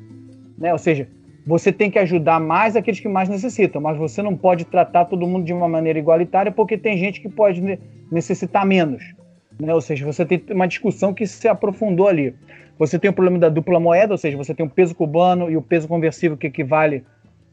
né? 0.59 0.73
Ou 0.73 0.79
seja, 0.79 1.09
você 1.47 1.71
tem 1.71 1.91
que 1.91 1.99
ajudar 1.99 2.41
mais 2.41 2.75
aqueles 2.75 3.01
que 3.01 3.09
mais 3.09 3.29
necessitam, 3.29 3.81
mas 3.81 3.97
você 3.99 4.23
não 4.23 4.37
pode 4.37 4.65
tratar 4.65 5.05
todo 5.05 5.27
mundo 5.27 5.45
de 5.45 5.53
uma 5.53 5.69
maneira 5.69 5.99
igualitária 5.99 6.51
porque 6.51 6.79
tem 6.79 6.97
gente 6.97 7.21
que 7.21 7.29
pode 7.29 7.63
necessitar 8.11 8.67
menos. 8.67 9.05
Né? 9.59 9.73
Ou 9.73 9.81
seja, 9.81 10.05
você 10.05 10.25
tem 10.25 10.43
uma 10.51 10.67
discussão 10.67 11.15
que 11.15 11.27
se 11.27 11.49
aprofundou 11.49 12.09
ali. 12.09 12.35
Você 12.79 12.99
tem 12.99 13.11
o 13.11 13.15
problema 13.15 13.39
da 13.39 13.49
dupla 13.49 13.79
moeda, 13.79 14.15
ou 14.15 14.19
seja, 14.19 14.37
você 14.37 14.55
tem 14.55 14.67
o 14.67 14.71
peso 14.71 14.95
cubano 14.95 15.51
e 15.51 15.57
o 15.57 15.63
peso 15.63 15.87
conversível 15.87 16.37
que 16.37 16.49
equivale 16.49 17.05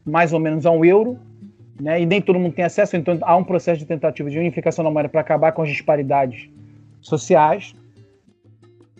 mais 0.04 0.32
ou 0.32 0.40
menos 0.40 0.66
a 0.66 0.70
um 0.70 0.84
euro, 0.84 1.16
né? 1.80 2.00
e 2.00 2.06
nem 2.06 2.20
todo 2.20 2.38
mundo 2.38 2.54
tem 2.54 2.64
acesso, 2.64 2.96
então 2.96 3.18
há 3.22 3.36
um 3.36 3.44
processo 3.44 3.78
de 3.78 3.86
tentativa 3.86 4.28
de 4.28 4.38
unificação 4.38 4.84
da 4.84 4.90
moeda 4.90 5.08
para 5.08 5.20
acabar 5.20 5.52
com 5.52 5.62
as 5.62 5.68
disparidades 5.68 6.50
sociais. 7.00 7.74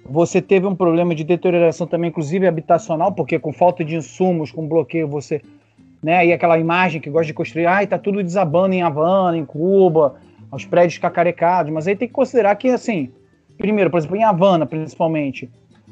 Você 0.04 0.40
teve 0.40 0.66
um 0.66 0.74
problema 0.74 1.14
de 1.14 1.24
deterioração 1.24 1.86
também, 1.86 2.10
inclusive 2.10 2.46
habitacional, 2.46 3.12
porque 3.12 3.38
com 3.38 3.52
falta 3.52 3.84
de 3.84 3.96
insumos, 3.96 4.50
com 4.50 4.66
bloqueio, 4.66 5.08
você. 5.08 5.40
Né, 6.02 6.26
e 6.26 6.32
aquela 6.32 6.58
imagem 6.58 7.00
que 7.00 7.08
gosta 7.08 7.26
de 7.26 7.34
construir, 7.34 7.66
ai, 7.66 7.86
tá 7.86 7.96
tudo 7.96 8.20
desabando 8.20 8.74
em 8.74 8.82
Havana, 8.82 9.38
em 9.38 9.44
Cuba, 9.44 10.16
os 10.52 10.64
prédios 10.64 10.98
cacarecados, 10.98 11.72
mas 11.72 11.88
aí 11.88 11.96
tem 11.96 12.06
que 12.06 12.14
considerar 12.14 12.54
que, 12.56 12.68
assim, 12.68 13.10
primeiro, 13.56 13.90
por 13.90 13.98
exemplo, 13.98 14.16
em 14.16 14.24
Havana, 14.24 14.66
principalmente, 14.66 15.50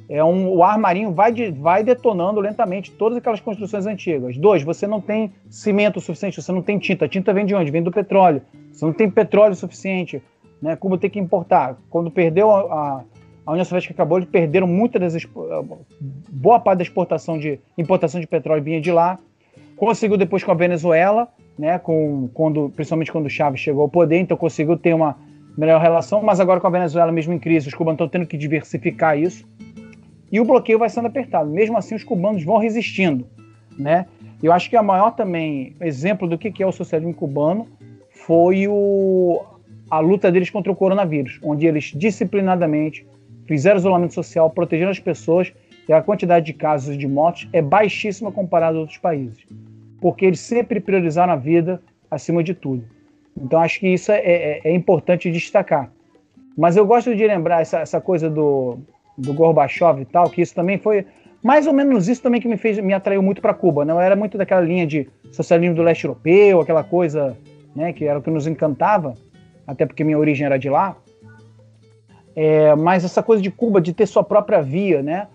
é 0.08 0.22
um, 0.24 0.48
o 0.48 0.64
ar 0.64 0.76
marinho 0.76 1.12
vai, 1.12 1.32
de, 1.32 1.52
vai 1.52 1.84
detonando 1.84 2.40
lentamente 2.40 2.90
todas 2.90 3.16
aquelas 3.16 3.38
construções 3.40 3.86
antigas. 3.86 4.36
Dois, 4.36 4.62
você 4.62 4.86
não 4.86 5.00
tem 5.00 5.32
cimento 5.48 6.00
suficiente, 6.00 6.42
você 6.42 6.50
não 6.50 6.62
tem 6.62 6.78
tinta. 6.78 7.04
A 7.04 7.08
tinta 7.08 7.32
vem 7.32 7.46
de 7.46 7.54
onde? 7.54 7.70
Vem 7.70 7.82
do 7.82 7.92
petróleo. 7.92 8.42
Você 8.72 8.84
não 8.84 8.92
tem 8.92 9.08
petróleo 9.08 9.54
suficiente. 9.54 10.20
Né? 10.60 10.74
Cuba 10.74 10.98
tem 10.98 11.08
que 11.08 11.20
importar. 11.20 11.78
Quando 11.88 12.10
perdeu 12.10 12.50
a, 12.50 12.60
a, 12.60 13.04
a 13.46 13.52
União 13.52 13.64
Soviética 13.64 13.94
acabou, 13.94 14.18
eles 14.18 14.28
perderam 14.28 14.66
muita 14.66 14.98
das 14.98 15.14
boa 16.28 16.58
parte 16.58 16.78
da 16.78 16.82
exportação 16.82 17.38
de 17.38 17.60
importação 17.78 18.20
de 18.20 18.26
petróleo 18.26 18.64
vinha 18.64 18.80
de 18.80 18.90
lá. 18.90 19.16
Conseguiu 19.76 20.16
depois 20.16 20.42
com 20.42 20.50
a 20.50 20.54
Venezuela, 20.54 21.28
né? 21.60 21.78
Com 21.78 22.28
quando 22.32 22.70
principalmente 22.74 23.12
quando 23.12 23.26
o 23.26 23.30
Chávez 23.30 23.60
chegou 23.60 23.82
ao 23.82 23.88
poder, 23.88 24.18
então 24.18 24.34
conseguiu 24.34 24.78
ter 24.78 24.94
uma 24.94 25.18
melhor 25.56 25.80
relação. 25.80 26.22
Mas 26.22 26.40
agora 26.40 26.58
com 26.58 26.66
a 26.66 26.70
Venezuela 26.70 27.12
mesmo 27.12 27.34
em 27.34 27.38
crise, 27.38 27.68
os 27.68 27.74
cubanos 27.74 27.96
estão 27.96 28.08
tendo 28.08 28.26
que 28.26 28.38
diversificar 28.38 29.18
isso 29.18 29.46
e 30.32 30.40
o 30.40 30.44
bloqueio 30.44 30.78
vai 30.78 30.88
sendo 30.88 31.06
apertado. 31.08 31.50
Mesmo 31.50 31.76
assim, 31.76 31.94
os 31.94 32.02
cubanos 32.02 32.42
vão 32.42 32.56
resistindo, 32.56 33.26
né? 33.78 34.06
Eu 34.42 34.52
acho 34.52 34.70
que 34.70 34.76
a 34.76 34.82
maior 34.82 35.10
também 35.10 35.76
exemplo 35.82 36.26
do 36.26 36.38
que 36.38 36.62
é 36.62 36.66
o 36.66 36.72
socialismo 36.72 37.12
cubano 37.12 37.68
foi 38.10 38.66
o, 38.66 39.44
a 39.90 40.00
luta 40.00 40.32
deles 40.32 40.48
contra 40.48 40.72
o 40.72 40.76
coronavírus, 40.76 41.38
onde 41.42 41.66
eles 41.66 41.92
disciplinadamente 41.94 43.06
fizeram 43.46 43.76
isolamento 43.76 44.14
social, 44.14 44.48
protegeram 44.48 44.90
as 44.90 44.98
pessoas 44.98 45.52
e 45.86 45.92
a 45.92 46.00
quantidade 46.00 46.46
de 46.46 46.54
casos 46.54 46.96
de 46.96 47.06
mortes 47.06 47.50
é 47.52 47.60
baixíssima 47.60 48.32
comparada 48.32 48.78
a 48.78 48.80
outros 48.80 48.96
países, 48.96 49.44
porque 50.00 50.26
eles 50.26 50.40
sempre 50.40 50.80
priorizaram 50.80 51.32
a 51.32 51.36
vida 51.36 51.80
acima 52.10 52.42
de 52.42 52.54
tudo. 52.54 52.84
Então 53.36 53.60
acho 53.60 53.80
que 53.80 53.88
isso 53.88 54.10
é, 54.10 54.18
é, 54.18 54.60
é 54.64 54.74
importante 54.74 55.30
destacar. 55.30 55.90
Mas 56.56 56.76
eu 56.76 56.84
gosto 56.86 57.14
de 57.14 57.26
lembrar 57.26 57.60
essa, 57.60 57.78
essa 57.80 58.00
coisa 58.00 58.28
do, 58.28 58.78
do 59.16 59.32
Gorbachev 59.32 60.00
e 60.00 60.04
tal, 60.04 60.28
que 60.28 60.42
isso 60.42 60.54
também 60.54 60.78
foi 60.78 61.06
mais 61.42 61.66
ou 61.66 61.72
menos 61.72 62.08
isso 62.08 62.22
também 62.22 62.40
que 62.40 62.48
me 62.48 62.56
fez 62.56 62.78
me 62.78 62.92
atraiu 62.92 63.22
muito 63.22 63.40
para 63.40 63.54
Cuba, 63.54 63.84
não 63.84 63.96
né? 63.96 64.04
era 64.04 64.14
muito 64.14 64.36
daquela 64.36 64.60
linha 64.60 64.86
de 64.86 65.08
socialismo 65.32 65.74
do 65.74 65.82
leste 65.82 66.04
europeu, 66.04 66.60
aquela 66.60 66.84
coisa, 66.84 67.36
né, 67.74 67.92
que 67.92 68.04
era 68.04 68.18
o 68.18 68.22
que 68.22 68.30
nos 68.30 68.46
encantava, 68.46 69.14
até 69.66 69.86
porque 69.86 70.04
minha 70.04 70.18
origem 70.18 70.44
era 70.44 70.58
de 70.58 70.68
lá. 70.68 70.96
É, 72.36 72.74
mas 72.76 73.04
essa 73.04 73.22
coisa 73.22 73.42
de 73.42 73.50
Cuba 73.50 73.80
de 73.80 73.92
ter 73.92 74.06
sua 74.06 74.22
própria 74.22 74.60
via, 74.62 75.02
né? 75.02 75.28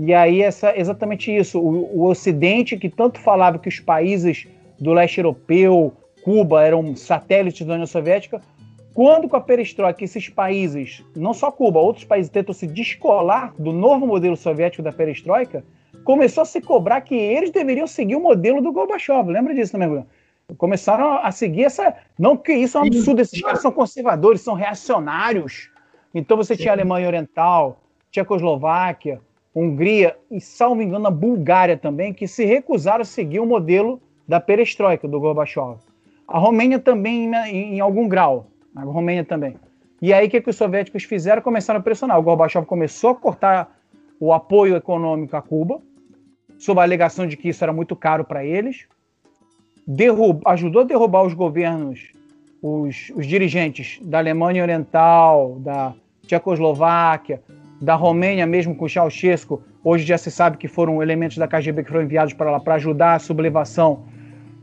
E 0.00 0.12
aí 0.12 0.42
essa 0.42 0.76
exatamente 0.78 1.34
isso, 1.34 1.58
o, 1.58 2.00
o 2.00 2.04
Ocidente 2.06 2.76
que 2.76 2.88
tanto 2.88 3.18
falava 3.18 3.58
que 3.58 3.68
os 3.68 3.80
países 3.80 4.46
do 4.78 4.92
leste 4.92 5.18
europeu, 5.18 5.92
Cuba 6.22 6.62
eram 6.62 6.94
satélites 6.94 7.66
da 7.66 7.74
União 7.74 7.86
Soviética, 7.86 8.40
quando 8.92 9.28
com 9.28 9.36
a 9.36 9.40
perestroika 9.40 10.02
esses 10.02 10.28
países, 10.28 11.04
não 11.14 11.32
só 11.32 11.50
Cuba, 11.50 11.78
outros 11.78 12.04
países 12.04 12.30
tentam 12.30 12.54
se 12.54 12.66
descolar 12.66 13.54
do 13.58 13.72
novo 13.72 14.06
modelo 14.06 14.36
soviético 14.36 14.82
da 14.82 14.92
perestroika, 14.92 15.64
começou 16.04 16.42
a 16.42 16.46
se 16.46 16.60
cobrar 16.60 17.00
que 17.02 17.14
eles 17.14 17.50
deveriam 17.50 17.86
seguir 17.86 18.16
o 18.16 18.20
modelo 18.20 18.60
do 18.60 18.72
Gorbachev. 18.72 19.30
Lembra 19.30 19.54
disso, 19.54 19.76
né, 19.76 19.80
Mergulhão? 19.80 20.06
Começaram 20.56 21.18
a 21.18 21.30
seguir 21.32 21.64
essa. 21.64 21.94
Não 22.18 22.36
que 22.36 22.52
isso 22.52 22.78
é 22.78 22.80
um 22.80 22.86
absurdo, 22.86 23.20
esses 23.20 23.40
caras 23.40 23.60
são 23.60 23.72
conservadores, 23.72 24.40
são 24.40 24.54
reacionários. 24.54 25.70
Então 26.14 26.36
você 26.36 26.56
tinha 26.56 26.70
a 26.70 26.74
Alemanha 26.74 27.08
Oriental, 27.08 27.80
Tchecoslováquia, 28.10 29.20
Hungria 29.58 30.14
e, 30.30 30.38
salvo 30.38 30.82
engano, 30.82 31.06
a 31.06 31.10
Bulgária 31.10 31.78
também, 31.78 32.12
que 32.12 32.28
se 32.28 32.44
recusaram 32.44 33.00
a 33.00 33.06
seguir 33.06 33.40
o 33.40 33.46
modelo 33.46 33.98
da 34.28 34.38
perestroika 34.38 35.08
do 35.08 35.18
Gorbachev. 35.18 35.78
A 36.28 36.38
Romênia 36.38 36.78
também, 36.78 37.34
em, 37.48 37.76
em 37.76 37.80
algum 37.80 38.06
grau. 38.06 38.48
A 38.74 38.82
Romênia 38.82 39.24
também. 39.24 39.56
E 40.02 40.12
aí, 40.12 40.26
o 40.26 40.30
que, 40.30 40.42
que 40.42 40.50
os 40.50 40.56
soviéticos 40.56 41.04
fizeram? 41.04 41.40
Começaram 41.40 41.80
a 41.80 41.82
pressionar. 41.82 42.18
O 42.18 42.22
Gorbachev 42.22 42.66
começou 42.66 43.10
a 43.10 43.14
cortar 43.14 43.74
o 44.20 44.30
apoio 44.30 44.76
econômico 44.76 45.34
a 45.34 45.40
Cuba, 45.40 45.80
sob 46.58 46.78
a 46.78 46.82
alegação 46.82 47.26
de 47.26 47.34
que 47.34 47.48
isso 47.48 47.64
era 47.64 47.72
muito 47.72 47.96
caro 47.96 48.24
para 48.24 48.44
eles. 48.44 48.86
Derrub... 49.86 50.42
Ajudou 50.44 50.82
a 50.82 50.84
derrubar 50.84 51.24
os 51.24 51.32
governos, 51.32 52.12
os, 52.60 53.10
os 53.16 53.26
dirigentes 53.26 54.00
da 54.02 54.18
Alemanha 54.18 54.62
Oriental, 54.62 55.56
da 55.60 55.94
Tchecoslováquia, 56.26 57.40
da 57.80 57.94
Romênia 57.94 58.46
mesmo 58.46 58.74
com 58.74 58.88
Ceausescu. 58.88 59.62
Hoje 59.84 60.04
já 60.04 60.18
se 60.18 60.30
sabe 60.30 60.56
que 60.56 60.68
foram 60.68 61.02
elementos 61.02 61.36
da 61.36 61.46
KGB 61.46 61.84
que 61.84 61.90
foram 61.90 62.04
enviados 62.04 62.32
para 62.32 62.50
lá 62.50 62.60
para 62.60 62.74
ajudar 62.74 63.14
a 63.14 63.18
sublevação 63.18 64.04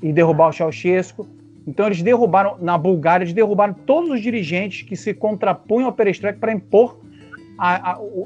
e 0.02 0.11
derrubar 0.11 0.49
o 0.49 0.53
Ceausescu. 0.53 1.27
Então 1.65 1.85
eles 1.85 2.02
derrubaram, 2.02 2.57
na 2.60 2.77
Bulgária, 2.77 3.23
eles 3.23 3.34
derrubaram 3.34 3.73
todos 3.73 4.10
os 4.10 4.22
dirigentes 4.22 4.81
que 4.81 4.95
se 4.95 5.14
contrapunham 5.14 5.88
ao 5.88 5.94
perestroika 5.94 6.40
para 6.40 6.52
impor, 6.52 6.99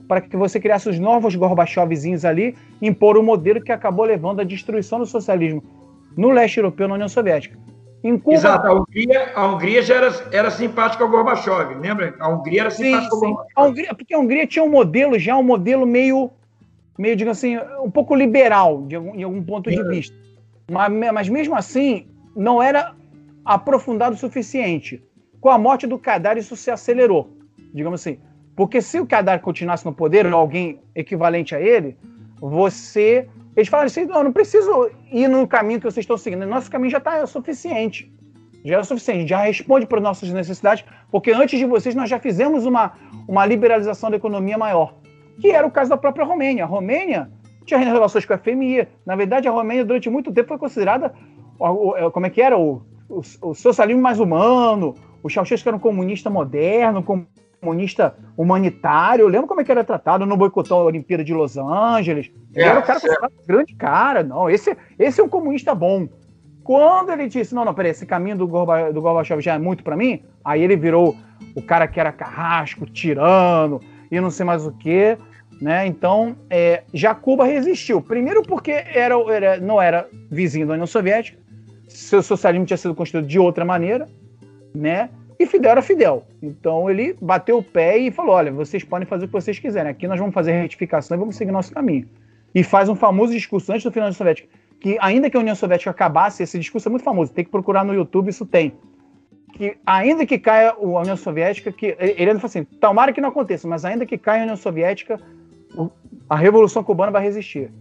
para 0.08 0.22
que 0.22 0.36
você 0.36 0.60
criasse 0.60 0.90
os 0.90 0.98
novos 0.98 1.36
Gorbachevzinhos 1.36 2.26
ali, 2.26 2.56
impor 2.82 3.18
o 3.18 3.22
modelo 3.22 3.62
que 3.62 3.72
acabou 3.72 4.06
levando 4.06 4.40
à 4.40 4.44
destruição 4.44 4.98
do 4.98 5.06
socialismo 5.06 5.64
no 6.16 6.32
leste 6.32 6.58
europeu, 6.58 6.88
na 6.88 6.96
União 6.96 7.08
Soviética. 7.08 7.60
Em 8.04 8.18
Cuba, 8.18 8.36
Exato, 8.36 8.68
a 8.68 8.74
Hungria, 8.74 9.32
a 9.36 9.48
Hungria 9.48 9.82
já 9.82 9.96
era, 9.96 10.30
era 10.32 10.52
simpática 10.52 11.04
ao 11.04 11.10
Gorbachev, 11.10 11.76
lembra? 11.76 12.16
A 12.20 12.30
Hungria 12.30 12.62
era 12.62 12.72
simpática 12.72 13.16
sim, 13.16 13.16
ao 13.16 13.20
Gorbachev. 13.20 13.54
A 13.56 13.64
Hungria, 13.64 13.96
porque 13.96 14.14
a 14.14 14.20
Hungria 14.20 14.48
tinha 14.48 14.64
um 14.64 14.70
modelo, 14.70 15.18
já 15.18 15.36
um 15.36 15.44
modelo 15.44 15.86
meio, 15.86 16.30
meio 16.98 17.16
digamos 17.16 17.38
assim, 17.38 17.58
um 17.84 17.90
pouco 17.90 18.16
liberal, 18.16 18.84
de 18.84 18.96
algum, 18.96 19.16
em 19.16 19.24
algum 19.24 19.44
ponto 19.44 19.70
é. 19.70 19.74
de 19.74 19.84
vista. 19.84 20.16
Mas, 20.70 20.94
mas 21.14 21.30
mesmo 21.30 21.56
assim, 21.56 22.08
não 22.36 22.62
era 22.62 22.94
aprofundado 23.44 24.16
o 24.16 24.20
suficiente. 24.20 25.04
Com 25.40 25.50
a 25.50 25.58
morte 25.58 25.88
do 25.88 25.98
Kadar, 25.98 26.38
isso 26.38 26.56
se 26.56 26.70
acelerou, 26.70 27.30
digamos 27.74 28.02
assim. 28.02 28.20
Porque 28.56 28.82
se 28.82 29.00
o 29.00 29.06
Kadar 29.06 29.40
continuasse 29.40 29.86
no 29.86 29.94
poder, 29.94 30.26
ou 30.26 30.34
alguém 30.34 30.80
equivalente 30.96 31.56
a 31.56 31.62
ele, 31.62 31.96
você. 32.40 33.28
Eles 33.58 33.68
falaram 33.68 33.88
assim: 33.88 34.06
não, 34.06 34.24
não 34.24 34.32
preciso 34.32 34.90
ir 35.12 35.28
no 35.28 35.46
caminho 35.46 35.80
que 35.80 35.86
vocês 35.86 36.04
estão 36.04 36.18
seguindo. 36.18 36.46
Nosso 36.46 36.72
caminho 36.72 36.92
já 36.92 37.00
está 37.00 37.26
suficiente. 37.28 38.10
Já 38.64 38.80
é 38.80 38.84
suficiente, 38.84 39.30
já 39.30 39.40
responde 39.42 39.86
para 39.86 39.98
as 39.98 40.04
nossas 40.04 40.30
necessidades, 40.30 40.84
porque 41.12 41.32
antes 41.32 41.58
de 41.58 41.66
vocês 41.66 41.96
nós 41.96 42.10
já 42.10 42.20
fizemos 42.20 42.66
uma, 42.66 42.94
uma 43.28 43.46
liberalização 43.46 44.10
da 44.10 44.18
economia 44.18 44.58
maior, 44.58 44.96
que 45.40 45.52
era 45.52 45.66
o 45.66 45.72
caso 45.72 45.90
da 45.90 45.98
própria 45.98 46.26
Romênia. 46.26 46.64
A 46.64 46.68
Romênia 46.68 47.30
tinha 47.66 47.80
relações 47.80 48.26
com 48.26 48.34
a 48.34 48.38
FMI. 48.38 48.88
Na 49.06 49.16
verdade, 49.16 49.48
a 49.48 49.52
Romênia, 49.52 49.86
durante 49.86 50.10
muito 50.10 50.32
tempo, 50.32 50.50
foi 50.50 50.58
considerada. 50.58 51.14
Como 51.58 52.26
é 52.26 52.30
que 52.30 52.42
era? 52.42 52.58
O 52.58 52.82
o, 53.10 53.22
o 53.42 53.54
socialismo 53.54 54.02
mais 54.02 54.20
humano, 54.20 54.96
o 55.24 55.30
Ceausescu 55.30 55.70
era 55.70 55.76
um 55.78 55.80
comunista 55.80 56.30
moderno, 56.30 57.04
comunista 57.60 58.16
humanitário. 58.38 59.28
Lembra 59.28 59.48
como 59.48 59.62
é 59.62 59.64
que 59.64 59.72
era 59.72 59.84
tratado? 59.84 60.26
no 60.26 60.38
boicotou 60.38 60.82
a 60.82 60.86
Olimpíada 60.86 61.24
de 61.24 61.34
Los 61.34 61.58
Angeles. 61.58 62.32
Ele 62.54 62.66
é, 62.66 62.70
era 62.70 62.80
o 62.80 62.84
cara 62.84 63.00
considerado 63.00 63.34
grande 63.46 63.76
cara. 63.76 64.24
Não, 64.24 64.50
esse, 64.50 64.76
esse 64.98 65.20
é 65.20 65.24
um 65.24 65.30
comunista 65.30 65.74
bom. 65.74 66.08
Quando 66.64 67.12
ele 67.12 67.28
disse, 67.28 67.56
não, 67.56 67.64
não, 67.64 67.74
peraí, 67.74 67.92
esse 67.92 68.06
caminho 68.06 68.38
do, 68.38 68.48
Gorba, 68.48 68.92
do 68.92 69.02
Gorbachev 69.02 69.42
já 69.42 69.54
é 69.54 69.58
muito 69.58 69.84
para 69.84 69.96
mim, 69.96 70.22
aí 70.44 70.62
ele 70.62 70.76
virou 70.76 71.16
o 71.56 71.62
cara 71.62 71.88
que 71.88 71.98
era 71.98 72.12
carrasco, 72.12 72.86
tirano 72.86 73.80
e 74.12 74.20
não 74.20 74.30
sei 74.30 74.46
mais 74.46 74.66
o 74.66 74.72
que, 74.74 75.18
né? 75.62 75.88
Então, 75.88 76.36
é, 76.50 76.84
já 76.94 77.16
Cuba 77.16 77.46
resistiu. 77.46 78.02
Primeiro 78.02 78.44
porque 78.44 78.72
era, 78.72 79.16
era, 79.32 79.58
não 79.62 79.82
era 79.82 80.10
vizinho 80.30 80.68
da 80.68 80.74
União 80.74 80.88
Soviética, 80.88 81.40
seu 81.88 82.22
socialismo 82.22 82.66
tinha 82.66 82.78
sido 82.78 82.94
construído 82.94 83.28
de 83.28 83.40
outra 83.40 83.64
maneira, 83.64 84.08
né? 84.76 85.10
E 85.40 85.46
Fidel 85.46 85.72
era 85.72 85.82
Fidel. 85.82 86.26
Então 86.42 86.90
ele 86.90 87.16
bateu 87.22 87.58
o 87.60 87.64
pé 87.64 87.98
e 87.98 88.12
falou: 88.12 88.36
olha, 88.36 88.52
vocês 88.52 88.84
podem 88.84 89.08
fazer 89.08 89.26
o 89.26 89.28
que 89.28 89.34
vocês 89.34 89.60
quiserem. 89.60 89.92
Aqui 89.92 90.08
nós 90.08 90.20
vamos 90.20 90.34
fazer 90.34 90.52
retificação 90.52 91.16
e 91.16 91.20
vamos 91.20 91.36
seguir 91.36 91.52
nosso 91.52 91.72
caminho. 91.72 92.08
E 92.54 92.64
faz 92.64 92.90
um 92.90 92.96
famoso 92.96 93.34
discurso 93.34 93.72
antes 93.72 93.84
do 93.84 93.92
final 93.92 94.06
da 94.06 94.10
União 94.10 94.18
Soviética, 94.18 94.48
que 94.80 94.98
ainda 95.00 95.30
que 95.30 95.38
a 95.38 95.40
União 95.40 95.56
Soviética 95.56 95.92
acabasse, 95.92 96.42
esse 96.42 96.58
discurso 96.58 96.88
é 96.88 96.92
muito 96.92 97.04
famoso, 97.04 97.32
tem 97.32 97.46
que 97.46 97.52
procurar 97.52 97.84
no 97.84 97.94
YouTube, 97.94 98.30
isso 98.30 98.46
tem. 98.46 98.74
Que 99.54 99.78
ainda 99.86 100.26
que 100.26 100.40
caia 100.40 100.72
a 100.72 100.80
União 100.80 101.18
Soviética, 101.18 101.72
que 101.72 101.96
ele 102.00 102.30
ainda 102.30 102.40
fala 102.40 102.46
assim: 102.46 102.64
tomara 102.64 103.14
que 103.14 103.22
não 103.22 103.30
aconteça, 103.30 103.68
mas 103.68 103.86
ainda 103.86 104.06
que 104.06 104.18
caia 104.18 104.42
a 104.42 104.44
União 104.44 104.58
Soviética, 104.58 105.20
a 106.30 106.36
Revolução 106.36 106.84
Cubana 106.84 107.12
vai 107.12 107.22
resistir. 107.22 107.72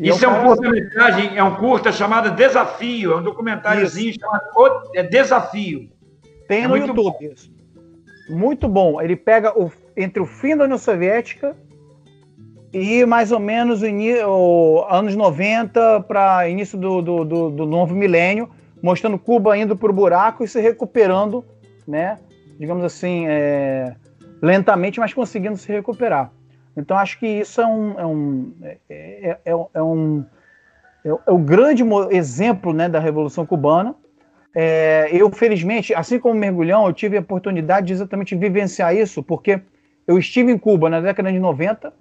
Isso 0.00 0.24
é 0.24 0.28
um 0.28 0.44
curta-metragem, 0.44 1.36
é 1.36 1.42
um 1.42 1.56
curta 1.56 1.92
chamado 1.92 2.30
Desafio, 2.30 3.12
é 3.12 3.16
um 3.16 3.22
documentáriozinho 3.22 4.14
chamado 4.18 4.90
é 4.94 5.02
Desafio. 5.02 5.90
Tem 6.48 6.64
é 6.64 6.68
no 6.68 6.76
YouTube 6.76 7.02
bom. 7.02 7.32
isso. 7.32 7.52
Muito 8.28 8.68
bom. 8.68 9.00
Ele 9.00 9.16
pega 9.16 9.58
o, 9.58 9.70
entre 9.96 10.22
o 10.22 10.26
fim 10.26 10.56
da 10.56 10.64
União 10.64 10.78
Soviética 10.78 11.56
e 12.72 13.04
mais 13.04 13.30
ou 13.32 13.38
menos 13.38 13.82
o, 14.26 14.86
anos 14.88 15.14
90 15.14 16.00
para 16.02 16.48
início 16.48 16.78
do, 16.78 17.02
do, 17.02 17.24
do, 17.24 17.50
do, 17.50 17.66
novo 17.66 17.94
milênio, 17.94 18.48
mostrando 18.82 19.18
Cuba 19.18 19.56
indo 19.56 19.76
para 19.76 19.90
o 19.90 19.94
buraco 19.94 20.42
e 20.42 20.48
se 20.48 20.60
recuperando, 20.60 21.44
né? 21.86 22.18
Digamos 22.58 22.84
assim, 22.84 23.26
é, 23.26 23.94
lentamente, 24.40 24.98
mas 24.98 25.12
conseguindo 25.12 25.56
se 25.56 25.70
recuperar. 25.70 26.32
Então, 26.76 26.96
acho 26.96 27.18
que 27.18 27.26
isso 27.26 27.60
é 27.60 27.66
um, 27.66 28.00
é 28.00 28.06
um, 28.06 28.52
é, 28.62 28.78
é, 28.88 29.38
é, 29.44 29.66
é 29.74 29.82
um, 29.82 30.24
é, 31.04 31.12
o 31.30 31.38
grande 31.38 31.84
exemplo 32.10 32.72
né, 32.72 32.88
da 32.88 32.98
Revolução 32.98 33.44
Cubana. 33.44 33.94
É, 34.54 35.08
eu, 35.12 35.30
felizmente, 35.30 35.94
assim 35.94 36.18
como 36.18 36.34
mergulhão, 36.34 36.86
eu 36.86 36.92
tive 36.92 37.16
a 37.16 37.20
oportunidade 37.20 37.86
de 37.86 37.92
exatamente 37.94 38.36
vivenciar 38.36 38.94
isso, 38.94 39.22
porque 39.22 39.60
eu 40.06 40.18
estive 40.18 40.52
em 40.52 40.58
Cuba 40.58 40.90
na 40.90 41.00
década 41.00 41.32
de 41.32 41.38
90. 41.38 41.92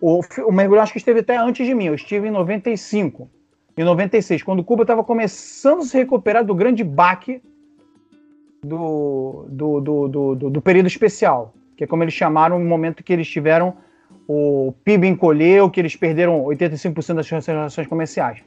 O, 0.00 0.20
o 0.46 0.52
mergulhão 0.52 0.82
acho 0.82 0.92
que 0.92 0.98
esteve 0.98 1.20
até 1.20 1.36
antes 1.36 1.66
de 1.66 1.74
mim, 1.74 1.86
eu 1.86 1.94
estive 1.94 2.28
em 2.28 2.30
95, 2.30 3.30
em 3.76 3.84
96, 3.84 4.42
quando 4.42 4.64
Cuba 4.64 4.82
estava 4.82 5.02
começando 5.02 5.80
a 5.80 5.84
se 5.84 5.96
recuperar 5.96 6.44
do 6.44 6.54
grande 6.54 6.84
baque 6.84 7.40
do, 8.64 9.46
do, 9.48 9.80
do, 9.80 10.08
do, 10.08 10.50
do 10.50 10.60
período 10.60 10.86
especial, 10.86 11.54
que 11.76 11.84
é 11.84 11.86
como 11.86 12.02
eles 12.02 12.14
chamaram 12.14 12.56
o 12.56 12.64
momento 12.64 13.02
que 13.02 13.12
eles 13.12 13.28
tiveram 13.28 13.76
o 14.26 14.72
PIB 14.84 15.08
encolheu, 15.08 15.70
que 15.70 15.80
eles 15.80 15.96
perderam 15.96 16.44
85% 16.44 17.14
das 17.14 17.28
relações 17.28 17.86
comerciais. 17.86 18.42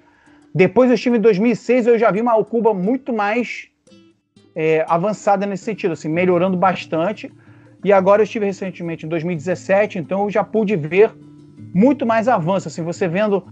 Depois 0.55 0.89
eu 0.89 0.95
estive 0.95 1.17
em 1.17 1.21
2006, 1.21 1.87
eu 1.87 1.99
já 1.99 2.09
vi 2.09 2.21
uma 2.21 2.41
Cuba 2.45 2.73
muito 2.73 3.11
mais 3.11 3.67
é, 4.55 4.85
avançada 4.87 5.45
nesse 5.45 5.65
sentido, 5.65 5.91
assim, 5.91 6.07
melhorando 6.07 6.55
bastante. 6.55 7.29
E 7.83 7.91
agora 7.91 8.21
eu 8.21 8.23
estive 8.23 8.45
recentemente 8.45 9.05
em 9.05 9.09
2017, 9.09 9.99
então 9.99 10.23
eu 10.23 10.31
já 10.31 10.45
pude 10.45 10.77
ver 10.77 11.11
muito 11.73 12.05
mais 12.05 12.29
avanço, 12.29 12.69
assim, 12.69 12.81
você 12.81 13.05
vendo 13.05 13.43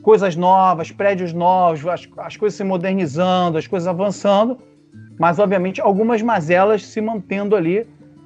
coisas 0.00 0.36
novas, 0.36 0.92
prédios 0.92 1.32
novos, 1.32 1.84
as, 1.88 2.08
as 2.18 2.36
coisas 2.36 2.56
se 2.56 2.62
modernizando, 2.62 3.58
as 3.58 3.66
coisas 3.66 3.88
avançando, 3.88 4.56
mas 5.18 5.40
obviamente 5.40 5.80
algumas 5.80 6.22
mazelas 6.22 6.86
se 6.86 7.00
mantendo 7.00 7.56
ali 7.56 7.84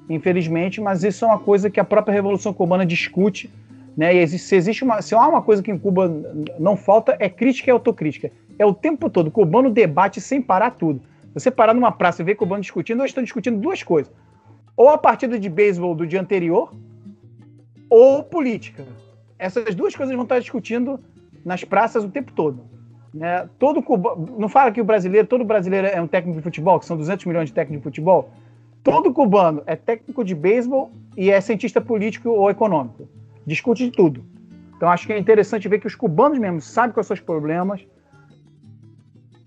infelizmente, 0.08 0.80
mas 0.80 1.04
isso 1.04 1.24
é 1.24 1.28
uma 1.28 1.38
coisa 1.38 1.68
que 1.68 1.78
a 1.78 1.84
própria 1.84 2.14
Revolução 2.14 2.52
Cubana 2.52 2.86
discute, 2.86 3.50
né? 3.98 4.14
E 4.14 4.28
se 4.28 4.54
existe 4.54 4.84
uma, 4.84 5.02
se 5.02 5.12
há 5.12 5.26
uma 5.26 5.42
coisa 5.42 5.60
que 5.60 5.72
em 5.72 5.76
Cuba 5.76 6.08
não 6.56 6.76
falta 6.76 7.16
é 7.18 7.28
crítica 7.28 7.68
e 7.68 7.72
autocrítica. 7.72 8.30
É 8.56 8.64
o 8.64 8.72
tempo 8.72 9.10
todo. 9.10 9.26
O 9.26 9.30
cubano 9.32 9.70
debate 9.70 10.20
sem 10.20 10.40
parar 10.40 10.70
tudo. 10.70 11.00
Você 11.34 11.50
parar 11.50 11.74
numa 11.74 11.90
praça 11.90 12.22
e 12.22 12.24
ver 12.24 12.36
cubano 12.36 12.62
discutindo, 12.62 13.00
eles 13.00 13.10
estão 13.10 13.24
discutindo 13.24 13.58
duas 13.58 13.82
coisas: 13.82 14.12
ou 14.76 14.88
a 14.88 14.96
partida 14.96 15.36
de 15.36 15.48
beisebol 15.48 15.96
do 15.96 16.06
dia 16.06 16.20
anterior, 16.20 16.72
ou 17.90 18.22
política. 18.22 18.86
Essas 19.36 19.74
duas 19.74 19.96
coisas 19.96 20.14
vão 20.14 20.22
estar 20.22 20.38
discutindo 20.38 21.00
nas 21.44 21.64
praças 21.64 22.04
o 22.04 22.08
tempo 22.08 22.32
todo. 22.32 22.60
Né? 23.12 23.48
Todo 23.58 23.82
cubano, 23.82 24.36
não 24.38 24.48
fala 24.48 24.70
que 24.70 24.80
o 24.80 24.84
brasileiro, 24.84 25.26
todo 25.26 25.44
brasileiro 25.44 25.88
é 25.88 26.00
um 26.00 26.06
técnico 26.06 26.38
de 26.38 26.44
futebol, 26.44 26.78
que 26.78 26.86
são 26.86 26.96
200 26.96 27.26
milhões 27.26 27.48
de 27.48 27.52
técnicos 27.52 27.80
de 27.80 27.82
futebol. 27.82 28.30
Todo 28.84 29.12
cubano 29.12 29.60
é 29.66 29.74
técnico 29.74 30.24
de 30.24 30.36
beisebol 30.36 30.92
e 31.16 31.32
é 31.32 31.40
cientista 31.40 31.80
político 31.80 32.28
ou 32.30 32.48
econômico. 32.48 33.08
Discute 33.48 33.86
de 33.86 33.90
tudo. 33.90 34.24
Então 34.76 34.90
acho 34.90 35.06
que 35.06 35.12
é 35.12 35.18
interessante 35.18 35.66
ver 35.68 35.80
que 35.80 35.86
os 35.86 35.94
cubanos 35.94 36.38
mesmo 36.38 36.60
sabem 36.60 36.92
quais 36.92 37.06
são 37.06 37.14
os 37.14 37.20
problemas, 37.20 37.80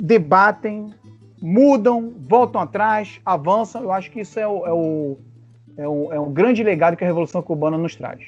debatem, 0.01 0.91
mudam, 1.39 2.13
voltam 2.19 2.59
atrás, 2.59 3.21
avançam. 3.23 3.83
Eu 3.83 3.91
acho 3.91 4.09
que 4.09 4.21
isso 4.21 4.39
é 4.39 4.47
o, 4.47 4.65
é 4.65 4.73
o, 4.73 5.17
é 5.77 5.87
o, 5.87 6.13
é 6.13 6.19
o 6.19 6.25
grande 6.25 6.63
legado 6.63 6.97
que 6.97 7.03
a 7.03 7.07
Revolução 7.07 7.43
Cubana 7.43 7.77
nos 7.77 7.95
traz. 7.95 8.19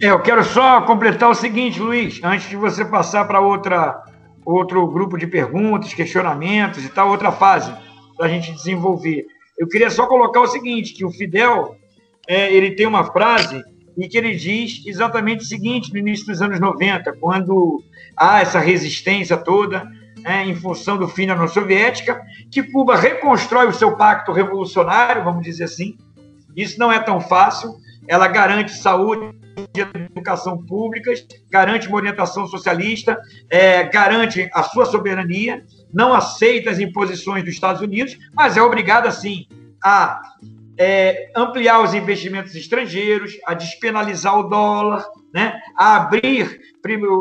É, 0.00 0.10
eu 0.10 0.20
quero 0.22 0.42
só 0.42 0.80
completar 0.80 1.28
o 1.28 1.34
seguinte, 1.34 1.78
Luiz, 1.78 2.20
antes 2.24 2.48
de 2.48 2.56
você 2.56 2.84
passar 2.84 3.26
para 3.26 3.40
outra 3.40 4.02
outro 4.46 4.86
grupo 4.86 5.16
de 5.16 5.26
perguntas, 5.26 5.94
questionamentos 5.94 6.84
e 6.84 6.88
tal, 6.88 7.10
outra 7.10 7.30
fase 7.32 7.72
para 8.16 8.26
a 8.26 8.28
gente 8.28 8.52
desenvolver. 8.52 9.26
Eu 9.58 9.68
queria 9.68 9.90
só 9.90 10.06
colocar 10.06 10.40
o 10.40 10.46
seguinte, 10.46 10.94
que 10.94 11.04
o 11.04 11.10
Fidel, 11.10 11.76
é, 12.26 12.52
ele 12.52 12.72
tem 12.72 12.86
uma 12.86 13.04
frase 13.04 13.62
e 13.96 14.08
que 14.08 14.18
ele 14.18 14.34
diz 14.34 14.82
exatamente 14.86 15.44
o 15.44 15.46
seguinte, 15.46 15.92
no 15.92 15.98
início 15.98 16.26
dos 16.26 16.42
anos 16.42 16.58
90, 16.58 17.12
quando 17.14 17.82
há 18.16 18.40
essa 18.40 18.58
resistência 18.58 19.36
toda, 19.36 19.86
é, 20.24 20.44
em 20.44 20.54
função 20.54 20.96
do 20.96 21.06
fim 21.06 21.26
da 21.26 21.34
União 21.34 21.48
Soviética, 21.48 22.20
que 22.50 22.62
Cuba 22.62 22.96
reconstrói 22.96 23.66
o 23.66 23.72
seu 23.72 23.96
pacto 23.96 24.32
revolucionário, 24.32 25.22
vamos 25.22 25.42
dizer 25.42 25.64
assim. 25.64 25.96
Isso 26.56 26.78
não 26.78 26.90
é 26.90 26.98
tão 26.98 27.20
fácil. 27.20 27.76
Ela 28.08 28.28
garante 28.28 28.72
saúde, 28.72 29.34
educação 29.74 30.58
públicas, 30.64 31.26
garante 31.50 31.88
uma 31.88 31.96
orientação 31.96 32.46
socialista, 32.46 33.18
é, 33.50 33.84
garante 33.84 34.48
a 34.52 34.62
sua 34.62 34.84
soberania, 34.84 35.64
não 35.92 36.14
aceita 36.14 36.70
as 36.70 36.78
imposições 36.78 37.44
dos 37.44 37.54
Estados 37.54 37.80
Unidos, 37.80 38.18
mas 38.34 38.56
é 38.56 38.62
obrigada, 38.62 39.10
sim, 39.10 39.46
a 39.82 40.20
é, 40.76 41.30
ampliar 41.34 41.82
os 41.82 41.94
investimentos 41.94 42.54
estrangeiros, 42.54 43.38
a 43.46 43.54
despenalizar 43.54 44.38
o 44.38 44.44
dólar, 44.44 45.06
né, 45.32 45.60
a 45.76 45.96
abrir 45.96 46.60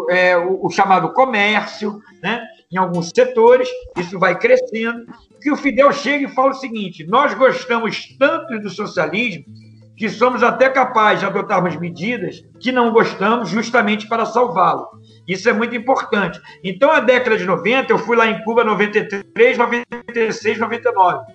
é, 0.10 0.38
o, 0.38 0.66
o, 0.66 0.70
chamado 0.70 1.14
comércio 1.14 2.00
né, 2.22 2.44
em 2.72 2.78
alguns 2.78 3.12
setores, 3.16 3.70
isso 3.98 4.20
vai 4.20 4.38
crescendo, 4.38 5.06
que 5.42 5.52
o 5.52 5.58
Fidel 5.58 5.92
chega 5.92 6.26
e 6.26 6.34
fala 6.34 6.52
o 6.52 6.56
seguinte, 6.56 7.06
nós 7.06 7.34
gostamos 7.34 8.16
tanto 8.18 8.60
do 8.60 8.70
socialismo 8.70 9.46
que 9.96 10.10
somos 10.10 10.42
até 10.42 10.70
capazes 10.70 11.20
de 11.20 11.26
adotarmos 11.26 11.76
medidas 11.76 12.44
que 12.60 12.72
não 12.72 12.92
gostamos 12.92 13.50
justamente 13.50 14.08
para 14.08 14.26
salvá-lo. 14.26 14.88
Isso 15.28 15.48
é 15.48 15.54
muito 15.54 15.76
importante. 15.76 16.42
Então, 16.64 16.92
a 16.92 17.00
década 17.00 17.38
de 17.38 17.46
90, 17.46 17.94
eu 17.94 17.98
fui 17.98 18.18
lá 18.18 18.28
em 18.28 18.44
Cuba 18.44 18.64
93, 18.64 19.58
96, 19.58 20.60
99. 20.60 21.26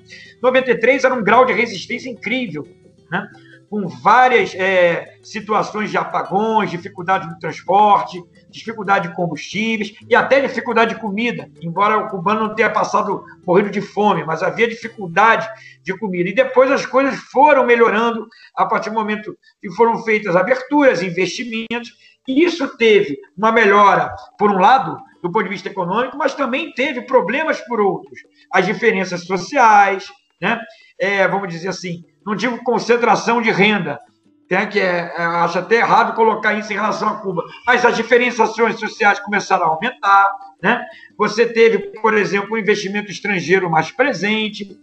93 0.43 1.05
era 1.05 1.15
um 1.15 1.23
grau 1.23 1.45
de 1.45 1.53
resistência 1.53 2.11
incrível, 2.11 2.67
né? 3.11 3.29
com 3.71 3.87
várias 3.87 4.55
é, 4.55 5.19
situações 5.23 5.91
de 5.91 5.99
apagões, 5.99 6.71
dificuldade 6.71 7.27
no 7.27 7.39
transporte, 7.39 8.23
dificuldade 8.51 9.09
de 9.09 9.15
combustíveis 9.15 9.95
e 10.09 10.15
até 10.17 10.41
dificuldade 10.41 10.95
de 10.95 11.01
comida, 11.01 11.51
embora 11.61 11.99
o 11.99 12.09
cubano 12.09 12.49
não 12.49 12.55
tenha 12.55 12.71
passado 12.71 13.25
morrido 13.47 13.71
de 13.71 13.81
fome, 13.81 14.25
mas 14.25 14.43
havia 14.43 14.69
dificuldade 14.69 15.49
de 15.83 15.97
comida. 15.99 16.31
E 16.31 16.35
depois 16.35 16.71
as 16.71 16.87
coisas 16.87 17.17
foram 17.17 17.67
melhorando 17.67 18.27
a 18.57 18.65
partir 18.65 18.91
do 18.91 18.95
momento 18.95 19.37
que 19.61 19.71
foram 19.73 20.03
feitas 20.03 20.35
aberturas, 20.35 21.03
investimentos, 21.03 21.93
e 22.27 22.45
isso 22.45 22.77
teve 22.77 23.19
uma 23.37 23.53
melhora, 23.53 24.15
por 24.39 24.51
um 24.51 24.59
lado, 24.59 24.99
do 25.23 25.33
ponto 25.33 25.45
de 25.45 25.51
vista 25.51 25.69
econômico, 25.69 26.17
mas 26.17 26.35
também 26.35 26.73
teve 26.73 27.03
problemas 27.03 27.61
por 27.63 27.81
outros. 27.81 28.21
As 28.53 28.67
diferenças 28.67 29.25
sociais, 29.25 30.07
né? 30.41 30.61
É, 30.99 31.27
vamos 31.27 31.49
dizer 31.49 31.69
assim, 31.69 32.05
não 32.25 32.35
digo 32.35 32.63
concentração 32.63 33.41
de 33.41 33.51
renda, 33.51 34.01
tem 34.49 34.67
que 34.67 34.81
é, 34.81 35.13
é, 35.15 35.23
acho 35.23 35.59
até 35.59 35.77
errado 35.77 36.15
colocar 36.15 36.55
isso 36.55 36.73
em 36.73 36.77
relação 36.77 37.09
a 37.09 37.17
Cuba, 37.17 37.45
mas 37.67 37.85
as 37.85 37.95
diferenciações 37.95 38.81
sociais 38.81 39.21
começaram 39.21 39.67
a 39.67 39.69
aumentar, 39.69 40.31
né? 40.63 40.87
Você 41.19 41.47
teve, 41.47 41.79
por 42.01 42.15
exemplo, 42.15 42.55
um 42.55 42.59
investimento 42.59 43.11
estrangeiro 43.11 43.71
mais 43.71 43.91
presente, 43.91 44.79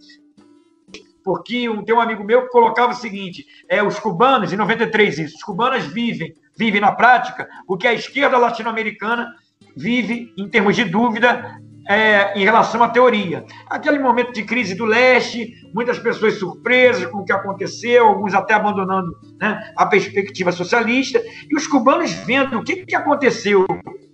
porque 1.24 1.68
um, 1.68 1.82
tem 1.82 1.92
um 1.92 2.00
amigo 2.00 2.22
meu 2.22 2.42
que 2.42 2.50
colocava 2.50 2.92
o 2.92 2.96
seguinte: 2.96 3.44
é 3.68 3.82
os 3.82 3.98
cubanos, 3.98 4.52
em 4.52 4.56
93 4.56 5.18
isso, 5.18 5.36
os 5.36 5.42
cubanos 5.42 5.84
vivem, 5.84 6.32
vivem 6.56 6.80
na 6.80 6.92
prática 6.92 7.48
o 7.66 7.76
que 7.76 7.88
a 7.88 7.92
esquerda 7.92 8.38
latino-americana 8.38 9.34
vive 9.76 10.32
em 10.38 10.48
termos 10.48 10.76
de 10.76 10.84
dúvida 10.84 11.60
é, 11.88 12.38
em 12.38 12.44
relação 12.44 12.82
à 12.82 12.88
teoria. 12.88 13.44
Aquele 13.68 13.98
momento 13.98 14.32
de 14.32 14.42
crise 14.42 14.74
do 14.74 14.84
leste, 14.84 15.54
muitas 15.72 15.98
pessoas 15.98 16.34
surpresas 16.34 17.06
com 17.06 17.18
o 17.18 17.24
que 17.24 17.32
aconteceu, 17.32 18.06
alguns 18.06 18.34
até 18.34 18.54
abandonando 18.54 19.10
né, 19.40 19.72
a 19.76 19.86
perspectiva 19.86 20.52
socialista, 20.52 21.22
e 21.48 21.56
os 21.56 21.66
cubanos 21.66 22.12
vendo 22.12 22.58
o 22.58 22.64
que, 22.64 22.84
que 22.84 22.94
aconteceu. 22.94 23.66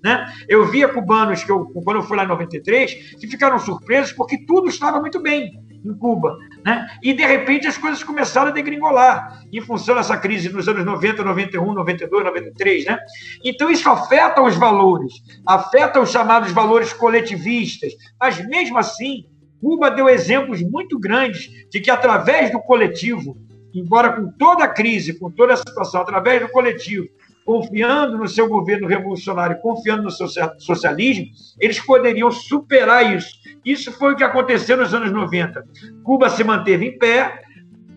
Né? 0.03 0.27
Eu 0.49 0.67
via 0.67 0.89
cubanos, 0.89 1.45
que 1.45 1.51
eu, 1.51 1.65
quando 1.85 1.99
eu 1.99 2.03
fui 2.03 2.17
lá 2.17 2.25
em 2.25 2.29
93, 2.29 3.17
que 3.19 3.27
ficaram 3.27 3.59
surpresos 3.59 4.13
porque 4.13 4.45
tudo 4.45 4.69
estava 4.69 5.01
muito 5.01 5.21
bem 5.21 5.53
em 5.85 5.95
Cuba. 5.95 6.39
Né? 6.65 6.87
E, 7.03 7.13
de 7.13 7.25
repente, 7.25 7.67
as 7.67 7.77
coisas 7.77 8.03
começaram 8.03 8.49
a 8.49 8.53
degringolar, 8.53 9.43
em 9.53 9.61
função 9.61 9.95
dessa 9.95 10.17
crise 10.17 10.49
nos 10.49 10.69
anos 10.69 10.85
90, 10.85 11.25
91, 11.25 11.75
92, 11.75 12.25
93. 12.25 12.85
Né? 12.87 12.99
Então, 13.45 13.71
isso 13.71 13.89
afeta 13.89 14.43
os 14.43 14.57
valores, 14.57 15.15
afeta 15.47 16.01
os 16.01 16.11
chamados 16.11 16.53
valores 16.53 16.93
coletivistas, 16.93 17.93
mas, 18.21 18.45
mesmo 18.47 18.79
assim, 18.79 19.27
Cuba 19.61 19.91
deu 19.91 20.09
exemplos 20.09 20.61
muito 20.61 20.99
grandes 20.99 21.49
de 21.71 21.81
que, 21.81 21.91
através 21.91 22.51
do 22.51 22.61
coletivo, 22.61 23.37
embora 23.75 24.13
com 24.13 24.31
toda 24.33 24.65
a 24.65 24.69
crise, 24.69 25.19
com 25.19 25.31
toda 25.31 25.55
a 25.55 25.57
situação, 25.57 26.03
através 26.03 26.41
do 26.43 26.49
coletivo, 26.49 27.07
confiando 27.45 28.19
no 28.19 28.29
seu 28.29 28.49
governo 28.49 28.87
revolucionário, 28.87 29.61
confiando 29.61 30.05
no 30.05 30.11
seu 30.11 30.27
socialismo, 30.59 31.27
eles 31.61 31.81
poderiam 31.81 32.31
superar 32.31 33.15
isso. 33.15 33.37
Isso 33.65 33.93
foi 33.93 34.13
o 34.13 34.17
que 34.17 34.25
aconteceu 34.25 34.77
nos 34.77 34.95
anos 34.95 35.13
90. 35.13 35.65
Cuba 36.03 36.29
se 36.29 36.45
manteve 36.45 36.87
em 36.87 36.99
pé, 36.99 37.43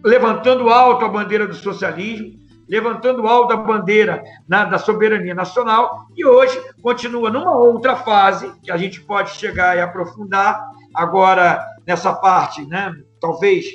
levantando 0.03 0.69
alto 0.69 1.05
a 1.05 1.09
bandeira 1.09 1.47
do 1.47 1.53
socialismo, 1.53 2.39
levantando 2.67 3.27
alto 3.27 3.53
a 3.53 3.57
bandeira 3.57 4.23
na, 4.47 4.65
da 4.65 4.77
soberania 4.77 5.35
nacional, 5.35 6.07
e 6.15 6.25
hoje 6.25 6.59
continua 6.81 7.29
numa 7.29 7.55
outra 7.55 7.95
fase, 7.95 8.51
que 8.63 8.71
a 8.71 8.77
gente 8.77 9.01
pode 9.01 9.31
chegar 9.31 9.77
e 9.77 9.81
aprofundar 9.81 10.59
agora 10.93 11.63
nessa 11.85 12.13
parte, 12.13 12.65
né, 12.65 12.91
talvez 13.19 13.65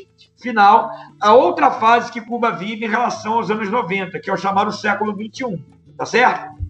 final, 0.41 0.91
a 1.21 1.35
outra 1.35 1.71
fase 1.71 2.11
que 2.11 2.21
Cuba 2.21 2.51
vive 2.51 2.85
em 2.85 2.89
relação 2.89 3.35
aos 3.35 3.51
anos 3.51 3.71
90, 3.71 4.19
que 4.21 4.31
é 4.31 4.33
o 4.33 4.37
chamado 4.37 4.73
século 4.73 5.15
21. 5.15 5.57
Tá 5.97 6.07
certo? 6.07 6.61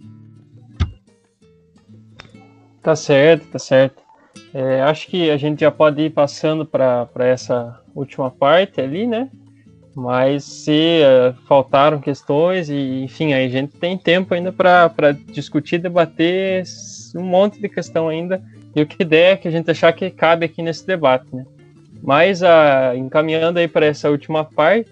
Tá 2.83 2.97
certo, 2.97 3.47
tá 3.47 3.59
certo. 3.59 4.03
É, 4.53 4.83
acho 4.83 5.07
que 5.07 5.31
a 5.31 5.37
gente 5.37 5.61
já 5.61 5.71
pode 5.71 6.03
ir 6.03 6.11
passando 6.11 6.65
para 6.67 7.09
essa 7.19 7.81
última 7.95 8.31
parte 8.31 8.81
ali, 8.81 9.07
né? 9.07 9.31
Mas 9.95 10.45
se 10.45 11.01
uh, 11.03 11.35
faltaram 11.47 12.01
questões, 12.01 12.69
e 12.71 13.05
enfim, 13.05 13.33
aí 13.33 13.47
a 13.47 13.49
gente 13.49 13.77
tem 13.77 13.99
tempo 13.99 14.35
ainda 14.35 14.53
para 14.53 15.13
discutir, 15.27 15.79
debater 15.79 16.65
um 17.15 17.23
monte 17.23 17.61
de 17.61 17.69
questão 17.69 18.09
ainda, 18.09 18.43
e 18.75 18.81
o 18.81 18.87
que 18.87 19.05
der 19.05 19.39
que 19.39 19.49
a 19.49 19.51
gente 19.51 19.71
achar 19.71 19.93
que 19.93 20.11
cabe 20.11 20.47
aqui 20.47 20.63
nesse 20.63 20.87
debate, 20.87 21.27
né? 21.35 21.45
Mas 22.03 22.43
a, 22.43 22.97
encaminhando 22.97 23.59
aí 23.59 23.69
para 23.69 23.87
essa 23.87 24.11
última 24.11 24.45
parte, 24.45 24.91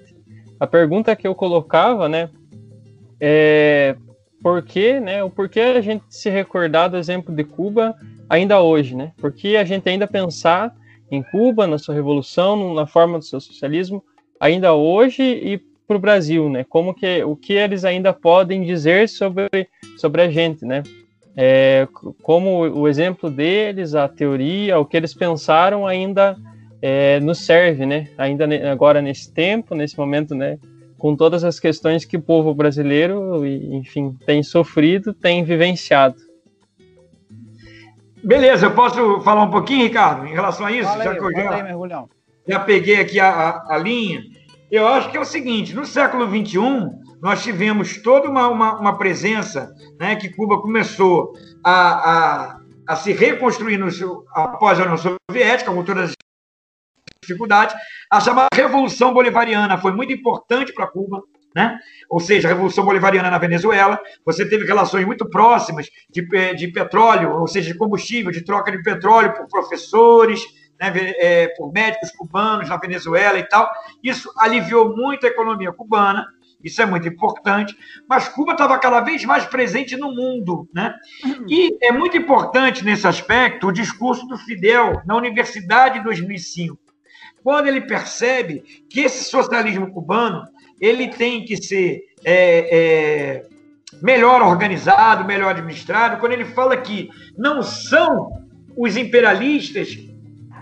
a 0.60 0.66
pergunta 0.66 1.16
que 1.16 1.26
eu 1.26 1.34
colocava, 1.34 2.08
né, 2.08 2.28
é 3.20 3.96
por 4.42 4.62
que, 4.62 5.00
né, 5.00 5.22
o 5.22 5.30
porquê 5.30 5.60
a 5.60 5.80
gente 5.80 6.04
se 6.08 6.30
recordar 6.30 6.90
do 6.90 6.96
exemplo 6.96 7.34
de 7.34 7.42
Cuba 7.42 7.94
ainda 8.28 8.60
hoje, 8.60 8.94
né? 8.94 9.12
Porque 9.16 9.56
a 9.56 9.64
gente 9.64 9.88
ainda 9.88 10.06
pensar 10.06 10.72
em 11.10 11.22
Cuba, 11.22 11.66
na 11.66 11.78
sua 11.78 11.94
revolução, 11.94 12.74
na 12.74 12.86
forma 12.86 13.18
do 13.18 13.24
seu 13.24 13.40
socialismo, 13.40 14.04
ainda 14.38 14.74
hoje 14.74 15.22
e 15.22 15.60
para 15.86 15.96
o 15.96 16.00
Brasil, 16.00 16.48
né? 16.50 16.64
Como 16.64 16.94
que 16.94 17.24
o 17.24 17.34
que 17.34 17.54
eles 17.54 17.84
ainda 17.84 18.12
podem 18.12 18.62
dizer 18.62 19.08
sobre 19.08 19.48
sobre 19.96 20.22
a 20.22 20.30
gente, 20.30 20.64
né? 20.64 20.82
É, 21.34 21.88
como 22.22 22.60
o 22.68 22.86
exemplo 22.86 23.30
deles, 23.30 23.94
a 23.94 24.06
teoria, 24.06 24.78
o 24.78 24.84
que 24.84 24.96
eles 24.96 25.14
pensaram 25.14 25.86
ainda 25.86 26.36
é, 26.80 27.20
nos 27.20 27.38
serve, 27.38 27.84
né? 27.86 28.08
Ainda 28.16 28.46
agora 28.70 29.02
nesse 29.02 29.32
tempo, 29.32 29.74
nesse 29.74 29.96
momento, 29.98 30.34
né? 30.34 30.58
Com 30.96 31.14
todas 31.14 31.44
as 31.44 31.60
questões 31.60 32.04
que 32.04 32.16
o 32.16 32.22
povo 32.22 32.54
brasileiro, 32.54 33.46
enfim, 33.46 34.16
tem 34.26 34.42
sofrido, 34.42 35.14
tem 35.14 35.44
vivenciado. 35.44 36.16
Beleza, 38.22 38.66
eu 38.66 38.72
posso 38.72 39.20
falar 39.20 39.44
um 39.44 39.50
pouquinho, 39.50 39.84
Ricardo, 39.84 40.26
em 40.26 40.32
relação 40.32 40.66
a 40.66 40.72
isso? 40.72 40.88
Fala 40.88 41.04
já 41.04 41.10
aí, 41.12 41.18
que 41.18 41.24
eu 41.24 41.32
já, 41.32 41.64
aí, 41.64 42.04
já 42.48 42.60
peguei 42.60 43.00
aqui 43.00 43.20
a, 43.20 43.30
a, 43.30 43.74
a, 43.74 43.78
linha. 43.78 44.22
Eu 44.70 44.88
acho 44.88 45.10
que 45.10 45.16
é 45.16 45.20
o 45.20 45.24
seguinte: 45.24 45.74
no 45.74 45.86
século 45.86 46.26
XXI, 46.26 46.58
nós 47.22 47.42
tivemos 47.42 48.02
toda 48.02 48.28
uma, 48.28 48.48
uma, 48.48 48.78
uma 48.78 48.98
presença 48.98 49.72
né, 50.00 50.16
que 50.16 50.28
Cuba 50.28 50.60
começou 50.60 51.32
a, 51.62 51.72
a, 51.72 52.60
a 52.88 52.96
se 52.96 53.12
reconstruir 53.12 53.78
no 53.78 53.90
seu, 53.90 54.24
após 54.34 54.80
a 54.80 54.82
União 54.82 54.98
Soviética, 54.98 55.72
com 55.72 55.84
todas 55.84 56.10
as 56.10 56.12
dificuldades. 57.28 57.74
A 58.10 58.20
chamada 58.20 58.48
Revolução 58.52 59.12
Bolivariana 59.12 59.78
foi 59.78 59.92
muito 59.92 60.12
importante 60.12 60.72
para 60.72 60.86
Cuba, 60.86 61.22
né? 61.54 61.78
ou 62.08 62.18
seja, 62.18 62.48
a 62.48 62.50
Revolução 62.50 62.84
Bolivariana 62.84 63.30
na 63.30 63.38
Venezuela. 63.38 64.00
Você 64.24 64.48
teve 64.48 64.64
relações 64.64 65.04
muito 65.04 65.28
próximas 65.28 65.88
de, 66.10 66.26
de 66.54 66.68
petróleo, 66.68 67.38
ou 67.38 67.46
seja, 67.46 67.72
de 67.72 67.78
combustível, 67.78 68.32
de 68.32 68.42
troca 68.42 68.70
de 68.70 68.82
petróleo 68.82 69.34
por 69.34 69.46
professores, 69.46 70.42
né, 70.80 70.92
é, 70.94 71.48
por 71.56 71.72
médicos 71.72 72.10
cubanos 72.12 72.68
na 72.68 72.76
Venezuela 72.76 73.38
e 73.38 73.44
tal. 73.44 73.70
Isso 74.02 74.32
aliviou 74.38 74.96
muito 74.96 75.26
a 75.26 75.30
economia 75.30 75.72
cubana 75.72 76.26
isso 76.62 76.82
é 76.82 76.86
muito 76.86 77.06
importante, 77.06 77.76
mas 78.08 78.28
Cuba 78.28 78.52
estava 78.52 78.78
cada 78.78 79.00
vez 79.00 79.24
mais 79.24 79.44
presente 79.44 79.96
no 79.96 80.12
mundo. 80.12 80.68
Né? 80.74 80.94
E 81.48 81.76
é 81.82 81.92
muito 81.92 82.16
importante 82.16 82.84
nesse 82.84 83.06
aspecto 83.06 83.68
o 83.68 83.72
discurso 83.72 84.26
do 84.26 84.36
Fidel 84.36 85.00
na 85.06 85.16
Universidade 85.16 85.98
de 85.98 86.04
2005, 86.04 86.76
quando 87.48 87.66
ele 87.66 87.80
percebe 87.80 88.62
que 88.90 89.00
esse 89.00 89.24
socialismo 89.24 89.90
cubano 89.90 90.46
ele 90.78 91.08
tem 91.08 91.46
que 91.46 91.56
ser 91.56 92.02
é, 92.22 92.76
é, 92.76 93.46
melhor 94.02 94.42
organizado, 94.42 95.24
melhor 95.24 95.52
administrado, 95.52 96.20
quando 96.20 96.32
ele 96.32 96.44
fala 96.44 96.76
que 96.76 97.08
não 97.38 97.62
são 97.62 98.44
os 98.76 98.98
imperialistas 98.98 99.98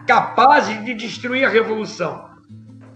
capazes 0.06 0.84
de 0.84 0.94
destruir 0.94 1.44
a 1.44 1.48
revolução. 1.48 2.24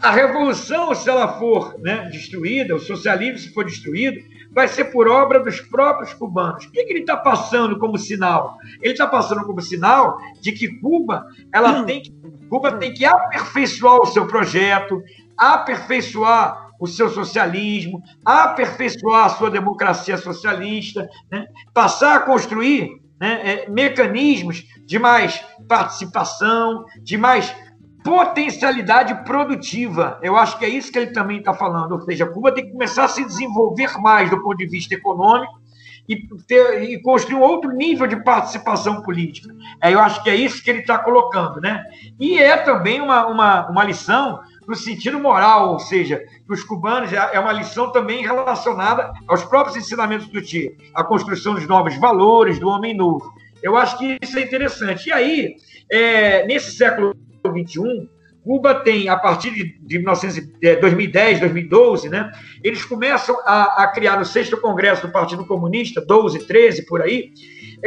A 0.00 0.12
revolução, 0.12 0.94
se 0.94 1.10
ela 1.10 1.36
for 1.40 1.76
né, 1.80 2.08
destruída, 2.12 2.76
o 2.76 2.78
socialismo, 2.78 3.40
se 3.40 3.52
for 3.52 3.64
destruído, 3.64 4.20
vai 4.50 4.68
ser 4.68 4.86
por 4.86 5.08
obra 5.08 5.40
dos 5.40 5.60
próprios 5.60 6.12
cubanos. 6.12 6.64
O 6.64 6.70
que, 6.70 6.84
que 6.84 6.92
ele 6.92 7.00
está 7.00 7.16
passando 7.16 7.78
como 7.78 7.96
sinal? 7.98 8.56
Ele 8.82 8.92
está 8.92 9.06
passando 9.06 9.44
como 9.44 9.60
sinal 9.60 10.18
de 10.40 10.52
que 10.52 10.80
Cuba, 10.80 11.26
ela 11.52 11.84
tem 11.84 12.02
que, 12.02 12.12
Cuba 12.48 12.72
tem 12.72 12.92
que 12.92 13.04
aperfeiçoar 13.04 14.00
o 14.00 14.06
seu 14.06 14.26
projeto, 14.26 15.02
aperfeiçoar 15.36 16.70
o 16.80 16.86
seu 16.86 17.10
socialismo, 17.10 18.02
aperfeiçoar 18.24 19.26
a 19.26 19.28
sua 19.28 19.50
democracia 19.50 20.16
socialista, 20.16 21.08
né? 21.30 21.46
passar 21.74 22.16
a 22.16 22.20
construir 22.20 22.88
né, 23.20 23.40
é, 23.44 23.70
mecanismos 23.70 24.64
de 24.86 24.98
mais 24.98 25.44
participação, 25.68 26.86
de 27.02 27.18
mais 27.18 27.54
potencialidade 28.02 29.24
produtiva. 29.24 30.18
Eu 30.22 30.36
acho 30.36 30.58
que 30.58 30.64
é 30.64 30.68
isso 30.68 30.92
que 30.92 30.98
ele 30.98 31.12
também 31.12 31.38
está 31.38 31.52
falando. 31.54 31.92
Ou 31.92 32.00
seja, 32.00 32.26
Cuba 32.26 32.52
tem 32.52 32.66
que 32.66 32.72
começar 32.72 33.04
a 33.04 33.08
se 33.08 33.24
desenvolver 33.24 33.98
mais 33.98 34.30
do 34.30 34.42
ponto 34.42 34.56
de 34.56 34.66
vista 34.66 34.94
econômico 34.94 35.60
e, 36.08 36.26
ter, 36.46 36.82
e 36.82 37.00
construir 37.00 37.36
um 37.36 37.42
outro 37.42 37.70
nível 37.70 38.06
de 38.06 38.22
participação 38.22 39.02
política. 39.02 39.54
É, 39.82 39.92
eu 39.92 40.00
acho 40.00 40.22
que 40.22 40.30
é 40.30 40.34
isso 40.34 40.62
que 40.62 40.70
ele 40.70 40.80
está 40.80 40.98
colocando. 40.98 41.60
Né? 41.60 41.82
E 42.18 42.38
é 42.38 42.56
também 42.56 43.00
uma, 43.00 43.26
uma, 43.26 43.68
uma 43.68 43.84
lição 43.84 44.40
no 44.66 44.74
sentido 44.74 45.18
moral, 45.18 45.72
ou 45.72 45.78
seja, 45.80 46.18
que 46.18 46.52
os 46.52 46.62
cubanos 46.62 47.12
é, 47.12 47.30
é 47.32 47.40
uma 47.40 47.52
lição 47.52 47.90
também 47.90 48.22
relacionada 48.22 49.12
aos 49.26 49.44
próprios 49.44 49.76
ensinamentos 49.76 50.28
do 50.28 50.44
Che, 50.44 50.76
a 50.94 51.02
construção 51.02 51.54
dos 51.54 51.66
novos 51.66 51.96
valores, 51.96 52.58
do 52.58 52.68
homem 52.68 52.96
novo. 52.96 53.32
Eu 53.62 53.76
acho 53.76 53.98
que 53.98 54.16
isso 54.22 54.38
é 54.38 54.42
interessante. 54.42 55.08
E 55.08 55.12
aí, 55.12 55.56
é, 55.90 56.46
nesse 56.46 56.72
século 56.72 57.14
XXI, 57.48 58.08
Cuba 58.42 58.74
tem, 58.74 59.08
a 59.08 59.16
partir 59.16 59.50
de, 59.50 59.78
de 59.80 60.76
2010, 60.80 61.40
2012, 61.40 62.06
é, 62.06 62.10
né, 62.10 62.32
eles 62.64 62.84
começam 62.84 63.36
a, 63.44 63.84
a, 63.84 63.88
criar 63.88 64.18
no 64.18 64.24
sexto 64.24 64.56
congresso 64.56 65.06
do 65.06 65.12
Partido 65.12 65.44
Comunista, 65.46 66.00
12, 66.00 66.46
13, 66.46 66.86
por 66.86 67.02
aí, 67.02 67.32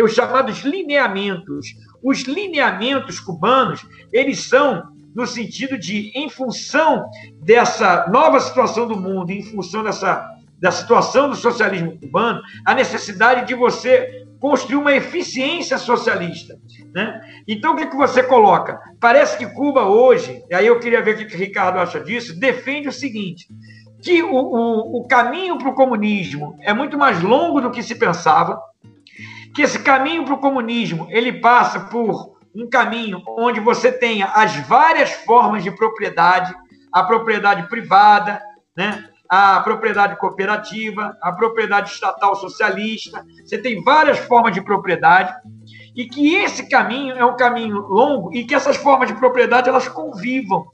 os 0.01 0.13
chamados 0.13 0.59
lineamentos. 0.63 1.75
Os 2.03 2.23
lineamentos 2.23 3.19
cubanos, 3.19 3.85
eles 4.11 4.39
são 4.41 4.83
no 5.15 5.25
sentido 5.25 5.77
de, 5.77 6.11
em 6.15 6.29
função 6.29 7.05
dessa 7.41 8.07
nova 8.09 8.39
situação 8.39 8.87
do 8.87 8.99
mundo, 8.99 9.31
em 9.31 9.43
função 9.43 9.83
dessa 9.83 10.27
da 10.63 10.71
situação 10.71 11.29
do 11.29 11.35
socialismo 11.35 11.99
cubano, 11.99 12.41
a 12.65 12.73
necessidade 12.73 13.45
de 13.45 13.53
você 13.53 14.25
construir 14.39 14.77
uma 14.77 14.93
eficiência 14.93 15.77
socialista. 15.77 16.57
Né? 16.95 17.19
Então, 17.45 17.73
o 17.73 17.75
que, 17.75 17.87
que 17.87 17.97
você 17.97 18.23
coloca? 18.23 18.79
Parece 18.97 19.37
que 19.37 19.45
Cuba 19.45 19.83
hoje, 19.83 20.41
e 20.49 20.55
aí 20.55 20.65
eu 20.65 20.79
queria 20.79 21.01
ver 21.01 21.15
o 21.15 21.27
que 21.27 21.35
o 21.35 21.37
Ricardo 21.37 21.79
acha 21.79 21.99
disso, 21.99 22.39
defende 22.39 22.87
o 22.87 22.93
seguinte: 22.93 23.45
que 24.01 24.23
o, 24.23 24.33
o, 24.33 25.01
o 25.01 25.05
caminho 25.05 25.57
para 25.57 25.67
o 25.67 25.75
comunismo 25.75 26.57
é 26.61 26.73
muito 26.73 26.97
mais 26.97 27.21
longo 27.21 27.59
do 27.59 27.69
que 27.69 27.83
se 27.83 27.95
pensava, 27.95 28.57
que 29.53 29.63
esse 29.63 29.79
caminho 29.79 30.23
para 30.23 30.35
o 30.35 30.39
comunismo 30.39 31.07
ele 31.09 31.41
passa 31.41 31.81
por 31.81 32.37
um 32.55 32.69
caminho 32.69 33.21
onde 33.37 33.59
você 33.59 33.91
tenha 33.91 34.27
as 34.27 34.55
várias 34.65 35.11
formas 35.11 35.61
de 35.61 35.71
propriedade, 35.71 36.55
a 36.89 37.03
propriedade 37.03 37.67
privada, 37.67 38.41
né? 38.77 39.09
A 39.35 39.59
propriedade 39.61 40.15
cooperativa, 40.19 41.17
a 41.19 41.31
propriedade 41.31 41.89
estatal 41.89 42.35
socialista, 42.35 43.25
você 43.43 43.57
tem 43.57 43.83
várias 43.83 44.19
formas 44.19 44.53
de 44.53 44.61
propriedade, 44.61 45.33
e 45.95 46.05
que 46.05 46.35
esse 46.35 46.69
caminho 46.69 47.15
é 47.15 47.25
um 47.25 47.35
caminho 47.35 47.79
longo 47.79 48.31
e 48.31 48.43
que 48.43 48.53
essas 48.53 48.77
formas 48.77 49.07
de 49.07 49.15
propriedade 49.15 49.67
elas 49.67 49.87
convivam. 49.87 50.67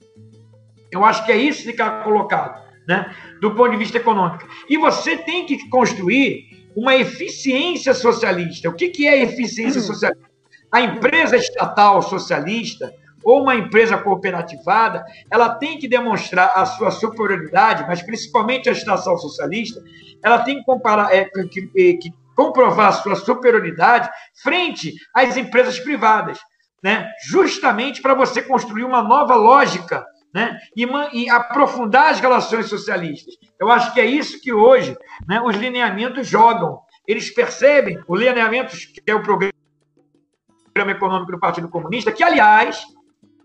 Eu 0.92 1.06
acho 1.06 1.26
que 1.26 1.32
é 1.32 1.38
isso 1.38 1.64
que 1.64 1.70
está 1.70 2.04
colocado, 2.04 2.62
né? 2.86 3.16
do 3.40 3.56
ponto 3.56 3.72
de 3.72 3.78
vista 3.78 3.96
econômico. 3.96 4.46
E 4.68 4.78
você 4.78 5.16
tem 5.16 5.46
que 5.46 5.70
construir 5.70 6.68
uma 6.76 6.94
eficiência 6.98 7.94
socialista. 7.94 8.68
O 8.68 8.74
que, 8.74 8.90
que 8.90 9.08
é 9.08 9.24
eficiência 9.24 9.80
socialista? 9.80 10.30
A 10.70 10.82
empresa 10.82 11.38
estatal 11.38 12.02
socialista 12.02 12.94
ou 13.24 13.42
uma 13.44 13.56
empresa 13.56 13.98
cooperativada, 13.98 15.06
ela 15.30 15.50
tem 15.50 15.78
que 15.78 15.88
demonstrar 15.88 16.52
a 16.56 16.66
sua 16.66 16.92
superioridade, 16.92 17.86
mas 17.88 18.02
principalmente 18.02 18.70
a 18.70 18.72
estatal 18.72 19.18
socialista, 19.18 19.82
ela 20.24 20.40
tem 20.40 20.60
que, 20.60 20.66
comparar, 20.66 21.14
é, 21.14 21.26
que, 21.26 21.68
que 21.68 22.14
comprovar 22.36 22.88
a 22.88 22.94
sua 22.94 23.16
superioridade 23.16 24.10
frente 24.42 24.94
às 25.14 25.36
empresas 25.36 25.80
privadas, 25.80 26.40
né? 26.84 27.10
justamente 27.28 28.02
para 28.02 28.14
você 28.14 28.42
construir 28.42 28.84
uma 28.84 29.04
nova 29.04 29.36
lógica 29.36 30.06
né? 30.34 30.60
E, 30.76 30.88
e, 31.14 31.30
aprofundar 31.30 32.12
as 32.12 32.20
relações 32.20 32.68
socialistas. 32.68 33.36
Eu 33.60 33.72
acho 33.72 33.94
que 33.94 34.00
é 34.00 34.06
isso 34.06 34.40
que 34.42 34.54
hoje 34.54 34.96
né, 35.28 35.42
os 35.42 35.56
lineamentos 35.56 36.28
jogam. 36.28 36.80
Eles 37.08 37.34
percebem, 37.34 38.00
o 38.08 38.16
lineamento, 38.16 38.78
que 38.78 39.02
é 39.08 39.16
o 39.16 39.24
programa 39.24 39.52
econômico 40.88 41.32
do 41.32 41.40
Partido 41.40 41.68
Comunista, 41.68 42.12
que, 42.12 42.24
aliás, 42.24 42.86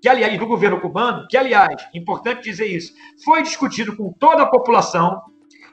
que, 0.04 0.08
aliás, 0.10 0.38
do 0.38 0.46
governo 0.46 0.78
cubano, 0.78 1.26
que, 1.30 1.34
aliás, 1.34 1.82
importante 1.94 2.42
dizer 2.42 2.66
isso, 2.66 2.92
foi 3.24 3.42
discutido 3.42 3.96
com 3.96 4.12
toda 4.12 4.42
a 4.42 4.46
população, 4.46 5.18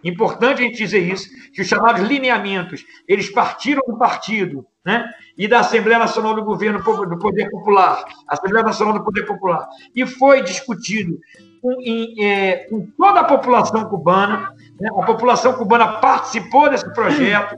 importante 0.01 0.61
a 0.61 0.65
gente 0.65 0.77
dizer 0.77 0.99
isso, 0.99 1.27
que 1.51 1.61
os 1.61 1.67
chamados 1.67 2.07
lineamentos, 2.07 2.85
eles 3.05 3.29
partiram 3.29 3.81
do 3.85 3.97
partido, 3.97 4.65
né? 4.85 5.05
E 5.37 5.49
da 5.49 5.59
Assembleia 5.59 5.99
Nacional 5.99 6.33
do 6.33 6.45
Governo 6.45 6.79
do 6.79 7.19
Poder 7.19 7.49
Popular, 7.49 8.05
Assembleia 8.25 8.65
Nacional 8.65 8.93
do 8.93 9.03
Poder 9.03 9.25
Popular, 9.25 9.67
e 9.93 10.05
foi 10.05 10.41
discutido 10.41 11.19
com, 11.61 11.73
em, 11.81 12.23
é, 12.23 12.69
com 12.69 12.87
toda 12.97 13.19
a 13.19 13.25
população 13.25 13.83
cubana, 13.89 14.55
né? 14.79 14.89
a 14.97 15.05
população 15.05 15.51
cubana 15.55 15.99
participou 15.99 16.69
desse 16.69 16.89
projeto, 16.93 17.57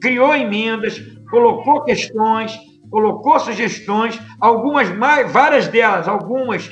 criou 0.00 0.32
emendas, 0.36 1.00
colocou 1.28 1.82
questões, 1.82 2.56
colocou 2.92 3.40
sugestões, 3.40 4.20
algumas 4.38 4.94
mais, 4.94 5.32
várias 5.32 5.66
delas, 5.66 6.06
algumas 6.06 6.70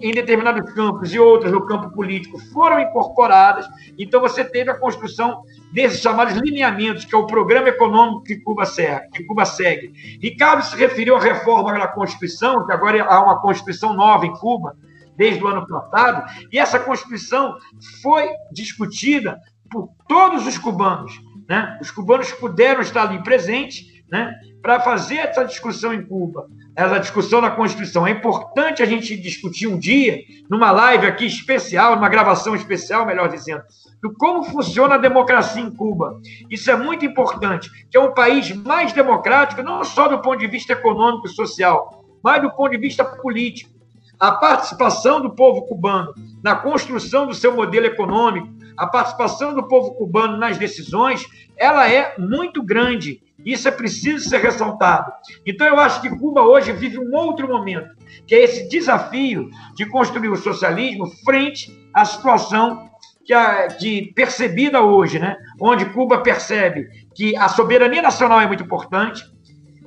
em 0.00 0.10
determinados 0.10 0.70
campos 0.74 1.14
e 1.14 1.18
outras 1.18 1.50
no 1.50 1.64
campo 1.64 1.90
político 1.90 2.38
foram 2.52 2.78
incorporadas. 2.78 3.66
Então 3.98 4.20
você 4.20 4.44
teve 4.44 4.70
a 4.70 4.78
construção 4.78 5.42
desses 5.72 6.00
chamados 6.00 6.34
lineamentos, 6.34 7.06
que 7.06 7.14
é 7.14 7.18
o 7.18 7.26
programa 7.26 7.68
econômico 7.68 8.22
que 8.22 8.36
Cuba 8.36 8.66
segue. 8.66 9.08
Que 9.12 9.24
Cuba 9.24 9.46
segue. 9.46 9.92
Ricardo 10.22 10.62
se 10.62 10.76
referiu 10.76 11.16
à 11.16 11.20
reforma 11.20 11.72
da 11.72 11.88
Constituição, 11.88 12.66
que 12.66 12.72
agora 12.72 13.02
há 13.04 13.24
uma 13.24 13.40
Constituição 13.40 13.94
nova 13.94 14.26
em 14.26 14.34
Cuba, 14.34 14.76
desde 15.16 15.42
o 15.42 15.46
ano 15.46 15.66
passado, 15.66 16.30
e 16.52 16.58
essa 16.58 16.78
Constituição 16.78 17.54
foi 18.02 18.28
discutida 18.52 19.38
por 19.70 19.88
todos 20.06 20.46
os 20.46 20.58
cubanos. 20.58 21.18
Né? 21.48 21.78
Os 21.80 21.90
cubanos 21.90 22.30
puderam 22.32 22.82
estar 22.82 23.08
ali 23.08 23.22
presentes 23.22 23.95
né? 24.10 24.34
para 24.62 24.80
fazer 24.80 25.18
essa 25.18 25.44
discussão 25.44 25.94
em 25.94 26.04
Cuba, 26.04 26.48
essa 26.74 26.98
discussão 26.98 27.40
da 27.40 27.50
Constituição. 27.50 28.06
É 28.06 28.10
importante 28.10 28.82
a 28.82 28.86
gente 28.86 29.16
discutir 29.16 29.66
um 29.68 29.78
dia, 29.78 30.18
numa 30.50 30.72
live 30.72 31.06
aqui 31.06 31.24
especial, 31.24 31.94
numa 31.94 32.08
gravação 32.08 32.54
especial, 32.56 33.06
melhor 33.06 33.28
dizendo, 33.28 33.62
do 34.02 34.12
como 34.12 34.42
funciona 34.44 34.96
a 34.96 34.98
democracia 34.98 35.62
em 35.62 35.70
Cuba. 35.70 36.20
Isso 36.50 36.70
é 36.70 36.76
muito 36.76 37.04
importante, 37.04 37.70
que 37.88 37.96
é 37.96 38.00
um 38.00 38.12
país 38.12 38.50
mais 38.56 38.92
democrático, 38.92 39.62
não 39.62 39.84
só 39.84 40.08
do 40.08 40.20
ponto 40.20 40.38
de 40.38 40.48
vista 40.48 40.72
econômico 40.72 41.26
e 41.26 41.30
social, 41.30 42.04
mas 42.22 42.42
do 42.42 42.50
ponto 42.50 42.72
de 42.72 42.78
vista 42.78 43.04
político. 43.04 43.70
A 44.18 44.32
participação 44.32 45.20
do 45.20 45.30
povo 45.30 45.62
cubano 45.66 46.12
na 46.42 46.56
construção 46.56 47.26
do 47.26 47.34
seu 47.34 47.54
modelo 47.54 47.86
econômico, 47.86 48.48
a 48.76 48.86
participação 48.86 49.54
do 49.54 49.66
povo 49.66 49.94
cubano 49.94 50.36
nas 50.36 50.58
decisões, 50.58 51.24
ela 51.56 51.88
é 51.88 52.14
muito 52.18 52.62
grande 52.62 53.20
isso 53.44 53.68
é 53.68 53.70
preciso 53.70 54.28
ser 54.28 54.38
ressaltado. 54.38 55.12
Então, 55.46 55.66
eu 55.66 55.78
acho 55.78 56.00
que 56.00 56.10
Cuba 56.10 56.42
hoje 56.42 56.72
vive 56.72 56.98
um 56.98 57.14
outro 57.14 57.46
momento, 57.46 57.88
que 58.26 58.34
é 58.34 58.42
esse 58.42 58.68
desafio 58.68 59.48
de 59.74 59.86
construir 59.86 60.28
o 60.28 60.36
socialismo 60.36 61.06
frente 61.24 61.70
à 61.94 62.04
situação 62.04 62.90
que, 63.24 63.32
a, 63.32 63.68
que 63.68 64.12
percebida 64.14 64.82
hoje, 64.82 65.18
né? 65.18 65.36
onde 65.60 65.84
Cuba 65.86 66.18
percebe 66.18 66.88
que 67.14 67.36
a 67.36 67.48
soberania 67.48 68.02
nacional 68.02 68.40
é 68.40 68.46
muito 68.46 68.64
importante, 68.64 69.24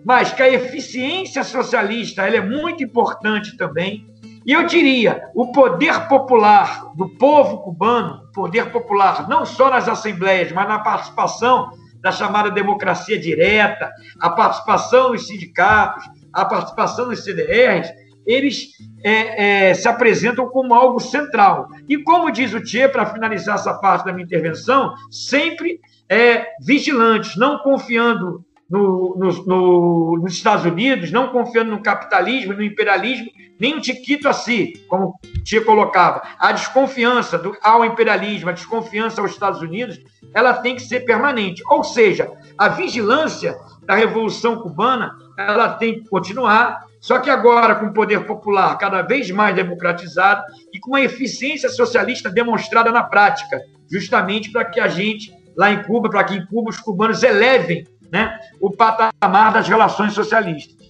mas 0.06 0.32
que 0.32 0.42
a 0.42 0.50
eficiência 0.50 1.44
socialista 1.44 2.26
ela 2.26 2.38
é 2.38 2.42
muito 2.42 2.82
importante 2.82 3.58
também, 3.58 4.08
E 4.46 4.54
eu 4.54 4.66
diria, 4.66 5.30
o 5.36 5.52
poder 5.52 6.08
popular 6.08 6.92
do 6.96 7.10
povo 7.18 7.60
cubano, 7.60 8.22
poder 8.34 8.72
popular 8.72 9.28
não 9.28 9.46
só 9.46 9.70
nas 9.70 9.88
assembleias, 9.88 10.52
mas 10.52 10.68
na 10.68 10.80
participação 10.80 11.70
da 12.02 12.12
chamada 12.12 12.50
democracia 12.50 13.20
direta, 13.20 13.92
a 14.20 14.30
participação 14.30 15.12
nos 15.12 15.28
sindicatos, 15.28 16.06
a 16.34 16.46
participação 16.46 17.08
nos 17.08 17.24
CDRs, 17.24 17.92
eles 18.26 18.70
é, 19.04 19.70
é, 19.70 19.74
se 19.74 19.88
apresentam 19.88 20.48
como 20.48 20.74
algo 20.74 21.00
central. 21.00 21.68
E 21.88 21.98
como 21.98 22.32
diz 22.32 22.54
o 22.54 22.62
Tchê, 22.62 22.88
para 22.88 23.06
finalizar 23.08 23.56
essa 23.56 23.74
parte 23.74 24.06
da 24.06 24.14
minha 24.14 24.26
intervenção, 24.26 24.94
sempre 25.10 25.80
é, 26.08 26.48
vigilantes, 26.62 27.36
não 27.36 27.60
confiando 27.60 28.46
no, 28.70 29.16
no, 29.18 29.46
no, 29.46 30.18
nos 30.22 30.34
Estados 30.34 30.66
Unidos, 30.66 31.12
não 31.12 31.30
confiando 31.30 31.72
no 31.72 31.82
capitalismo, 31.82 32.54
no 32.54 32.64
imperialismo, 32.64 33.28
nem 33.60 33.76
um 33.76 33.82
tiquito 33.82 34.30
assim, 34.30 34.74
como 34.88 35.20
Tia 35.44 35.64
colocava. 35.64 36.22
A 36.38 36.52
desconfiança 36.52 37.38
do, 37.38 37.58
ao 37.62 37.84
imperialismo, 37.84 38.50
a 38.50 38.54
desconfiança 38.54 39.22
aos 39.22 39.32
Estados 39.32 39.62
Unidos, 39.62 40.00
ela 40.34 40.54
tem 40.54 40.76
que 40.76 40.84
ser 40.84 41.02
permanente. 41.02 41.64
Ou 41.68 41.84
seja, 41.84 42.32
a 42.58 42.70
vigilância 42.70 43.58
da 43.86 43.96
Revolução 43.96 44.62
Cubana, 44.62 45.12
ela 45.38 45.70
tem 45.74 45.96
que 45.96 46.10
continuar, 46.10 46.86
só 47.02 47.18
que 47.20 47.30
agora 47.30 47.76
com 47.76 47.88
o 47.88 47.94
poder 47.94 48.26
popular 48.26 48.78
cada 48.78 49.02
vez 49.02 49.32
mais 49.32 49.56
democratizado 49.56 50.44
e 50.72 50.80
com 50.80 50.92
uma 50.92 51.02
eficiência 51.02 51.70
socialista 51.70 52.30
demonstrada 52.30 52.92
na 52.92 53.04
prática, 53.04 53.60
justamente 53.92 54.52
para 54.52 54.66
que 54.66 54.80
a 54.80 54.88
gente, 54.88 55.34
lá 55.58 55.72
em 55.72 55.82
Cuba, 55.84 56.10
para 56.10 56.24
que 56.24 56.36
em 56.36 56.46
Cuba 56.46 56.70
os 56.70 56.80
cubanos 56.80 57.24
elevem 57.24 57.86
né, 58.12 58.40
o 58.60 58.72
patamar 58.72 59.54
das 59.54 59.68
relações 59.68 60.14
socialistas. 60.14 60.90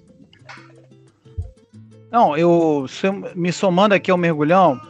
Não, 2.11 2.35
eu 2.35 2.87
me 3.35 3.51
somando 3.51 3.93
aqui 3.93 4.09
ao 4.09 4.17
mergulhão, 4.17 4.81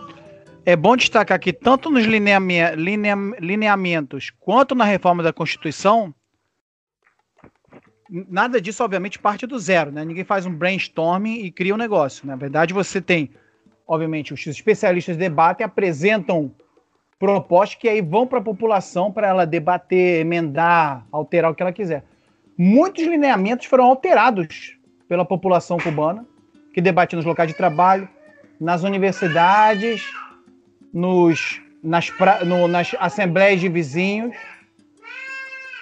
é 0.65 0.75
bom 0.75 0.95
destacar 0.95 1.39
que 1.39 1.51
tanto 1.51 1.89
nos 1.89 2.05
lineamentos 2.05 4.31
quanto 4.39 4.73
na 4.73 4.85
reforma 4.85 5.21
da 5.21 5.33
Constituição, 5.33 6.13
nada 8.09 8.61
disso, 8.61 8.83
obviamente, 8.83 9.19
parte 9.19 9.45
do 9.45 9.59
zero, 9.59 9.91
né? 9.91 10.05
Ninguém 10.05 10.23
faz 10.23 10.45
um 10.45 10.53
brainstorming 10.53 11.43
e 11.43 11.51
cria 11.51 11.73
um 11.73 11.77
negócio. 11.77 12.25
Na 12.25 12.37
verdade, 12.37 12.73
você 12.73 13.01
tem, 13.01 13.31
obviamente, 13.85 14.33
os 14.33 14.47
especialistas 14.47 15.17
debatem, 15.17 15.65
apresentam 15.65 16.53
propostas 17.17 17.79
que 17.79 17.89
aí 17.89 18.01
vão 18.01 18.25
para 18.25 18.39
a 18.39 18.43
população 18.43 19.11
para 19.11 19.27
ela 19.27 19.45
debater, 19.45 20.21
emendar, 20.21 21.05
alterar 21.11 21.51
o 21.51 21.55
que 21.55 21.61
ela 21.61 21.73
quiser 21.73 22.05
muitos 22.59 23.05
lineamentos 23.05 23.67
foram 23.67 23.85
alterados 23.85 24.77
pela 25.07 25.23
população 25.23 25.77
cubana, 25.77 26.25
que 26.73 26.81
debate 26.81 27.15
nos 27.15 27.23
locais 27.23 27.47
de 27.47 27.55
trabalho, 27.55 28.07
nas 28.59 28.83
universidades, 28.83 30.03
nos, 30.93 31.61
nas, 31.81 32.09
pra, 32.09 32.43
no, 32.43 32.67
nas 32.67 32.93
assembleias 32.99 33.61
de 33.61 33.69
vizinhos. 33.69 34.35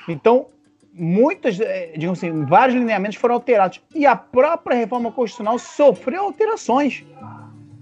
Então, 0.07 0.45
muitas, 0.93 1.59
eh, 1.59 1.93
digamos 1.97 2.19
assim, 2.19 2.45
vários 2.45 2.77
lineamentos 2.77 3.17
foram 3.17 3.33
alterados. 3.33 3.81
E 3.95 4.05
a 4.05 4.15
própria 4.15 4.77
reforma 4.77 5.11
constitucional 5.11 5.57
sofreu 5.57 6.25
alterações. 6.25 7.03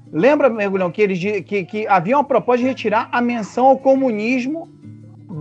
Lembra, 0.10 0.50
Mergulhão, 0.50 0.90
que, 0.90 1.02
eles, 1.02 1.20
que, 1.44 1.66
que 1.66 1.86
havia 1.88 2.16
uma 2.16 2.24
proposta 2.24 2.62
de 2.62 2.70
retirar 2.70 3.10
a 3.12 3.20
menção 3.20 3.66
ao 3.66 3.78
comunismo 3.78 4.70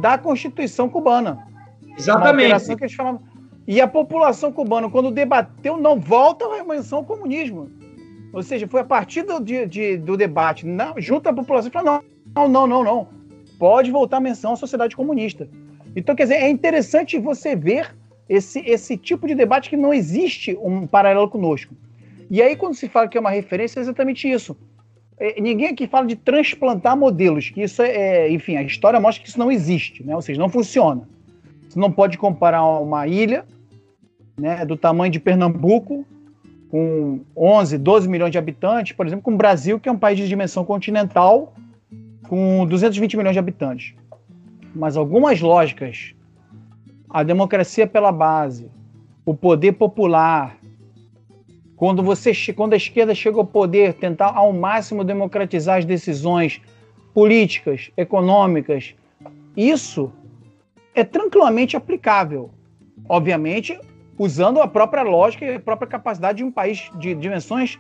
da 0.00 0.18
Constituição 0.18 0.88
cubana. 0.88 1.46
Exatamente. 1.96 2.08
Uma 2.08 2.28
alteração 2.30 2.76
que 2.76 2.82
eles 2.82 2.94
falavam 2.94 3.33
e 3.66 3.80
a 3.80 3.88
população 3.88 4.52
cubana, 4.52 4.90
quando 4.90 5.10
debateu, 5.10 5.76
não 5.76 5.98
volta 5.98 6.44
à 6.44 6.64
menção 6.64 6.98
ao 6.98 7.04
comunismo. 7.04 7.70
Ou 8.32 8.42
seja, 8.42 8.66
foi 8.66 8.80
a 8.80 8.84
partir 8.84 9.22
do, 9.22 9.40
de, 9.40 9.96
do 9.96 10.16
debate, 10.16 10.66
na, 10.66 10.92
junto 10.98 11.28
à 11.28 11.32
população, 11.32 11.70
falou: 11.70 12.04
não, 12.34 12.48
não, 12.48 12.66
não, 12.66 12.84
não, 12.84 13.08
Pode 13.58 13.90
voltar 13.90 14.18
a 14.18 14.20
menção 14.20 14.52
à 14.52 14.56
sociedade 14.56 14.96
comunista. 14.96 15.48
Então, 15.96 16.14
quer 16.14 16.24
dizer, 16.24 16.34
é 16.36 16.50
interessante 16.50 17.18
você 17.18 17.54
ver 17.54 17.94
esse, 18.28 18.58
esse 18.60 18.96
tipo 18.96 19.26
de 19.26 19.34
debate 19.34 19.70
que 19.70 19.76
não 19.76 19.94
existe 19.94 20.58
um 20.60 20.86
paralelo 20.86 21.28
conosco. 21.28 21.74
E 22.28 22.42
aí, 22.42 22.56
quando 22.56 22.74
se 22.74 22.88
fala 22.88 23.08
que 23.08 23.16
é 23.16 23.20
uma 23.20 23.30
referência, 23.30 23.78
é 23.78 23.82
exatamente 23.82 24.28
isso. 24.28 24.56
É, 25.16 25.40
ninguém 25.40 25.68
aqui 25.68 25.86
fala 25.86 26.06
de 26.06 26.16
transplantar 26.16 26.96
modelos, 26.96 27.48
que 27.50 27.62
isso 27.62 27.80
é, 27.80 28.26
é, 28.26 28.32
enfim, 28.32 28.56
a 28.56 28.62
história 28.62 28.98
mostra 28.98 29.22
que 29.22 29.28
isso 29.28 29.38
não 29.38 29.52
existe, 29.52 30.04
né? 30.04 30.14
ou 30.16 30.20
seja, 30.20 30.40
não 30.40 30.48
funciona. 30.48 31.08
Você 31.68 31.78
não 31.78 31.92
pode 31.92 32.18
comparar 32.18 32.64
uma 32.64 33.06
ilha 33.06 33.44
né, 34.36 34.64
do 34.64 34.76
tamanho 34.76 35.12
de 35.12 35.20
Pernambuco, 35.20 36.04
com 36.70 37.20
11, 37.36 37.78
12 37.78 38.08
milhões 38.08 38.32
de 38.32 38.38
habitantes, 38.38 38.92
por 38.96 39.06
exemplo, 39.06 39.22
com 39.22 39.32
o 39.32 39.36
Brasil, 39.36 39.78
que 39.78 39.88
é 39.88 39.92
um 39.92 39.98
país 39.98 40.18
de 40.18 40.26
dimensão 40.26 40.64
continental, 40.64 41.54
com 42.28 42.66
220 42.66 43.16
milhões 43.16 43.34
de 43.34 43.38
habitantes. 43.38 43.94
Mas 44.74 44.96
algumas 44.96 45.40
lógicas, 45.40 46.14
a 47.08 47.22
democracia 47.22 47.86
pela 47.86 48.10
base, 48.10 48.68
o 49.24 49.34
poder 49.34 49.72
popular, 49.72 50.58
quando 51.76 52.02
você 52.02 52.32
quando 52.52 52.72
a 52.72 52.76
esquerda 52.76 53.14
chega 53.14 53.38
ao 53.38 53.46
poder, 53.46 53.94
tentar 53.94 54.32
ao 54.34 54.52
máximo 54.52 55.04
democratizar 55.04 55.78
as 55.78 55.84
decisões 55.84 56.60
políticas, 57.12 57.90
econômicas, 57.96 58.94
isso 59.56 60.12
é 60.94 61.04
tranquilamente 61.04 61.76
aplicável. 61.76 62.50
Obviamente, 63.08 63.78
usando 64.18 64.60
a 64.60 64.68
própria 64.68 65.02
lógica 65.02 65.44
e 65.44 65.54
a 65.56 65.60
própria 65.60 65.88
capacidade 65.88 66.38
de 66.38 66.44
um 66.44 66.50
país 66.50 66.90
de 66.98 67.14
dimensões, 67.14 67.78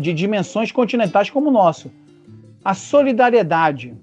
de 0.00 0.12
dimensões 0.12 0.72
continentais 0.72 1.30
como 1.30 1.48
o 1.48 1.52
nosso. 1.52 1.90
A 2.64 2.74
solidariedade, 2.74 3.94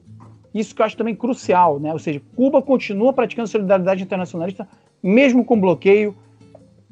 isso 0.53 0.73
que 0.73 0.81
eu 0.81 0.85
acho 0.85 0.97
também 0.97 1.15
crucial, 1.15 1.79
né? 1.79 1.91
Ou 1.91 1.99
seja, 1.99 2.21
Cuba 2.35 2.61
continua 2.61 3.11
praticando 3.13 3.47
solidariedade 3.47 4.03
internacionalista, 4.03 4.67
mesmo 5.03 5.43
com 5.43 5.59
bloqueio, 5.59 6.15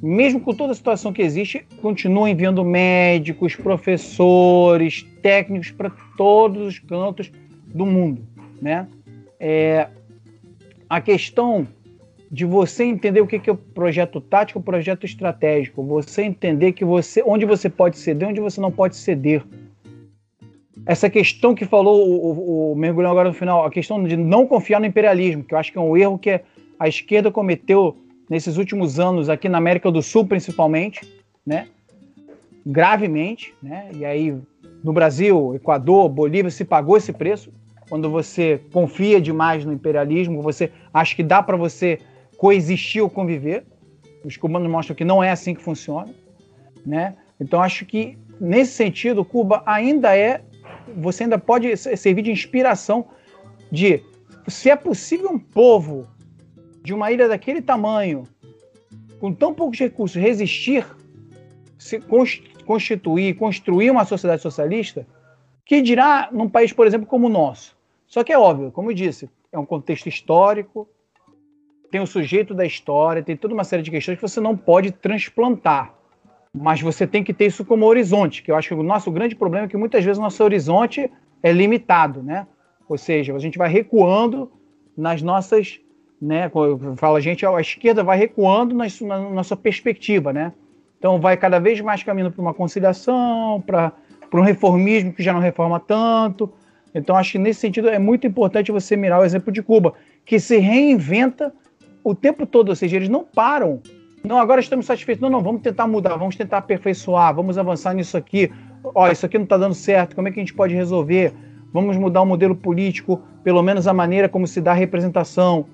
mesmo 0.02 0.42
com 0.42 0.54
toda 0.54 0.74
a 0.74 0.76
situação 0.76 1.14
que 1.14 1.22
existe, 1.22 1.66
continua 1.82 2.30
enviando 2.30 2.64
médicos, 2.66 3.56
professores, 3.56 5.04
técnicos 5.22 5.72
para 5.72 5.90
todos 6.18 6.68
os 6.68 6.80
cantos 6.80 7.32
do 7.68 7.86
mundo, 7.86 8.22
né? 8.62 8.88
É, 9.40 9.88
a 10.90 11.00
questão 11.00 11.68
de 12.34 12.46
você 12.46 12.84
entender 12.84 13.22
o 13.22 13.28
que 13.28 13.48
é 13.48 13.54
o 13.54 13.56
projeto 13.56 14.20
tático, 14.20 14.58
o 14.58 14.64
projeto 14.64 15.06
estratégico, 15.06 15.84
você 15.84 16.24
entender 16.24 16.72
que 16.72 16.84
você, 16.84 17.22
onde 17.24 17.46
você 17.46 17.70
pode 17.70 17.96
ceder, 18.00 18.28
onde 18.28 18.42
você 18.42 18.60
não 18.60 18.72
pode 18.72 18.96
ceder. 18.96 19.44
Essa 20.84 21.12
questão 21.12 21.54
que 21.54 21.64
falou 21.64 22.10
o, 22.10 22.72
o, 22.72 22.72
o 22.72 22.76
mergulhão 22.76 23.12
agora 23.12 23.30
no 23.30 23.36
final, 23.36 23.64
a 23.64 23.70
questão 23.70 24.04
de 24.04 24.18
não 24.18 24.48
confiar 24.48 24.80
no 24.80 24.88
imperialismo, 24.88 25.44
que 25.44 25.54
eu 25.54 25.60
acho 25.60 25.72
que 25.72 25.78
é 25.78 25.82
um 25.82 25.96
erro 25.96 26.18
que 26.18 26.42
a 26.80 26.88
esquerda 26.88 27.30
cometeu 27.30 27.96
nesses 28.28 28.58
últimos 28.58 29.00
anos 29.00 29.30
aqui 29.30 29.48
na 29.48 29.60
América 29.60 29.92
do 29.92 30.02
Sul, 30.02 30.26
principalmente, 30.26 31.02
né? 31.46 31.68
Gravemente, 32.66 33.54
né? 33.62 33.92
E 33.94 34.04
aí 34.04 34.36
no 34.84 34.92
Brasil, 34.92 35.54
Equador, 35.54 36.10
Bolívia 36.10 36.50
se 36.50 36.66
pagou 36.66 36.98
esse 36.98 37.14
preço 37.14 37.52
quando 37.88 38.10
você 38.10 38.60
confia 38.72 39.22
demais 39.22 39.64
no 39.64 39.72
imperialismo, 39.72 40.42
você 40.42 40.72
acha 40.92 41.16
que 41.16 41.22
dá 41.22 41.44
para 41.44 41.56
você 41.56 42.00
coexistir 42.44 43.02
ou 43.02 43.10
conviver. 43.10 43.64
Os 44.26 44.36
cubanos 44.36 44.70
mostram 44.70 44.98
que 44.98 45.06
não 45.06 45.24
é 45.24 45.32
assim 45.32 45.56
que 45.56 45.64
funciona, 45.64 46.14
né? 46.86 47.16
Então 47.40 47.62
acho 47.62 47.86
que 47.86 48.18
nesse 48.38 48.74
sentido 48.74 49.24
Cuba 49.24 49.64
ainda 49.66 50.14
é, 50.14 50.42
você 50.98 51.24
ainda 51.24 51.40
pode 51.40 51.78
servir 51.78 52.22
de 52.22 52.32
inspiração 52.32 53.06
de 53.72 54.04
se 54.46 54.70
é 54.70 54.76
possível 54.76 55.30
um 55.32 55.40
povo 55.40 56.06
de 56.84 56.94
uma 56.94 57.10
ilha 57.14 57.30
daquele 57.30 57.62
tamanho, 57.62 58.24
com 59.22 59.34
tão 59.34 59.54
poucos 59.54 59.80
recursos, 59.80 60.22
resistir, 60.22 60.86
se 61.78 61.98
constituir, 62.66 63.38
construir 63.38 63.90
uma 63.90 64.04
sociedade 64.04 64.42
socialista, 64.42 65.08
que 65.64 65.82
dirá 65.82 66.28
num 66.30 66.50
país, 66.50 66.74
por 66.74 66.86
exemplo, 66.86 67.08
como 67.08 67.28
o 67.28 67.30
nosso. 67.30 67.74
Só 68.06 68.22
que 68.22 68.34
é 68.34 68.38
óbvio, 68.38 68.70
como 68.70 68.92
eu 68.92 68.94
disse, 68.94 69.30
é 69.50 69.58
um 69.58 69.66
contexto 69.66 70.10
histórico, 70.10 70.90
tem 71.94 72.02
o 72.02 72.08
sujeito 72.08 72.56
da 72.56 72.66
história, 72.66 73.22
tem 73.22 73.38
toda 73.38 73.54
uma 73.54 73.64
série 73.64 73.84
de 73.84 73.92
questões 73.92 74.16
que 74.16 74.22
você 74.24 74.42
não 74.42 74.58
pode 74.58 74.90
transplantar. 74.90 75.94
Mas 76.52 76.82
você 76.82 77.06
tem 77.06 77.24
que 77.24 77.32
ter 77.32 77.46
isso 77.46 77.64
como 77.64 77.86
horizonte, 77.86 78.42
que 78.42 78.52
eu 78.52 78.56
acho 78.56 78.70
que 78.70 78.74
o 78.74 78.82
nosso 78.82 79.12
grande 79.12 79.36
problema 79.36 79.68
é 79.68 79.70
que 79.70 79.78
muitas 79.78 80.04
vezes 80.04 80.18
o 80.18 80.22
nosso 80.24 80.44
horizonte 80.44 81.08
é 81.44 81.52
limitado, 81.52 82.24
né? 82.24 82.48
Ou 82.90 82.98
seja, 82.98 83.36
a 83.36 83.38
gente 83.38 83.60
vai 83.60 83.70
recuando 83.70 84.52
nas 84.98 85.22
nossas, 85.22 85.80
né? 86.20 86.50
Fala 86.98 87.20
a 87.20 87.22
gente, 87.22 87.46
a 87.46 87.62
esquerda 87.62 88.04
vai 88.04 88.18
recuando 88.18 88.74
na, 88.74 88.86
na 89.02 89.30
nossa 89.30 89.56
perspectiva, 89.56 90.34
né? 90.34 90.52
Então 90.98 91.22
vai 91.22 91.38
cada 91.38 91.60
vez 91.60 91.80
mais 91.80 92.02
caminhando 92.02 92.32
para 92.32 92.42
uma 92.42 92.56
conciliação, 92.56 93.62
para 93.62 93.94
um 94.34 94.42
reformismo 94.42 95.14
que 95.14 95.22
já 95.22 95.32
não 95.32 95.40
reforma 95.40 95.80
tanto. 95.80 96.52
Então 96.96 97.16
acho 97.16 97.34
que 97.34 97.38
nesse 97.38 97.60
sentido 97.60 97.88
é 97.88 98.00
muito 98.00 98.26
importante 98.26 98.72
você 98.72 98.98
mirar 98.98 99.20
o 99.20 99.24
exemplo 99.24 99.54
de 99.54 99.62
Cuba, 99.62 99.94
que 100.26 100.40
se 100.40 100.58
reinventa 100.58 101.54
o 102.04 102.14
tempo 102.14 102.46
todo, 102.46 102.70
ou 102.70 102.76
seja, 102.76 102.98
eles 102.98 103.10
não 103.10 103.24
param. 103.24 103.82
Não, 104.24 104.38
agora 104.40 104.60
estamos 104.60 104.86
satisfeitos. 104.86 105.22
Não, 105.22 105.30
não, 105.30 105.42
vamos 105.42 105.62
tentar 105.62 105.88
mudar, 105.88 106.16
vamos 106.16 106.36
tentar 106.36 106.58
aperfeiçoar, 106.58 107.34
vamos 107.34 107.58
avançar 107.58 107.94
nisso 107.94 108.18
aqui. 108.18 108.52
ó, 108.84 109.10
isso 109.10 109.26
aqui 109.26 109.38
não 109.38 109.44
está 109.44 109.58
dando 109.58 109.74
certo, 109.74 110.16
como 110.16 110.28
é 110.28 110.32
que 110.32 110.40
a 110.40 110.44
gente 110.44 110.54
pode 110.54 110.74
resolver? 110.74 111.34
Vamos 111.72 111.98
mudar 111.98 112.22
o 112.22 112.26
modelo 112.26 112.56
político, 112.56 113.22
pelo 113.44 113.62
menos 113.64 113.88
a 113.88 113.94
maneira 113.94 114.30
como 114.30 114.46
se 114.46 114.62
dá 114.62 114.72
a 114.72 114.76
representação. 114.76 115.66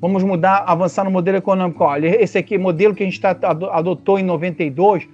Vamos 0.00 0.22
mudar, 0.22 0.64
avançar 0.66 1.04
no 1.04 1.10
modelo 1.10 1.38
econômico. 1.38 1.82
Olha, 1.82 2.22
esse 2.22 2.36
aqui, 2.36 2.58
modelo 2.58 2.94
que 2.94 3.02
a 3.02 3.06
gente 3.06 3.20
tá, 3.20 3.34
adotou 3.72 4.18
em 4.18 4.22
92, 4.22 5.08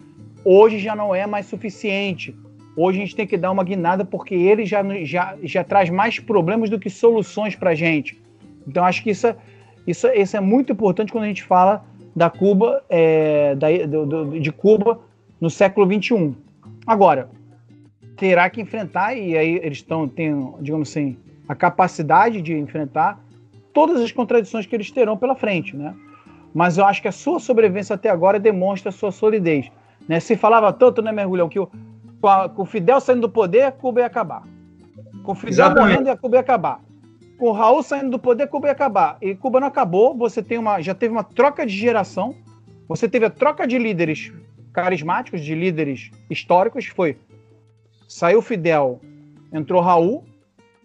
hoje 0.45 0.79
já 0.81 0.97
não 0.97 1.15
é 1.15 1.27
mais 1.27 1.47
suficiente. 1.47 2.35
Hoje 2.77 2.99
a 2.99 3.03
gente 3.03 3.15
tem 3.15 3.27
que 3.27 3.37
dar 3.37 3.51
uma 3.51 3.63
guinada 3.63 4.05
porque 4.05 4.35
ele 4.35 4.67
já, 4.67 4.83
já, 5.05 5.37
já 5.43 5.63
traz 5.63 5.91
mais 5.91 6.19
problemas 6.19 6.69
do 6.69 6.81
que 6.81 6.91
soluções 6.91 7.55
para 7.55 7.71
a 7.71 7.75
gente. 7.75 8.21
Então 8.67 8.85
acho 8.85 9.03
que 9.03 9.11
isso, 9.11 9.27
é, 9.27 9.37
isso, 9.87 10.07
isso 10.09 10.37
é 10.37 10.41
muito 10.41 10.73
importante 10.73 11.13
quando 11.13 11.25
a 11.25 11.29
gente 11.29 11.43
fala 11.43 11.85
da 12.15 12.29
Cuba, 12.31 12.83
é, 12.89 13.55
da, 13.55 13.69
do, 13.87 14.07
do, 14.07 14.41
de 14.41 14.53
Cuba 14.53 15.01
no 15.41 15.51
século 15.51 15.87
XXI. 15.87 16.35
Agora, 16.87 17.29
terá 18.17 18.49
que 18.51 18.61
enfrentar, 18.61 19.15
e 19.15 19.37
aí 19.37 19.57
eles 19.63 19.79
estão, 19.79 20.07
têm, 20.07 20.55
digamos 20.61 20.91
assim, 20.91 21.17
a 21.49 21.55
capacidade 21.55 22.41
de 22.41 22.57
enfrentar 22.57 23.19
todas 23.73 24.01
as 24.01 24.13
contradições 24.13 24.67
que 24.67 24.77
eles 24.77 24.91
terão 24.91 25.17
pela 25.17 25.35
frente, 25.35 25.77
né? 25.77 25.95
Mas 26.55 26.77
eu 26.77 26.85
acho 26.85 27.01
que 27.01 27.09
a 27.09 27.13
sua 27.13 27.41
sobrevivência 27.41 27.95
até 27.95 28.11
agora 28.11 28.39
demonstra 28.39 28.91
a 28.91 28.93
sua 28.93 29.11
solidez. 29.11 29.71
Né? 30.07 30.21
Se 30.21 30.37
falava 30.37 30.73
tanto, 30.73 31.01
né, 31.01 31.11
Mergulhão, 31.11 31.49
que 31.49 31.59
o, 31.59 31.67
com 32.55 32.63
o 32.63 32.67
Fidel 32.67 33.01
saindo 33.01 33.23
do 33.23 33.29
poder, 33.31 33.73
Cuba 33.73 34.01
ia 34.01 34.07
acabar. 34.07 34.43
Com 35.23 35.33
o 35.33 35.35
Fidel 35.35 35.51
Exatamente. 35.51 35.89
morrendo, 35.89 36.11
a 36.11 36.17
Cuba 36.17 36.37
ia 36.37 36.41
acabar. 36.41 36.81
Com 37.43 37.49
o 37.49 37.53
Raul 37.53 37.83
saindo 37.83 38.09
do 38.09 38.21
poder, 38.21 38.47
Cuba 38.47 38.69
ia 38.69 38.73
acabar. 38.73 39.19
E 39.21 39.35
Cuba 39.35 39.59
não 39.59 39.67
acabou, 39.67 40.17
você 40.17 40.41
tem 40.41 40.59
uma, 40.59 40.81
já 40.81 40.95
teve 40.95 41.13
uma 41.13 41.25
troca 41.25 41.67
de 41.67 41.77
geração, 41.77 42.37
você 42.87 43.09
teve 43.09 43.27
a 43.27 43.31
troca 43.31 43.67
de 43.67 43.79
líderes 43.79 44.33
carismáticos, 44.73 45.41
de 45.41 45.53
líderes 45.53 46.13
históricos, 46.31 46.87
foi 46.87 47.19
saiu 48.09 48.41
Fidel, 48.41 49.01
entrou 49.53 49.83
Raul, 49.83 50.25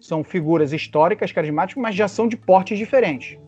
são 0.00 0.24
figuras 0.24 0.72
históricas, 0.72 1.30
carismáticas, 1.30 1.80
mas 1.80 1.94
já 1.94 2.08
são 2.08 2.26
de 2.26 2.36
portes 2.36 2.76
diferentes. 2.76 3.38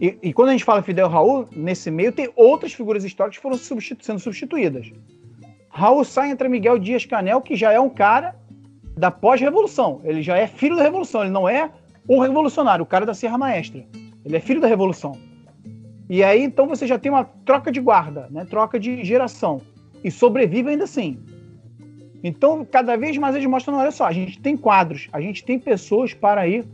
E, 0.00 0.18
e, 0.20 0.32
quando 0.32 0.48
a 0.48 0.52
gente 0.52 0.64
fala 0.64 0.82
Fidel 0.82 1.06
Raul, 1.06 1.46
nesse 1.54 1.92
meio 1.92 2.10
tem 2.10 2.28
outras 2.34 2.72
figuras 2.72 3.04
históricas 3.04 3.36
que 3.36 3.42
foram 3.42 3.56
substitu 3.56 4.04
sendo 4.04 4.18
substituídas. 4.18 4.90
Raul 5.68 6.04
sai 6.04 6.32
entre 6.32 6.48
Miguel 6.48 6.76
Dias 6.76 7.06
Canel, 7.06 7.40
que 7.40 7.54
já 7.54 7.70
é 7.70 7.78
um 7.78 7.88
cara 7.88 8.34
da 8.96 9.10
pós-revolução. 9.10 10.00
Ele 10.04 10.22
já 10.22 10.36
é 10.36 10.46
filho 10.46 10.76
da 10.76 10.82
revolução, 10.82 11.22
ele 11.22 11.30
não 11.30 11.48
é 11.48 11.70
o 12.06 12.20
revolucionário, 12.20 12.82
o 12.82 12.86
cara 12.86 13.06
da 13.06 13.14
Serra 13.14 13.38
Maestra. 13.38 13.84
Ele 14.24 14.36
é 14.36 14.40
filho 14.40 14.60
da 14.60 14.68
revolução. 14.68 15.16
E 16.08 16.22
aí, 16.22 16.42
então, 16.42 16.66
você 16.66 16.86
já 16.86 16.98
tem 16.98 17.10
uma 17.10 17.24
troca 17.24 17.72
de 17.72 17.80
guarda, 17.80 18.28
né? 18.30 18.44
troca 18.44 18.78
de 18.78 19.02
geração. 19.04 19.60
E 20.04 20.10
sobrevive 20.10 20.70
ainda 20.70 20.84
assim. 20.84 21.18
Então, 22.22 22.64
cada 22.64 22.96
vez 22.96 23.16
mais 23.18 23.34
eles 23.34 23.48
mostram, 23.48 23.78
olha 23.78 23.90
só, 23.90 24.04
a 24.04 24.12
gente 24.12 24.38
tem 24.40 24.56
quadros, 24.56 25.08
a 25.12 25.20
gente 25.20 25.44
tem 25.44 25.58
pessoas 25.58 26.14
para 26.14 26.46
ir 26.46 26.64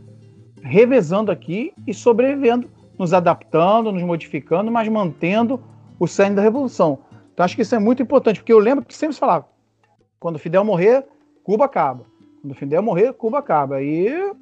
revezando 0.61 1.31
aqui 1.31 1.73
e 1.87 1.93
sobrevivendo, 1.93 2.69
nos 2.97 3.13
adaptando, 3.13 3.91
nos 3.91 4.03
modificando, 4.03 4.71
mas 4.71 4.87
mantendo 4.89 5.59
o 5.99 6.05
sangue 6.05 6.35
da 6.35 6.41
revolução. 6.41 6.99
Então, 7.33 7.43
acho 7.43 7.55
que 7.55 7.61
isso 7.61 7.73
é 7.73 7.79
muito 7.79 8.03
importante, 8.03 8.39
porque 8.39 8.53
eu 8.53 8.59
lembro 8.59 8.85
que 8.85 8.93
sempre 8.93 9.13
se 9.13 9.19
falava, 9.19 9.47
quando 10.19 10.37
Fidel 10.37 10.63
morrer, 10.63 11.05
Cuba 11.49 11.65
acaba. 11.65 12.05
Quando 12.43 12.53
Fidel 12.53 12.83
morrer, 12.83 13.11
Cuba 13.13 13.39
acaba. 13.39 13.81
E 13.81 14.33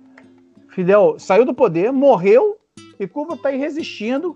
Fidel 0.68 1.18
saiu 1.18 1.46
do 1.46 1.54
poder, 1.54 1.90
morreu, 1.90 2.58
e 3.00 3.08
Cuba 3.08 3.36
está 3.36 3.48
aí 3.48 3.58
resistindo, 3.58 4.36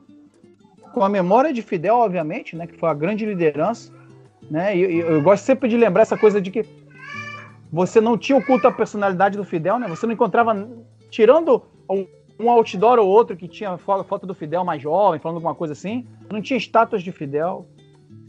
com 0.93 1.03
a 1.03 1.09
memória 1.09 1.51
de 1.51 1.61
Fidel, 1.61 1.95
obviamente, 1.95 2.55
né, 2.55 2.65
que 2.65 2.77
foi 2.77 2.87
a 2.87 2.93
grande 2.93 3.25
liderança, 3.25 3.91
né? 4.49 4.73
E, 4.73 4.83
eu, 4.83 5.15
eu 5.15 5.21
gosto 5.21 5.43
sempre 5.43 5.67
de 5.67 5.75
lembrar 5.75 6.03
essa 6.03 6.17
coisa 6.17 6.39
de 6.39 6.49
que 6.49 6.65
você 7.69 7.99
não 7.99 8.17
tinha 8.17 8.37
oculto 8.37 8.65
a 8.65 8.71
personalidade 8.71 9.35
do 9.35 9.43
Fidel, 9.43 9.77
né? 9.77 9.89
Você 9.89 10.05
não 10.05 10.13
encontrava, 10.13 10.69
tirando 11.09 11.61
um, 11.89 12.07
um 12.39 12.49
outdoor 12.49 12.99
ou 12.99 13.07
outro 13.09 13.35
que 13.35 13.49
tinha 13.49 13.77
foto 13.77 14.25
do 14.25 14.33
Fidel 14.33 14.63
mais 14.63 14.81
jovem, 14.81 15.19
falando 15.19 15.35
alguma 15.35 15.55
coisa 15.55 15.73
assim, 15.73 16.07
não 16.31 16.41
tinha 16.41 16.57
estátuas 16.57 17.03
de 17.03 17.11
Fidel, 17.11 17.67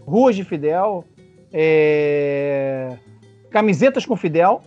ruas 0.01 0.35
de 0.35 0.43
Fidel, 0.43 1.05
é... 1.53 2.99
camisetas 3.53 4.07
com 4.07 4.17
Fidel. 4.17 4.63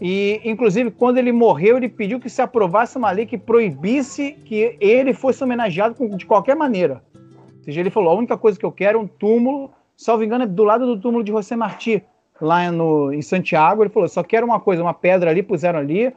E, 0.00 0.40
inclusive, 0.44 0.90
quando 0.90 1.18
ele 1.18 1.30
morreu, 1.30 1.76
ele 1.76 1.88
pediu 1.88 2.18
que 2.18 2.30
se 2.30 2.40
aprovasse 2.40 2.96
uma 2.96 3.10
lei 3.10 3.26
que 3.26 3.36
proibisse 3.36 4.32
que 4.44 4.76
ele 4.80 5.12
fosse 5.12 5.44
homenageado 5.44 5.94
de 6.16 6.24
qualquer 6.24 6.56
maneira. 6.56 7.02
Ou 7.58 7.64
seja, 7.64 7.80
ele 7.80 7.90
falou: 7.90 8.10
a 8.10 8.14
única 8.14 8.38
coisa 8.38 8.58
que 8.58 8.64
eu 8.64 8.72
quero 8.72 8.98
é 8.98 9.02
um 9.02 9.06
túmulo 9.06 9.70
salvo 10.00 10.24
engano, 10.24 10.44
é 10.44 10.46
do 10.46 10.64
lado 10.64 10.86
do 10.86 10.98
túmulo 10.98 11.22
de 11.22 11.30
José 11.30 11.54
Martí, 11.54 12.02
lá 12.40 12.72
no, 12.72 13.12
em 13.12 13.20
Santiago. 13.20 13.82
Ele 13.82 13.90
falou: 13.90 14.08
só 14.08 14.22
quero 14.22 14.46
uma 14.46 14.58
coisa, 14.58 14.82
uma 14.82 14.94
pedra 14.94 15.30
ali, 15.30 15.42
puseram 15.42 15.78
ali, 15.78 16.12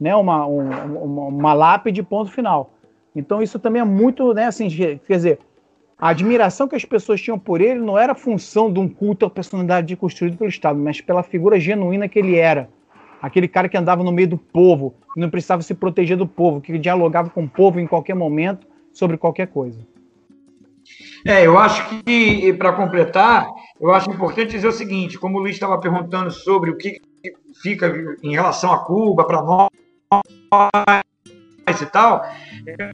né, 0.00 0.16
uma, 0.16 0.46
um, 0.46 0.68
uma, 1.04 1.22
uma 1.26 1.52
lápide, 1.52 2.02
ponto 2.02 2.30
final. 2.30 2.72
Então, 3.14 3.40
isso 3.40 3.58
também 3.58 3.80
é 3.80 3.84
muito, 3.84 4.34
né, 4.34 4.46
assim, 4.46 4.68
quer 4.68 5.16
dizer, 5.16 5.38
a 6.00 6.08
admiração 6.08 6.66
que 6.66 6.74
as 6.74 6.84
pessoas 6.84 7.20
tinham 7.20 7.38
por 7.38 7.60
ele 7.60 7.78
não 7.78 7.98
era 7.98 8.14
função 8.14 8.72
de 8.72 8.80
um 8.80 8.88
culto 8.88 9.26
à 9.26 9.30
personalidade 9.30 9.94
construído 9.96 10.38
pelo 10.38 10.48
Estado, 10.48 10.78
mas 10.78 11.00
pela 11.00 11.22
figura 11.22 11.60
genuína 11.60 12.08
que 12.08 12.18
ele 12.18 12.36
era. 12.36 12.70
Aquele 13.20 13.46
cara 13.46 13.68
que 13.68 13.76
andava 13.76 14.02
no 14.02 14.10
meio 14.10 14.28
do 14.28 14.38
povo, 14.38 14.94
que 15.12 15.20
não 15.20 15.28
precisava 15.28 15.60
se 15.60 15.74
proteger 15.74 16.16
do 16.16 16.26
povo, 16.26 16.58
que 16.58 16.78
dialogava 16.78 17.28
com 17.28 17.44
o 17.44 17.48
povo 17.48 17.78
em 17.78 17.86
qualquer 17.86 18.14
momento 18.14 18.66
sobre 18.90 19.18
qualquer 19.18 19.48
coisa. 19.48 19.78
É, 21.26 21.46
eu 21.46 21.58
acho 21.58 21.86
que, 22.02 22.50
para 22.54 22.72
completar, 22.72 23.46
eu 23.78 23.92
acho 23.92 24.10
importante 24.10 24.52
dizer 24.52 24.68
o 24.68 24.72
seguinte: 24.72 25.18
como 25.18 25.36
o 25.36 25.40
Luiz 25.42 25.54
estava 25.54 25.78
perguntando 25.78 26.30
sobre 26.30 26.70
o 26.70 26.78
que 26.78 26.98
fica 27.62 27.92
em 28.22 28.32
relação 28.32 28.72
a 28.72 28.78
Cuba, 28.78 29.26
para 29.26 29.42
nós 29.42 29.68
e 31.80 31.86
tal, 31.86 32.24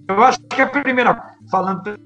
eu 0.09 0.23
acho 0.25 0.41
que 0.41 0.61
a 0.61 0.67
primeira, 0.67 1.23
falando, 1.49 1.97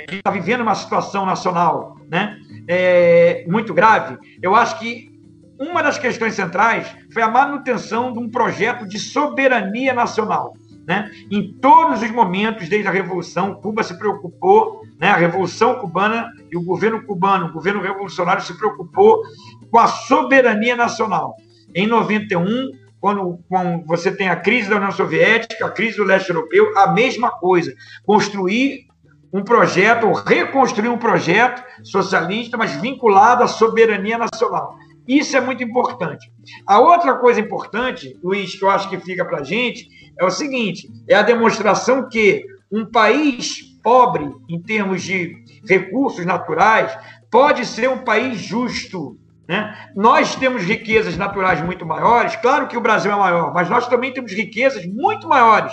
gente 0.00 0.16
está 0.16 0.30
vivendo 0.30 0.62
uma 0.62 0.74
situação 0.74 1.24
nacional 1.24 1.96
né, 2.10 2.38
é, 2.66 3.44
muito 3.48 3.72
grave, 3.72 4.18
eu 4.42 4.54
acho 4.54 4.78
que 4.78 5.12
uma 5.58 5.82
das 5.82 5.98
questões 5.98 6.34
centrais 6.34 6.94
foi 7.12 7.22
a 7.22 7.28
manutenção 7.28 8.12
de 8.12 8.18
um 8.18 8.28
projeto 8.28 8.86
de 8.86 8.98
soberania 8.98 9.94
nacional. 9.94 10.54
Né? 10.86 11.10
Em 11.30 11.52
todos 11.54 12.02
os 12.02 12.10
momentos, 12.10 12.68
desde 12.68 12.86
a 12.86 12.90
Revolução, 12.90 13.54
Cuba 13.54 13.82
se 13.82 13.98
preocupou, 13.98 14.82
né? 14.98 15.08
a 15.08 15.16
Revolução 15.16 15.76
Cubana 15.76 16.30
e 16.50 16.56
o 16.56 16.62
governo 16.62 17.04
cubano, 17.06 17.46
o 17.46 17.52
governo 17.52 17.80
revolucionário, 17.80 18.42
se 18.42 18.56
preocupou 18.58 19.22
com 19.70 19.78
a 19.78 19.86
soberania 19.86 20.76
nacional. 20.76 21.36
Em 21.74 21.86
91, 21.86 22.72
quando, 23.00 23.38
quando 23.48 23.86
você 23.86 24.14
tem 24.14 24.28
a 24.28 24.36
crise 24.36 24.68
da 24.68 24.76
União 24.76 24.92
Soviética, 24.92 25.66
a 25.66 25.70
crise 25.70 25.96
do 25.96 26.04
leste 26.04 26.30
europeu, 26.30 26.76
a 26.76 26.92
mesma 26.92 27.30
coisa. 27.30 27.74
Construir 28.04 28.86
um 29.34 29.42
projeto, 29.42 30.06
ou 30.06 30.12
reconstruir 30.12 30.88
um 30.88 30.96
projeto 30.96 31.60
socialista, 31.82 32.56
mas 32.56 32.76
vinculado 32.76 33.42
à 33.42 33.48
soberania 33.48 34.16
nacional. 34.16 34.76
Isso 35.08 35.36
é 35.36 35.40
muito 35.40 35.60
importante. 35.60 36.32
A 36.64 36.78
outra 36.78 37.16
coisa 37.16 37.40
importante, 37.40 38.16
Luiz, 38.22 38.56
que 38.56 38.64
eu 38.64 38.70
acho 38.70 38.88
que 38.88 38.96
fica 39.00 39.24
para 39.24 39.40
a 39.40 39.42
gente, 39.42 39.88
é 40.16 40.24
o 40.24 40.30
seguinte: 40.30 40.88
é 41.08 41.16
a 41.16 41.22
demonstração 41.22 42.08
que 42.08 42.44
um 42.70 42.86
país 42.86 43.60
pobre 43.82 44.30
em 44.48 44.62
termos 44.62 45.02
de 45.02 45.34
recursos 45.68 46.24
naturais 46.24 46.96
pode 47.28 47.66
ser 47.66 47.90
um 47.90 47.98
país 47.98 48.38
justo. 48.38 49.18
Né? 49.48 49.76
Nós 49.96 50.36
temos 50.36 50.62
riquezas 50.62 51.16
naturais 51.16 51.60
muito 51.60 51.84
maiores, 51.84 52.36
claro 52.36 52.68
que 52.68 52.76
o 52.76 52.80
Brasil 52.80 53.10
é 53.10 53.16
maior, 53.16 53.52
mas 53.52 53.68
nós 53.68 53.88
também 53.88 54.12
temos 54.12 54.32
riquezas 54.32 54.86
muito 54.86 55.28
maiores. 55.28 55.72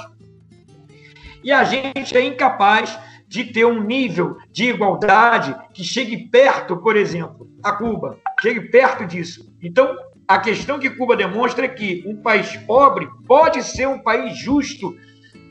E 1.43 1.51
a 1.51 1.63
gente 1.63 2.17
é 2.17 2.25
incapaz 2.25 2.99
de 3.31 3.45
ter 3.45 3.63
um 3.65 3.81
nível 3.81 4.35
de 4.51 4.65
igualdade 4.65 5.55
que 5.73 5.85
chegue 5.85 6.27
perto, 6.27 6.75
por 6.75 6.97
exemplo, 6.97 7.49
a 7.63 7.71
Cuba, 7.71 8.19
chegue 8.41 8.59
perto 8.59 9.05
disso. 9.05 9.49
Então, 9.63 9.95
a 10.27 10.37
questão 10.37 10.77
que 10.77 10.89
Cuba 10.89 11.15
demonstra 11.15 11.63
é 11.63 11.69
que 11.69 12.03
um 12.05 12.21
país 12.21 12.57
pobre 12.67 13.07
pode 13.25 13.63
ser 13.63 13.87
um 13.87 13.99
país 13.99 14.37
justo 14.37 14.93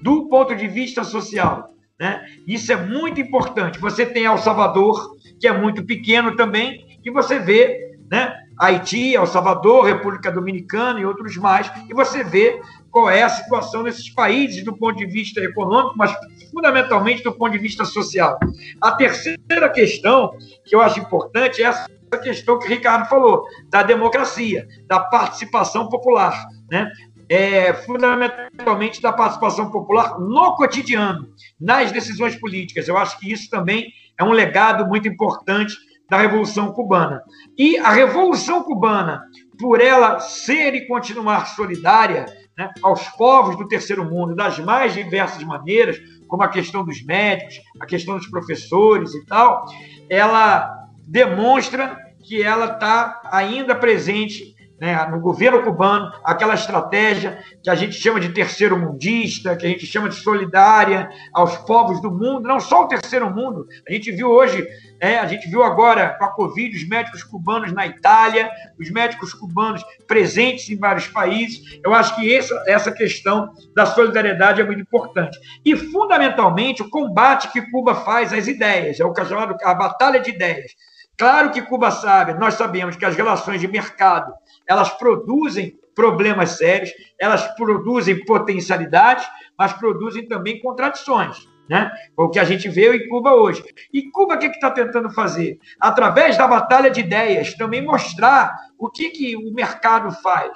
do 0.03 0.29
ponto 0.29 0.55
de 0.55 0.69
vista 0.69 1.03
social. 1.03 1.69
Né? 1.99 2.23
Isso 2.47 2.71
é 2.71 2.77
muito 2.77 3.19
importante. 3.19 3.79
Você 3.79 4.05
tem 4.05 4.25
El 4.25 4.37
Salvador, 4.37 5.17
que 5.41 5.49
é 5.49 5.59
muito 5.59 5.83
pequeno 5.83 6.37
também, 6.37 6.99
e 7.03 7.11
você 7.11 7.39
vê 7.39 7.97
né, 8.11 8.40
Haiti, 8.61 9.15
El 9.15 9.27
Salvador, 9.27 9.87
República 9.87 10.31
Dominicana 10.31 11.01
e 11.01 11.07
outros 11.07 11.35
mais, 11.39 11.73
e 11.89 11.95
você 11.95 12.23
vê 12.23 12.61
qual 12.91 13.09
é 13.09 13.23
a 13.23 13.29
situação 13.29 13.83
desses 13.83 14.11
países 14.11 14.63
do 14.63 14.77
ponto 14.77 14.99
de 14.99 15.07
vista 15.07 15.41
econômico, 15.41 15.95
mas 15.97 16.13
fundamentalmente 16.53 17.23
do 17.23 17.33
ponto 17.33 17.53
de 17.53 17.59
vista 17.59 17.87
social. 17.87 18.39
A 18.81 18.93
terceira 18.93 19.71
questão 19.71 20.37
que 20.65 20.75
eu 20.75 20.83
acho 20.83 21.01
importante 21.01 21.63
é 21.63 21.67
essa 21.67 21.89
questão 22.23 22.59
que 22.59 22.67
o 22.67 22.69
Ricardo 22.69 23.09
falou, 23.09 23.45
da 23.71 23.83
democracia, 23.83 24.69
da 24.87 25.01
participação 25.01 25.89
popular, 25.89 26.47
né? 26.71 26.91
É, 27.29 27.73
fundamentalmente 27.73 29.01
da 29.01 29.13
participação 29.13 29.71
popular 29.71 30.19
no 30.19 30.57
cotidiano, 30.57 31.29
nas 31.61 31.93
decisões 31.93 32.35
políticas. 32.35 32.89
Eu 32.89 32.99
acho 32.99 33.17
que 33.21 33.31
isso 33.31 33.49
também 33.49 33.93
é 34.19 34.25
um 34.25 34.33
legado 34.33 34.85
muito 34.85 35.07
importante 35.07 35.77
da 36.11 36.19
Revolução 36.19 36.73
Cubana. 36.73 37.23
E 37.57 37.79
a 37.79 37.91
Revolução 37.93 38.65
Cubana, 38.65 39.23
por 39.59 39.81
ela 39.81 40.19
ser 40.19 40.75
e 40.75 40.87
continuar 40.89 41.47
solidária 41.47 42.27
né, 42.59 42.69
aos 42.83 43.09
povos 43.11 43.57
do 43.57 43.69
terceiro 43.69 44.05
mundo, 44.05 44.35
das 44.35 44.59
mais 44.59 44.93
diversas 44.93 45.43
maneiras, 45.45 45.99
como 46.27 46.43
a 46.43 46.49
questão 46.49 46.85
dos 46.85 47.03
médicos, 47.05 47.61
a 47.81 47.87
questão 47.87 48.17
dos 48.17 48.27
professores 48.29 49.15
e 49.15 49.25
tal, 49.25 49.65
ela 50.09 50.89
demonstra 51.07 51.97
que 52.23 52.43
ela 52.43 52.73
está 52.73 53.21
ainda 53.31 53.75
presente 53.75 54.50
né, 54.81 55.07
no 55.11 55.21
governo 55.21 55.63
cubano, 55.63 56.11
aquela 56.25 56.55
estratégia 56.55 57.39
que 57.63 57.69
a 57.69 57.75
gente 57.75 57.93
chama 57.93 58.19
de 58.19 58.31
terceiro 58.31 58.79
mundista, 58.79 59.55
que 59.55 59.67
a 59.67 59.69
gente 59.69 59.85
chama 59.87 60.09
de 60.09 60.15
solidária 60.15 61.11
aos 61.35 61.59
povos 61.59 62.01
do 62.01 62.11
mundo, 62.11 62.49
não 62.49 62.59
só 62.59 62.85
o 62.85 62.89
terceiro 62.89 63.31
mundo. 63.31 63.67
A 63.87 63.93
gente 63.93 64.11
viu 64.11 64.31
hoje, 64.31 64.67
é, 64.99 65.19
a 65.19 65.27
gente 65.27 65.51
viu 65.51 65.63
agora 65.63 66.17
com 66.19 66.25
a 66.25 66.29
Covid 66.29 66.75
os 66.75 66.89
médicos 66.89 67.23
cubanos 67.23 67.73
na 67.73 67.87
Itália, 67.87 68.51
os 68.81 68.91
médicos 68.91 69.35
cubanos 69.35 69.85
presentes 70.07 70.71
em 70.71 70.79
vários 70.79 71.07
países. 71.09 71.79
Eu 71.85 71.93
acho 71.93 72.17
que 72.17 72.35
essa, 72.35 72.65
essa 72.67 72.91
questão 72.91 73.53
da 73.77 73.85
solidariedade 73.85 74.63
é 74.63 74.65
muito 74.65 74.81
importante. 74.81 75.39
E, 75.63 75.77
fundamentalmente, 75.77 76.81
o 76.81 76.89
combate 76.89 77.53
que 77.53 77.71
Cuba 77.71 77.95
faz 77.95 78.33
às 78.33 78.49
ideias, 78.49 78.99
é 78.99 79.05
o 79.05 79.13
que 79.13 79.21
é 79.21 79.27
chamado 79.27 79.55
a 79.63 79.75
batalha 79.75 80.21
de 80.21 80.31
ideias. 80.31 80.73
Claro 81.21 81.51
que 81.51 81.61
Cuba 81.61 81.91
sabe, 81.91 82.33
nós 82.33 82.55
sabemos 82.55 82.97
que 82.97 83.05
as 83.05 83.15
relações 83.15 83.61
de 83.61 83.69
mercado 83.69 84.33
elas 84.71 84.89
produzem 84.91 85.77
problemas 85.97 86.51
sérios, 86.51 86.93
elas 87.19 87.45
produzem 87.57 88.25
potencialidades, 88.25 89.27
mas 89.59 89.73
produzem 89.73 90.29
também 90.29 90.61
contradições. 90.61 91.49
Né? 91.69 91.91
O 92.17 92.29
que 92.29 92.39
a 92.39 92.45
gente 92.45 92.69
vê 92.69 92.97
em 92.97 93.09
Cuba 93.09 93.35
hoje. 93.35 93.65
E 93.93 94.09
Cuba 94.13 94.37
o 94.37 94.39
que 94.39 94.47
está 94.47 94.71
tentando 94.71 95.11
fazer? 95.11 95.59
Através 95.81 96.39
da 96.39 96.47
batalha 96.47 96.89
de 96.89 97.01
ideias, 97.01 97.55
também 97.55 97.85
mostrar 97.85 98.55
o 98.79 98.89
que, 98.89 99.11
que 99.11 99.37
o 99.37 99.53
mercado 99.53 100.13
faz. 100.23 100.53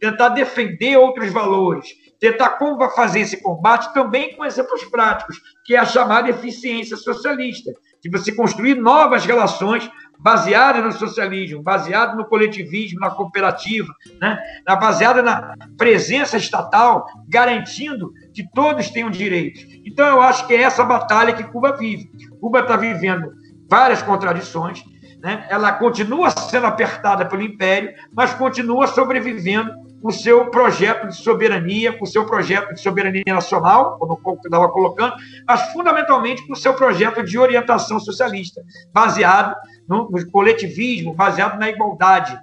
Tentar 0.00 0.28
defender 0.28 0.96
outros 0.96 1.32
valores, 1.32 1.88
tentar 2.30 2.50
como 2.50 2.88
fazer 2.90 3.20
esse 3.20 3.40
combate 3.40 3.94
também 3.94 4.34
com 4.34 4.44
exemplos 4.44 4.84
práticos, 4.84 5.40
que 5.64 5.76
é 5.76 5.78
a 5.78 5.84
chamada 5.84 6.28
eficiência 6.28 6.96
socialista, 6.96 7.72
de 8.02 8.10
você 8.10 8.32
construir 8.32 8.74
novas 8.74 9.24
relações 9.24 9.88
baseada 10.18 10.80
no 10.80 10.90
socialismo, 10.90 11.62
baseada 11.62 12.16
no 12.16 12.24
coletivismo, 12.24 12.98
na 12.98 13.10
cooperativa, 13.10 13.92
né? 14.20 14.38
baseada 14.66 15.22
na 15.22 15.54
presença 15.76 16.36
estatal, 16.36 17.06
garantindo 17.28 18.12
que 18.34 18.44
todos 18.52 18.90
tenham 18.90 19.10
direitos. 19.10 19.64
Então, 19.84 20.06
eu 20.06 20.20
acho 20.20 20.46
que 20.48 20.54
é 20.54 20.62
essa 20.62 20.84
batalha 20.84 21.32
que 21.32 21.44
Cuba 21.44 21.76
vive. 21.76 22.10
Cuba 22.40 22.60
está 22.60 22.76
vivendo 22.76 23.32
várias 23.68 24.02
contradições, 24.02 24.82
né? 25.22 25.46
ela 25.48 25.72
continua 25.72 26.30
sendo 26.30 26.66
apertada 26.66 27.24
pelo 27.24 27.42
Império, 27.42 27.92
mas 28.12 28.34
continua 28.34 28.88
sobrevivendo 28.88 29.85
o 30.02 30.10
seu 30.10 30.50
projeto 30.50 31.08
de 31.08 31.16
soberania, 31.16 31.92
com 31.92 32.04
o 32.04 32.06
seu 32.06 32.24
projeto 32.26 32.74
de 32.74 32.80
soberania 32.80 33.22
nacional, 33.26 33.98
como 33.98 34.20
eu 34.24 34.34
estava 34.34 34.68
colocando, 34.68 35.14
mas 35.46 35.72
fundamentalmente 35.72 36.46
com 36.46 36.52
o 36.52 36.56
seu 36.56 36.74
projeto 36.74 37.24
de 37.24 37.38
orientação 37.38 37.98
socialista, 37.98 38.62
baseado 38.92 39.54
no, 39.88 40.08
no 40.10 40.30
coletivismo, 40.30 41.14
baseado 41.14 41.58
na 41.58 41.68
igualdade. 41.68 42.38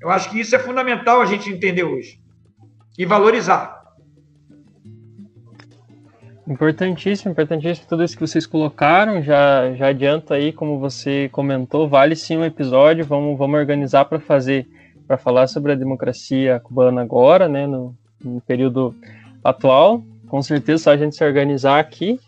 Eu 0.00 0.10
acho 0.10 0.30
que 0.30 0.40
isso 0.40 0.54
é 0.54 0.58
fundamental 0.58 1.20
a 1.20 1.26
gente 1.26 1.50
entender 1.50 1.84
hoje 1.84 2.20
e 2.98 3.06
valorizar. 3.06 3.84
Importantíssimo, 6.46 7.32
importantíssimo 7.32 7.86
tudo 7.88 8.04
isso 8.04 8.14
que 8.14 8.20
vocês 8.20 8.46
colocaram. 8.46 9.22
Já, 9.22 9.72
já 9.74 9.88
adianto 9.88 10.34
aí, 10.34 10.52
como 10.52 10.78
você 10.78 11.28
comentou, 11.32 11.88
vale 11.88 12.14
sim 12.14 12.36
um 12.36 12.44
episódio. 12.44 13.04
Vamos, 13.04 13.38
vamos 13.38 13.58
organizar 13.58 14.04
para 14.04 14.20
fazer, 14.20 14.68
para 15.06 15.16
falar 15.16 15.46
sobre 15.46 15.72
a 15.72 15.74
democracia 15.74 16.60
cubana 16.60 17.02
agora, 17.02 17.48
né, 17.48 17.66
no, 17.66 17.94
no 18.22 18.40
período 18.40 18.94
atual. 19.42 20.02
Com 20.28 20.42
certeza, 20.42 20.84
só 20.84 20.90
a 20.92 20.96
gente 20.96 21.14
se 21.14 21.24
organizar 21.24 21.78
aqui. 21.78 22.18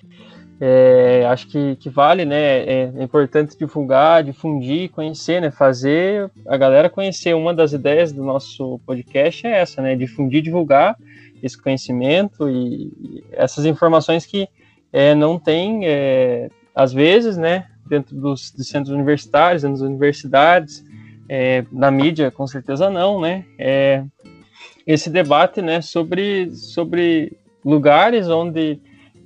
É, 0.58 1.26
acho 1.28 1.48
que, 1.48 1.76
que 1.76 1.90
vale, 1.90 2.24
né? 2.24 2.60
É, 2.60 2.92
é, 2.96 3.02
importante 3.02 3.58
divulgar, 3.58 4.24
difundir, 4.24 4.90
conhecer, 4.90 5.40
né? 5.40 5.50
Fazer 5.50 6.30
a 6.46 6.56
galera 6.56 6.88
conhecer. 6.88 7.34
Uma 7.34 7.52
das 7.52 7.72
ideias 7.72 8.10
do 8.10 8.24
nosso 8.24 8.80
podcast 8.86 9.46
é 9.46 9.60
essa, 9.60 9.82
né? 9.82 9.94
Difundir, 9.94 10.42
divulgar 10.42 10.96
esse 11.42 11.60
conhecimento 11.60 12.48
e, 12.48 13.22
essas 13.32 13.66
informações 13.66 14.24
que 14.24 14.48
é, 14.92 15.14
não 15.14 15.38
tem, 15.38 15.80
é, 15.84 16.48
às 16.74 16.92
vezes, 16.92 17.36
né? 17.36 17.66
Dentro 17.86 18.16
dos, 18.16 18.50
dos, 18.50 18.68
centros 18.68 18.94
universitários, 18.94 19.62
das 19.62 19.80
universidades, 19.80 20.82
é, 21.28 21.64
na 21.72 21.90
mídia, 21.90 22.30
com 22.30 22.46
certeza 22.46 22.90
não, 22.90 23.20
né? 23.20 23.44
É, 23.58 24.04
esse 24.86 25.10
debate, 25.10 25.60
né? 25.60 25.80
Sobre, 25.80 26.50
sobre 26.50 27.36
lugares 27.64 28.28
onde 28.28 28.78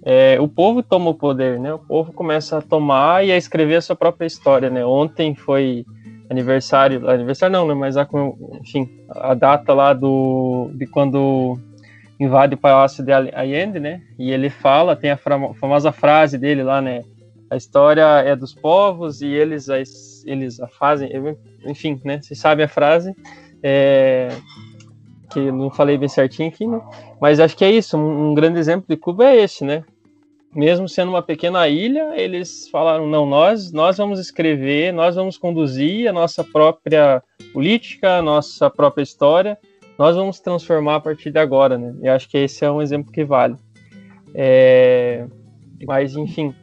é, 0.03 0.41
o 0.41 0.49
povo 0.49 0.83
toma 0.83 1.11
o 1.11 1.15
poder, 1.15 1.59
né? 1.59 1.73
O 1.75 1.79
povo 1.79 2.13
começa 2.13 2.59
a 2.59 2.63
tomar 2.63 3.25
e 3.25 3.31
a 3.31 3.37
escrever 3.37 3.77
a 3.77 3.83
sua 3.83 3.97
própria 3.97 4.27
história, 4.27 4.71
né? 4.71 4.85
Ontem 4.85 5.35
foi 5.35 5.85
aniversário, 6.31 7.09
aniversário 7.09 7.53
não, 7.53 7.67
né? 7.67 7.75
Mas 7.75 7.97
a, 7.97 8.09
enfim, 8.61 8.89
a 9.11 9.35
data 9.35 9.75
lá 9.75 9.93
do 9.93 10.71
de 10.75 10.87
quando 10.87 11.59
invade 12.19 12.55
o 12.55 12.59
Palácio 12.59 13.05
de 13.05 13.13
Allende, 13.13 13.81
né? 13.81 14.01
E 14.19 14.31
ele 14.31 14.49
fala, 14.49 14.97
tem 14.97 15.11
a 15.11 15.17
famosa 15.17 15.93
frase 15.93 16.39
dele 16.39 16.63
lá, 16.63 16.81
né? 16.81 17.03
A 17.51 17.57
história 17.57 18.05
é 18.21 18.37
dos 18.37 18.55
povos 18.55 19.21
e 19.21 19.27
eles 19.27 19.69
a, 19.69 19.77
eles 20.25 20.61
a 20.61 20.69
fazem, 20.69 21.11
enfim, 21.65 22.01
né? 22.05 22.21
Vocês 22.21 22.39
sabem 22.39 22.65
a 22.65 22.69
frase. 22.69 23.15
É, 23.63 24.31
que 25.31 25.51
não 25.53 25.71
falei 25.71 25.97
bem 25.97 26.09
certinho 26.09 26.49
aqui, 26.49 26.67
né? 26.67 26.81
Mas 27.21 27.41
acho 27.41 27.57
que 27.57 27.65
é 27.65 27.71
isso. 27.71 27.97
Um, 27.97 28.31
um, 28.31 28.35
grande 28.35 28.59
exemplo 28.59 28.87
de 28.89 28.97
Cuba 28.97 29.25
é 29.25 29.43
esse, 29.43 29.65
né? 29.65 29.85
Mesmo 30.55 30.89
sendo 30.89 31.11
uma 31.11 31.23
pequena 31.23 31.69
ilha, 31.69 32.13
eles 32.17 32.69
falaram: 32.69 33.07
não, 33.07 33.25
nós, 33.25 33.71
nós 33.71 33.97
vamos 33.97 34.19
escrever, 34.19 34.93
nós 34.93 35.15
vamos 35.15 35.39
conduzir 35.39 36.09
a 36.09 36.13
nossa 36.13 36.43
própria 36.43 37.23
política, 37.53 38.19
a 38.19 38.23
nossa 38.23 38.69
própria 38.69 39.03
história, 39.03 39.57
nós 39.97 40.17
vamos 40.17 40.41
transformar 40.41 40.97
a 40.97 41.01
partir 41.01 41.31
de 41.31 41.39
agora, 41.39 41.79
né? 41.79 41.95
E 42.03 42.09
acho 42.09 42.29
que 42.29 42.39
esse 42.39 42.65
é 42.65 42.71
um 42.71 42.83
exemplo 42.83 43.13
que 43.13 43.25
vale. 43.25 43.57
É... 44.35 45.27
Mas, 45.87 46.17
enfim, 46.17 46.55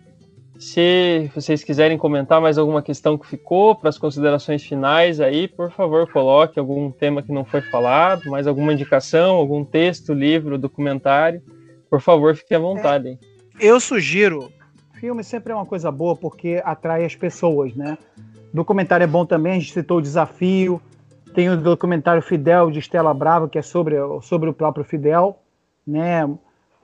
se 0.59 1.29
vocês 1.35 1.63
quiserem 1.63 1.97
comentar 1.97 2.41
mais 2.41 2.57
alguma 2.57 2.81
questão 2.81 3.17
que 3.17 3.27
ficou 3.27 3.75
para 3.75 3.89
as 3.89 3.97
considerações 3.97 4.63
finais 4.63 5.19
aí, 5.19 5.47
por 5.47 5.71
favor, 5.71 6.11
coloque 6.11 6.59
algum 6.59 6.91
tema 6.91 7.21
que 7.21 7.31
não 7.31 7.45
foi 7.45 7.61
falado, 7.61 8.29
mais 8.29 8.47
alguma 8.47 8.73
indicação, 8.73 9.35
algum 9.35 9.63
texto, 9.63 10.13
livro, 10.13 10.57
documentário. 10.57 11.41
Por 11.89 12.01
favor, 12.01 12.35
fique 12.35 12.55
à 12.55 12.59
vontade. 12.59 13.19
É, 13.59 13.67
eu 13.67 13.79
sugiro. 13.79 14.51
Filme 14.99 15.23
sempre 15.23 15.53
é 15.53 15.55
uma 15.55 15.65
coisa 15.65 15.91
boa 15.91 16.15
porque 16.15 16.61
atrai 16.65 17.05
as 17.05 17.15
pessoas, 17.15 17.75
né? 17.75 17.97
Documentário 18.51 19.03
é 19.03 19.07
bom 19.07 19.25
também, 19.25 19.53
a 19.53 19.59
gente 19.59 19.73
citou 19.73 19.99
o 19.99 20.01
desafio. 20.01 20.81
Tem 21.35 21.49
o 21.49 21.57
documentário 21.57 22.21
Fidel 22.21 22.71
de 22.71 22.79
Estela 22.79 23.13
Brava, 23.13 23.47
que 23.47 23.59
é 23.59 23.61
sobre, 23.61 23.95
sobre 24.23 24.49
o 24.49 24.53
próprio 24.53 24.83
Fidel, 24.83 25.37
né? 25.85 26.27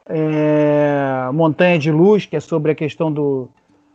É, 0.06 1.30
Montanha 1.34 1.80
de 1.80 1.92
Luz, 1.92 2.26
que 2.28 2.36
é 2.36 2.40
sobre 2.40 2.74
a 2.74 2.76
questão 2.76 3.12
do, 3.12 3.50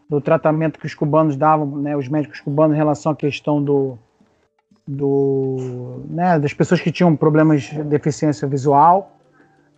do 0.09 0.20
tratamento 0.20 0.78
que 0.78 0.86
os 0.86 0.94
cubanos 0.94 1.36
davam, 1.36 1.66
né, 1.66 1.97
os 1.97 2.09
médicos 2.09 2.40
cubanos 2.40 2.74
em 2.74 2.78
relação 2.78 3.12
à 3.12 3.16
questão 3.16 3.62
do, 3.62 3.98
do 4.86 6.02
né, 6.09 6.39
das 6.39 6.55
pessoas 6.55 6.80
que 6.80 6.90
tinham 6.90 7.14
problemas 7.14 7.62
de 7.62 7.82
deficiência 7.82 8.48
visual. 8.48 9.18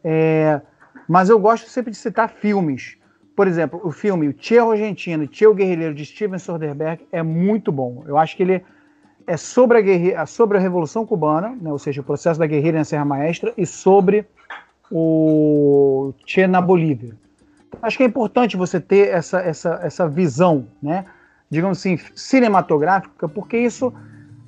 É, 0.05 0.61
mas 1.09 1.29
eu 1.29 1.39
gosto 1.39 1.69
sempre 1.69 1.91
de 1.91 1.97
citar 1.97 2.29
filmes. 2.29 2.97
Por 3.35 3.49
exemplo, 3.49 3.81
o 3.83 3.91
filme 3.91 4.29
O 4.29 4.33
Tio 4.33 4.71
Argentino 4.71 5.27
Tio 5.27 5.55
Guerrilheiro 5.55 5.95
de 5.95 6.05
Steven 6.05 6.39
Soderbergh 6.39 7.05
é 7.11 7.23
muito 7.23 7.73
bom. 7.73 8.05
Eu 8.07 8.17
acho 8.17 8.37
que 8.37 8.43
ele 8.43 8.63
é 9.27 9.37
sobre 9.37 9.79
a, 9.79 9.81
guerrilha, 9.81 10.27
sobre 10.27 10.59
a 10.59 10.61
Revolução 10.61 11.05
Cubana, 11.05 11.57
né, 11.61 11.73
ou 11.73 11.79
seja, 11.79 12.01
o 12.01 12.05
processo 12.05 12.39
da 12.39 12.47
guerrilha 12.47 12.79
na 12.79 12.85
Serra 12.85 13.05
Maestra, 13.05 13.53
e 13.57 13.67
sobre 13.67 14.25
o 14.91 16.13
Che 16.25 16.47
na 16.47 16.61
Bolívia 16.61 17.17
acho 17.83 17.97
que 17.97 18.03
é 18.03 18.07
importante 18.07 18.57
você 18.57 18.81
ter 18.81 19.09
essa, 19.09 19.41
essa, 19.41 19.81
essa 19.83 20.09
visão, 20.09 20.67
né? 20.83 21.05
digamos 21.51 21.79
assim, 21.79 21.99
cinematográfica, 22.15 23.29
porque 23.29 23.59
isso 23.59 23.93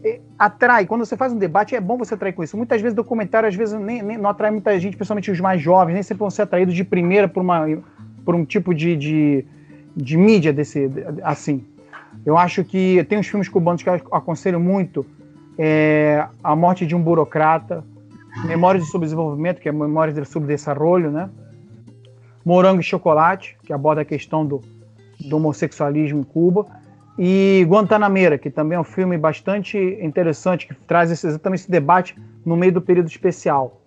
é, 0.04 0.20
atrai. 0.38 0.86
Quando 0.86 1.04
você 1.04 1.16
faz 1.16 1.32
um 1.32 1.38
debate, 1.38 1.74
é 1.74 1.80
bom 1.80 1.98
você 1.98 2.14
atrair 2.14 2.32
com 2.32 2.44
isso. 2.44 2.56
Muitas 2.56 2.80
vezes, 2.80 2.94
documentário, 2.94 3.48
às 3.48 3.54
vezes, 3.56 3.78
nem, 3.78 4.00
nem, 4.02 4.16
não 4.16 4.30
atrai 4.30 4.52
muita 4.52 4.78
gente, 4.78 4.96
principalmente 4.96 5.30
os 5.30 5.40
mais 5.40 5.60
jovens, 5.60 5.94
nem 5.94 6.02
sempre 6.02 6.20
vão 6.20 6.30
ser 6.30 6.42
atraídos 6.42 6.74
de 6.74 6.84
primeira 6.84 7.26
por, 7.26 7.42
uma, 7.42 7.66
por 8.24 8.36
um 8.36 8.44
tipo 8.44 8.72
de, 8.72 8.96
de, 8.96 9.44
de 9.96 10.16
mídia 10.16 10.52
desse, 10.52 10.88
assim. 11.24 11.66
Eu 12.24 12.38
acho 12.38 12.62
que 12.62 13.04
tem 13.08 13.18
uns 13.18 13.26
filmes 13.26 13.48
cubanos 13.48 13.82
que 13.82 13.88
eu 13.88 13.94
aconselho 14.12 14.60
muito. 14.60 15.04
É, 15.58 16.24
a 16.42 16.54
Morte 16.54 16.86
de 16.86 16.94
um 16.94 17.02
Burocrata, 17.02 17.84
Memórias 18.44 18.84
de 18.84 18.90
Subdesenvolvimento, 18.90 19.60
que 19.60 19.68
é 19.68 19.72
Memórias 19.72 20.14
de 20.14 20.24
Subdesenvolvimento, 20.24 21.10
né? 21.10 21.28
Morango 22.44 22.80
e 22.80 22.84
Chocolate, 22.84 23.56
que 23.62 23.72
aborda 23.72 24.02
a 24.02 24.04
questão 24.04 24.44
do, 24.44 24.60
do 25.20 25.36
homossexualismo 25.36 26.20
em 26.20 26.24
Cuba. 26.24 26.66
e 27.18 27.64
Guantanameira, 27.68 28.38
que 28.38 28.50
também 28.50 28.76
é 28.76 28.80
um 28.80 28.84
filme 28.84 29.16
bastante 29.18 29.78
interessante, 30.00 30.66
que 30.66 30.74
traz 30.74 31.10
esse, 31.10 31.26
exatamente 31.26 31.60
esse 31.60 31.70
debate 31.70 32.16
no 32.44 32.56
meio 32.56 32.72
do 32.72 32.80
período 32.80 33.08
especial. 33.08 33.82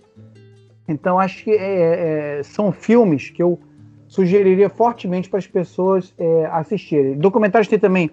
Então, 0.88 1.20
acho 1.20 1.44
que 1.44 1.52
é, 1.52 2.40
é, 2.40 2.44
são 2.44 2.72
filmes 2.72 3.30
que 3.30 3.42
eu 3.42 3.60
sugeriria 4.08 4.70
fortemente 4.70 5.30
para 5.30 5.40
as 5.40 5.48
pessoas 5.48 6.14
é, 6.18 6.46
assistirem. 6.52 7.18
Documentários 7.18 7.68
tem 7.68 7.80
também 7.80 8.12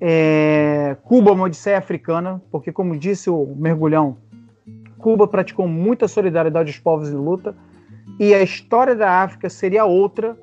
é, 0.00 0.96
Cuba, 1.02 1.32
uma 1.32 1.44
Odisseia 1.44 1.78
Africana, 1.78 2.40
porque, 2.50 2.70
como 2.70 2.96
disse 2.96 3.28
o 3.28 3.54
Mergulhão, 3.56 4.16
Cuba 4.98 5.26
praticou 5.26 5.66
muita 5.66 6.08
solidariedade 6.08 6.70
aos 6.70 6.78
povos 6.78 7.10
em 7.10 7.16
luta 7.16 7.54
e 8.18 8.34
a 8.34 8.42
história 8.42 8.94
da 8.94 9.22
África 9.22 9.48
seria 9.48 9.84
outra 9.84 10.36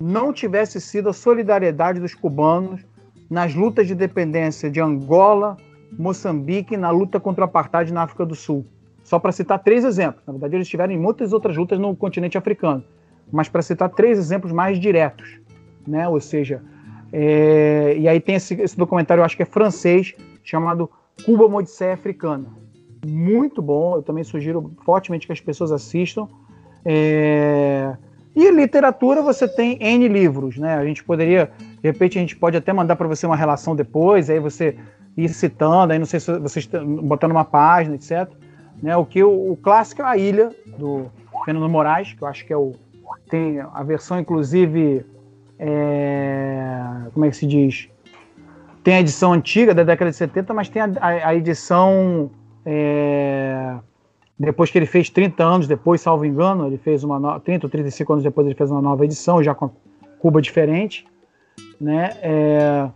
não 0.00 0.32
tivesse 0.32 0.80
sido 0.80 1.08
a 1.08 1.12
solidariedade 1.12 2.00
dos 2.00 2.14
cubanos 2.14 2.84
nas 3.30 3.54
lutas 3.54 3.86
de 3.86 3.94
independência 3.94 4.70
de 4.70 4.80
Angola, 4.80 5.56
Moçambique 5.92 6.76
na 6.76 6.90
luta 6.90 7.18
contra 7.18 7.42
o 7.42 7.44
apartheid 7.44 7.92
na 7.92 8.02
África 8.02 8.26
do 8.26 8.34
Sul. 8.34 8.66
Só 9.02 9.18
para 9.18 9.32
citar 9.32 9.62
três 9.62 9.84
exemplos. 9.84 10.22
Na 10.26 10.32
verdade, 10.32 10.56
eles 10.56 10.68
tiveram 10.68 10.96
muitas 10.98 11.32
outras 11.32 11.56
lutas 11.56 11.78
no 11.78 11.94
continente 11.94 12.36
africano, 12.36 12.84
mas 13.30 13.48
para 13.48 13.62
citar 13.62 13.88
três 13.88 14.18
exemplos 14.18 14.52
mais 14.52 14.78
diretos, 14.78 15.40
né? 15.86 16.08
Ou 16.08 16.20
seja, 16.20 16.62
é... 17.12 17.96
e 17.96 18.08
aí 18.08 18.20
tem 18.20 18.34
esse, 18.34 18.54
esse, 18.60 18.76
documentário, 18.76 19.20
eu 19.20 19.24
acho 19.24 19.36
que 19.36 19.42
é 19.42 19.46
francês, 19.46 20.12
chamado 20.42 20.90
Cuba, 21.24 21.46
uma 21.46 21.62
Africana. 21.92 22.46
Muito 23.06 23.62
bom, 23.62 23.96
eu 23.96 24.02
também 24.02 24.24
sugiro 24.24 24.72
fortemente 24.84 25.26
que 25.26 25.32
as 25.32 25.40
pessoas 25.40 25.70
assistam. 25.70 26.26
É... 26.88 27.96
E 28.34 28.50
literatura 28.50 29.20
você 29.20 29.48
tem 29.48 29.76
N 29.80 30.06
livros, 30.06 30.56
né? 30.56 30.76
A 30.76 30.84
gente 30.84 31.02
poderia, 31.02 31.50
de 31.58 31.88
repente, 31.88 32.18
a 32.18 32.20
gente 32.20 32.36
pode 32.36 32.56
até 32.56 32.72
mandar 32.72 32.94
para 32.94 33.08
você 33.08 33.26
uma 33.26 33.34
relação 33.34 33.74
depois, 33.74 34.30
aí 34.30 34.38
você 34.38 34.76
ir 35.16 35.28
citando, 35.30 35.92
aí 35.92 35.98
não 35.98 36.06
sei 36.06 36.20
se 36.20 36.38
vocês 36.38 36.68
botando 37.02 37.32
uma 37.32 37.44
página, 37.44 37.96
etc. 37.96 38.28
Né? 38.80 38.96
O 38.96 39.04
que 39.04 39.24
o, 39.24 39.52
o 39.52 39.56
clássico 39.56 40.02
é 40.02 40.04
a 40.04 40.16
Ilha 40.16 40.50
do 40.78 41.10
Fernando 41.44 41.68
Moraes, 41.68 42.12
que 42.12 42.22
eu 42.22 42.28
acho 42.28 42.44
que 42.44 42.52
é 42.52 42.56
o 42.56 42.72
tem 43.30 43.60
a 43.60 43.82
versão 43.82 44.20
inclusive 44.20 45.04
é, 45.58 46.80
como 47.12 47.24
é 47.24 47.30
que 47.30 47.36
se 47.36 47.46
diz? 47.46 47.88
Tem 48.84 48.94
a 48.94 49.00
edição 49.00 49.32
antiga 49.32 49.74
da 49.74 49.82
década 49.82 50.10
de 50.10 50.16
70, 50.16 50.54
mas 50.54 50.68
tem 50.68 50.82
a, 50.82 50.90
a, 51.00 51.28
a 51.28 51.34
edição 51.34 52.30
é, 52.64 53.74
depois 54.38 54.70
que 54.70 54.78
ele 54.78 54.86
fez 54.86 55.08
30 55.08 55.42
anos 55.42 55.66
depois, 55.66 56.00
salvo 56.00 56.24
engano, 56.24 56.66
ele 56.66 56.76
fez 56.76 57.02
uma 57.02 57.18
no... 57.18 57.40
30 57.40 57.66
ou 57.66 57.70
35 57.70 58.12
anos 58.12 58.22
depois 58.22 58.46
ele 58.46 58.54
fez 58.54 58.70
uma 58.70 58.82
nova 58.82 59.04
edição, 59.04 59.42
já 59.42 59.54
com 59.54 59.70
Cuba 60.18 60.42
diferente, 60.42 61.06
né? 61.80 62.10
É... 62.20 62.88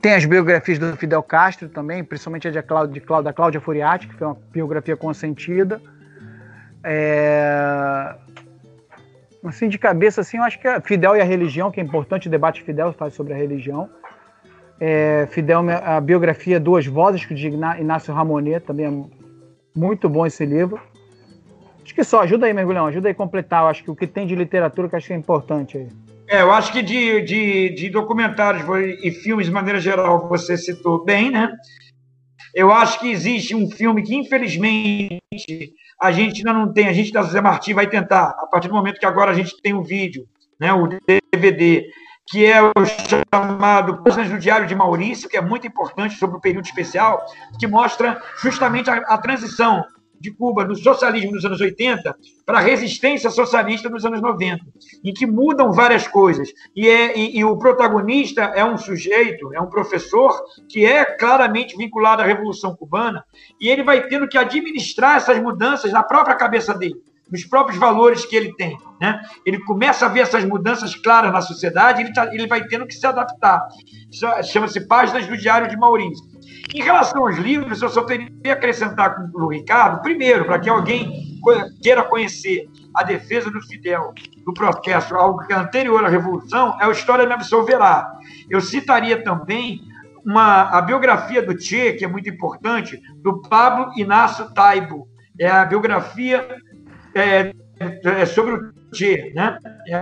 Tem 0.00 0.14
as 0.14 0.24
biografias 0.24 0.78
do 0.78 0.96
Fidel 0.96 1.22
Castro 1.22 1.68
também, 1.68 2.02
principalmente 2.02 2.48
a 2.48 2.50
de 2.50 2.62
Cláudia, 2.62 3.00
de 3.00 3.22
da 3.22 3.32
Cláudia 3.32 3.60
Furiati, 3.60 4.08
que 4.08 4.14
foi 4.14 4.26
uma 4.26 4.36
biografia 4.52 4.96
consentida. 4.96 5.80
É... 6.82 8.14
Assim, 9.44 9.68
de 9.68 9.78
cabeça, 9.78 10.22
assim, 10.22 10.38
eu 10.38 10.42
acho 10.42 10.58
que 10.58 10.66
é 10.66 10.80
Fidel 10.80 11.14
e 11.16 11.20
a 11.20 11.24
religião, 11.24 11.70
que 11.70 11.80
é 11.80 11.82
importante, 11.82 12.26
o 12.26 12.30
debate 12.30 12.62
Fidel 12.62 12.92
faz 12.92 13.14
sobre 13.14 13.32
a 13.32 13.36
religião. 13.36 13.88
É, 14.80 15.26
Fidel, 15.30 15.64
a 15.84 16.00
biografia 16.00 16.58
Duas 16.58 16.84
Vozes, 16.84 17.24
que 17.24 17.32
de 17.32 17.46
Inácio 17.48 18.12
Ramonet, 18.12 18.60
também 18.66 18.86
é 18.86 19.15
muito 19.76 20.08
bom 20.08 20.26
esse 20.26 20.44
livro. 20.44 20.80
Acho 21.84 21.94
que 21.94 22.02
só, 22.02 22.22
ajuda 22.22 22.46
aí, 22.46 22.52
Mergulhão, 22.52 22.86
ajuda 22.86 23.08
aí 23.08 23.12
a 23.12 23.14
completar. 23.14 23.62
Eu 23.62 23.68
acho 23.68 23.84
que 23.84 23.90
o 23.90 23.94
que 23.94 24.06
tem 24.06 24.26
de 24.26 24.34
literatura 24.34 24.88
que 24.88 24.96
acho 24.96 25.06
que 25.06 25.12
é 25.12 25.16
importante 25.16 25.78
aí. 25.78 25.88
É, 26.28 26.42
eu 26.42 26.50
acho 26.50 26.72
que 26.72 26.82
de, 26.82 27.20
de, 27.22 27.68
de 27.74 27.88
documentários 27.88 28.64
e 29.02 29.12
filmes, 29.12 29.46
de 29.46 29.52
maneira 29.52 29.78
geral, 29.78 30.28
você 30.28 30.56
citou 30.56 31.04
bem, 31.04 31.30
né? 31.30 31.52
Eu 32.52 32.72
acho 32.72 32.98
que 32.98 33.10
existe 33.10 33.54
um 33.54 33.70
filme 33.70 34.02
que, 34.02 34.16
infelizmente, 34.16 35.20
a 36.00 36.10
gente 36.10 36.38
ainda 36.38 36.52
não 36.58 36.72
tem. 36.72 36.88
A 36.88 36.92
gente 36.92 37.12
da 37.12 37.22
José 37.22 37.40
Martins 37.40 37.74
vai 37.74 37.86
tentar, 37.86 38.30
a 38.30 38.46
partir 38.46 38.68
do 38.68 38.74
momento 38.74 38.98
que 38.98 39.06
agora 39.06 39.30
a 39.30 39.34
gente 39.34 39.60
tem 39.62 39.74
o 39.74 39.84
vídeo, 39.84 40.26
né, 40.58 40.72
o 40.72 40.88
DVD, 41.32 41.86
que 42.26 42.44
é 42.44 42.60
o 42.60 42.72
chamado 43.32 44.02
Páginas 44.02 44.30
do 44.30 44.38
Diário 44.38 44.66
de 44.66 44.74
Maurício, 44.74 45.28
que 45.28 45.36
é 45.36 45.40
muito 45.40 45.66
importante 45.66 46.16
sobre 46.16 46.36
o 46.36 46.40
período 46.40 46.64
especial, 46.64 47.24
que 47.58 47.66
mostra 47.66 48.20
justamente 48.42 48.90
a, 48.90 48.96
a 48.96 49.18
transição 49.18 49.84
de 50.18 50.32
Cuba 50.32 50.64
no 50.64 50.74
socialismo 50.74 51.32
nos 51.32 51.44
anos 51.44 51.60
80 51.60 52.16
para 52.44 52.58
a 52.58 52.60
resistência 52.60 53.30
socialista 53.30 53.88
nos 53.88 54.04
anos 54.04 54.20
90, 54.20 54.64
em 55.04 55.12
que 55.12 55.26
mudam 55.26 55.72
várias 55.72 56.08
coisas. 56.08 56.48
E, 56.74 56.88
é, 56.88 57.16
e, 57.16 57.38
e, 57.38 57.44
o 57.44 57.56
protagonista 57.58 58.42
é 58.54 58.64
um 58.64 58.78
sujeito, 58.78 59.52
é 59.54 59.60
um 59.60 59.68
professor 59.68 60.32
que 60.68 60.84
é 60.84 61.04
claramente 61.04 61.76
vinculado 61.76 62.22
à 62.22 62.24
Revolução 62.24 62.74
Cubana, 62.74 63.24
e 63.60 63.68
ele 63.68 63.82
vai 63.82 64.06
tendo 64.08 64.28
que 64.28 64.38
administrar 64.38 65.16
essas 65.16 65.40
mudanças 65.40 65.92
na 65.92 66.02
própria 66.02 66.34
cabeça 66.34 66.74
dele 66.74 66.96
nos 67.30 67.44
próprios 67.44 67.78
valores 67.78 68.24
que 68.24 68.36
ele 68.36 68.54
tem. 68.54 68.78
Né? 69.00 69.20
Ele 69.44 69.58
começa 69.64 70.06
a 70.06 70.08
ver 70.08 70.20
essas 70.20 70.44
mudanças 70.44 70.94
claras 70.94 71.32
na 71.32 71.40
sociedade, 71.40 72.02
ele, 72.02 72.12
tá, 72.12 72.32
ele 72.32 72.46
vai 72.46 72.64
tendo 72.66 72.86
que 72.86 72.94
se 72.94 73.06
adaptar. 73.06 73.66
Chama-se 74.44 74.86
Páginas 74.86 75.26
do 75.26 75.36
Diário 75.36 75.68
de 75.68 75.76
Maurício. 75.76 76.24
Em 76.74 76.82
relação 76.82 77.26
aos 77.26 77.36
livros, 77.36 77.80
eu 77.82 77.88
só 77.88 78.02
teria 78.02 78.28
que 78.42 78.50
acrescentar 78.50 79.16
com 79.16 79.44
o 79.44 79.48
Ricardo, 79.48 80.02
primeiro, 80.02 80.44
para 80.44 80.58
que 80.58 80.68
alguém 80.68 81.38
queira 81.82 82.02
conhecer 82.02 82.68
a 82.94 83.02
defesa 83.02 83.50
do 83.50 83.60
Fidel 83.62 84.12
no 84.46 84.54
protesto, 84.54 85.14
algo 85.14 85.46
que 85.46 85.52
é 85.52 85.56
anterior 85.56 86.04
à 86.04 86.08
Revolução, 86.08 86.76
é 86.80 86.86
o 86.86 86.92
História 86.92 87.26
Me 87.26 87.34
Absolverá. 87.34 88.10
Eu 88.48 88.60
citaria 88.60 89.22
também 89.22 89.80
uma, 90.24 90.62
a 90.70 90.82
biografia 90.82 91.40
do 91.40 91.58
Che, 91.60 91.92
que 91.92 92.04
é 92.04 92.08
muito 92.08 92.28
importante, 92.28 93.00
do 93.22 93.40
Pablo 93.42 93.92
Inácio 93.96 94.52
Taibo. 94.52 95.08
É 95.38 95.48
a 95.48 95.64
biografia 95.64 96.48
é, 97.16 97.52
é 98.20 98.26
sobre 98.26 98.54
o 98.54 98.72
Che, 98.92 99.32
né? 99.34 99.58
É 99.88 100.00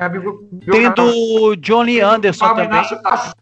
Tem 0.71 0.91
do 0.93 1.57
Johnny 1.57 2.01
Anderson 2.01 2.55
também. 2.55 2.83
Tá... 3.03 3.35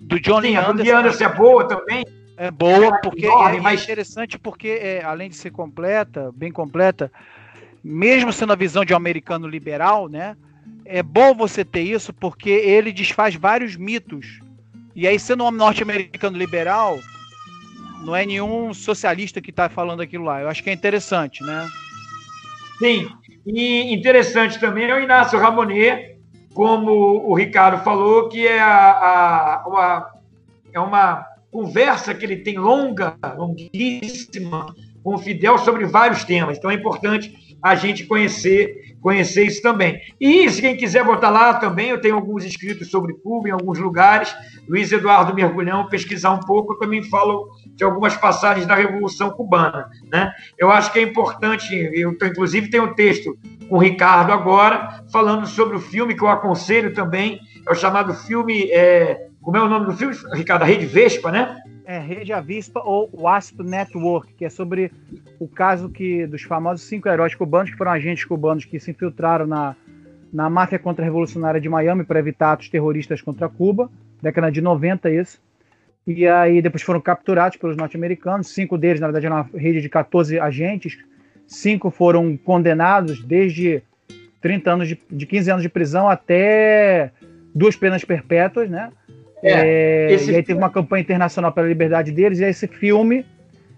Do 0.00 0.20
Johnny 0.20 0.48
Sim, 0.48 0.56
Anderson. 0.56 0.94
A 0.94 0.98
Anderson 0.98 1.24
é 1.24 1.34
boa 1.34 1.68
também. 1.68 2.04
É 2.36 2.50
boa, 2.50 2.98
porque 3.02 3.26
é, 3.26 3.60
mas... 3.60 3.80
é 3.80 3.84
interessante 3.84 4.38
porque, 4.38 4.68
é, 4.68 5.04
além 5.04 5.30
de 5.30 5.36
ser 5.36 5.50
completa, 5.50 6.32
bem 6.34 6.50
completa, 6.50 7.12
mesmo 7.84 8.32
sendo 8.32 8.52
a 8.52 8.56
visão 8.56 8.84
de 8.84 8.92
um 8.92 8.96
americano 8.96 9.46
liberal, 9.46 10.08
né? 10.08 10.36
É 10.84 11.02
bom 11.02 11.34
você 11.34 11.64
ter 11.64 11.82
isso 11.82 12.12
porque 12.12 12.50
ele 12.50 12.92
desfaz 12.92 13.34
vários 13.34 13.76
mitos. 13.76 14.40
E 14.94 15.06
aí, 15.06 15.18
sendo 15.18 15.44
um 15.44 15.50
norte-americano 15.50 16.36
liberal, 16.36 16.98
não 18.04 18.16
é 18.16 18.26
nenhum 18.26 18.74
socialista 18.74 19.40
que 19.40 19.50
está 19.50 19.68
falando 19.68 20.00
aquilo 20.00 20.24
lá. 20.24 20.40
Eu 20.40 20.48
acho 20.48 20.62
que 20.62 20.70
é 20.70 20.72
interessante, 20.72 21.42
né? 21.44 21.68
Sim, 22.78 23.08
e 23.46 23.92
interessante 23.94 24.58
também 24.58 24.84
é 24.84 24.94
o 24.94 25.00
Inácio 25.00 25.38
Ramonet, 25.38 26.16
como 26.54 26.92
o 26.92 27.34
Ricardo 27.34 27.82
falou, 27.82 28.28
que 28.28 28.46
é, 28.46 28.60
a, 28.60 29.62
a, 29.64 29.64
uma, 29.66 30.10
é 30.72 30.80
uma 30.80 31.26
conversa 31.50 32.14
que 32.14 32.24
ele 32.24 32.36
tem 32.36 32.58
longa, 32.58 33.16
longuíssima, 33.36 34.74
com 35.02 35.14
o 35.14 35.18
Fidel 35.18 35.58
sobre 35.58 35.86
vários 35.86 36.24
temas. 36.24 36.58
Então 36.58 36.70
é 36.70 36.74
importante 36.74 37.34
a 37.62 37.74
gente 37.76 38.04
conhecer, 38.04 38.96
conhecer 39.00 39.46
isso 39.46 39.62
também. 39.62 40.00
E 40.20 40.50
se 40.50 40.60
quem 40.60 40.76
quiser 40.76 41.04
botar 41.04 41.30
lá 41.30 41.54
também, 41.54 41.90
eu 41.90 42.00
tenho 42.00 42.16
alguns 42.16 42.44
escritos 42.44 42.90
sobre 42.90 43.14
Cuba 43.14 43.48
em 43.48 43.52
alguns 43.52 43.78
lugares. 43.78 44.34
Luiz 44.68 44.90
Eduardo 44.90 45.34
Mergulhão, 45.34 45.88
pesquisar 45.88 46.32
um 46.32 46.40
pouco, 46.40 46.72
eu 46.72 46.78
também 46.78 47.02
falo 47.04 47.48
de 47.74 47.84
algumas 47.84 48.16
passagens 48.16 48.66
da 48.66 48.74
Revolução 48.74 49.30
Cubana. 49.30 49.88
Né? 50.10 50.32
Eu 50.58 50.70
acho 50.70 50.92
que 50.92 50.98
é 50.98 51.02
importante, 51.02 51.72
eu 51.94 52.10
inclusive 52.10 52.68
tenho 52.68 52.84
um 52.84 52.94
texto 52.94 53.38
com 53.68 53.76
o 53.76 53.80
Ricardo 53.80 54.32
agora, 54.32 55.04
falando 55.12 55.46
sobre 55.46 55.76
o 55.76 55.80
filme 55.80 56.14
que 56.14 56.22
eu 56.22 56.28
aconselho 56.28 56.92
também, 56.92 57.40
é 57.66 57.70
o 57.70 57.74
chamado 57.74 58.12
filme. 58.12 58.70
É, 58.70 59.28
como 59.42 59.56
é 59.56 59.62
o 59.62 59.68
nome 59.68 59.86
do 59.86 59.92
filme, 59.92 60.14
Ricardo? 60.32 60.62
A 60.62 60.66
Rede 60.66 60.86
Vespa, 60.86 61.30
né? 61.32 61.60
É, 61.84 61.98
Rede 61.98 62.32
Avispa 62.32 62.80
ou 62.80 63.10
Wasp 63.12 63.60
Network, 63.60 64.32
que 64.34 64.44
é 64.44 64.48
sobre 64.48 64.92
o 65.38 65.48
caso 65.48 65.88
que 65.88 66.26
dos 66.26 66.42
famosos 66.42 66.86
cinco 66.86 67.08
heróis 67.08 67.34
cubanos, 67.34 67.70
que 67.70 67.76
foram 67.76 67.90
agentes 67.90 68.24
cubanos 68.24 68.64
que 68.64 68.78
se 68.78 68.92
infiltraram 68.92 69.46
na, 69.46 69.74
na 70.32 70.48
máfia 70.48 70.78
contra-revolucionária 70.78 71.60
de 71.60 71.68
Miami 71.68 72.04
para 72.04 72.20
evitar 72.20 72.52
atos 72.52 72.68
terroristas 72.68 73.20
contra 73.20 73.48
Cuba, 73.48 73.90
década 74.22 74.50
de 74.50 74.60
90 74.60 75.10
isso. 75.10 75.40
E 76.06 76.26
aí 76.26 76.62
depois 76.62 76.82
foram 76.82 77.00
capturados 77.00 77.56
pelos 77.56 77.76
norte-americanos, 77.76 78.48
cinco 78.48 78.78
deles, 78.78 79.00
na 79.00 79.08
verdade, 79.08 79.26
era 79.26 79.34
uma 79.34 79.50
rede 79.54 79.80
de 79.80 79.88
14 79.88 80.38
agentes, 80.38 80.98
cinco 81.46 81.90
foram 81.90 82.36
condenados 82.36 83.24
desde 83.24 83.82
30 84.40 84.70
anos 84.70 84.88
de, 84.88 85.00
de 85.10 85.26
15 85.26 85.50
anos 85.50 85.62
de 85.62 85.68
prisão 85.68 86.08
até 86.08 87.10
duas 87.54 87.76
penas 87.76 88.04
perpétuas, 88.04 88.70
né? 88.70 88.90
É, 89.42 90.12
é, 90.12 90.14
e 90.14 90.36
aí 90.36 90.42
teve 90.42 90.58
uma 90.58 90.70
campanha 90.70 91.02
internacional 91.02 91.52
pela 91.52 91.66
liberdade 91.66 92.12
deles, 92.12 92.38
e 92.38 92.44
esse 92.44 92.66
filme 92.66 93.26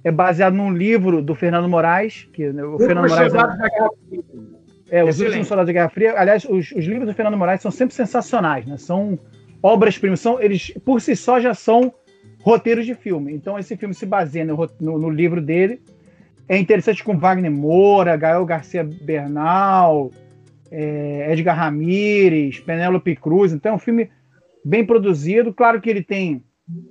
é 0.05 0.11
baseado 0.11 0.55
num 0.55 0.73
livro 0.73 1.23
do 1.23 1.35
Fernando 1.35 1.69
Moraes, 1.69 2.29
que 2.33 2.53
né, 2.53 2.63
o, 2.63 2.79
Fernando 2.79 3.09
Moraes 3.09 3.33
é, 4.91 4.99
é, 4.99 5.05
os 5.05 5.19
últimos 5.19 5.47
soldados 5.47 5.69
da 5.69 5.73
Guerra 5.73 5.89
Fria. 5.89 6.15
Aliás, 6.17 6.45
os, 6.45 6.71
os, 6.73 6.85
livros 6.85 7.07
do 7.07 7.15
Fernando 7.15 7.39
Moraes 7.39 7.63
são 7.63 7.71
sempre 7.71 7.95
sensacionais, 7.95 8.67
né? 8.67 8.77
São 8.77 9.19
obras-primas. 9.63 10.21
São, 10.21 10.41
eles, 10.41 10.73
por 10.85 11.01
si 11.01 11.17
só, 11.17 11.41
já 11.41 11.55
são 11.55 11.93
roteiros 12.43 12.85
de 12.85 12.95
filme. 12.95 13.33
Então, 13.33 13.59
esse 13.59 13.77
filme 13.77 13.95
se 13.95 14.05
baseia 14.05 14.45
no, 14.45 14.69
no, 14.79 14.99
no 14.99 15.11
livro 15.11 15.41
dele. 15.41 15.81
É 16.47 16.59
interessante 16.59 17.03
com 17.03 17.19
Wagner 17.19 17.51
Moura, 17.51 18.17
Gael 18.17 18.45
Garcia 18.45 18.85
Bernal, 18.85 20.11
é, 20.71 21.33
Edgar 21.33 21.57
Ramírez, 21.57 22.61
Penélope 22.61 23.17
Cruz. 23.17 23.53
Então, 23.53 23.73
é 23.73 23.75
um 23.75 23.79
filme 23.79 24.11
bem 24.65 24.85
produzido. 24.85 25.53
Claro 25.53 25.81
que 25.81 25.91
ele 25.91 26.03
tem 26.03 26.43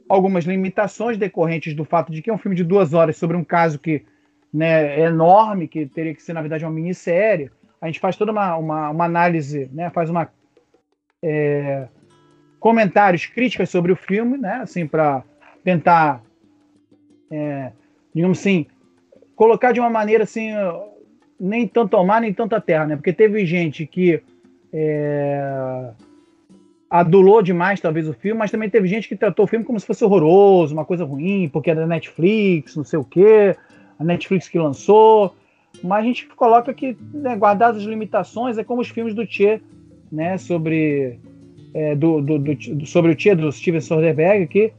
algumas 0.07 0.45
limitações 0.45 1.17
decorrentes 1.17 1.73
do 1.73 1.83
fato 1.83 2.11
de 2.11 2.21
que 2.21 2.29
é 2.29 2.33
um 2.33 2.37
filme 2.37 2.55
de 2.55 2.63
duas 2.63 2.93
horas 2.93 3.17
sobre 3.17 3.35
um 3.35 3.43
caso 3.43 3.79
que 3.79 4.03
né, 4.53 4.99
é 4.99 5.05
enorme, 5.05 5.67
que 5.67 5.87
teria 5.87 6.13
que 6.13 6.21
ser, 6.21 6.33
na 6.33 6.41
verdade, 6.41 6.63
uma 6.63 6.71
minissérie. 6.71 7.49
A 7.81 7.87
gente 7.87 7.99
faz 7.99 8.15
toda 8.15 8.31
uma, 8.31 8.55
uma, 8.55 8.89
uma 8.91 9.05
análise, 9.05 9.69
né, 9.73 9.89
faz 9.89 10.09
uma. 10.09 10.29
É, 11.21 11.87
comentários, 12.59 13.25
críticas 13.25 13.69
sobre 13.69 13.91
o 13.91 13.95
filme, 13.95 14.37
né, 14.37 14.59
assim, 14.61 14.87
para 14.87 15.23
tentar, 15.63 16.21
é, 17.29 17.71
digamos 18.13 18.39
assim, 18.39 18.67
colocar 19.35 19.71
de 19.71 19.79
uma 19.79 19.89
maneira 19.89 20.23
assim, 20.23 20.51
nem 21.39 21.67
tanto 21.67 21.97
ao 21.97 22.05
mar, 22.05 22.21
nem 22.21 22.33
tanto 22.33 22.55
à 22.55 22.61
terra, 22.61 22.85
né? 22.85 22.95
Porque 22.95 23.11
teve 23.11 23.45
gente 23.45 23.85
que 23.85 24.21
é, 24.71 25.91
adulou 26.93 27.41
demais, 27.41 27.81
talvez, 27.81 28.07
o 28.07 28.13
filme, 28.13 28.37
mas 28.37 28.51
também 28.51 28.69
teve 28.69 28.87
gente 28.87 29.09
que 29.09 29.15
tratou 29.15 29.45
o 29.45 29.47
filme 29.47 29.65
como 29.65 29.79
se 29.79 29.85
fosse 29.87 30.05
horroroso, 30.05 30.75
uma 30.75 30.85
coisa 30.85 31.03
ruim, 31.03 31.49
porque 31.51 31.71
é 31.71 31.75
da 31.75 31.87
Netflix, 31.87 32.75
não 32.75 32.83
sei 32.83 32.99
o 32.99 33.03
quê, 33.03 33.55
a 33.97 34.03
Netflix 34.03 34.47
que 34.47 34.59
lançou. 34.59 35.33
Mas 35.83 36.03
a 36.03 36.05
gente 36.05 36.27
coloca 36.27 36.71
que, 36.71 36.95
né, 37.11 37.35
guardadas 37.35 37.81
as 37.81 37.87
limitações, 37.87 38.59
é 38.59 38.63
como 38.63 38.79
os 38.79 38.89
filmes 38.89 39.15
do 39.15 39.25
Tchê, 39.25 39.59
né, 40.11 40.37
sobre, 40.37 41.19
é, 41.73 41.95
do, 41.95 42.21
do, 42.21 42.37
do, 42.37 42.85
sobre 42.85 43.13
o 43.13 43.15
Tchê, 43.15 43.33
do 43.33 43.51
Steven 43.51 43.81
Soderbergh, 43.81 44.45
que 44.45 44.71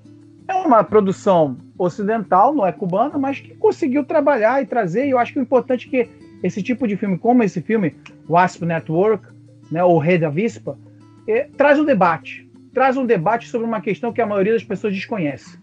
é 0.47 0.55
uma 0.55 0.85
produção 0.85 1.57
ocidental, 1.77 2.55
não 2.55 2.65
é 2.65 2.71
cubana, 2.71 3.19
mas 3.19 3.41
que 3.41 3.57
conseguiu 3.57 4.05
trabalhar 4.05 4.63
e 4.63 4.67
trazer. 4.67 5.07
E 5.07 5.11
eu 5.11 5.19
acho 5.19 5.33
que 5.33 5.41
o 5.41 5.43
importante 5.43 5.89
é 5.89 5.91
que 5.91 6.11
esse 6.45 6.63
tipo 6.63 6.87
de 6.87 6.97
filme, 6.97 7.19
como 7.19 7.43
esse 7.43 7.61
filme, 7.61 7.93
Wasp 8.31 8.63
Network, 8.63 9.27
né, 9.69 9.83
ou 9.83 9.99
Rei 9.99 10.17
da 10.17 10.29
Vispa, 10.29 10.79
é, 11.27 11.49
traz 11.57 11.79
um 11.79 11.85
debate. 11.85 12.49
Traz 12.73 12.97
um 12.97 13.07
debate 13.07 13.49
sobre 13.49 13.67
uma 13.67 13.81
questão 13.81 14.13
que 14.13 14.21
a 14.21 14.27
maioria 14.27 14.53
das 14.53 14.65
pessoas 14.65 14.95
desconhece. 14.95 15.59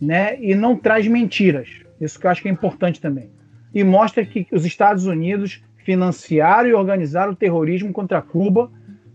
Né? 0.00 0.36
E 0.40 0.54
não 0.54 0.76
traz 0.76 1.06
mentiras. 1.06 1.68
Isso 2.00 2.18
que 2.18 2.26
eu 2.26 2.30
acho 2.30 2.42
que 2.42 2.48
é 2.48 2.52
importante 2.52 3.00
também. 3.00 3.30
E 3.74 3.84
mostra 3.84 4.24
que 4.24 4.46
os 4.52 4.64
Estados 4.64 5.06
Unidos 5.06 5.62
financiaram 5.84 6.68
e 6.68 6.74
organizaram 6.74 7.32
o 7.32 7.36
terrorismo 7.36 7.92
contra 7.92 8.22
Cuba. 8.22 8.70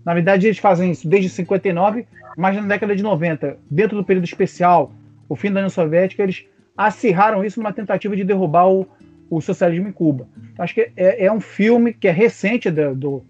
Na 0.06 0.14
verdade, 0.14 0.48
eles 0.48 0.58
fazem 0.58 0.92
isso 0.92 1.08
desde 1.08 1.30
59, 1.30 2.06
mas 2.38 2.56
na 2.56 2.62
década 2.62 2.96
de 2.96 3.04
90, 3.04 3.58
dentro 3.70 3.98
do 3.98 4.04
período 4.04 4.26
especial, 4.26 4.92
o 5.28 5.36
fim 5.36 5.52
da 5.52 5.60
União 5.60 5.70
Soviética, 5.70 6.24
eles 6.24 6.46
acirraram 6.78 7.44
isso 7.44 7.60
numa 7.60 7.74
tentativa 7.74 8.16
de 8.16 8.24
derrubar 8.24 8.70
o, 8.70 8.88
o 9.30 9.42
socialismo 9.42 9.90
em 9.90 9.92
Cuba. 9.92 10.28
Acho 10.58 10.74
que 10.74 10.92
é, 10.96 11.26
é, 11.26 11.32
um 11.32 11.42
filme 11.42 11.94
que 11.94 12.08
é 12.08 12.12
recente 12.12 12.70
do, 12.70 12.96
do, 12.96 13.26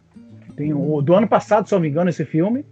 tem 0.57 0.73
o, 0.73 1.01
do 1.01 1.13
ano 1.13 1.27
passado, 1.27 1.67
se 1.67 1.73
não 1.73 1.79
me 1.79 1.87
engano, 1.87 2.09
esse 2.09 2.25
filme. 2.25 2.65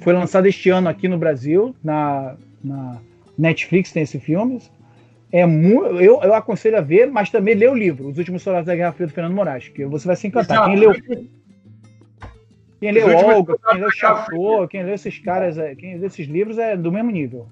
Foi 0.00 0.12
lançado 0.12 0.46
este 0.46 0.68
ano 0.68 0.88
aqui 0.88 1.08
no 1.08 1.16
Brasil, 1.16 1.74
na, 1.82 2.36
na 2.62 3.00
Netflix 3.36 3.90
tem 3.90 4.02
esse 4.02 4.20
filme. 4.20 4.60
É 5.32 5.46
muito, 5.46 5.98
eu, 6.00 6.22
eu 6.22 6.34
aconselho 6.34 6.76
a 6.76 6.82
ver, 6.82 7.10
mas 7.10 7.30
também 7.30 7.54
ler 7.54 7.70
o 7.70 7.74
livro, 7.74 8.08
Os 8.08 8.18
Últimos 8.18 8.42
Soldados 8.42 8.66
da 8.66 8.76
Guerra 8.76 8.92
Fria, 8.92 9.06
do 9.06 9.12
Fernando 9.14 9.34
Moraes, 9.34 9.68
que 9.68 9.84
você 9.86 10.06
vai 10.06 10.14
se 10.14 10.26
encantar. 10.26 10.66
Quem 10.66 10.76
leu, 10.76 10.92
quem 12.78 12.92
leu 12.92 13.08
Olga, 13.16 13.56
quem 13.70 13.80
leu 13.80 13.90
Chateau, 13.90 14.68
quem 14.68 14.84
leu 14.84 14.94
esses 14.94 15.18
caras, 15.18 15.56
é, 15.56 15.74
quem 15.74 15.96
leu 15.96 16.06
esses 16.06 16.28
livros 16.28 16.58
é 16.58 16.76
do 16.76 16.92
mesmo 16.92 17.10
nível. 17.10 17.48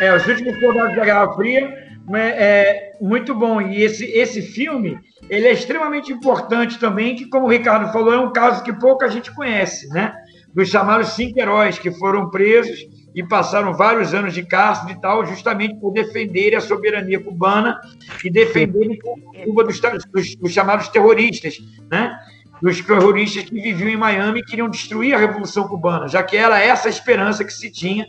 É, 0.00 0.14
Os 0.14 0.26
Últimos 0.26 0.58
Soldados 0.58 0.96
da 0.96 1.04
Guerra 1.04 1.32
Fria 1.34 1.91
é 2.16 2.92
muito 3.00 3.34
bom. 3.34 3.60
E 3.60 3.82
esse, 3.82 4.04
esse 4.04 4.42
filme, 4.42 4.98
ele 5.30 5.46
é 5.46 5.52
extremamente 5.52 6.12
importante 6.12 6.78
também, 6.78 7.16
que, 7.16 7.26
como 7.26 7.46
o 7.46 7.50
Ricardo 7.50 7.92
falou, 7.92 8.12
é 8.12 8.18
um 8.18 8.32
caso 8.32 8.62
que 8.62 8.72
pouca 8.72 9.08
gente 9.08 9.34
conhece, 9.34 9.88
né? 9.88 10.14
Dos 10.54 10.68
chamados 10.68 11.10
cinco 11.10 11.40
heróis 11.40 11.78
que 11.78 11.90
foram 11.92 12.28
presos 12.28 12.86
e 13.14 13.22
passaram 13.22 13.74
vários 13.74 14.14
anos 14.14 14.34
de 14.34 14.42
cárcere 14.42 14.92
e 14.92 15.00
tal, 15.00 15.24
justamente 15.24 15.74
por 15.76 15.92
defenderem 15.92 16.56
a 16.56 16.60
soberania 16.60 17.20
cubana 17.20 17.78
e 18.24 18.30
defenderem 18.30 18.98
Cuba 19.44 19.64
dos, 19.64 19.80
dos, 19.80 20.34
dos 20.36 20.52
chamados 20.52 20.88
terroristas, 20.88 21.58
né? 21.90 22.18
Dos 22.60 22.80
terroristas 22.80 23.44
que 23.44 23.60
viviam 23.60 23.88
em 23.88 23.96
Miami 23.96 24.40
e 24.40 24.44
queriam 24.44 24.68
destruir 24.68 25.14
a 25.14 25.18
Revolução 25.18 25.66
Cubana, 25.66 26.06
já 26.08 26.22
que 26.22 26.36
era 26.36 26.60
essa 26.60 26.88
a 26.88 26.90
esperança 26.90 27.44
que 27.44 27.52
se 27.52 27.70
tinha 27.70 28.06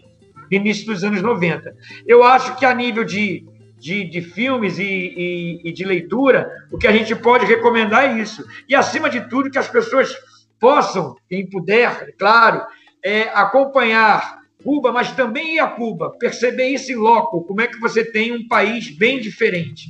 no 0.52 0.58
início 0.58 0.86
dos 0.86 1.04
anos 1.04 1.22
90. 1.22 1.74
Eu 2.06 2.24
acho 2.24 2.56
que 2.58 2.66
a 2.66 2.74
nível 2.74 3.04
de 3.04 3.44
de, 3.84 4.06
de 4.06 4.22
filmes 4.22 4.80
e, 4.80 4.84
e, 4.84 5.62
e 5.66 5.74
de 5.74 5.84
leitura, 5.84 6.50
o 6.72 6.78
que 6.78 6.88
a 6.88 6.92
gente 6.94 7.14
pode 7.18 7.46
recomendar 7.46 8.06
é 8.06 8.18
isso. 8.18 8.42
E, 8.70 8.74
acima 8.74 9.10
de 9.10 9.28
tudo, 9.28 9.52
que 9.52 9.58
as 9.58 9.68
pessoas 9.68 10.16
possam, 10.58 11.18
quem 11.28 11.50
puder, 11.50 12.16
claro, 12.18 12.66
é, 13.04 13.24
acompanhar 13.24 14.40
Cuba, 14.64 14.94
mas 14.94 15.12
também 15.12 15.56
ir 15.56 15.60
a 15.60 15.68
Cuba, 15.68 16.12
perceber 16.18 16.70
isso 16.70 16.94
em 16.94 16.96
loco, 16.96 17.44
como 17.44 17.60
é 17.60 17.68
que 17.68 17.78
você 17.78 18.06
tem 18.06 18.32
um 18.32 18.48
país 18.48 18.90
bem 18.90 19.20
diferente. 19.20 19.90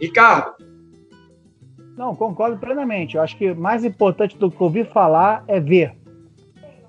Ricardo? 0.00 0.54
Não, 1.94 2.16
concordo 2.16 2.56
plenamente. 2.56 3.16
Eu 3.16 3.22
acho 3.22 3.36
que 3.36 3.52
mais 3.52 3.84
importante 3.84 4.38
do 4.38 4.50
que 4.50 4.62
ouvir 4.62 4.86
falar 4.86 5.44
é 5.46 5.60
ver, 5.60 5.94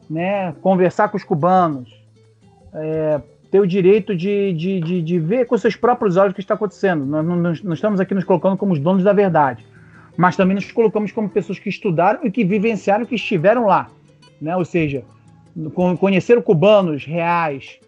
né? 0.09 0.53
Conversar 0.61 1.09
com 1.09 1.17
os 1.17 1.25
cubanos, 1.25 1.89
é, 2.73 3.21
ter 3.49 3.59
o 3.59 3.67
direito 3.67 4.15
de, 4.15 4.53
de, 4.53 4.79
de, 4.79 5.01
de, 5.01 5.19
ver 5.19 5.45
com 5.45 5.57
seus 5.57 5.75
próprios 5.75 6.17
olhos 6.17 6.31
o 6.31 6.35
que 6.35 6.41
está 6.41 6.53
acontecendo. 6.53 7.05
Nós 7.05 7.63
não, 7.63 7.73
estamos 7.73 7.99
aqui 7.99 8.13
nos 8.13 8.23
colocando 8.23 8.57
como 8.57 8.73
os 8.73 8.79
donos 8.79 9.03
da 9.03 9.13
verdade, 9.13 9.65
mas 10.17 10.35
também 10.35 10.55
nos 10.55 10.71
colocamos 10.71 11.11
como 11.11 11.29
pessoas 11.29 11.59
que 11.59 11.69
estudaram 11.69 12.25
e 12.25 12.31
que 12.31 12.43
vivenciaram, 12.43 13.05
que 13.05 13.15
estiveram 13.15 13.65
lá. 13.65 13.89
Né? 14.41 14.55
Ou 14.55 14.65
seja, 14.65 15.03
conheceram 15.99 16.41
cubanos 16.41 17.05
reais, 17.05 17.79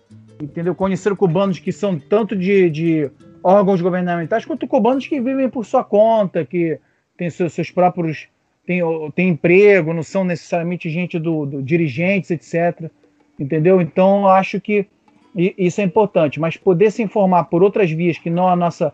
entendeu? 0.42 0.74
Conheceram 0.74 1.16
cubanos 1.16 1.60
que 1.60 1.72
são 1.72 2.00
tanto 2.00 2.36
de, 2.36 2.70
de 2.70 3.12
órgãos 3.44 3.82
governamentais 3.82 4.46
quanto 4.46 4.68
cubanos 4.68 5.08
que 5.08 5.20
vivem 5.20 5.50
por 5.50 5.66
sua 5.66 5.84
conta, 5.84 6.46
que 6.46 6.80
têm 7.18 7.30
seus, 7.30 7.54
seus 7.54 7.70
próprios. 7.70 8.28
têm, 8.66 8.82
têm 9.14 9.30
emprego, 9.30 9.94
não 9.94 10.04
são 10.04 10.24
necessariamente 10.24 10.90
gente 10.90 11.20
do, 11.20 11.46
do 11.46 11.62
dirigentes, 11.62 12.32
etc. 12.32 12.90
Entendeu? 13.38 13.82
Então, 13.82 14.28
acho 14.28 14.60
que 14.60 14.88
e 15.36 15.54
isso 15.58 15.82
é 15.82 15.84
importante, 15.84 16.40
mas 16.40 16.58
poder 16.58 16.92
se 16.92 17.04
informar 17.04 17.46
por 17.46 17.64
outras 17.64 17.90
vias 17.92 18.18
que 18.18 18.30
não 18.30 18.48
a 18.48 18.56
nossa 18.56 18.94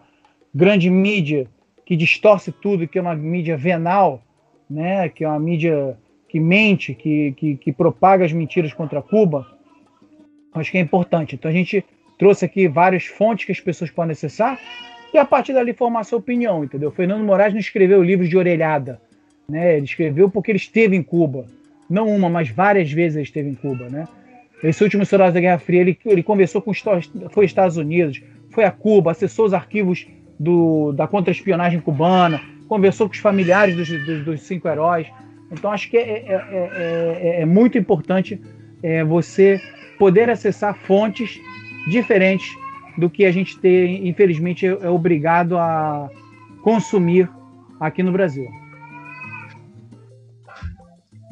grande 0.53 0.89
mídia, 0.89 1.47
que 1.85 1.95
distorce 1.95 2.51
tudo, 2.51 2.87
que 2.87 2.97
é 2.97 3.01
uma 3.01 3.15
mídia 3.15 3.55
venal, 3.55 4.21
né, 4.69 5.09
que 5.09 5.23
é 5.23 5.27
uma 5.27 5.39
mídia 5.39 5.97
que 6.27 6.39
mente, 6.39 6.93
que, 6.93 7.31
que, 7.33 7.55
que 7.55 7.71
propaga 7.71 8.25
as 8.25 8.33
mentiras 8.33 8.73
contra 8.73 9.01
Cuba, 9.01 9.45
acho 10.53 10.71
que 10.71 10.77
é 10.77 10.81
importante. 10.81 11.35
Então 11.35 11.49
a 11.49 11.53
gente 11.53 11.85
trouxe 12.17 12.45
aqui 12.45 12.67
várias 12.67 13.05
fontes 13.05 13.45
que 13.45 13.51
as 13.51 13.59
pessoas 13.59 13.91
podem 13.91 14.11
acessar 14.11 14.59
e 15.13 15.17
a 15.17 15.25
partir 15.25 15.53
dali 15.53 15.73
formar 15.73 16.03
sua 16.03 16.19
opinião, 16.19 16.63
entendeu? 16.63 16.91
Fernando 16.91 17.23
Moraes 17.23 17.53
não 17.53 17.59
escreveu 17.59 18.03
livros 18.03 18.29
de 18.29 18.37
orelhada, 18.37 18.99
né? 19.47 19.77
Ele 19.77 19.85
escreveu 19.85 20.29
porque 20.29 20.51
ele 20.51 20.57
esteve 20.57 20.95
em 20.95 21.03
Cuba, 21.03 21.45
não 21.89 22.07
uma, 22.07 22.29
mas 22.29 22.49
várias 22.49 22.91
vezes 22.91 23.15
ele 23.15 23.23
esteve 23.23 23.49
em 23.49 23.55
Cuba, 23.55 23.87
né? 23.89 24.05
Esse 24.69 24.83
último 24.83 25.05
Soldado 25.05 25.33
da 25.33 25.39
Guerra 25.39 25.59
Fria, 25.59 25.81
ele, 25.81 25.97
ele 26.05 26.23
conversou 26.23 26.61
com 26.61 26.73
foi 26.73 27.43
aos 27.43 27.51
Estados 27.51 27.77
Unidos, 27.77 28.21
foi 28.49 28.63
a 28.63 28.71
Cuba, 28.71 29.11
acessou 29.11 29.45
os 29.45 29.53
arquivos 29.53 30.07
do, 30.39 30.91
da 30.93 31.07
contra-espionagem 31.07 31.79
cubana, 31.79 32.41
conversou 32.67 33.07
com 33.07 33.13
os 33.13 33.19
familiares 33.19 33.75
dos, 33.75 33.87
dos, 34.05 34.25
dos 34.25 34.41
cinco 34.41 34.67
heróis. 34.67 35.07
Então, 35.51 35.71
acho 35.71 35.89
que 35.89 35.97
é, 35.97 36.25
é, 36.27 37.37
é, 37.37 37.41
é 37.41 37.45
muito 37.45 37.77
importante 37.77 38.41
você 39.07 39.59
poder 39.97 40.29
acessar 40.29 40.75
fontes 40.75 41.39
diferentes 41.87 42.47
do 42.97 43.09
que 43.09 43.25
a 43.25 43.31
gente 43.31 43.57
ter, 43.59 44.05
infelizmente, 44.05 44.65
é 44.65 44.89
obrigado 44.89 45.57
a 45.57 46.09
consumir 46.61 47.29
aqui 47.79 48.01
no 48.01 48.11
Brasil. 48.11 48.47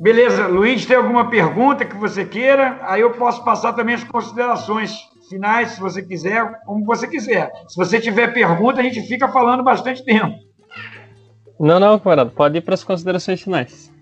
Beleza, 0.03 0.47
Luiz, 0.47 0.85
tem 0.85 0.97
alguma 0.97 1.29
pergunta 1.29 1.85
que 1.85 1.95
você 1.95 2.25
queira? 2.25 2.77
Aí 2.81 2.99
eu 2.99 3.11
posso 3.11 3.41
passar 3.41 3.71
também 3.71 3.95
as 3.95 4.03
considerações 4.03 4.91
finais, 5.29 5.69
se 5.69 5.79
você 5.79 6.01
quiser, 6.01 6.59
como 6.65 6.83
você 6.83 7.07
quiser. 7.07 7.49
Se 7.69 7.77
você 7.77 8.01
tiver 8.01 8.33
pergunta, 8.33 8.81
a 8.81 8.83
gente 8.83 9.01
fica 9.03 9.29
falando 9.29 9.63
bastante 9.63 10.03
tempo. 10.03 10.35
Não, 11.57 11.79
não, 11.79 11.97
camarada, 11.97 12.29
pode 12.29 12.57
ir 12.57 12.61
para 12.61 12.73
as 12.73 12.83
considerações 12.83 13.41
finais. 13.41 13.93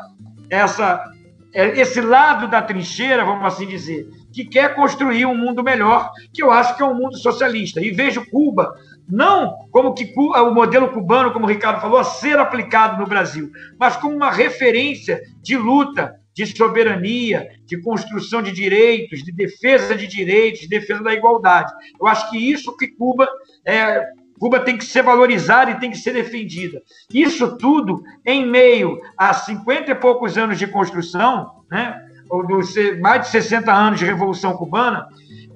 essa, 0.50 1.04
é, 1.52 1.80
esse 1.80 2.00
lado 2.00 2.48
da 2.48 2.62
trincheira, 2.62 3.24
vamos 3.24 3.44
assim 3.44 3.66
dizer, 3.66 4.08
que 4.32 4.44
quer 4.44 4.74
construir 4.74 5.26
um 5.26 5.36
mundo 5.36 5.62
melhor, 5.62 6.10
que 6.32 6.42
eu 6.42 6.50
acho 6.50 6.76
que 6.76 6.82
é 6.82 6.86
um 6.86 6.94
mundo 6.94 7.16
socialista. 7.16 7.80
E 7.80 7.90
vejo 7.90 8.28
Cuba 8.30 8.74
não 9.08 9.58
como 9.70 9.94
que 9.94 10.12
o 10.16 10.50
modelo 10.50 10.88
cubano, 10.88 11.32
como 11.32 11.44
o 11.44 11.48
Ricardo 11.48 11.80
falou, 11.80 11.98
a 11.98 12.04
ser 12.04 12.38
aplicado 12.38 12.98
no 12.98 13.06
Brasil, 13.06 13.50
mas 13.78 13.96
como 13.96 14.16
uma 14.16 14.30
referência 14.30 15.20
de 15.42 15.56
luta 15.56 16.14
de 16.34 16.46
soberania, 16.46 17.48
de 17.64 17.80
construção 17.80 18.42
de 18.42 18.50
direitos, 18.50 19.22
de 19.22 19.30
defesa 19.30 19.94
de 19.94 20.06
direitos, 20.06 20.60
de 20.60 20.68
defesa 20.68 21.02
da 21.02 21.14
igualdade. 21.14 21.72
Eu 21.98 22.06
acho 22.08 22.28
que 22.30 22.36
isso 22.36 22.76
que 22.76 22.88
Cuba 22.88 23.28
é, 23.64 24.04
Cuba 24.38 24.58
tem 24.58 24.76
que 24.76 24.84
ser 24.84 25.02
valorizada 25.02 25.70
e 25.70 25.78
tem 25.78 25.90
que 25.90 25.96
ser 25.96 26.12
defendida. 26.12 26.82
Isso 27.12 27.56
tudo 27.56 28.02
em 28.26 28.44
meio 28.44 29.00
a 29.16 29.32
50 29.32 29.92
e 29.92 29.94
poucos 29.94 30.36
anos 30.36 30.58
de 30.58 30.66
construção, 30.66 31.62
né, 31.70 32.04
ou 32.28 32.44
dos 32.44 32.74
mais 33.00 33.22
de 33.22 33.28
60 33.28 33.72
anos 33.72 34.00
de 34.00 34.04
Revolução 34.04 34.56
Cubana, 34.56 35.06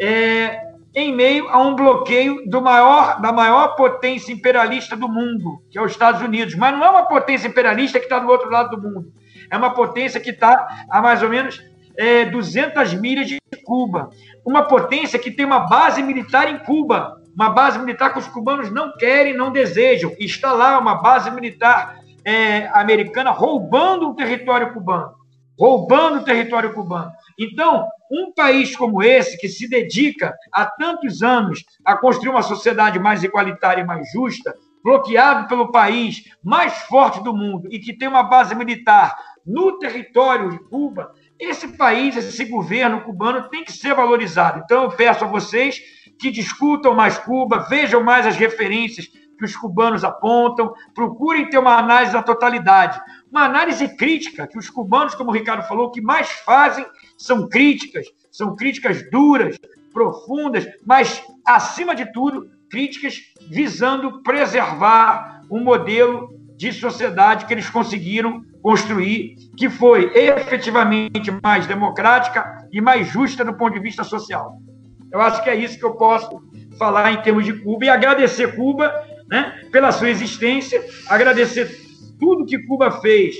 é, 0.00 0.60
em 0.94 1.12
meio 1.12 1.48
a 1.48 1.60
um 1.60 1.74
bloqueio 1.74 2.48
do 2.48 2.62
maior, 2.62 3.20
da 3.20 3.32
maior 3.32 3.74
potência 3.74 4.32
imperialista 4.32 4.96
do 4.96 5.08
mundo, 5.08 5.60
que 5.70 5.76
é 5.76 5.82
os 5.82 5.90
Estados 5.90 6.22
Unidos. 6.22 6.54
Mas 6.54 6.72
não 6.72 6.84
é 6.84 6.90
uma 6.90 7.06
potência 7.06 7.48
imperialista 7.48 7.98
que 7.98 8.06
está 8.06 8.20
do 8.20 8.28
outro 8.28 8.48
lado 8.48 8.76
do 8.76 8.82
mundo 8.82 9.12
é 9.50 9.56
uma 9.56 9.74
potência 9.74 10.20
que 10.20 10.30
está 10.30 10.66
a 10.90 11.00
mais 11.00 11.22
ou 11.22 11.28
menos 11.28 11.62
é, 11.96 12.24
200 12.26 12.94
milhas 12.94 13.26
de 13.26 13.38
Cuba. 13.64 14.10
Uma 14.44 14.62
potência 14.62 15.18
que 15.18 15.30
tem 15.30 15.44
uma 15.44 15.60
base 15.60 16.02
militar 16.02 16.48
em 16.48 16.58
Cuba, 16.58 17.20
uma 17.34 17.50
base 17.50 17.78
militar 17.78 18.12
que 18.12 18.18
os 18.18 18.28
cubanos 18.28 18.70
não 18.72 18.96
querem, 18.96 19.36
não 19.36 19.52
desejam. 19.52 20.14
Está 20.18 20.52
lá 20.52 20.78
uma 20.78 20.96
base 20.96 21.30
militar 21.30 22.00
é, 22.24 22.68
americana 22.72 23.30
roubando 23.30 24.10
o 24.10 24.14
território 24.14 24.72
cubano. 24.72 25.12
Roubando 25.58 26.20
o 26.20 26.24
território 26.24 26.72
cubano. 26.72 27.10
Então, 27.38 27.86
um 28.10 28.32
país 28.32 28.76
como 28.76 29.02
esse, 29.02 29.38
que 29.38 29.48
se 29.48 29.68
dedica 29.68 30.34
há 30.52 30.66
tantos 30.66 31.22
anos 31.22 31.64
a 31.84 31.96
construir 31.96 32.30
uma 32.30 32.42
sociedade 32.42 32.98
mais 32.98 33.22
igualitária 33.22 33.82
e 33.82 33.86
mais 33.86 34.10
justa, 34.12 34.54
bloqueado 34.82 35.48
pelo 35.48 35.70
país 35.70 36.24
mais 36.42 36.78
forte 36.82 37.22
do 37.22 37.34
mundo 37.34 37.68
e 37.70 37.78
que 37.78 37.96
tem 37.96 38.08
uma 38.08 38.22
base 38.22 38.54
militar 38.54 39.16
no 39.48 39.78
território 39.78 40.50
de 40.50 40.58
Cuba, 40.58 41.10
esse 41.38 41.68
país, 41.68 42.16
esse 42.16 42.44
governo 42.44 43.00
cubano 43.00 43.48
tem 43.48 43.64
que 43.64 43.72
ser 43.72 43.94
valorizado. 43.94 44.60
Então, 44.62 44.84
eu 44.84 44.90
peço 44.90 45.24
a 45.24 45.28
vocês 45.28 45.80
que 46.18 46.30
discutam 46.30 46.94
mais 46.94 47.16
Cuba, 47.16 47.66
vejam 47.68 48.04
mais 48.04 48.26
as 48.26 48.36
referências 48.36 49.06
que 49.06 49.44
os 49.44 49.56
cubanos 49.56 50.04
apontam, 50.04 50.74
procurem 50.92 51.48
ter 51.48 51.58
uma 51.58 51.78
análise 51.78 52.12
da 52.12 52.22
totalidade, 52.22 53.00
uma 53.30 53.44
análise 53.44 53.96
crítica, 53.96 54.48
que 54.48 54.58
os 54.58 54.68
cubanos, 54.68 55.14
como 55.14 55.30
o 55.30 55.32
Ricardo 55.32 55.66
falou, 55.66 55.86
o 55.86 55.90
que 55.90 56.00
mais 56.00 56.28
fazem 56.28 56.84
são 57.16 57.48
críticas, 57.48 58.06
são 58.32 58.56
críticas 58.56 59.08
duras, 59.10 59.56
profundas, 59.92 60.66
mas, 60.84 61.22
acima 61.46 61.94
de 61.94 62.12
tudo, 62.12 62.50
críticas 62.68 63.20
visando 63.48 64.22
preservar 64.22 65.42
um 65.50 65.62
modelo 65.62 66.37
de 66.58 66.72
sociedade 66.72 67.46
que 67.46 67.54
eles 67.54 67.70
conseguiram 67.70 68.42
construir, 68.60 69.36
que 69.56 69.70
foi 69.70 70.10
efetivamente 70.12 71.30
mais 71.40 71.68
democrática 71.68 72.66
e 72.72 72.80
mais 72.80 73.06
justa 73.06 73.44
do 73.44 73.54
ponto 73.54 73.74
de 73.74 73.80
vista 73.80 74.02
social. 74.02 74.58
Eu 75.12 75.20
acho 75.20 75.42
que 75.44 75.48
é 75.48 75.54
isso 75.54 75.78
que 75.78 75.84
eu 75.84 75.94
posso 75.94 76.42
falar 76.76 77.12
em 77.12 77.22
termos 77.22 77.44
de 77.44 77.52
Cuba 77.52 77.84
e 77.84 77.88
agradecer 77.88 78.56
Cuba 78.56 78.92
né, 79.30 79.54
pela 79.70 79.92
sua 79.92 80.10
existência, 80.10 80.84
agradecer 81.08 81.70
tudo 82.18 82.44
que 82.44 82.58
Cuba 82.66 82.90
fez 82.90 83.36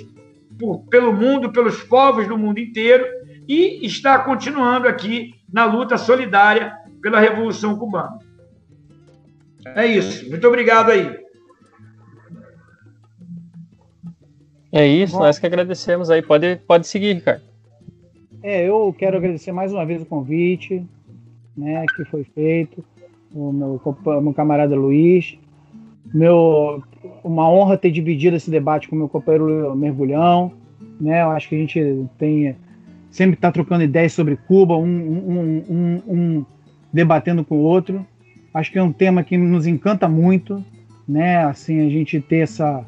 por, 0.57 0.85
pelo 0.89 1.13
mundo, 1.13 1.51
pelos 1.51 1.83
povos 1.83 2.29
do 2.29 2.39
mundo 2.39 2.61
inteiro 2.61 3.05
e 3.49 3.85
está 3.85 4.17
continuando 4.21 4.87
aqui 4.87 5.35
na 5.53 5.65
luta 5.65 5.99
solidária 5.99 6.73
pela 7.03 7.19
Revolução 7.19 7.77
Cubana. 7.77 8.17
É 9.75 9.85
isso. 9.87 10.29
Muito 10.31 10.47
obrigado 10.47 10.91
aí. 10.91 11.28
É 14.71 14.87
isso, 14.87 15.15
Bom, 15.15 15.21
nós 15.21 15.39
que 15.39 15.47
agradecemos 15.47 16.11
aí. 16.11 16.23
Pode, 16.23 16.57
pode 16.67 16.87
seguir, 16.87 17.15
Ricardo. 17.15 17.43
É, 18.43 18.69
eu 18.69 18.95
quero 18.97 19.17
agradecer 19.17 19.53
mais 19.53 19.73
uma 19.73 19.85
vez 19.85 20.03
o 20.03 20.07
convite 20.07 20.85
né, 21.59 21.85
que 21.97 22.05
foi 22.05 22.23
feito, 22.23 22.85
o 23.35 23.53
meu, 23.53 23.81
meu 24.23 24.33
camarada 24.33 24.77
Luiz. 24.77 25.37
Meu, 26.15 26.83
uma 27.25 27.51
honra 27.51 27.77
ter 27.77 27.91
dividido 27.91 28.37
esse 28.37 28.51
debate 28.51 28.89
com 28.89 28.97
meu 28.97 29.09
companheiro 29.09 29.75
Mergulhão. 29.77 30.53
Né, 31.01 31.23
eu 31.23 31.31
acho 31.31 31.49
que 31.49 31.55
a 31.55 31.59
gente 31.59 32.07
tem 32.19 32.57
sempre 33.11 33.35
está 33.35 33.51
trocando 33.51 33.83
ideias 33.83 34.13
sobre 34.13 34.37
Cuba, 34.37 34.77
um, 34.77 34.85
um, 34.85 35.65
um, 35.69 36.03
um, 36.07 36.47
debatendo 36.93 37.45
com 37.45 37.57
o 37.57 37.63
outro. 37.63 38.07
Acho 38.53 38.71
que 38.71 38.79
é 38.79 38.83
um 38.83 38.93
tema 38.93 39.23
que 39.23 39.37
nos 39.37 39.67
encanta 39.67 40.09
muito, 40.09 40.65
né? 41.07 41.45
Assim, 41.45 41.87
a 41.87 41.91
gente 41.91 42.21
ter 42.21 42.39
essa, 42.39 42.85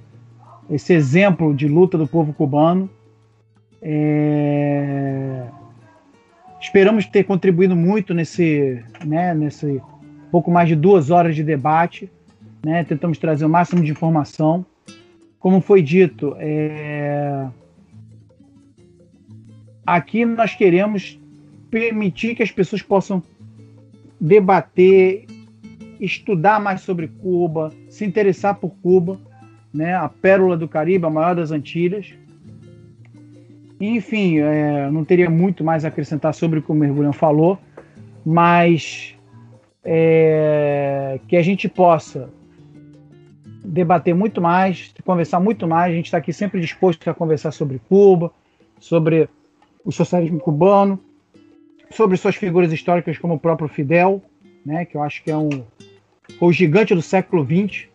esse 0.70 0.92
exemplo 0.92 1.52
de 1.54 1.66
luta 1.66 1.98
do 1.98 2.06
povo 2.06 2.32
cubano. 2.32 2.88
É... 3.82 5.46
Esperamos 6.60 7.06
ter 7.06 7.24
contribuído 7.24 7.74
muito 7.74 8.14
nesse, 8.14 8.82
né, 9.04 9.34
nesse 9.34 9.82
pouco 10.30 10.50
mais 10.50 10.68
de 10.68 10.76
duas 10.76 11.10
horas 11.10 11.34
de 11.34 11.42
debate. 11.42 12.10
Né? 12.64 12.84
Tentamos 12.84 13.18
trazer 13.18 13.44
o 13.44 13.48
máximo 13.48 13.82
de 13.82 13.90
informação. 13.90 14.64
Como 15.40 15.60
foi 15.60 15.82
dito, 15.82 16.36
é... 16.38 17.46
aqui 19.84 20.24
nós 20.24 20.54
queremos 20.54 21.18
permitir 21.70 22.34
que 22.34 22.42
as 22.42 22.50
pessoas 22.50 22.82
possam 22.82 23.22
debater, 24.20 25.24
estudar 25.98 26.60
mais 26.60 26.82
sobre 26.82 27.08
Cuba, 27.08 27.72
se 27.88 28.04
interessar 28.04 28.54
por 28.56 28.70
Cuba 28.82 29.18
né, 29.72 29.94
a 29.94 30.08
pérola 30.08 30.56
do 30.56 30.68
Caribe, 30.68 31.06
a 31.06 31.10
maior 31.10 31.34
das 31.34 31.50
Antilhas. 31.50 32.14
Enfim, 33.80 34.38
é, 34.38 34.90
não 34.90 35.04
teria 35.04 35.30
muito 35.30 35.64
mais 35.64 35.84
a 35.84 35.88
acrescentar 35.88 36.34
sobre 36.34 36.58
o 36.58 36.62
que 36.62 36.70
o 36.70 36.74
Mergulhão 36.74 37.12
falou, 37.12 37.58
mas 38.24 39.16
é, 39.82 41.18
que 41.26 41.36
a 41.36 41.42
gente 41.42 41.68
possa 41.68 42.28
debater 43.64 44.14
muito 44.14 44.40
mais, 44.40 44.92
conversar 45.04 45.40
muito 45.40 45.66
mais. 45.66 45.92
A 45.92 45.96
gente 45.96 46.06
está 46.06 46.18
aqui 46.18 46.32
sempre 46.32 46.60
disposto 46.60 47.08
a 47.08 47.14
conversar 47.14 47.52
sobre 47.52 47.80
Cuba, 47.88 48.30
sobre 48.78 49.28
o 49.84 49.92
socialismo 49.92 50.38
cubano, 50.38 51.00
sobre 51.90 52.16
suas 52.16 52.36
figuras 52.36 52.72
históricas 52.72 53.18
como 53.18 53.34
o 53.34 53.38
próprio 53.38 53.68
Fidel, 53.68 54.22
né, 54.64 54.84
que 54.84 54.96
eu 54.96 55.02
acho 55.02 55.22
que 55.22 55.30
é 55.30 55.36
um, 55.36 55.64
o 56.40 56.52
gigante 56.52 56.94
do 56.94 57.02
século 57.02 57.44
XX, 57.44 57.88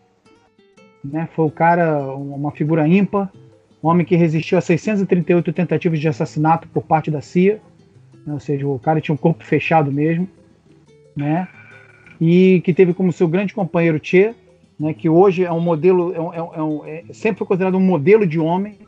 né? 1.12 1.28
Foi 1.34 1.46
o 1.46 1.50
cara, 1.50 2.02
uma 2.14 2.50
figura 2.50 2.86
ímpar, 2.86 3.30
um 3.82 3.88
homem 3.88 4.04
que 4.04 4.16
resistiu 4.16 4.58
a 4.58 4.60
638 4.60 5.52
tentativas 5.52 6.00
de 6.00 6.08
assassinato 6.08 6.68
por 6.68 6.82
parte 6.82 7.10
da 7.10 7.20
CIA, 7.20 7.60
né? 8.26 8.32
ou 8.34 8.40
seja, 8.40 8.66
o 8.66 8.78
cara 8.78 9.00
tinha 9.00 9.14
um 9.14 9.18
corpo 9.18 9.44
fechado 9.44 9.92
mesmo, 9.92 10.28
né? 11.14 11.48
E 12.20 12.60
que 12.64 12.72
teve 12.72 12.94
como 12.94 13.12
seu 13.12 13.28
grande 13.28 13.54
companheiro 13.54 14.00
Che, 14.02 14.34
né? 14.78 14.92
Que 14.94 15.08
hoje 15.08 15.44
é 15.44 15.52
um 15.52 15.60
modelo, 15.60 16.14
é, 16.14 16.20
um, 16.20 16.84
é, 16.84 16.90
é, 16.90 17.04
é 17.08 17.12
sempre 17.12 17.38
foi 17.38 17.46
considerado 17.46 17.76
um 17.76 17.80
modelo 17.80 18.26
de 18.26 18.38
homem, 18.38 18.78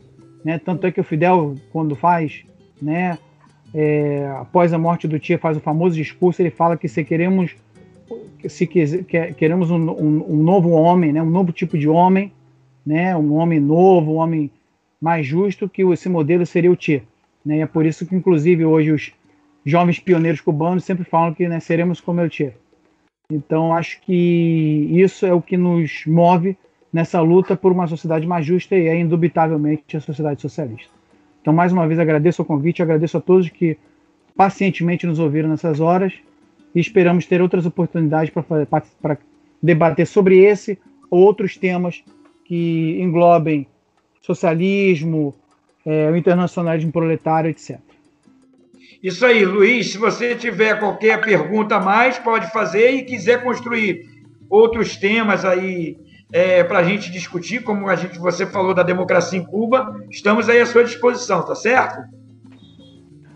né? 0.43 0.59
Tanto 0.59 0.85
é 0.87 0.91
que 0.91 0.99
o 0.99 1.03
Fidel, 1.03 1.55
quando 1.71 1.95
faz, 1.95 2.43
né? 2.81 3.17
É, 3.73 4.27
após 4.39 4.73
a 4.73 4.79
morte 4.79 5.07
do 5.07 5.23
Che, 5.23 5.37
faz 5.37 5.55
o 5.55 5.59
famoso 5.59 5.95
discurso, 5.95 6.41
ele 6.41 6.49
fala 6.49 6.75
que 6.75 6.87
se 6.87 7.03
queremos 7.03 7.55
se 8.47 8.65
queremos 8.65 9.69
um, 9.69 9.89
um, 9.91 10.33
um, 10.33 10.43
novo 10.43 10.69
homem, 10.71 11.11
né, 11.11 11.21
um 11.21 11.29
novo 11.29 11.51
tipo 11.51 11.77
de 11.77 11.87
homem, 11.87 12.31
né, 12.85 13.15
um 13.15 13.33
homem 13.33 13.59
novo, 13.59 14.13
um 14.13 14.15
homem 14.15 14.49
mais 15.01 15.25
justo, 15.25 15.69
que 15.69 15.83
esse 15.83 16.09
modelo 16.09 16.45
seria 16.45 16.71
o 16.71 16.77
Che. 16.79 17.03
Né, 17.45 17.57
e 17.57 17.61
é 17.61 17.65
por 17.65 17.85
isso 17.85 18.05
que, 18.05 18.15
inclusive, 18.15 18.65
hoje 18.65 18.91
os 18.91 19.13
jovens 19.65 19.99
pioneiros 19.99 20.41
cubanos 20.41 20.83
sempre 20.83 21.03
falam 21.03 21.33
que 21.33 21.47
né, 21.47 21.59
seremos 21.59 21.99
como 21.99 22.21
o 22.21 22.29
Che. 22.29 22.53
Então, 23.31 23.73
acho 23.73 24.01
que 24.01 24.89
isso 24.91 25.25
é 25.25 25.33
o 25.33 25.41
que 25.41 25.55
nos 25.55 26.05
move 26.07 26.57
nessa 26.91 27.21
luta 27.21 27.55
por 27.55 27.71
uma 27.71 27.87
sociedade 27.87 28.25
mais 28.25 28.45
justa 28.45 28.75
e 28.75 28.87
é 28.87 28.99
indubitavelmente 28.99 29.95
a 29.95 30.01
sociedade 30.01 30.41
socialista. 30.41 30.91
Então, 31.41 31.53
mais 31.53 31.71
uma 31.71 31.87
vez, 31.87 31.99
agradeço 31.99 32.41
o 32.41 32.45
convite, 32.45 32.81
agradeço 32.81 33.17
a 33.17 33.21
todos 33.21 33.47
que 33.49 33.77
pacientemente 34.35 35.05
nos 35.05 35.19
ouviram 35.19 35.49
nessas 35.49 35.79
horas 35.79 36.13
e 36.73 36.79
esperamos 36.79 37.25
ter 37.25 37.41
outras 37.41 37.65
oportunidades 37.65 38.31
para 38.31 39.17
debater 39.61 40.05
sobre 40.05 40.39
esse 40.39 40.77
ou 41.09 41.21
outros 41.21 41.57
temas 41.57 42.03
que 42.45 42.99
englobem 43.01 43.67
socialismo, 44.21 45.35
é, 45.85 46.09
o 46.09 46.15
internacionalismo 46.15 46.91
proletário, 46.91 47.49
etc. 47.49 47.79
Isso 49.01 49.25
aí, 49.25 49.45
Luiz. 49.45 49.91
Se 49.91 49.97
você 49.97 50.35
tiver 50.35 50.77
qualquer 50.79 51.21
pergunta 51.21 51.75
a 51.75 51.79
mais, 51.79 52.19
pode 52.19 52.51
fazer 52.51 52.91
e 52.91 53.03
quiser 53.03 53.43
construir 53.43 54.05
outros 54.49 54.97
temas 54.97 55.45
aí 55.45 55.97
é, 56.31 56.63
para 56.63 56.79
a 56.79 56.83
gente 56.83 57.11
discutir, 57.11 57.63
como 57.63 57.87
a 57.87 57.95
gente, 57.95 58.19
você 58.19 58.45
falou 58.45 58.73
da 58.73 58.83
democracia 58.83 59.39
em 59.39 59.45
Cuba, 59.45 60.03
estamos 60.09 60.49
aí 60.49 60.59
à 60.59 60.65
sua 60.65 60.83
disposição, 60.83 61.43
tá 61.43 61.55
certo? 61.55 61.97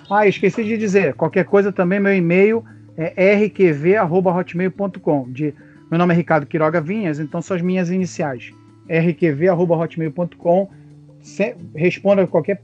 Ah, 0.09 0.27
esqueci 0.27 0.63
de 0.63 0.77
dizer, 0.77 1.15
qualquer 1.15 1.45
coisa 1.45 1.71
também, 1.71 1.99
meu 1.99 2.13
e-mail 2.13 2.63
é 2.97 3.35
rqv.hotmail.com. 3.35 5.27
Meu 5.89 5.97
nome 5.97 6.13
é 6.13 6.17
Ricardo 6.17 6.45
Quiroga 6.45 6.81
Vinhas, 6.81 7.19
então 7.19 7.41
são 7.41 7.55
as 7.55 7.61
minhas 7.61 7.89
iniciais. 7.89 8.51
rqv.hotmail.com. 8.89 10.69
Responda 11.75 12.27
qualquer 12.27 12.61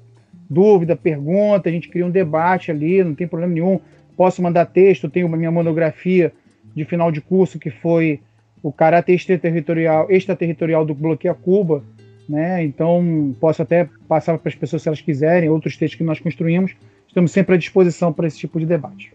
dúvida, 0.49 0.95
pergunta, 0.95 1.69
a 1.69 1.71
gente 1.71 1.89
cria 1.89 2.05
um 2.05 2.09
debate 2.09 2.71
ali, 2.71 3.03
não 3.03 3.13
tem 3.13 3.27
problema 3.27 3.53
nenhum. 3.53 3.79
Posso 4.17 4.41
mandar 4.41 4.65
texto, 4.65 5.09
tenho 5.09 5.29
minha 5.29 5.51
monografia 5.51 6.33
de 6.75 6.83
final 6.85 7.11
de 7.11 7.21
curso 7.21 7.59
que 7.59 7.69
foi 7.69 8.19
o 8.61 8.71
caráter 8.71 9.13
extraterritorial, 9.13 10.11
extraterritorial 10.11 10.85
do 10.85 10.93
bloqueio 10.93 11.31
a 11.31 11.35
Cuba, 11.35 11.83
né? 12.27 12.63
Então 12.63 13.35
posso 13.39 13.61
até 13.61 13.87
passar 14.07 14.37
para 14.37 14.49
as 14.49 14.55
pessoas 14.55 14.81
se 14.81 14.89
elas 14.89 15.01
quiserem, 15.01 15.49
outros 15.49 15.77
textos 15.77 15.97
que 15.97 16.03
nós 16.03 16.19
construímos. 16.19 16.75
Estamos 17.07 17.31
sempre 17.31 17.55
à 17.55 17.57
disposição 17.57 18.11
para 18.11 18.27
esse 18.27 18.37
tipo 18.37 18.59
de 18.59 18.65
debate. 18.65 19.11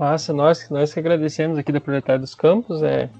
Massa, 0.00 0.32
nós, 0.32 0.66
nós 0.70 0.94
que 0.94 0.98
agradecemos 0.98 1.58
aqui 1.58 1.70
da 1.70 1.78
Proletária 1.78 2.18
dos 2.18 2.34
Campos 2.34 2.82
é, 2.82 3.10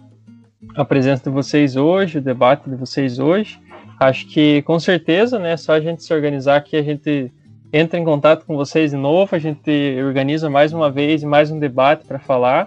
a 0.74 0.82
presença 0.82 1.24
de 1.24 1.28
vocês 1.28 1.76
hoje, 1.76 2.16
o 2.16 2.22
debate 2.22 2.70
de 2.70 2.74
vocês 2.74 3.18
hoje. 3.18 3.60
Acho 4.00 4.26
que 4.26 4.62
com 4.62 4.80
certeza, 4.80 5.38
né, 5.38 5.58
só 5.58 5.74
a 5.74 5.80
gente 5.80 6.02
se 6.02 6.14
organizar 6.14 6.56
aqui, 6.56 6.78
a 6.78 6.82
gente 6.82 7.30
entra 7.70 8.00
em 8.00 8.04
contato 8.04 8.46
com 8.46 8.56
vocês 8.56 8.92
de 8.92 8.96
novo, 8.96 9.36
a 9.36 9.38
gente 9.38 9.70
organiza 10.02 10.48
mais 10.48 10.72
uma 10.72 10.90
vez 10.90 11.22
mais 11.22 11.50
um 11.50 11.58
debate 11.58 12.06
para 12.06 12.18
falar 12.18 12.66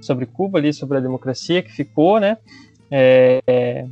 sobre 0.00 0.24
Cuba 0.24 0.60
ali, 0.60 0.72
sobre 0.72 0.98
a 0.98 1.00
democracia 1.00 1.60
que 1.60 1.72
ficou, 1.72 2.20
né? 2.20 2.38
É, 2.88 3.40
é, 3.44 3.86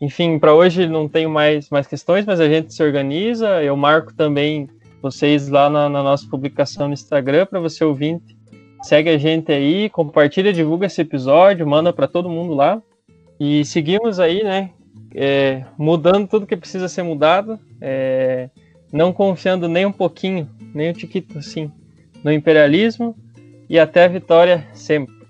enfim, 0.00 0.38
para 0.38 0.54
hoje 0.54 0.86
não 0.86 1.06
tenho 1.06 1.28
mais, 1.28 1.68
mais 1.68 1.86
questões, 1.86 2.24
mas 2.24 2.40
a 2.40 2.48
gente 2.48 2.72
se 2.72 2.82
organiza. 2.82 3.62
Eu 3.62 3.76
marco 3.76 4.14
também 4.14 4.70
vocês 5.02 5.50
lá 5.50 5.68
na, 5.68 5.86
na 5.90 6.02
nossa 6.02 6.26
publicação 6.26 6.86
no 6.86 6.94
Instagram 6.94 7.44
para 7.44 7.60
você 7.60 7.84
ouvinte. 7.84 8.40
Segue 8.82 9.10
a 9.10 9.18
gente 9.18 9.52
aí, 9.52 9.88
compartilha, 9.88 10.52
divulga 10.52 10.86
esse 10.86 11.00
episódio, 11.00 11.66
manda 11.66 11.92
para 11.92 12.08
todo 12.08 12.28
mundo 12.28 12.54
lá. 12.54 12.82
E 13.38 13.64
seguimos 13.64 14.20
aí, 14.20 14.42
né? 14.42 14.70
é, 15.14 15.64
mudando 15.76 16.28
tudo 16.28 16.46
que 16.46 16.56
precisa 16.56 16.88
ser 16.88 17.02
mudado, 17.02 17.58
é, 17.80 18.48
não 18.92 19.12
confiando 19.12 19.68
nem 19.68 19.86
um 19.86 19.92
pouquinho, 19.92 20.48
nem 20.74 20.90
um 20.90 20.94
tiquito 20.94 21.38
assim, 21.38 21.70
no 22.22 22.32
imperialismo 22.32 23.16
e 23.68 23.78
até 23.78 24.04
a 24.04 24.08
vitória 24.08 24.66
sempre. 24.72 25.21